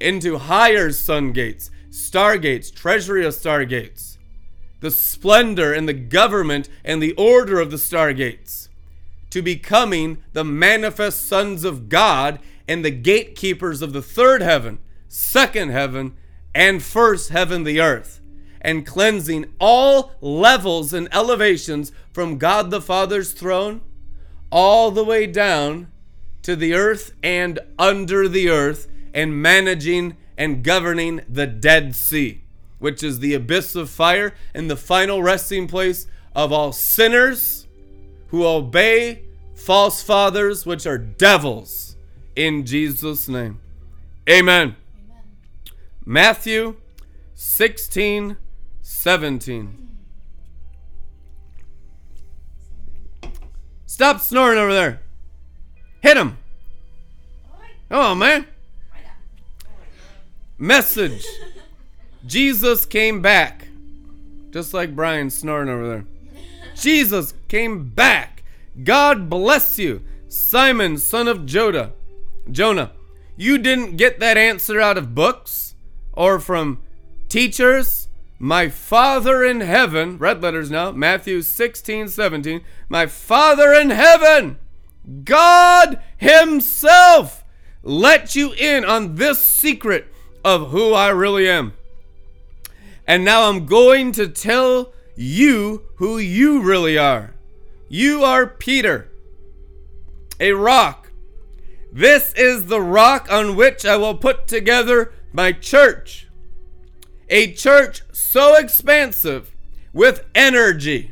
into 0.00 0.38
higher 0.38 0.92
sun 0.92 1.32
gates, 1.32 1.70
stargates, 1.90 2.72
treasury 2.72 3.24
of 3.24 3.34
stargates, 3.34 4.18
the 4.80 4.90
splendor 4.90 5.72
and 5.72 5.88
the 5.88 5.94
government 5.94 6.68
and 6.84 7.02
the 7.02 7.14
order 7.14 7.58
of 7.58 7.70
the 7.70 7.76
stargates, 7.76 8.68
to 9.30 9.42
becoming 9.42 10.22
the 10.32 10.44
manifest 10.44 11.26
sons 11.26 11.64
of 11.64 11.88
God 11.88 12.38
and 12.68 12.84
the 12.84 12.90
gatekeepers 12.90 13.82
of 13.82 13.92
the 13.92 14.02
third 14.02 14.42
heaven, 14.42 14.78
second 15.08 15.70
heaven, 15.70 16.14
and 16.56 16.82
first 16.82 17.28
heaven, 17.28 17.64
the 17.64 17.82
earth, 17.82 18.22
and 18.62 18.86
cleansing 18.86 19.44
all 19.60 20.12
levels 20.22 20.94
and 20.94 21.06
elevations 21.12 21.92
from 22.14 22.38
God 22.38 22.70
the 22.70 22.80
Father's 22.80 23.32
throne 23.32 23.82
all 24.50 24.90
the 24.90 25.04
way 25.04 25.26
down 25.26 25.92
to 26.42 26.56
the 26.56 26.72
earth 26.72 27.12
and 27.22 27.58
under 27.78 28.26
the 28.26 28.48
earth, 28.48 28.88
and 29.12 29.42
managing 29.42 30.16
and 30.38 30.64
governing 30.64 31.20
the 31.28 31.46
Dead 31.46 31.94
Sea, 31.94 32.42
which 32.78 33.02
is 33.02 33.18
the 33.18 33.34
abyss 33.34 33.74
of 33.74 33.90
fire 33.90 34.34
and 34.54 34.70
the 34.70 34.76
final 34.76 35.22
resting 35.22 35.66
place 35.66 36.06
of 36.34 36.52
all 36.52 36.72
sinners 36.72 37.66
who 38.28 38.46
obey 38.46 39.22
false 39.54 40.02
fathers, 40.02 40.64
which 40.64 40.86
are 40.86 40.98
devils, 40.98 41.96
in 42.34 42.64
Jesus' 42.64 43.28
name. 43.28 43.60
Amen. 44.28 44.76
Matthew 46.08 46.76
16, 47.34 48.36
17. 48.80 49.88
Stop 53.86 54.20
snoring 54.20 54.56
over 54.56 54.72
there. 54.72 55.00
Hit 56.00 56.16
him. 56.16 56.38
Come 57.88 57.98
on, 57.98 58.18
man. 58.18 58.46
Message. 60.56 61.26
Jesus 62.24 62.86
came 62.86 63.20
back. 63.20 63.66
Just 64.52 64.72
like 64.72 64.94
Brian 64.94 65.28
snoring 65.28 65.68
over 65.68 65.88
there. 65.88 66.04
Jesus 66.76 67.34
came 67.48 67.88
back. 67.88 68.44
God 68.84 69.28
bless 69.28 69.76
you, 69.76 70.04
Simon, 70.28 70.98
son 70.98 71.26
of 71.26 71.38
Jodah. 71.38 71.90
Jonah. 72.48 72.92
You 73.36 73.58
didn't 73.58 73.96
get 73.96 74.20
that 74.20 74.36
answer 74.36 74.80
out 74.80 74.96
of 74.96 75.12
books 75.12 75.65
or 76.16 76.40
from 76.40 76.82
teachers, 77.28 78.08
my 78.38 78.68
Father 78.68 79.44
in 79.44 79.60
heaven, 79.60 80.18
red 80.18 80.42
letters 80.42 80.70
now, 80.70 80.90
Matthew 80.90 81.42
16, 81.42 82.08
17, 82.08 82.62
my 82.88 83.06
Father 83.06 83.72
in 83.72 83.90
heaven, 83.90 84.58
God 85.24 86.02
Himself, 86.16 87.44
let 87.82 88.34
you 88.34 88.52
in 88.52 88.84
on 88.84 89.14
this 89.14 89.46
secret 89.46 90.06
of 90.44 90.70
who 90.70 90.92
I 90.92 91.08
really 91.08 91.48
am. 91.48 91.74
And 93.06 93.24
now 93.24 93.48
I'm 93.48 93.66
going 93.66 94.12
to 94.12 94.28
tell 94.28 94.92
you 95.14 95.82
who 95.96 96.18
you 96.18 96.60
really 96.60 96.98
are. 96.98 97.34
You 97.88 98.24
are 98.24 98.46
Peter, 98.46 99.10
a 100.40 100.52
rock. 100.52 101.10
This 101.92 102.34
is 102.34 102.66
the 102.66 102.82
rock 102.82 103.28
on 103.30 103.56
which 103.56 103.86
I 103.86 103.96
will 103.96 104.16
put 104.16 104.48
together 104.48 105.12
my 105.36 105.52
church. 105.52 106.28
A 107.28 107.52
church 107.52 108.02
so 108.10 108.56
expansive 108.56 109.54
with 109.92 110.24
energy. 110.34 111.10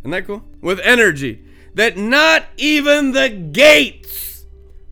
Isn't 0.00 0.10
that 0.10 0.26
cool? 0.26 0.42
With 0.62 0.80
energy 0.80 1.44
that 1.74 1.98
not 1.98 2.46
even 2.56 3.12
the 3.12 3.28
gates, 3.28 4.46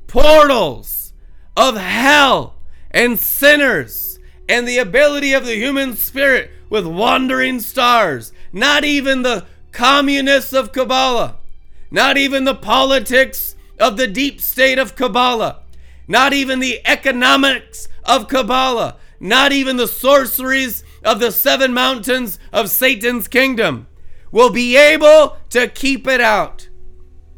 portals 0.06 1.14
of 1.56 1.76
hell 1.76 2.56
and 2.90 3.18
sinners 3.18 4.18
and 4.46 4.68
the 4.68 4.78
ability 4.78 5.32
of 5.32 5.46
the 5.46 5.54
human 5.54 5.96
spirit 5.96 6.50
with 6.68 6.84
wandering 6.84 7.60
stars. 7.60 8.32
Not 8.52 8.84
even 8.84 9.22
the 9.22 9.46
communists 9.70 10.52
of 10.52 10.72
Kabbalah, 10.72 11.36
not 11.90 12.18
even 12.18 12.44
the 12.44 12.54
politics 12.54 13.56
of 13.78 13.96
the 13.96 14.06
deep 14.06 14.38
state 14.42 14.78
of 14.78 14.96
Kabbalah, 14.96 15.60
not 16.06 16.34
even 16.34 16.58
the 16.58 16.80
economics 16.84 17.88
of 18.04 18.28
Kabbalah, 18.28 18.96
not 19.20 19.52
even 19.52 19.76
the 19.76 19.88
sorceries 19.88 20.84
of 21.04 21.20
the 21.20 21.30
seven 21.32 21.72
mountains 21.72 22.38
of 22.52 22.70
Satan's 22.70 23.28
kingdom 23.28 23.86
will 24.30 24.50
be 24.50 24.76
able 24.76 25.36
to 25.50 25.68
keep 25.68 26.06
it 26.06 26.20
out. 26.20 26.68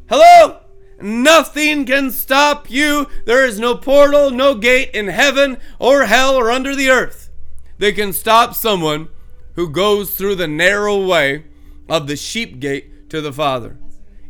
Hello? 0.08 0.60
Nothing 1.00 1.84
can 1.84 2.10
stop 2.10 2.70
you. 2.70 3.08
There 3.26 3.44
is 3.44 3.58
no 3.58 3.74
portal, 3.74 4.30
no 4.30 4.54
gate 4.54 4.90
in 4.94 5.08
heaven 5.08 5.58
or 5.78 6.04
hell 6.04 6.36
or 6.36 6.50
under 6.50 6.74
the 6.74 6.88
earth 6.88 7.30
that 7.78 7.96
can 7.96 8.12
stop 8.12 8.54
someone 8.54 9.08
who 9.54 9.68
goes 9.68 10.16
through 10.16 10.36
the 10.36 10.48
narrow 10.48 11.04
way 11.04 11.44
of 11.88 12.06
the 12.06 12.16
sheep 12.16 12.60
gate 12.60 13.10
to 13.10 13.20
the 13.20 13.32
Father. 13.32 13.76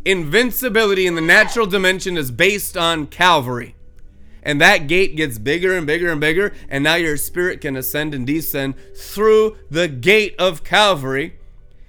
Invincibility 0.04 1.06
in 1.06 1.14
the 1.14 1.20
natural 1.20 1.66
dimension 1.66 2.16
is 2.16 2.30
based 2.30 2.76
on 2.76 3.06
Calvary. 3.06 3.73
And 4.44 4.60
that 4.60 4.86
gate 4.86 5.16
gets 5.16 5.38
bigger 5.38 5.74
and 5.74 5.86
bigger 5.86 6.12
and 6.12 6.20
bigger, 6.20 6.52
and 6.68 6.84
now 6.84 6.96
your 6.96 7.16
spirit 7.16 7.62
can 7.62 7.76
ascend 7.76 8.14
and 8.14 8.26
descend 8.26 8.74
through 8.94 9.56
the 9.70 9.88
gate 9.88 10.34
of 10.38 10.62
Calvary 10.62 11.38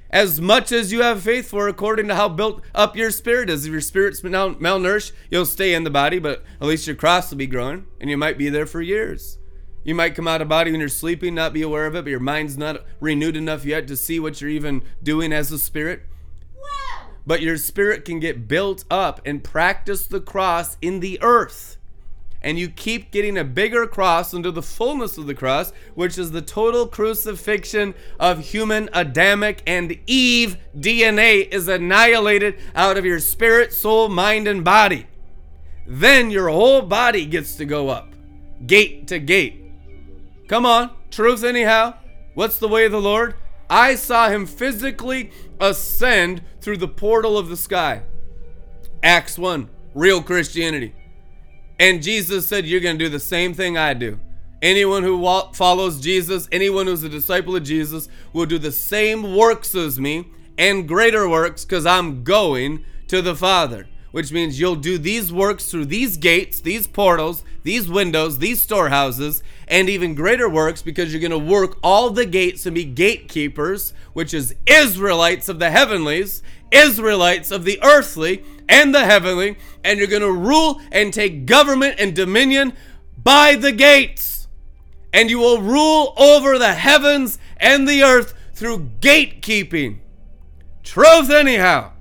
as 0.10 0.40
much 0.40 0.72
as 0.72 0.94
you 0.94 1.02
have 1.02 1.22
faith 1.22 1.49
for, 1.49 1.68
according 1.68 2.07
to 2.07 2.15
how 2.15 2.30
built 2.30 2.61
up 2.73 2.95
your 2.95 3.11
spirit 3.11 3.49
is. 3.49 3.65
If 3.65 3.72
your 3.73 3.82
spirit's 3.82 4.23
mal- 4.23 4.56
malnourished, 4.56 5.11
you'll 5.30 5.45
stay 5.45 5.73
in 5.73 5.84
the 5.84 5.90
body, 5.90 6.19
but 6.19 6.45
at 6.61 6.68
least 6.68 6.88
your 6.88 6.95
cross 6.95 7.30
will 7.30 7.38
be 7.38 7.48
growing, 7.48 7.86
and 7.99 8.10
you 8.10 8.15
might 8.15 8.38
be 8.38 8.48
there 8.48 8.65
for 8.65 8.82
years. 8.82 9.38
You 9.84 9.94
might 9.94 10.15
come 10.15 10.27
out 10.27 10.41
of 10.41 10.48
body 10.48 10.72
when 10.72 10.80
you're 10.80 10.88
sleeping, 10.88 11.36
not 11.36 11.52
be 11.52 11.61
aware 11.61 11.86
of 11.86 11.95
it, 11.95 12.06
but 12.06 12.10
your 12.10 12.22
mind's 12.22 12.57
not 12.57 12.86
renewed 13.02 13.36
enough 13.36 13.65
yet 13.65 13.88
to 13.90 13.98
see 13.98 14.18
what 14.19 14.40
you're 14.40 14.49
even 14.49 14.82
doing 15.03 15.34
as 15.34 15.52
a 15.52 15.60
spirit. 15.60 16.03
But 17.27 17.41
your 17.41 17.57
spirit 17.57 18.06
can 18.06 18.19
get 18.19 18.48
built 18.48 18.86
up 18.90 19.19
and 19.26 19.44
practice 19.44 20.07
the 20.07 20.22
cross 20.22 20.77
in 20.82 21.02
the 21.02 21.19
earth 21.22 21.74
and 22.45 22.59
you 22.59 22.69
keep 22.69 23.09
getting 23.09 23.39
a 23.39 23.43
bigger 23.43 23.88
cross 23.88 24.31
into 24.31 24.51
the 24.51 24.61
fullness 24.61 25.17
of 25.17 25.26
the 25.26 25.34
cross, 25.34 25.73
which 25.95 26.15
is 26.15 26.30
the 26.30 26.43
total 26.43 26.88
crucifixion 26.88 27.95
of 28.19 28.39
human 28.39 28.88
Adamic 28.93 29.63
and 29.65 29.97
Eve 30.05 30.55
DNA 30.77 31.51
is 31.51 31.67
annihilated 31.67 32.55
out 32.76 32.97
of 32.97 33.03
your 33.03 33.19
spirit, 33.19 33.73
soul, 33.73 34.09
mind, 34.09 34.47
and 34.47 34.63
body. 34.63 35.07
Then 35.88 36.30
your 36.30 36.49
whole 36.49 36.84
body 36.84 37.26
gets 37.26 37.55
to 37.55 37.65
go 37.65 37.89
up, 37.89 38.13
gate 38.67 39.07
to 39.07 39.17
gate. 39.17 39.63
Come 40.47 40.67
on, 40.67 40.91
truth 41.09 41.43
anyhow. 41.43 41.95
What's 42.35 42.59
the 42.59 42.67
way 42.67 42.85
of 42.85 42.91
the 42.91 43.01
Lord? 43.01 43.34
I 43.72 43.95
saw 43.95 44.30
him 44.30 44.45
physically 44.45 45.31
ascend 45.59 46.43
through 46.61 46.77
the 46.77 46.88
portal 46.88 47.39
of 47.39 47.49
the 47.49 47.57
sky. 47.57 48.03
Acts 49.01 49.39
1, 49.39 49.67
real 49.95 50.22
Christianity. 50.22 50.93
And 51.80 52.02
Jesus 52.02 52.47
said, 52.47 52.65
You're 52.65 52.81
going 52.81 52.97
to 52.97 53.06
do 53.06 53.10
the 53.10 53.19
same 53.19 53.53
thing 53.53 53.77
I 53.77 53.93
do. 53.93 54.19
Anyone 54.61 55.03
who 55.03 55.22
follows 55.53 55.99
Jesus, 55.99 56.47
anyone 56.52 56.88
who's 56.88 57.03
a 57.03 57.10
disciple 57.10 57.56
of 57.56 57.64
Jesus, 57.64 58.07
will 58.34 58.45
do 58.45 58.57
the 58.57 58.72
same 58.72 59.35
works 59.35 59.76
as 59.76 59.99
me 59.99 60.27
and 60.57 60.88
greater 60.88 61.27
works 61.27 61.65
because 61.65 61.85
I'm 61.85 62.23
going 62.23 62.85
to 63.07 63.22
the 63.22 63.35
Father. 63.35 63.88
Which 64.11 64.31
means 64.31 64.60
you'll 64.60 64.77
do 64.77 64.97
these 64.97 65.34
works 65.34 65.69
through 65.69 65.85
these 65.88 66.15
gates, 66.15 66.61
these 66.61 66.88
portals, 66.88 67.43
these 67.64 67.89
windows, 67.89 68.39
these 68.39 68.61
storehouses, 68.61 69.43
and 69.68 69.89
even 69.89 70.15
greater 70.15 70.47
works 70.47 70.81
because 70.81 71.11
you're 71.11 71.19
going 71.19 71.31
to 71.31 71.38
work 71.38 71.77
all 71.84 72.10
the 72.10 72.26
gates 72.26 72.65
and 72.65 72.76
be 72.76 72.85
gatekeepers, 72.85 73.93
which 74.14 74.34
is 74.34 74.56
Israelites 74.65 75.49
of 75.49 75.60
the 75.60 75.69
heavenlies, 75.69 76.41
Israelites 76.76 77.52
of 77.52 77.64
the 77.64 77.80
earthly, 77.84 78.43
and 78.68 78.93
the 78.93 79.06
heavenly, 79.06 79.57
and 79.84 79.99
you're 79.99 80.07
going 80.07 80.22
to 80.22 80.31
rule 80.31 80.81
and 80.91 81.14
take 81.14 81.45
government 81.45 81.95
and 81.99 82.15
dominion 82.15 82.73
by 83.22 83.56
the 83.56 83.72
gates. 83.72 84.47
And 85.14 85.30
you 85.30 85.39
will 85.39 85.61
rule 85.61 86.14
over 86.18 86.57
the 86.57 86.73
heavens 86.73 87.39
and 87.57 87.88
the 87.88 88.03
earth 88.03 88.34
through 88.53 88.89
gatekeeping. 88.99 89.99
Truth, 90.84 91.30
anyhow. 91.30 91.91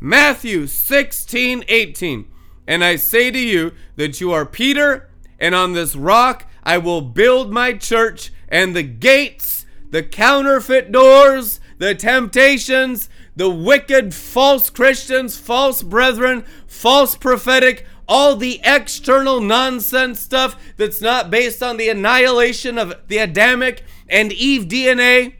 Matthew 0.00 0.66
16, 0.66 1.64
18. 1.68 2.28
And 2.66 2.84
I 2.84 2.96
say 2.96 3.30
to 3.30 3.38
you 3.38 3.72
that 3.96 4.20
you 4.20 4.32
are 4.32 4.44
Peter, 4.44 5.08
and 5.38 5.54
on 5.54 5.72
this 5.72 5.94
rock 5.94 6.46
I 6.62 6.78
will 6.78 7.00
build 7.00 7.52
my 7.52 7.74
church, 7.74 8.32
and 8.48 8.74
the 8.74 8.82
gates, 8.82 9.66
the 9.90 10.02
counterfeit 10.02 10.90
doors, 10.90 11.60
the 11.78 11.94
temptations, 11.94 13.08
the 13.36 13.50
wicked 13.50 14.14
false 14.14 14.70
Christians, 14.70 15.36
false 15.36 15.82
brethren, 15.82 16.44
false 16.66 17.14
prophetic, 17.14 17.86
all 18.08 18.36
the 18.36 18.60
external 18.64 19.40
nonsense 19.40 20.20
stuff 20.20 20.60
that's 20.76 21.00
not 21.00 21.30
based 21.30 21.62
on 21.62 21.76
the 21.76 21.88
annihilation 21.88 22.78
of 22.78 22.94
the 23.08 23.18
Adamic 23.18 23.84
and 24.08 24.32
Eve 24.32 24.66
DNA 24.66 25.34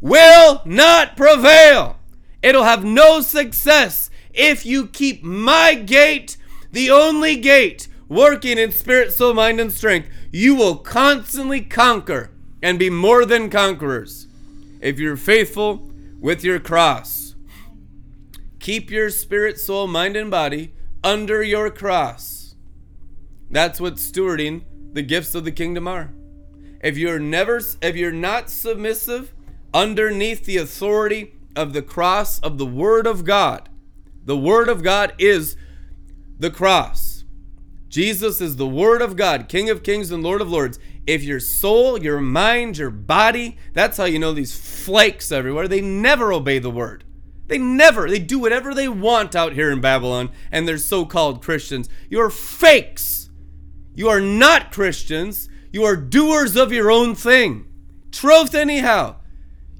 will 0.00 0.60
not 0.64 1.16
prevail. 1.16 1.96
It'll 2.42 2.64
have 2.64 2.84
no 2.84 3.20
success 3.20 4.10
if 4.34 4.66
you 4.66 4.86
keep 4.86 5.22
my 5.22 5.74
gate, 5.74 6.36
the 6.72 6.90
only 6.90 7.36
gate, 7.36 7.88
working 8.08 8.58
in 8.58 8.72
spirit, 8.72 9.12
soul, 9.12 9.34
mind, 9.34 9.60
and 9.60 9.72
strength. 9.72 10.08
You 10.32 10.54
will 10.54 10.76
constantly 10.76 11.60
conquer 11.60 12.30
and 12.62 12.78
be 12.78 12.90
more 12.90 13.24
than 13.24 13.48
conquerors 13.48 14.26
if 14.80 14.98
you're 14.98 15.16
faithful 15.16 15.90
with 16.20 16.42
your 16.42 16.58
cross. 16.58 17.21
Keep 18.62 18.92
your 18.92 19.10
spirit, 19.10 19.58
soul, 19.58 19.88
mind, 19.88 20.16
and 20.16 20.30
body 20.30 20.72
under 21.02 21.42
your 21.42 21.68
cross. 21.68 22.54
That's 23.50 23.80
what 23.80 23.96
stewarding 23.96 24.62
the 24.92 25.02
gifts 25.02 25.34
of 25.34 25.44
the 25.44 25.50
kingdom 25.50 25.88
are. 25.88 26.14
If 26.80 26.96
you're 26.96 27.18
never 27.18 27.60
if 27.82 27.96
you're 27.96 28.12
not 28.12 28.50
submissive 28.50 29.34
underneath 29.74 30.44
the 30.44 30.58
authority 30.58 31.34
of 31.56 31.72
the 31.72 31.82
cross 31.82 32.38
of 32.38 32.58
the 32.58 32.66
word 32.66 33.04
of 33.04 33.24
God, 33.24 33.68
the 34.24 34.38
word 34.38 34.68
of 34.68 34.84
God 34.84 35.12
is 35.18 35.56
the 36.38 36.50
cross. 36.50 37.24
Jesus 37.88 38.40
is 38.40 38.54
the 38.54 38.68
word 38.68 39.02
of 39.02 39.16
God, 39.16 39.48
King 39.48 39.70
of 39.70 39.82
kings 39.82 40.12
and 40.12 40.22
Lord 40.22 40.40
of 40.40 40.52
lords. 40.52 40.78
If 41.04 41.24
your 41.24 41.40
soul, 41.40 42.00
your 42.00 42.20
mind, 42.20 42.78
your 42.78 42.90
body, 42.90 43.56
that's 43.72 43.96
how 43.96 44.04
you 44.04 44.20
know 44.20 44.32
these 44.32 44.56
flakes 44.56 45.32
everywhere, 45.32 45.66
they 45.66 45.80
never 45.80 46.32
obey 46.32 46.60
the 46.60 46.70
word. 46.70 47.02
They 47.52 47.58
never, 47.58 48.08
they 48.08 48.18
do 48.18 48.38
whatever 48.38 48.72
they 48.72 48.88
want 48.88 49.36
out 49.36 49.52
here 49.52 49.70
in 49.70 49.82
Babylon 49.82 50.30
and 50.50 50.66
they're 50.66 50.78
so 50.78 51.04
called 51.04 51.42
Christians. 51.42 51.86
You're 52.08 52.30
fakes. 52.30 53.28
You 53.94 54.08
are 54.08 54.22
not 54.22 54.72
Christians. 54.72 55.50
You 55.70 55.84
are 55.84 55.94
doers 55.94 56.56
of 56.56 56.72
your 56.72 56.90
own 56.90 57.14
thing. 57.14 57.66
Truth, 58.10 58.54
anyhow. 58.54 59.16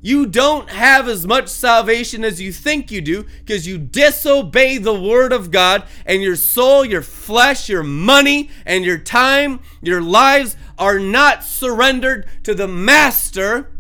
You 0.02 0.26
don't 0.26 0.68
have 0.68 1.08
as 1.08 1.26
much 1.26 1.48
salvation 1.48 2.26
as 2.26 2.42
you 2.42 2.52
think 2.52 2.90
you 2.90 3.00
do 3.00 3.24
because 3.38 3.66
you 3.66 3.78
disobey 3.78 4.76
the 4.76 4.92
word 4.92 5.32
of 5.32 5.50
God, 5.50 5.84
and 6.04 6.20
your 6.20 6.36
soul, 6.36 6.84
your 6.84 7.00
flesh, 7.00 7.70
your 7.70 7.82
money, 7.82 8.50
and 8.66 8.84
your 8.84 8.98
time, 8.98 9.60
your 9.80 10.02
lives 10.02 10.58
are 10.78 10.98
not 10.98 11.42
surrendered 11.42 12.26
to 12.42 12.52
the 12.52 12.68
master 12.68 13.72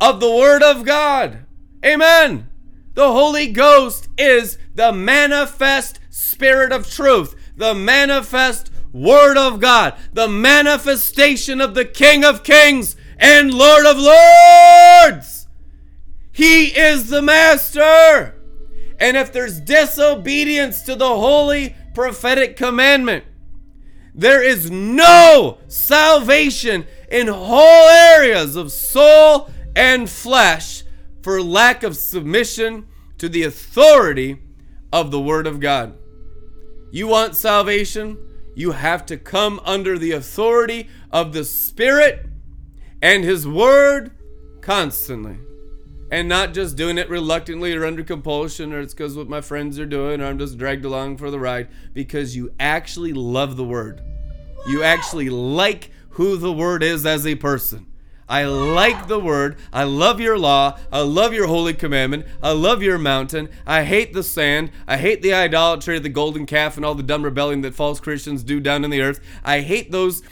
of 0.00 0.20
the 0.20 0.30
word 0.30 0.62
of 0.62 0.84
God. 0.84 1.46
Amen. 1.84 2.47
The 2.98 3.12
Holy 3.12 3.46
Ghost 3.46 4.08
is 4.18 4.58
the 4.74 4.92
manifest 4.92 6.00
Spirit 6.10 6.72
of 6.72 6.90
truth, 6.90 7.36
the 7.56 7.72
manifest 7.72 8.72
Word 8.92 9.36
of 9.36 9.60
God, 9.60 9.94
the 10.12 10.26
manifestation 10.26 11.60
of 11.60 11.74
the 11.74 11.84
King 11.84 12.24
of 12.24 12.42
Kings 12.42 12.96
and 13.16 13.54
Lord 13.54 13.86
of 13.86 13.98
Lords. 13.98 15.46
He 16.32 16.76
is 16.76 17.08
the 17.08 17.22
Master. 17.22 18.34
And 18.98 19.16
if 19.16 19.32
there's 19.32 19.60
disobedience 19.60 20.82
to 20.82 20.96
the 20.96 21.06
holy 21.06 21.76
prophetic 21.94 22.56
commandment, 22.56 23.22
there 24.12 24.42
is 24.42 24.72
no 24.72 25.58
salvation 25.68 26.84
in 27.12 27.28
whole 27.28 27.88
areas 27.88 28.56
of 28.56 28.72
soul 28.72 29.50
and 29.76 30.10
flesh 30.10 30.82
for 31.22 31.42
lack 31.42 31.82
of 31.82 31.96
submission 31.96 32.86
to 33.18 33.28
the 33.28 33.42
authority 33.42 34.38
of 34.92 35.10
the 35.10 35.20
Word 35.20 35.46
of 35.46 35.60
God. 35.60 35.96
You 36.90 37.06
want 37.06 37.36
salvation? 37.36 38.16
You 38.54 38.72
have 38.72 39.04
to 39.06 39.16
come 39.16 39.60
under 39.64 39.98
the 39.98 40.12
authority 40.12 40.88
of 41.10 41.32
the 41.32 41.44
Spirit 41.44 42.26
and 43.02 43.24
His 43.24 43.46
Word 43.46 44.12
constantly. 44.60 45.38
And 46.10 46.28
not 46.28 46.54
just 46.54 46.76
doing 46.76 46.96
it 46.96 47.10
reluctantly 47.10 47.74
or 47.74 47.84
under 47.84 48.02
compulsion, 48.02 48.72
or 48.72 48.80
it's 48.80 48.94
because 48.94 49.14
what 49.14 49.28
my 49.28 49.42
friends 49.42 49.78
are 49.78 49.84
doing, 49.84 50.22
or 50.22 50.24
I'm 50.24 50.38
just 50.38 50.56
dragged 50.56 50.86
along 50.86 51.18
for 51.18 51.30
the 51.30 51.38
ride, 51.38 51.68
because 51.92 52.34
you 52.34 52.54
actually 52.58 53.12
love 53.12 53.56
the 53.56 53.64
Word. 53.64 54.00
You 54.66 54.82
actually 54.82 55.28
like 55.28 55.90
who 56.10 56.38
the 56.38 56.52
Word 56.52 56.82
is 56.82 57.04
as 57.04 57.26
a 57.26 57.34
person. 57.34 57.87
I 58.28 58.44
like 58.44 59.08
the 59.08 59.18
word. 59.18 59.56
I 59.72 59.84
love 59.84 60.20
your 60.20 60.38
law. 60.38 60.78
I 60.92 61.00
love 61.00 61.32
your 61.32 61.46
holy 61.46 61.72
commandment. 61.72 62.26
I 62.42 62.52
love 62.52 62.82
your 62.82 62.98
mountain. 62.98 63.48
I 63.66 63.84
hate 63.84 64.12
the 64.12 64.22
sand. 64.22 64.70
I 64.86 64.98
hate 64.98 65.22
the 65.22 65.32
idolatry 65.32 65.96
of 65.96 66.02
the 66.02 66.08
golden 66.10 66.44
calf 66.44 66.76
and 66.76 66.84
all 66.84 66.94
the 66.94 67.02
dumb 67.02 67.22
rebellion 67.22 67.62
that 67.62 67.74
false 67.74 68.00
Christians 68.00 68.42
do 68.42 68.60
down 68.60 68.84
in 68.84 68.90
the 68.90 69.00
earth. 69.00 69.20
I 69.44 69.60
hate 69.60 69.90
those 69.90 70.22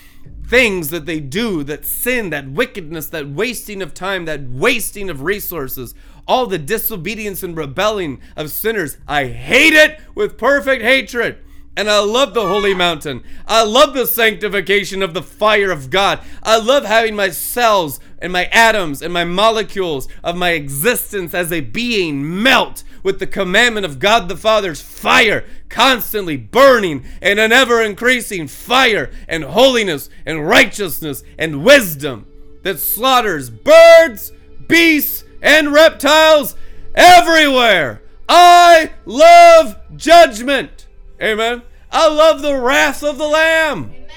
things 0.46 0.90
that 0.90 1.06
they 1.06 1.20
do, 1.20 1.64
that 1.64 1.86
sin, 1.86 2.30
that 2.30 2.50
wickedness, 2.50 3.06
that 3.06 3.28
wasting 3.28 3.82
of 3.82 3.94
time, 3.94 4.26
that 4.26 4.42
wasting 4.48 5.10
of 5.10 5.22
resources, 5.22 5.94
all 6.28 6.46
the 6.46 6.58
disobedience 6.58 7.42
and 7.42 7.56
rebelling 7.56 8.20
of 8.36 8.50
sinners. 8.50 8.98
I 9.08 9.26
hate 9.26 9.72
it 9.72 10.00
with 10.14 10.38
perfect 10.38 10.82
hatred. 10.82 11.38
And 11.76 11.90
I 11.90 11.98
love 11.98 12.32
the 12.32 12.46
holy 12.46 12.74
mountain. 12.74 13.22
I 13.46 13.62
love 13.62 13.92
the 13.92 14.06
sanctification 14.06 15.02
of 15.02 15.12
the 15.12 15.22
fire 15.22 15.70
of 15.70 15.90
God. 15.90 16.20
I 16.42 16.58
love 16.58 16.84
having 16.84 17.14
my 17.14 17.28
cells 17.28 18.00
and 18.18 18.32
my 18.32 18.46
atoms 18.46 19.02
and 19.02 19.12
my 19.12 19.24
molecules 19.24 20.08
of 20.24 20.36
my 20.36 20.50
existence 20.50 21.34
as 21.34 21.52
a 21.52 21.60
being 21.60 22.42
melt 22.42 22.82
with 23.02 23.20
the 23.20 23.26
commandment 23.26 23.86
of 23.86 23.98
God 23.98 24.28
the 24.28 24.36
Father's 24.36 24.82
fire, 24.82 25.44
constantly 25.68 26.36
burning 26.36 27.04
in 27.22 27.38
an 27.38 27.52
ever 27.52 27.80
increasing 27.82 28.48
fire 28.48 29.10
and 29.28 29.44
holiness 29.44 30.10
and 30.24 30.48
righteousness 30.48 31.22
and 31.38 31.62
wisdom 31.62 32.26
that 32.62 32.80
slaughters 32.80 33.48
birds, 33.48 34.32
beasts, 34.66 35.22
and 35.40 35.72
reptiles 35.72 36.56
everywhere. 36.96 38.02
I 38.28 38.90
love 39.04 39.76
judgment. 39.96 40.75
Amen. 41.20 41.62
I 41.90 42.08
love 42.08 42.42
the 42.42 42.56
wrath 42.56 43.02
of 43.02 43.18
the 43.18 43.26
Lamb. 43.26 43.84
Amen. 43.84 44.08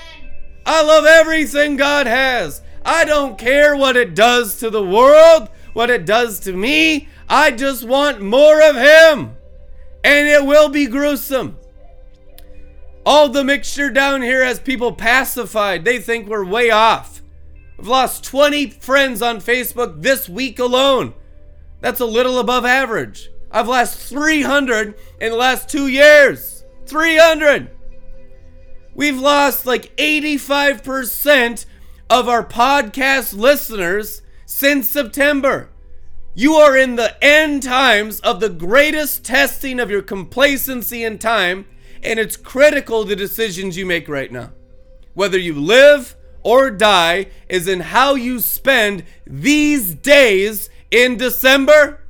I 0.65 0.83
love 0.83 1.05
everything 1.05 1.77
God 1.77 2.07
has. 2.07 2.61
I 2.85 3.05
don't 3.05 3.37
care 3.37 3.75
what 3.75 3.95
it 3.95 4.15
does 4.15 4.57
to 4.59 4.69
the 4.69 4.83
world, 4.83 5.49
what 5.73 5.89
it 5.89 6.05
does 6.05 6.39
to 6.41 6.53
me. 6.53 7.07
I 7.27 7.51
just 7.51 7.87
want 7.87 8.21
more 8.21 8.61
of 8.61 8.75
Him. 8.75 9.35
And 10.03 10.27
it 10.27 10.45
will 10.45 10.69
be 10.69 10.87
gruesome. 10.87 11.57
All 13.05 13.29
the 13.29 13.43
mixture 13.43 13.89
down 13.89 14.21
here 14.21 14.43
has 14.43 14.59
people 14.59 14.91
pacified. 14.93 15.85
They 15.85 15.99
think 15.99 16.27
we're 16.27 16.45
way 16.45 16.69
off. 16.69 17.21
I've 17.79 17.87
lost 17.87 18.23
20 18.25 18.71
friends 18.71 19.21
on 19.21 19.39
Facebook 19.39 20.01
this 20.01 20.27
week 20.27 20.59
alone. 20.59 21.13
That's 21.81 22.01
a 22.01 22.05
little 22.05 22.39
above 22.39 22.65
average. 22.65 23.29
I've 23.51 23.67
lost 23.67 23.97
300 24.09 24.95
in 25.21 25.31
the 25.31 25.37
last 25.37 25.69
two 25.69 25.87
years. 25.87 26.58
300. 26.89 27.69
We've 28.95 29.19
lost 29.19 29.65
like 29.65 29.95
85% 29.97 31.65
of 32.09 32.27
our 32.27 32.43
podcast 32.43 33.37
listeners 33.37 34.21
since 34.45 34.89
September. 34.89 35.69
You 36.33 36.55
are 36.55 36.75
in 36.75 36.95
the 36.95 37.21
end 37.23 37.63
times 37.63 38.19
of 38.21 38.39
the 38.39 38.49
greatest 38.49 39.23
testing 39.23 39.79
of 39.79 39.91
your 39.91 40.01
complacency 40.01 41.03
and 41.03 41.21
time, 41.21 41.65
and 42.01 42.19
it's 42.19 42.35
critical 42.35 43.03
the 43.03 43.15
decisions 43.15 43.77
you 43.77 43.85
make 43.85 44.07
right 44.09 44.31
now. 44.31 44.51
Whether 45.13 45.37
you 45.37 45.53
live 45.53 46.15
or 46.43 46.71
die 46.71 47.27
is 47.47 47.67
in 47.67 47.81
how 47.81 48.15
you 48.15 48.39
spend 48.39 49.03
these 49.27 49.93
days 49.93 50.69
in 50.89 51.17
December 51.17 52.01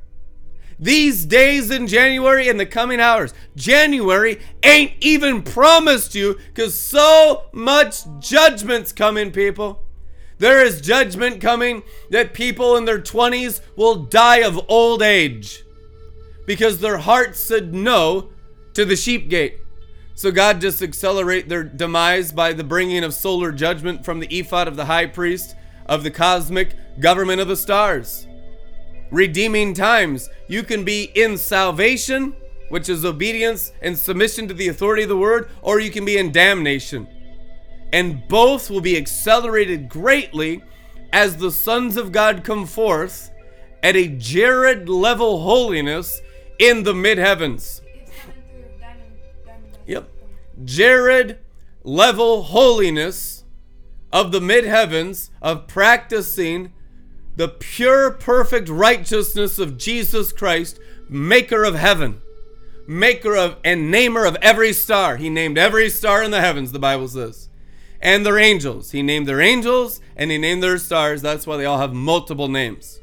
these 0.80 1.26
days 1.26 1.70
in 1.70 1.86
January 1.86 2.48
and 2.48 2.58
the 2.58 2.66
coming 2.66 3.00
hours. 3.00 3.34
January 3.54 4.40
ain't 4.64 4.92
even 5.00 5.42
promised 5.42 6.14
you 6.14 6.38
because 6.48 6.74
so 6.74 7.44
much 7.52 8.00
judgment's 8.18 8.90
coming, 8.90 9.30
people. 9.30 9.84
There 10.38 10.64
is 10.64 10.80
judgment 10.80 11.42
coming 11.42 11.82
that 12.08 12.32
people 12.32 12.76
in 12.76 12.86
their 12.86 12.98
20s 12.98 13.60
will 13.76 13.96
die 13.96 14.38
of 14.38 14.58
old 14.68 15.02
age 15.02 15.62
because 16.46 16.80
their 16.80 16.96
hearts 16.96 17.38
said 17.38 17.74
no 17.74 18.30
to 18.72 18.86
the 18.86 18.96
sheep 18.96 19.28
gate. 19.28 19.58
So 20.14 20.30
God 20.30 20.62
just 20.62 20.80
accelerate 20.80 21.48
their 21.50 21.62
demise 21.62 22.32
by 22.32 22.54
the 22.54 22.64
bringing 22.64 23.04
of 23.04 23.12
solar 23.12 23.52
judgment 23.52 24.02
from 24.04 24.18
the 24.18 24.38
ephod 24.38 24.66
of 24.66 24.76
the 24.76 24.86
high 24.86 25.06
priest 25.06 25.54
of 25.84 26.04
the 26.04 26.10
cosmic 26.10 26.74
government 27.00 27.40
of 27.40 27.48
the 27.48 27.56
stars 27.56 28.26
redeeming 29.10 29.74
times. 29.74 30.28
You 30.48 30.62
can 30.62 30.84
be 30.84 31.04
in 31.14 31.36
salvation, 31.36 32.34
which 32.68 32.88
is 32.88 33.04
obedience 33.04 33.72
and 33.82 33.98
submission 33.98 34.48
to 34.48 34.54
the 34.54 34.68
authority 34.68 35.02
of 35.02 35.08
the 35.08 35.16
word, 35.16 35.50
or 35.62 35.80
you 35.80 35.90
can 35.90 36.04
be 36.04 36.16
in 36.16 36.32
damnation. 36.32 37.08
And 37.92 38.26
both 38.28 38.70
will 38.70 38.80
be 38.80 38.96
accelerated 38.96 39.88
greatly 39.88 40.62
as 41.12 41.36
the 41.36 41.50
sons 41.50 41.96
of 41.96 42.12
God 42.12 42.44
come 42.44 42.66
forth 42.66 43.30
at 43.82 43.96
a 43.96 44.08
Jared 44.08 44.88
level 44.88 45.42
holiness 45.42 46.20
in 46.58 46.82
the 46.84 46.94
mid 46.94 47.18
heavens. 47.18 47.82
Yep. 49.86 50.08
Jared 50.64 51.38
level 51.82 52.42
holiness 52.42 53.44
of 54.12 54.30
the 54.30 54.40
mid 54.40 54.64
heavens 54.64 55.30
of 55.40 55.66
practicing 55.66 56.72
the 57.40 57.48
pure, 57.48 58.10
perfect 58.10 58.68
righteousness 58.68 59.58
of 59.58 59.78
Jesus 59.78 60.30
Christ, 60.30 60.78
maker 61.08 61.64
of 61.64 61.74
heaven, 61.74 62.20
maker 62.86 63.34
of 63.34 63.56
and 63.64 63.90
namer 63.90 64.26
of 64.26 64.36
every 64.42 64.74
star. 64.74 65.16
He 65.16 65.30
named 65.30 65.56
every 65.56 65.88
star 65.88 66.22
in 66.22 66.32
the 66.32 66.42
heavens, 66.42 66.70
the 66.70 66.78
Bible 66.78 67.08
says. 67.08 67.48
And 67.98 68.26
their 68.26 68.38
angels. 68.38 68.90
He 68.90 69.02
named 69.02 69.26
their 69.26 69.40
angels 69.40 70.02
and 70.16 70.30
he 70.30 70.36
named 70.36 70.62
their 70.62 70.76
stars. 70.76 71.22
That's 71.22 71.46
why 71.46 71.56
they 71.56 71.64
all 71.64 71.78
have 71.78 71.94
multiple 71.94 72.48
names. 72.48 73.00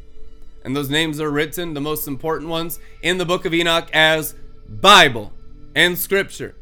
And 0.63 0.75
those 0.75 0.91
names 0.91 1.19
are 1.19 1.31
written, 1.31 1.73
the 1.73 1.81
most 1.81 2.07
important 2.07 2.51
ones, 2.51 2.77
in 3.01 3.17
the 3.17 3.25
book 3.25 3.43
of 3.43 3.55
Enoch 3.55 3.89
as 3.91 4.35
Bible 4.69 5.33
and 5.73 5.97
Scripture. 5.97 6.55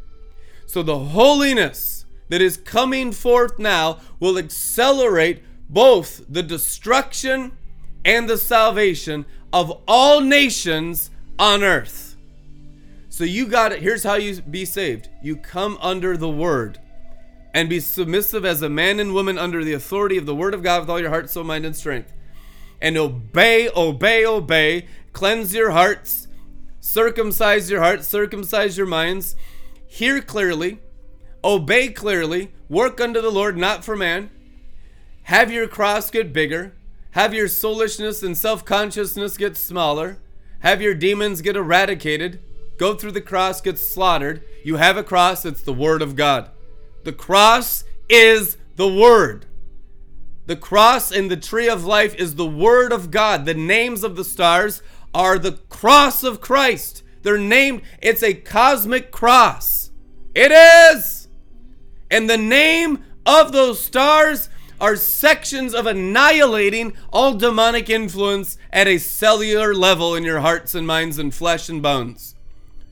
So 0.66 0.82
the 0.82 1.00
holiness 1.00 2.06
that 2.30 2.42
is 2.42 2.56
coming 2.56 3.12
forth 3.12 3.60
now 3.60 4.00
will 4.22 4.38
accelerate 4.38 5.44
both 5.68 6.24
the 6.30 6.42
destruction 6.42 7.52
and 8.06 8.30
the 8.30 8.38
salvation 8.38 9.26
of 9.52 9.82
all 9.88 10.22
nations 10.22 11.10
on 11.40 11.64
earth. 11.64 12.16
So 13.10 13.24
you 13.24 13.48
got 13.48 13.72
it. 13.72 13.82
Here's 13.82 14.04
how 14.04 14.16
you 14.16 14.42
be 14.42 14.64
saved 14.64 15.10
you 15.22 15.36
come 15.36 15.78
under 15.82 16.16
the 16.16 16.30
word 16.30 16.80
and 17.54 17.70
be 17.70 17.80
submissive 17.80 18.46
as 18.46 18.62
a 18.62 18.70
man 18.70 19.00
and 19.00 19.14
woman 19.14 19.38
under 19.38 19.64
the 19.64 19.74
authority 19.74 20.18
of 20.18 20.26
the 20.26 20.36
word 20.36 20.54
of 20.54 20.62
God 20.62 20.82
with 20.82 20.90
all 20.90 21.00
your 21.00 21.10
heart, 21.10 21.30
soul, 21.30 21.46
mind, 21.46 21.66
and 21.66 21.76
strength. 21.76 22.12
And 22.82 22.98
obey, 22.98 23.70
obey, 23.76 24.26
obey. 24.26 24.88
Cleanse 25.14 25.54
your 25.54 25.72
hearts, 25.72 26.28
circumcise 26.82 27.72
your 27.72 27.80
hearts, 27.80 28.08
circumcise 28.08 28.78
your 28.78 28.86
minds. 28.86 29.38
Hear 29.88 30.22
clearly, 30.22 30.80
obey 31.42 31.88
clearly, 31.88 32.52
work 32.68 33.00
unto 33.00 33.22
the 33.22 33.32
Lord, 33.32 33.58
not 33.58 33.86
for 33.86 33.96
man. 33.96 34.30
Have 35.24 35.50
your 35.52 35.68
cross 35.70 36.12
get 36.12 36.34
bigger 36.34 36.75
have 37.16 37.34
your 37.34 37.48
soulishness 37.48 38.22
and 38.24 38.38
self 38.38 38.66
consciousness 38.66 39.38
get 39.38 39.56
smaller. 39.56 40.18
Have 40.60 40.82
your 40.82 40.94
demons 40.94 41.42
get 41.42 41.56
eradicated. 41.56 42.42
Go 42.78 42.94
through 42.94 43.14
the 43.14 43.22
cross, 43.22 43.62
get 43.62 43.80
slaughtered. 43.80 44.44
You 44.66 44.76
have 44.76 44.98
a 44.98 45.04
cross, 45.04 45.46
it's 45.46 45.62
the 45.62 45.72
Word 45.72 46.02
of 46.02 46.18
God. 46.18 46.50
The 47.06 47.14
cross 47.14 47.86
is 48.10 48.58
the 48.76 48.94
Word. 48.94 49.46
The 50.48 50.58
cross 50.58 51.10
and 51.10 51.32
the 51.32 51.38
tree 51.38 51.70
of 51.70 51.86
life 51.86 52.14
is 52.16 52.36
the 52.36 52.46
Word 52.46 52.92
of 52.92 53.12
God. 53.12 53.46
The 53.46 53.54
names 53.54 54.04
of 54.04 54.18
the 54.18 54.26
stars 54.26 54.84
are 55.14 55.40
the 55.40 55.54
cross 55.70 56.22
of 56.22 56.42
Christ. 56.42 57.02
They're 57.22 57.38
named, 57.38 57.84
it's 58.02 58.24
a 58.24 58.34
cosmic 58.34 59.12
cross. 59.12 59.90
It 60.36 60.52
is. 60.52 61.30
And 62.12 62.30
the 62.30 62.38
name 62.38 63.06
of 63.26 63.54
those 63.54 63.82
stars 63.82 64.50
are 64.80 64.96
sections 64.96 65.74
of 65.74 65.86
annihilating 65.86 66.94
all 67.12 67.34
demonic 67.34 67.90
influence 67.90 68.58
at 68.72 68.88
a 68.88 68.98
cellular 68.98 69.74
level 69.74 70.16
in 70.16 70.24
your 70.24 70.42
hearts 70.42 70.76
and 70.76 70.86
minds 70.86 71.18
and 71.18 71.34
flesh 71.34 71.70
and 71.70 71.82
bones. 71.82 72.36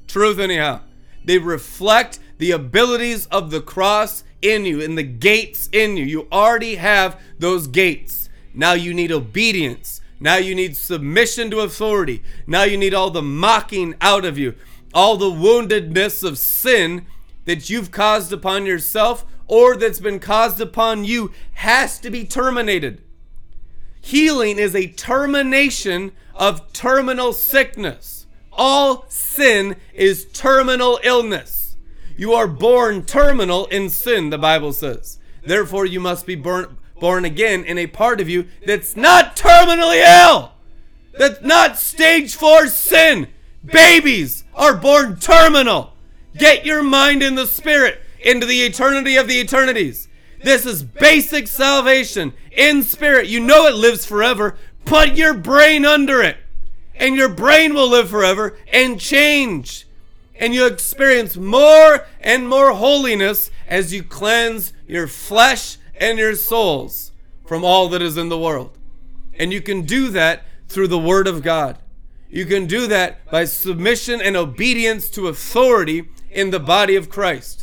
Truth, 0.08 0.40
anyhow. 0.40 0.82
They 1.26 1.38
reflect 1.38 2.20
the 2.38 2.52
abilities 2.52 3.26
of 3.28 3.52
the 3.52 3.62
cross 3.62 4.24
in 4.42 4.66
you 4.66 4.82
and 4.82 4.98
the 4.98 5.04
gates 5.04 5.70
in 5.72 5.98
you. 5.98 6.04
You 6.04 6.28
already 6.32 6.76
have 6.76 7.20
those 7.40 7.68
gates. 7.68 8.30
Now 8.54 8.74
you 8.74 8.94
need 8.94 9.12
obedience. 9.12 10.02
Now 10.20 10.36
you 10.38 10.54
need 10.54 10.76
submission 10.78 11.50
to 11.52 11.62
authority. 11.62 12.24
Now 12.46 12.64
you 12.64 12.78
need 12.78 12.94
all 12.94 13.10
the 13.10 13.22
mocking 13.22 13.96
out 14.02 14.26
of 14.26 14.38
you, 14.38 14.56
all 14.94 15.18
the 15.18 15.32
woundedness 15.32 16.24
of 16.24 16.38
sin 16.38 17.06
that 17.46 17.70
you've 17.70 17.92
caused 17.92 18.32
upon 18.32 18.66
yourself 18.66 19.26
or 19.48 19.76
that's 19.76 20.00
been 20.00 20.20
caused 20.20 20.62
upon 20.62 21.06
you 21.06 21.32
has 21.54 22.00
to 22.00 22.10
be 22.10 22.26
terminated. 22.26 23.02
Healing 24.02 24.58
is 24.58 24.76
a 24.76 24.88
termination 24.88 26.12
of 26.36 26.74
terminal 26.74 27.34
sickness. 27.34 28.28
All 28.52 29.06
sin 29.08 29.78
is 29.94 30.26
terminal 30.34 31.00
illness. 31.04 31.76
You 32.16 32.34
are 32.34 32.48
born 32.48 33.06
terminal 33.06 33.66
in 33.68 33.90
sin, 33.90 34.30
the 34.30 34.38
Bible 34.38 34.74
says. 34.74 35.20
Therefore, 35.44 35.86
you 35.86 36.00
must 36.00 36.26
be 36.26 36.36
born, 36.36 36.78
born 37.00 37.26
again 37.26 37.64
in 37.64 37.78
a 37.78 37.88
part 37.88 38.22
of 38.22 38.30
you 38.30 38.48
that's 38.66 38.96
not 38.96 39.36
terminally 39.36 40.04
ill. 40.26 40.52
That's 41.18 41.42
not 41.42 41.78
stage 41.78 42.36
four 42.36 42.68
sin. 42.68 43.28
Babies 43.64 44.44
are 44.54 44.76
born 44.76 45.18
terminal. 45.18 45.94
Get 46.38 46.66
your 46.66 46.84
mind 46.84 47.24
in 47.24 47.36
the 47.36 47.48
spirit 47.48 48.03
into 48.24 48.46
the 48.46 48.64
eternity 48.64 49.16
of 49.16 49.28
the 49.28 49.40
eternities. 49.40 50.08
This 50.42 50.66
is 50.66 50.84
basic 50.84 51.48
salvation 51.48 52.34
in 52.52 52.84
spirit. 52.84 53.28
You 53.28 53.40
know 53.40 53.66
it 53.68 53.76
lives 53.76 54.06
forever. 54.06 54.58
Put 54.86 55.16
your 55.16 55.34
brain 55.34 55.86
under 55.86 56.22
it, 56.22 56.38
and 56.96 57.16
your 57.16 57.30
brain 57.30 57.74
will 57.74 57.90
live 57.90 58.10
forever 58.10 58.58
and 58.72 59.00
change. 59.00 59.88
And 60.36 60.54
you 60.54 60.66
experience 60.66 61.38
more 61.38 62.06
and 62.20 62.50
more 62.50 62.74
holiness 62.74 63.52
as 63.68 63.94
you 63.94 64.04
cleanse 64.04 64.74
your 64.88 65.08
flesh 65.08 65.78
and 65.96 66.18
your 66.18 66.36
souls 66.36 67.12
from 67.46 67.64
all 67.64 67.88
that 67.90 68.02
is 68.02 68.18
in 68.18 68.30
the 68.30 68.38
world. 68.38 68.78
And 69.38 69.54
you 69.54 69.62
can 69.62 69.84
do 69.84 70.10
that 70.10 70.44
through 70.68 70.90
the 70.90 71.00
Word 71.00 71.28
of 71.28 71.42
God. 71.42 71.78
You 72.30 72.46
can 72.46 72.66
do 72.66 72.88
that 72.88 73.30
by 73.30 73.46
submission 73.46 74.20
and 74.20 74.36
obedience 74.36 75.08
to 75.12 75.28
authority 75.28 76.10
in 76.32 76.50
the 76.50 76.60
body 76.60 76.96
of 76.96 77.10
Christ. 77.10 77.63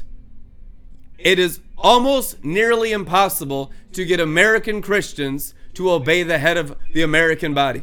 It 1.23 1.39
is 1.39 1.61
almost 1.77 2.45
nearly 2.45 2.93
impossible 2.93 3.71
to 3.93 4.05
get 4.05 4.21
American 4.21 4.81
Christians 4.81 5.55
to 5.75 5.91
obey 5.91 6.23
the 6.23 6.39
head 6.39 6.57
of 6.57 6.77
the 6.95 7.03
American 7.03 7.55
body. 7.55 7.83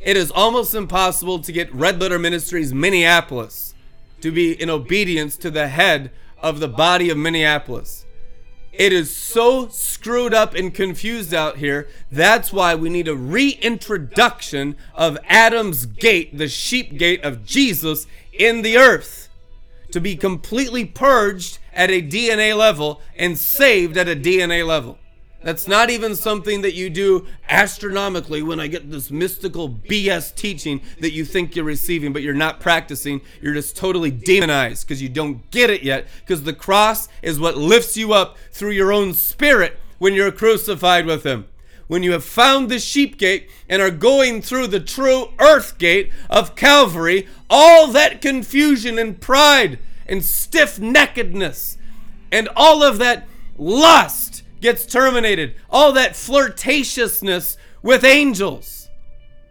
It 0.00 0.16
is 0.16 0.30
almost 0.32 0.74
impossible 0.74 1.38
to 1.40 1.52
get 1.52 1.72
Red 1.72 2.00
Letter 2.00 2.18
Ministries 2.18 2.74
Minneapolis 2.74 3.74
to 4.20 4.32
be 4.32 4.60
in 4.60 4.68
obedience 4.68 5.36
to 5.38 5.50
the 5.50 5.68
head 5.68 6.10
of 6.40 6.58
the 6.58 6.68
body 6.68 7.08
of 7.08 7.16
Minneapolis. 7.16 8.04
It 8.72 8.92
is 8.92 9.14
so 9.14 9.68
screwed 9.68 10.32
up 10.32 10.54
and 10.54 10.72
confused 10.72 11.34
out 11.34 11.58
here. 11.58 11.88
That's 12.10 12.52
why 12.52 12.74
we 12.74 12.88
need 12.88 13.06
a 13.06 13.14
reintroduction 13.14 14.76
of 14.94 15.18
Adam's 15.28 15.86
gate, 15.86 16.36
the 16.36 16.48
sheep 16.48 16.96
gate 16.96 17.22
of 17.22 17.44
Jesus 17.44 18.06
in 18.32 18.62
the 18.62 18.78
earth, 18.78 19.28
to 19.92 20.00
be 20.00 20.16
completely 20.16 20.84
purged 20.84 21.58
at 21.72 21.90
a 21.90 22.02
DNA 22.02 22.56
level 22.56 23.00
and 23.16 23.38
saved 23.38 23.96
at 23.96 24.08
a 24.08 24.16
DNA 24.16 24.66
level. 24.66 24.98
That's 25.42 25.66
not 25.66 25.90
even 25.90 26.14
something 26.14 26.62
that 26.62 26.74
you 26.74 26.88
do 26.88 27.26
astronomically 27.48 28.42
when 28.42 28.60
I 28.60 28.68
get 28.68 28.90
this 28.90 29.10
mystical 29.10 29.68
BS 29.68 30.34
teaching 30.34 30.80
that 31.00 31.12
you 31.12 31.24
think 31.24 31.56
you're 31.56 31.64
receiving, 31.64 32.12
but 32.12 32.22
you're 32.22 32.34
not 32.34 32.60
practicing. 32.60 33.20
You're 33.40 33.54
just 33.54 33.76
totally 33.76 34.12
demonized 34.12 34.86
because 34.86 35.02
you 35.02 35.08
don't 35.08 35.50
get 35.50 35.68
it 35.68 35.82
yet. 35.82 36.06
Because 36.20 36.44
the 36.44 36.52
cross 36.52 37.08
is 37.22 37.40
what 37.40 37.56
lifts 37.56 37.96
you 37.96 38.12
up 38.12 38.36
through 38.52 38.70
your 38.70 38.92
own 38.92 39.14
spirit 39.14 39.78
when 39.98 40.14
you're 40.14 40.30
crucified 40.30 41.06
with 41.06 41.24
Him. 41.24 41.46
When 41.88 42.04
you 42.04 42.12
have 42.12 42.24
found 42.24 42.68
the 42.68 42.78
sheep 42.78 43.18
gate 43.18 43.50
and 43.68 43.82
are 43.82 43.90
going 43.90 44.42
through 44.42 44.68
the 44.68 44.80
true 44.80 45.32
earth 45.40 45.76
gate 45.76 46.12
of 46.30 46.54
Calvary, 46.54 47.26
all 47.50 47.88
that 47.88 48.22
confusion 48.22 48.96
and 48.96 49.20
pride 49.20 49.78
and 50.06 50.24
stiff 50.24 50.76
neckedness 50.76 51.76
and 52.32 52.48
all 52.56 52.82
of 52.82 52.98
that 52.98 53.28
lust 53.56 54.42
gets 54.60 54.86
terminated. 54.86 55.54
All 55.70 55.92
that 55.92 56.12
flirtatiousness 56.12 57.58
with 57.82 58.04
angels 58.04 58.88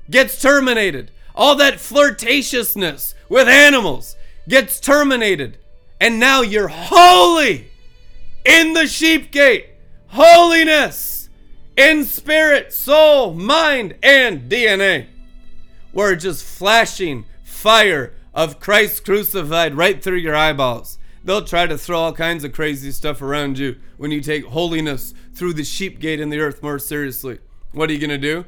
gets 0.09 0.41
terminated. 0.41 1.11
All 1.35 1.55
that 1.55 1.75
flirtatiousness 1.75 3.13
with 3.29 3.47
animals 3.47 4.15
gets 4.49 4.79
terminated. 4.79 5.59
And 6.01 6.19
now 6.19 6.41
you're 6.41 6.69
holy 6.69 7.69
in 8.43 8.73
the 8.73 8.87
sheep 8.87 9.31
gate. 9.31 9.67
Holiness 10.07 11.29
in 11.77 12.03
spirit, 12.03 12.73
soul, 12.73 13.33
mind, 13.33 13.95
and 14.01 14.49
DNA. 14.49 15.07
We're 15.93 16.15
just 16.15 16.43
flashing 16.43 17.25
fire 17.43 18.13
of 18.33 18.59
Christ 18.59 19.03
crucified 19.03 19.75
right 19.75 20.01
through 20.01 20.17
your 20.17 20.35
eyeballs. 20.35 20.97
They'll 21.23 21.43
try 21.43 21.67
to 21.67 21.77
throw 21.77 21.99
all 21.99 22.13
kinds 22.13 22.43
of 22.43 22.53
crazy 22.53 22.91
stuff 22.91 23.21
around 23.21 23.59
you 23.59 23.77
when 23.97 24.11
you 24.11 24.21
take 24.21 24.45
holiness 24.45 25.13
through 25.33 25.53
the 25.53 25.63
sheep 25.63 25.99
gate 25.99 26.19
in 26.19 26.29
the 26.29 26.39
earth 26.39 26.63
more 26.63 26.79
seriously. 26.79 27.39
What 27.73 27.89
are 27.89 27.93
you 27.93 27.99
going 27.99 28.09
to 28.09 28.17
do? 28.17 28.45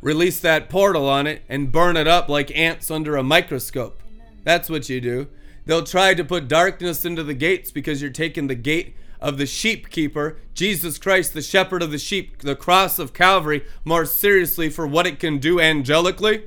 Release 0.00 0.40
that 0.40 0.70
portal 0.70 1.08
on 1.08 1.26
it 1.26 1.42
and 1.48 1.72
burn 1.72 1.96
it 1.96 2.06
up 2.06 2.28
like 2.28 2.56
ants 2.56 2.90
under 2.90 3.16
a 3.16 3.22
microscope. 3.22 4.00
That's 4.44 4.70
what 4.70 4.88
you 4.88 5.00
do. 5.00 5.28
They'll 5.66 5.84
try 5.84 6.14
to 6.14 6.24
put 6.24 6.48
darkness 6.48 7.04
into 7.04 7.22
the 7.22 7.34
gates 7.34 7.70
because 7.70 8.00
you're 8.00 8.10
taking 8.10 8.46
the 8.46 8.54
gate 8.54 8.94
of 9.20 9.36
the 9.36 9.46
sheep 9.46 9.90
keeper, 9.90 10.38
Jesus 10.54 10.96
Christ, 10.96 11.34
the 11.34 11.42
shepherd 11.42 11.82
of 11.82 11.90
the 11.90 11.98
sheep, 11.98 12.38
the 12.38 12.56
cross 12.56 12.98
of 12.98 13.12
Calvary, 13.12 13.64
more 13.84 14.06
seriously 14.06 14.70
for 14.70 14.86
what 14.86 15.06
it 15.06 15.18
can 15.18 15.38
do 15.38 15.56
angelically 15.56 16.44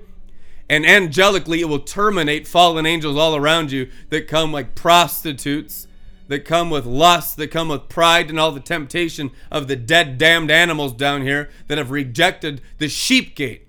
and 0.71 0.85
angelically 0.85 1.59
it 1.59 1.67
will 1.67 1.79
terminate 1.79 2.47
fallen 2.47 2.85
angels 2.85 3.17
all 3.17 3.35
around 3.35 3.73
you 3.73 3.89
that 4.09 4.25
come 4.25 4.53
like 4.53 4.73
prostitutes 4.73 5.85
that 6.29 6.45
come 6.45 6.69
with 6.69 6.85
lust 6.85 7.35
that 7.35 7.51
come 7.51 7.67
with 7.67 7.89
pride 7.89 8.29
and 8.29 8.39
all 8.39 8.53
the 8.53 8.61
temptation 8.61 9.31
of 9.51 9.67
the 9.67 9.75
dead 9.75 10.17
damned 10.17 10.49
animals 10.49 10.93
down 10.93 11.23
here 11.23 11.49
that 11.67 11.77
have 11.77 11.91
rejected 11.91 12.61
the 12.77 12.87
sheep 12.87 13.35
gate. 13.35 13.67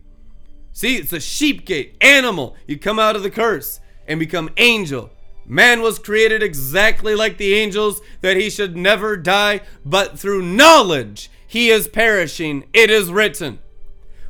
See 0.73 0.95
it's 0.95 1.13
a 1.13 1.19
sheep 1.19 1.67
gate 1.67 1.97
animal. 2.01 2.55
You 2.69 2.79
come 2.79 3.01
out 3.01 3.17
of 3.17 3.25
the 3.25 3.33
curse 3.33 3.81
and 4.07 4.21
become 4.21 4.51
angel. 4.57 5.11
Man 5.45 5.83
was 5.83 5.99
created 5.99 6.41
exactly 6.41 7.17
like 7.17 7.37
the 7.37 7.55
angels 7.55 8.01
that 8.21 8.37
he 8.37 8.49
should 8.49 8.77
never 8.77 9.17
die 9.17 9.63
but 9.85 10.17
through 10.21 10.43
knowledge 10.43 11.33
he 11.49 11.69
is 11.69 11.89
perishing. 11.89 12.63
It 12.73 12.93
is 12.93 13.11
written 13.11 13.59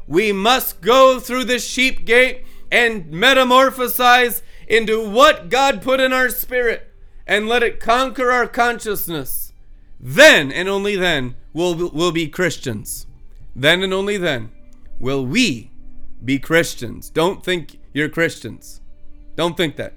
we 0.06 0.32
must 0.32 0.80
go 0.80 1.20
through 1.20 1.44
the 1.44 1.58
sheep 1.58 2.04
gate 2.04 2.44
and 2.72 3.12
metamorphosize 3.12 4.40
into 4.66 5.06
what 5.08 5.50
God 5.50 5.82
put 5.82 6.00
in 6.00 6.12
our 6.12 6.30
spirit 6.30 6.90
and 7.26 7.46
let 7.46 7.62
it 7.62 7.78
conquer 7.78 8.32
our 8.32 8.48
consciousness. 8.48 9.52
Then 10.00 10.50
and 10.50 10.68
only 10.68 10.96
then 10.96 11.36
will 11.52 11.90
we'll 11.92 12.10
be 12.10 12.26
Christians. 12.26 13.06
Then 13.54 13.82
and 13.82 13.92
only 13.92 14.16
then 14.16 14.50
will 14.98 15.24
we 15.24 15.70
be 16.24 16.38
Christians. 16.38 17.10
Don't 17.10 17.44
think 17.44 17.78
you're 17.92 18.08
Christians. 18.08 18.80
Don't 19.36 19.56
think 19.56 19.76
that. 19.76 19.92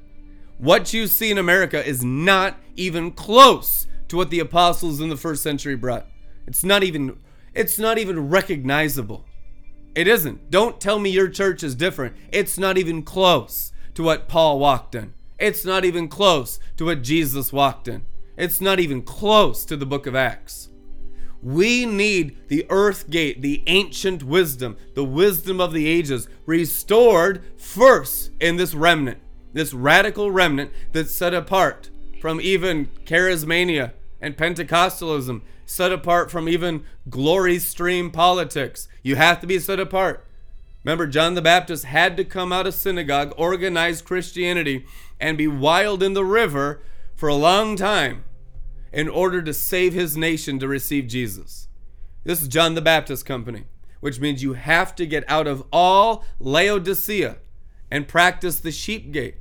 What 0.58 0.94
you 0.94 1.08
see 1.08 1.32
in 1.32 1.38
America 1.38 1.84
is 1.84 2.04
not 2.04 2.58
even 2.76 3.12
close 3.12 3.88
to 4.10 4.18
what 4.18 4.30
the 4.30 4.40
apostles 4.40 5.00
in 5.00 5.10
the 5.10 5.18
first 5.18 5.42
century 5.42 5.76
brought. 5.76 6.08
It's 6.46 6.64
not 6.64 6.84
even 6.84 7.18
it's 7.54 7.80
not 7.80 7.98
even 7.98 8.30
recognizable. 8.30 9.26
It 9.96 10.08
isn't. 10.08 10.52
Don't 10.52 10.82
tell 10.82 11.00
me 11.00 11.10
your 11.10 11.30
church 11.30 11.64
is 11.64 11.74
different. 11.74 12.16
It's 12.32 12.58
not 12.58 12.78
even 12.78 13.02
close 13.02 13.72
to 13.94 14.04
what 14.04 14.28
Paul 14.28 14.60
walked 14.60 14.94
in. 14.94 15.14
It's 15.40 15.66
not 15.66 15.86
even 15.86 16.08
close 16.10 16.60
to 16.78 16.86
what 16.86 17.02
Jesus 17.02 17.54
walked 17.54 17.88
in. 17.88 18.06
It's 18.38 18.60
not 18.60 18.80
even 18.80 19.02
close 19.02 19.66
to 19.66 19.78
the 19.78 19.86
book 19.86 20.06
of 20.06 20.16
Acts. 20.16 20.70
We 21.42 21.86
need 21.86 22.50
the 22.50 22.66
earth 22.70 23.10
gate, 23.10 23.42
the 23.42 23.64
ancient 23.68 24.24
wisdom, 24.24 24.78
the 24.96 25.04
wisdom 25.04 25.62
of 25.62 25.74
the 25.74 25.88
ages, 25.88 26.28
restored 26.46 27.44
first 27.58 28.32
in 28.40 28.58
this 28.58 28.74
remnant, 28.74 29.20
this 29.54 29.74
radical 29.74 30.32
remnant 30.32 30.72
that's 30.92 31.14
set 31.14 31.34
apart 31.34 31.90
from 32.20 32.42
even 32.42 32.88
charismania 33.06 33.94
and 34.20 34.36
Pentecostalism 34.36 35.42
set 35.66 35.92
apart 35.92 36.32
from 36.32 36.48
even 36.48 36.84
glory 37.10 37.60
stream 37.60 38.12
politics. 38.12 38.88
You 39.04 39.16
have 39.16 39.40
to 39.42 39.48
be 39.48 39.60
set 39.60 39.80
apart. 39.80 40.26
Remember, 40.84 41.08
John 41.08 41.34
the 41.34 41.42
Baptist 41.42 41.86
had 41.86 42.16
to 42.18 42.24
come 42.24 42.54
out 42.54 42.68
of 42.68 42.76
synagogue, 42.76 43.34
organize 43.38 44.02
Christianity, 44.02 44.86
and 45.20 45.38
be 45.38 45.48
wild 45.48 46.04
in 46.04 46.14
the 46.14 46.26
river 46.26 46.84
for 47.16 47.28
a 47.28 47.36
long 47.36 47.76
time 47.76 48.24
in 48.94 49.10
order 49.10 49.42
to 49.42 49.54
save 49.54 49.94
his 49.94 50.16
nation 50.16 50.60
to 50.60 50.68
receive 50.68 51.08
Jesus. 51.08 51.68
This 52.24 52.42
is 52.42 52.48
John 52.48 52.76
the 52.76 52.82
Baptist 52.82 53.26
Company, 53.26 53.66
which 54.00 54.20
means 54.20 54.44
you 54.44 54.54
have 54.54 54.96
to 54.96 55.06
get 55.06 55.24
out 55.28 55.48
of 55.48 55.64
all 55.72 56.24
Laodicea 56.40 57.38
and 57.90 58.08
practice 58.08 58.60
the 58.60 58.72
sheep 58.72 59.12
gate. 59.12 59.38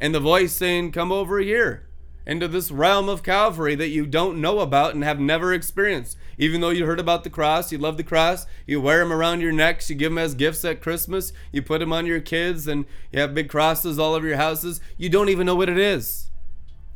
And 0.00 0.14
the 0.14 0.20
voice 0.20 0.52
saying, 0.52 0.92
Come 0.92 1.12
over 1.12 1.38
here 1.38 1.85
into 2.26 2.48
this 2.48 2.70
realm 2.70 3.08
of 3.08 3.22
Calvary 3.22 3.74
that 3.76 3.88
you 3.88 4.04
don't 4.04 4.40
know 4.40 4.58
about 4.58 4.94
and 4.94 5.04
have 5.04 5.20
never 5.20 5.52
experienced. 5.52 6.16
Even 6.36 6.60
though 6.60 6.70
you 6.70 6.84
heard 6.84 6.98
about 6.98 7.24
the 7.24 7.30
cross, 7.30 7.70
you 7.70 7.78
love 7.78 7.96
the 7.96 8.02
cross, 8.02 8.46
you 8.66 8.80
wear 8.80 8.98
them 8.98 9.12
around 9.12 9.40
your 9.40 9.52
necks, 9.52 9.88
you 9.88 9.96
give 9.96 10.10
them 10.10 10.18
as 10.18 10.34
gifts 10.34 10.64
at 10.64 10.82
Christmas, 10.82 11.32
you 11.52 11.62
put 11.62 11.78
them 11.78 11.92
on 11.92 12.04
your 12.04 12.20
kids, 12.20 12.66
and 12.66 12.84
you 13.12 13.20
have 13.20 13.34
big 13.34 13.48
crosses 13.48 13.98
all 13.98 14.14
over 14.14 14.26
your 14.26 14.36
houses. 14.36 14.80
You 14.96 15.08
don't 15.08 15.28
even 15.28 15.46
know 15.46 15.54
what 15.54 15.68
it 15.68 15.78
is. 15.78 16.30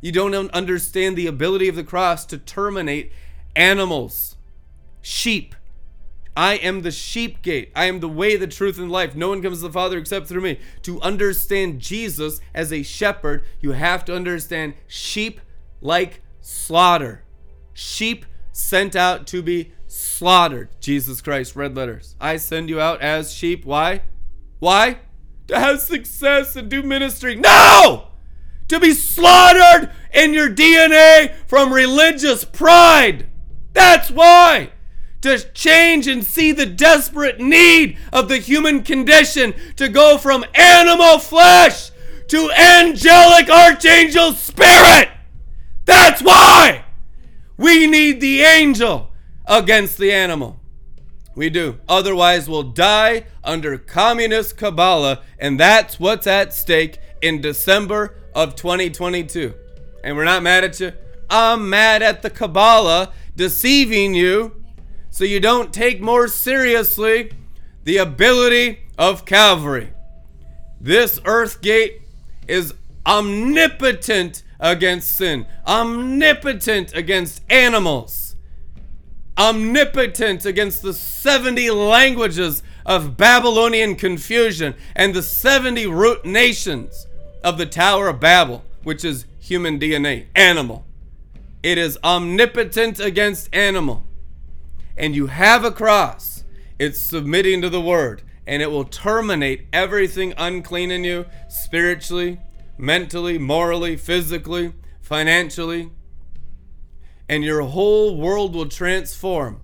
You 0.01 0.11
don't 0.11 0.35
understand 0.51 1.15
the 1.15 1.27
ability 1.27 1.67
of 1.67 1.75
the 1.75 1.83
cross 1.83 2.25
to 2.25 2.37
terminate 2.37 3.11
animals, 3.55 4.35
sheep, 5.01 5.55
I 6.35 6.55
am 6.55 6.81
the 6.81 6.91
sheep 6.91 7.41
gate. 7.41 7.71
I 7.75 7.85
am 7.85 7.99
the 7.99 8.07
way, 8.07 8.37
the 8.37 8.47
truth, 8.47 8.77
and 8.77 8.89
life. 8.89 9.15
No 9.15 9.29
one 9.29 9.41
comes 9.41 9.57
to 9.57 9.67
the 9.67 9.73
Father 9.73 9.97
except 9.97 10.27
through 10.27 10.41
me. 10.41 10.59
To 10.83 11.01
understand 11.01 11.79
Jesus 11.79 12.39
as 12.53 12.71
a 12.71 12.83
shepherd, 12.83 13.43
you 13.59 13.73
have 13.73 14.05
to 14.05 14.15
understand 14.15 14.75
sheep 14.87 15.41
like 15.81 16.21
slaughter. 16.39 17.23
Sheep 17.73 18.25
sent 18.53 18.95
out 18.95 19.27
to 19.27 19.41
be 19.41 19.73
slaughtered. 19.87 20.69
Jesus 20.79 21.21
Christ, 21.21 21.55
red 21.55 21.75
letters. 21.75 22.15
I 22.19 22.37
send 22.37 22.69
you 22.69 22.79
out 22.79 23.01
as 23.01 23.33
sheep. 23.33 23.65
Why? 23.65 24.03
Why? 24.59 24.99
To 25.47 25.59
have 25.59 25.81
success 25.81 26.55
and 26.55 26.69
do 26.69 26.81
ministry. 26.81 27.35
No! 27.35 28.07
To 28.69 28.79
be 28.79 28.93
slaughtered 28.93 29.91
in 30.13 30.33
your 30.33 30.49
DNA 30.49 31.33
from 31.45 31.73
religious 31.73 32.45
pride. 32.45 33.27
That's 33.73 34.09
why 34.09 34.71
to 35.21 35.39
change 35.53 36.07
and 36.07 36.23
see 36.23 36.51
the 36.51 36.65
desperate 36.65 37.39
need 37.39 37.97
of 38.11 38.27
the 38.27 38.39
human 38.39 38.83
condition 38.83 39.53
to 39.75 39.87
go 39.87 40.17
from 40.17 40.45
animal 40.55 41.19
flesh 41.19 41.91
to 42.27 42.51
angelic 42.51 43.49
archangel 43.49 44.33
spirit. 44.33 45.09
That's 45.85 46.21
why 46.21 46.85
we 47.57 47.87
need 47.87 48.21
the 48.21 48.41
angel 48.41 49.11
against 49.45 49.97
the 49.97 50.11
animal. 50.11 50.59
We 51.35 51.49
do. 51.49 51.79
Otherwise, 51.87 52.49
we'll 52.49 52.63
die 52.63 53.25
under 53.43 53.77
communist 53.77 54.57
Kabbalah, 54.57 55.21
and 55.39 55.59
that's 55.59 55.99
what's 55.99 56.27
at 56.27 56.53
stake 56.53 56.99
in 57.21 57.41
December 57.41 58.15
of 58.33 58.55
2022. 58.55 59.53
And 60.03 60.17
we're 60.17 60.25
not 60.25 60.43
mad 60.43 60.63
at 60.63 60.79
you. 60.79 60.93
I'm 61.29 61.69
mad 61.69 62.01
at 62.01 62.21
the 62.21 62.29
Kabbalah 62.29 63.13
deceiving 63.35 64.13
you 64.13 64.60
so 65.11 65.25
you 65.25 65.41
don't 65.41 65.73
take 65.73 66.01
more 66.01 66.27
seriously 66.29 67.31
the 67.83 67.97
ability 67.97 68.79
of 68.97 69.25
Calvary. 69.25 69.91
This 70.79 71.19
earth 71.25 71.61
gate 71.61 72.01
is 72.47 72.73
omnipotent 73.05 74.41
against 74.59 75.13
sin, 75.13 75.45
omnipotent 75.67 76.95
against 76.95 77.43
animals, 77.51 78.35
omnipotent 79.37 80.45
against 80.45 80.81
the 80.81 80.93
70 80.93 81.69
languages 81.71 82.63
of 82.85 83.17
Babylonian 83.17 83.95
confusion 83.95 84.75
and 84.95 85.13
the 85.13 85.21
70 85.21 85.87
root 85.87 86.25
nations 86.25 87.05
of 87.43 87.57
the 87.57 87.65
Tower 87.65 88.07
of 88.07 88.21
Babel, 88.21 88.63
which 88.83 89.03
is 89.03 89.25
human 89.39 89.77
DNA, 89.77 90.27
animal. 90.35 90.85
It 91.61 91.77
is 91.77 91.97
omnipotent 92.03 92.99
against 92.99 93.53
animal 93.53 94.03
and 94.97 95.15
you 95.15 95.27
have 95.27 95.63
a 95.63 95.71
cross, 95.71 96.43
it's 96.79 96.99
submitting 96.99 97.61
to 97.61 97.69
the 97.69 97.81
word, 97.81 98.23
and 98.45 98.61
it 98.61 98.71
will 98.71 98.85
terminate 98.85 99.67
everything 99.71 100.33
unclean 100.37 100.91
in 100.91 101.03
you 101.03 101.25
spiritually, 101.47 102.39
mentally, 102.77 103.37
morally, 103.37 103.95
physically, 103.95 104.73
financially, 104.99 105.91
and 107.29 107.43
your 107.43 107.61
whole 107.61 108.17
world 108.17 108.53
will 108.53 108.67
transform. 108.67 109.61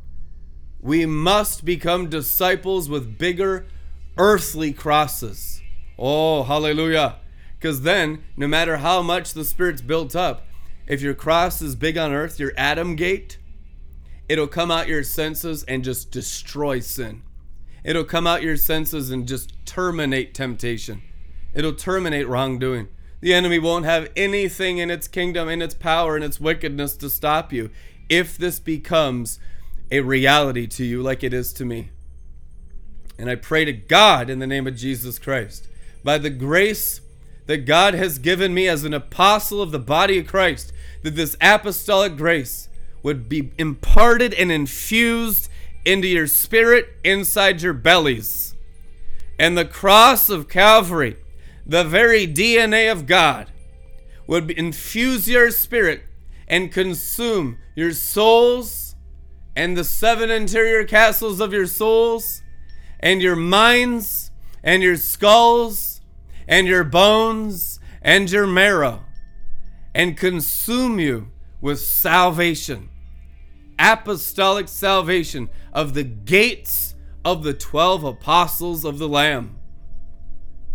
We 0.80 1.06
must 1.06 1.66
become 1.66 2.10
disciples 2.10 2.88
with 2.88 3.18
bigger 3.18 3.66
earthly 4.18 4.72
crosses. 4.72 5.62
Oh, 5.98 6.44
hallelujah. 6.44 7.18
Because 7.60 7.82
then, 7.82 8.24
no 8.38 8.48
matter 8.48 8.78
how 8.78 9.02
much 9.02 9.34
the 9.34 9.44
Spirit's 9.44 9.82
built 9.82 10.16
up, 10.16 10.46
if 10.86 11.02
your 11.02 11.14
cross 11.14 11.62
is 11.62 11.76
big 11.76 11.98
on 11.98 12.14
earth, 12.14 12.40
your 12.40 12.54
Adam 12.56 12.96
gate, 12.96 13.38
it'll 14.30 14.48
come 14.48 14.72
out 14.72 14.88
your 14.88 15.04
senses 15.04 15.64
and 15.64 15.84
just 15.84 16.12
destroy 16.12 16.80
sin. 16.80 17.24
It'll 17.84 18.04
come 18.04 18.28
out 18.28 18.44
your 18.44 18.58
senses 18.58 19.12
and 19.12 19.28
just 19.28 19.54
terminate 19.66 20.34
temptation. 20.34 21.02
It'll 21.54 21.74
terminate 21.74 22.28
wrongdoing. 22.28 22.90
The 23.22 23.34
enemy 23.34 23.60
won't 23.60 23.86
have 23.86 24.12
anything 24.16 24.78
in 24.78 24.92
its 24.92 25.08
kingdom, 25.08 25.50
in 25.50 25.62
its 25.62 25.74
power, 25.74 26.16
in 26.16 26.24
its 26.24 26.40
wickedness 26.40 26.96
to 26.98 27.10
stop 27.10 27.52
you 27.52 27.72
if 28.10 28.38
this 28.38 28.60
becomes 28.60 29.40
a 29.92 30.02
reality 30.02 30.68
to 30.68 30.86
you 30.86 31.02
like 31.02 31.24
it 31.24 31.34
is 31.34 31.54
to 31.54 31.66
me. 31.66 31.92
And 33.18 33.30
I 33.30 33.36
pray 33.36 33.66
to 33.66 33.74
God 33.74 34.30
in 34.30 34.40
the 34.40 34.48
name 34.48 34.68
of 34.68 34.76
Jesus 34.76 35.18
Christ, 35.18 35.68
by 36.04 36.18
the 36.18 36.30
grace 36.30 37.02
that 37.48 37.66
God 37.66 37.94
has 37.94 38.20
given 38.20 38.54
me 38.54 38.68
as 38.68 38.84
an 38.84 38.94
apostle 38.94 39.62
of 39.62 39.72
the 39.72 39.80
body 39.80 40.20
of 40.20 40.28
Christ, 40.28 40.72
that 41.02 41.16
this 41.16 41.36
apostolic 41.42 42.18
grace 42.18 42.67
would 43.04 43.30
be 43.30 43.52
imparted 43.58 44.34
and 44.34 44.52
infused 44.52 45.50
into 45.86 46.08
your 46.08 46.28
spirit 46.28 46.90
inside 47.04 47.62
your 47.62 47.74
bellies. 47.74 48.56
And 49.40 49.58
the 49.58 49.66
cross 49.66 50.30
of 50.30 50.50
Calvary, 50.50 51.16
the 51.66 51.84
very 51.84 52.28
DNA 52.28 52.92
of 52.92 53.06
God, 53.06 53.52
would 54.26 54.52
infuse 54.52 55.28
your 55.28 55.52
spirit 55.52 56.04
and 56.48 56.72
consume 56.72 57.58
your 57.76 57.94
souls 57.94 58.96
and 59.56 59.78
the 59.78 59.84
seven 59.84 60.30
interior 60.30 60.84
castles 60.84 61.40
of 61.40 61.54
your 61.54 61.68
souls 61.68 62.42
and 63.00 63.22
your 63.22 63.36
minds 63.36 64.32
and 64.64 64.84
your 64.84 64.98
skulls 64.98 66.02
and 66.48 66.68
your 66.68 66.84
bones 66.84 67.80
and 68.02 68.32
your 68.32 68.48
marrow 68.48 69.04
and 69.94 70.18
consume 70.18 71.00
you 71.00 71.32
with 71.62 71.80
salvation 71.80 72.90
apostolic 73.80 74.68
salvation 74.68 75.50
of 75.74 75.94
the 75.94 76.04
gates 76.04 76.96
of 77.24 77.44
the 77.44 77.54
12 77.54 78.04
apostles 78.04 78.86
of 78.86 78.98
the 79.00 79.08
Lamb. 79.08 79.58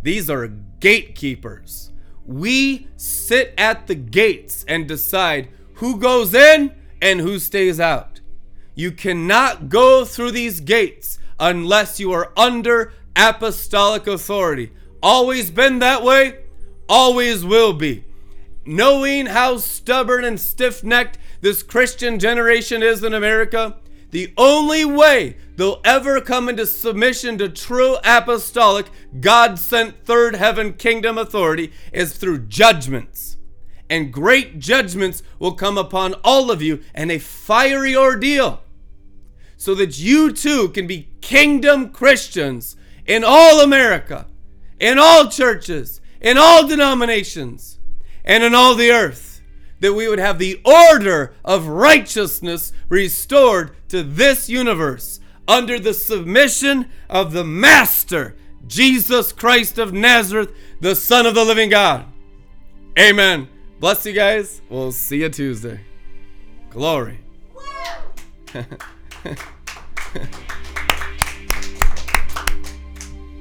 These 0.02 0.28
are 0.28 0.48
gatekeepers. 0.80 1.92
We 2.26 2.88
sit 2.96 3.54
at 3.58 3.86
the 3.86 3.94
gates 3.94 4.64
and 4.68 4.86
decide 4.86 5.48
who 5.74 5.98
goes 5.98 6.34
in 6.34 6.74
and 7.00 7.20
who 7.20 7.38
stays 7.38 7.80
out. 7.80 8.20
You 8.74 8.92
cannot 8.92 9.68
go 9.68 10.04
through 10.04 10.32
these 10.32 10.60
gates 10.60 11.18
unless 11.38 11.98
you 11.98 12.12
are 12.12 12.32
under 12.36 12.92
apostolic 13.16 14.06
authority. 14.06 14.72
Always 15.02 15.50
been 15.50 15.80
that 15.80 16.02
way, 16.02 16.44
always 16.88 17.44
will 17.44 17.72
be. 17.72 18.04
Knowing 18.64 19.26
how 19.26 19.56
stubborn 19.56 20.24
and 20.24 20.40
stiff 20.40 20.84
necked 20.84 21.18
this 21.40 21.62
Christian 21.62 22.18
generation 22.18 22.82
is 22.82 23.02
in 23.02 23.12
America, 23.12 23.76
the 24.10 24.32
only 24.36 24.84
way 24.84 25.36
they'll 25.56 25.80
ever 25.84 26.20
come 26.20 26.48
into 26.48 26.66
submission 26.66 27.38
to 27.38 27.48
true 27.48 27.96
apostolic, 28.04 28.86
God 29.20 29.58
sent 29.58 30.04
third 30.04 30.36
heaven 30.36 30.74
kingdom 30.74 31.18
authority 31.18 31.72
is 31.92 32.16
through 32.16 32.46
judgments. 32.46 33.38
And 33.90 34.12
great 34.12 34.58
judgments 34.58 35.22
will 35.38 35.52
come 35.52 35.76
upon 35.76 36.14
all 36.22 36.50
of 36.50 36.62
you 36.62 36.82
and 36.94 37.10
a 37.10 37.18
fiery 37.18 37.96
ordeal 37.96 38.62
so 39.56 39.74
that 39.74 39.98
you 39.98 40.32
too 40.32 40.68
can 40.68 40.86
be 40.86 41.08
kingdom 41.20 41.90
Christians 41.90 42.76
in 43.06 43.22
all 43.24 43.60
America, 43.60 44.26
in 44.78 44.98
all 44.98 45.28
churches, 45.28 46.00
in 46.20 46.36
all 46.36 46.66
denominations, 46.66 47.78
and 48.24 48.42
in 48.42 48.54
all 48.54 48.74
the 48.74 48.90
earth 48.90 49.40
that 49.80 49.94
we 49.94 50.06
would 50.08 50.20
have 50.20 50.38
the 50.38 50.60
order 50.64 51.34
of 51.44 51.66
righteousness 51.66 52.72
restored 52.88 53.74
to 53.88 54.02
this 54.02 54.48
universe 54.48 55.18
under 55.48 55.78
the 55.78 55.92
submission 55.92 56.88
of 57.10 57.32
the 57.32 57.44
Master, 57.44 58.36
Jesus 58.66 59.32
Christ 59.32 59.78
of 59.78 59.92
Nazareth, 59.92 60.52
the 60.80 60.94
Son 60.94 61.26
of 61.26 61.34
the 61.34 61.44
living 61.44 61.68
God. 61.68 62.06
Amen. 62.96 63.48
Bless 63.80 64.06
you 64.06 64.12
guys. 64.12 64.62
We'll 64.68 64.92
see 64.92 65.22
you 65.22 65.28
Tuesday. 65.28 65.80
Glory. 66.70 67.18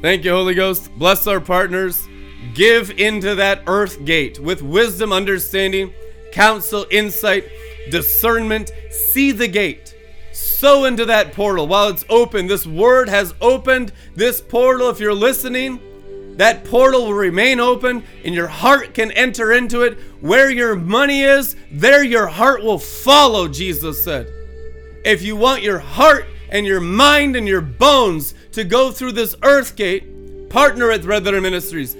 Thank 0.02 0.26
you, 0.26 0.32
Holy 0.32 0.56
Ghost. 0.56 0.92
Bless 0.98 1.28
our 1.28 1.40
partners. 1.40 2.08
Give 2.54 2.92
into 2.92 3.36
that 3.36 3.64
earth 3.68 4.04
gate 4.04 4.40
with 4.40 4.62
wisdom, 4.62 5.14
understanding, 5.14 5.94
counsel, 6.32 6.86
insight, 6.92 7.46
discernment. 7.90 8.72
See 8.90 9.32
the 9.32 9.48
gate. 9.48 9.96
Sow 10.34 10.86
into 10.86 11.06
that 11.06 11.34
portal 11.34 11.68
while 11.68 11.90
it's 11.90 12.06
open. 12.10 12.48
This 12.48 12.66
word 12.66 13.10
has 13.10 13.34
opened 13.42 13.94
this 14.16 14.42
portal. 14.42 14.90
If 14.90 15.00
you're 15.00 15.14
listening, 15.14 15.80
that 16.38 16.64
portal 16.66 17.06
will 17.06 17.14
remain 17.14 17.60
open 17.60 18.04
and 18.24 18.34
your 18.34 18.48
heart 18.48 18.94
can 18.94 19.12
enter 19.12 19.52
into 19.52 19.82
it. 19.84 19.98
Where 20.22 20.50
your 20.50 20.76
money 20.76 21.22
is, 21.22 21.56
there 21.72 22.04
your 22.04 22.28
heart 22.28 22.64
will 22.64 22.80
follow, 22.80 23.48
Jesus 23.48 24.04
said. 24.04 24.28
If 25.04 25.22
you 25.22 25.36
want 25.36 25.64
your 25.64 25.80
heart 25.80 26.26
and 26.50 26.66
your 26.66 26.82
mind 26.82 27.36
and 27.36 27.48
your 27.48 27.62
bones 27.62 28.34
to 28.52 28.64
go 28.64 28.92
through 28.92 29.14
this 29.14 29.36
earth 29.44 29.76
gate, 29.76 30.04
partner 30.52 30.92
at 30.92 31.06
Red 31.06 31.24
Letter 31.26 31.42
Ministries. 31.42 31.96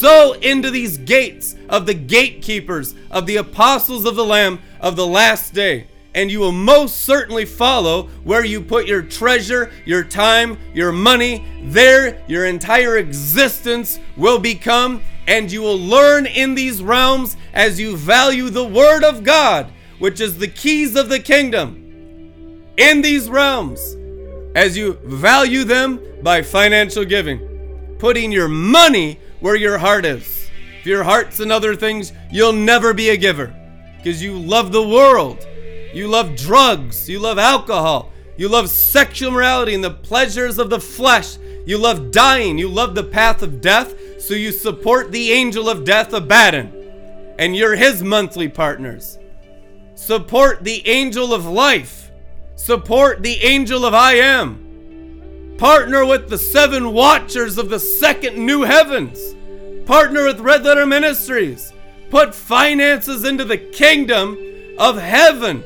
Sow 0.00 0.32
into 0.32 0.70
these 0.70 0.98
gates 0.98 1.54
of 1.68 1.86
the 1.86 1.94
gatekeepers, 1.94 2.94
of 3.10 3.26
the 3.26 3.36
apostles 3.36 4.06
of 4.06 4.16
the 4.16 4.24
Lamb 4.24 4.58
of 4.80 4.96
the 4.96 5.06
last 5.06 5.54
day. 5.54 5.86
And 6.14 6.30
you 6.30 6.40
will 6.40 6.50
most 6.52 7.04
certainly 7.04 7.44
follow 7.44 8.08
where 8.24 8.44
you 8.44 8.60
put 8.60 8.86
your 8.86 9.02
treasure, 9.02 9.70
your 9.84 10.02
time, 10.02 10.58
your 10.74 10.90
money. 10.90 11.44
There, 11.62 12.22
your 12.26 12.46
entire 12.46 12.96
existence 12.96 14.00
will 14.16 14.38
become, 14.40 15.02
and 15.28 15.52
you 15.52 15.60
will 15.62 15.78
learn 15.78 16.26
in 16.26 16.54
these 16.56 16.82
realms 16.82 17.36
as 17.52 17.78
you 17.78 17.96
value 17.96 18.50
the 18.50 18.64
Word 18.64 19.04
of 19.04 19.22
God, 19.22 19.70
which 20.00 20.20
is 20.20 20.38
the 20.38 20.48
keys 20.48 20.96
of 20.96 21.08
the 21.10 21.20
kingdom. 21.20 21.76
in 22.76 23.02
these 23.02 23.28
realms 23.28 23.96
as 24.54 24.76
you 24.76 24.94
value 25.04 25.64
them 25.64 26.00
by 26.22 26.42
financial 26.42 27.04
giving, 27.04 27.38
putting 28.00 28.32
your 28.32 28.48
money 28.48 29.20
where 29.40 29.54
your 29.54 29.78
heart 29.78 30.04
is. 30.04 30.50
If 30.80 30.86
your 30.86 31.04
heart's 31.04 31.38
in 31.38 31.52
other 31.52 31.76
things, 31.76 32.12
you'll 32.30 32.54
never 32.54 32.94
be 32.94 33.10
a 33.10 33.16
giver 33.16 33.54
because 33.98 34.22
you 34.22 34.38
love 34.38 34.72
the 34.72 34.86
world, 34.86 35.46
you 35.92 36.08
love 36.08 36.34
drugs, 36.34 37.08
you 37.08 37.18
love 37.18 37.38
alcohol, 37.38 38.10
you 38.38 38.48
love 38.48 38.70
sexual 38.70 39.30
morality 39.30 39.74
and 39.74 39.84
the 39.84 39.90
pleasures 39.90 40.58
of 40.58 40.70
the 40.70 40.80
flesh. 40.80 41.36
You 41.66 41.76
love 41.76 42.10
dying, 42.10 42.56
you 42.56 42.68
love 42.68 42.94
the 42.94 43.04
path 43.04 43.42
of 43.42 43.60
death, 43.60 43.94
so 44.18 44.32
you 44.32 44.50
support 44.50 45.12
the 45.12 45.30
angel 45.30 45.68
of 45.68 45.84
death, 45.84 46.14
Abaddon, 46.14 47.34
and 47.38 47.54
you're 47.54 47.76
his 47.76 48.02
monthly 48.02 48.48
partners. 48.48 49.18
Support 49.94 50.64
the 50.64 50.88
angel 50.88 51.34
of 51.34 51.44
life. 51.44 52.10
Support 52.56 53.22
the 53.22 53.42
angel 53.42 53.84
of 53.84 53.92
I 53.92 54.14
am. 54.14 54.69
Partner 55.60 56.06
with 56.06 56.30
the 56.30 56.38
seven 56.38 56.94
watchers 56.94 57.58
of 57.58 57.68
the 57.68 57.78
second 57.78 58.38
new 58.38 58.62
heavens. 58.62 59.34
Partner 59.84 60.24
with 60.24 60.40
Red 60.40 60.64
Letter 60.64 60.86
Ministries. 60.86 61.74
Put 62.08 62.34
finances 62.34 63.26
into 63.26 63.44
the 63.44 63.58
kingdom 63.58 64.38
of 64.78 64.96
heaven, 64.96 65.62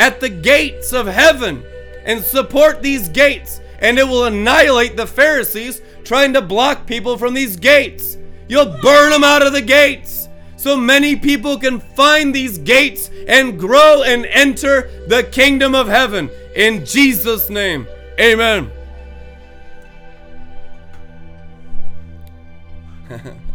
at 0.00 0.18
the 0.18 0.28
gates 0.28 0.92
of 0.92 1.06
heaven, 1.06 1.62
and 2.04 2.24
support 2.24 2.82
these 2.82 3.08
gates, 3.08 3.60
and 3.78 4.00
it 4.00 4.08
will 4.08 4.24
annihilate 4.24 4.96
the 4.96 5.06
Pharisees 5.06 5.80
trying 6.02 6.32
to 6.32 6.42
block 6.42 6.84
people 6.84 7.16
from 7.16 7.32
these 7.32 7.54
gates. 7.54 8.16
You'll 8.48 8.76
burn 8.82 9.12
them 9.12 9.22
out 9.22 9.46
of 9.46 9.52
the 9.52 9.62
gates 9.62 10.28
so 10.56 10.76
many 10.76 11.14
people 11.14 11.56
can 11.56 11.78
find 11.78 12.34
these 12.34 12.58
gates 12.58 13.12
and 13.28 13.60
grow 13.60 14.02
and 14.02 14.26
enter 14.26 14.90
the 15.06 15.22
kingdom 15.22 15.76
of 15.76 15.86
heaven. 15.86 16.28
In 16.56 16.84
Jesus' 16.84 17.48
name, 17.48 17.86
amen. 18.18 18.72
Yeah. 23.08 23.34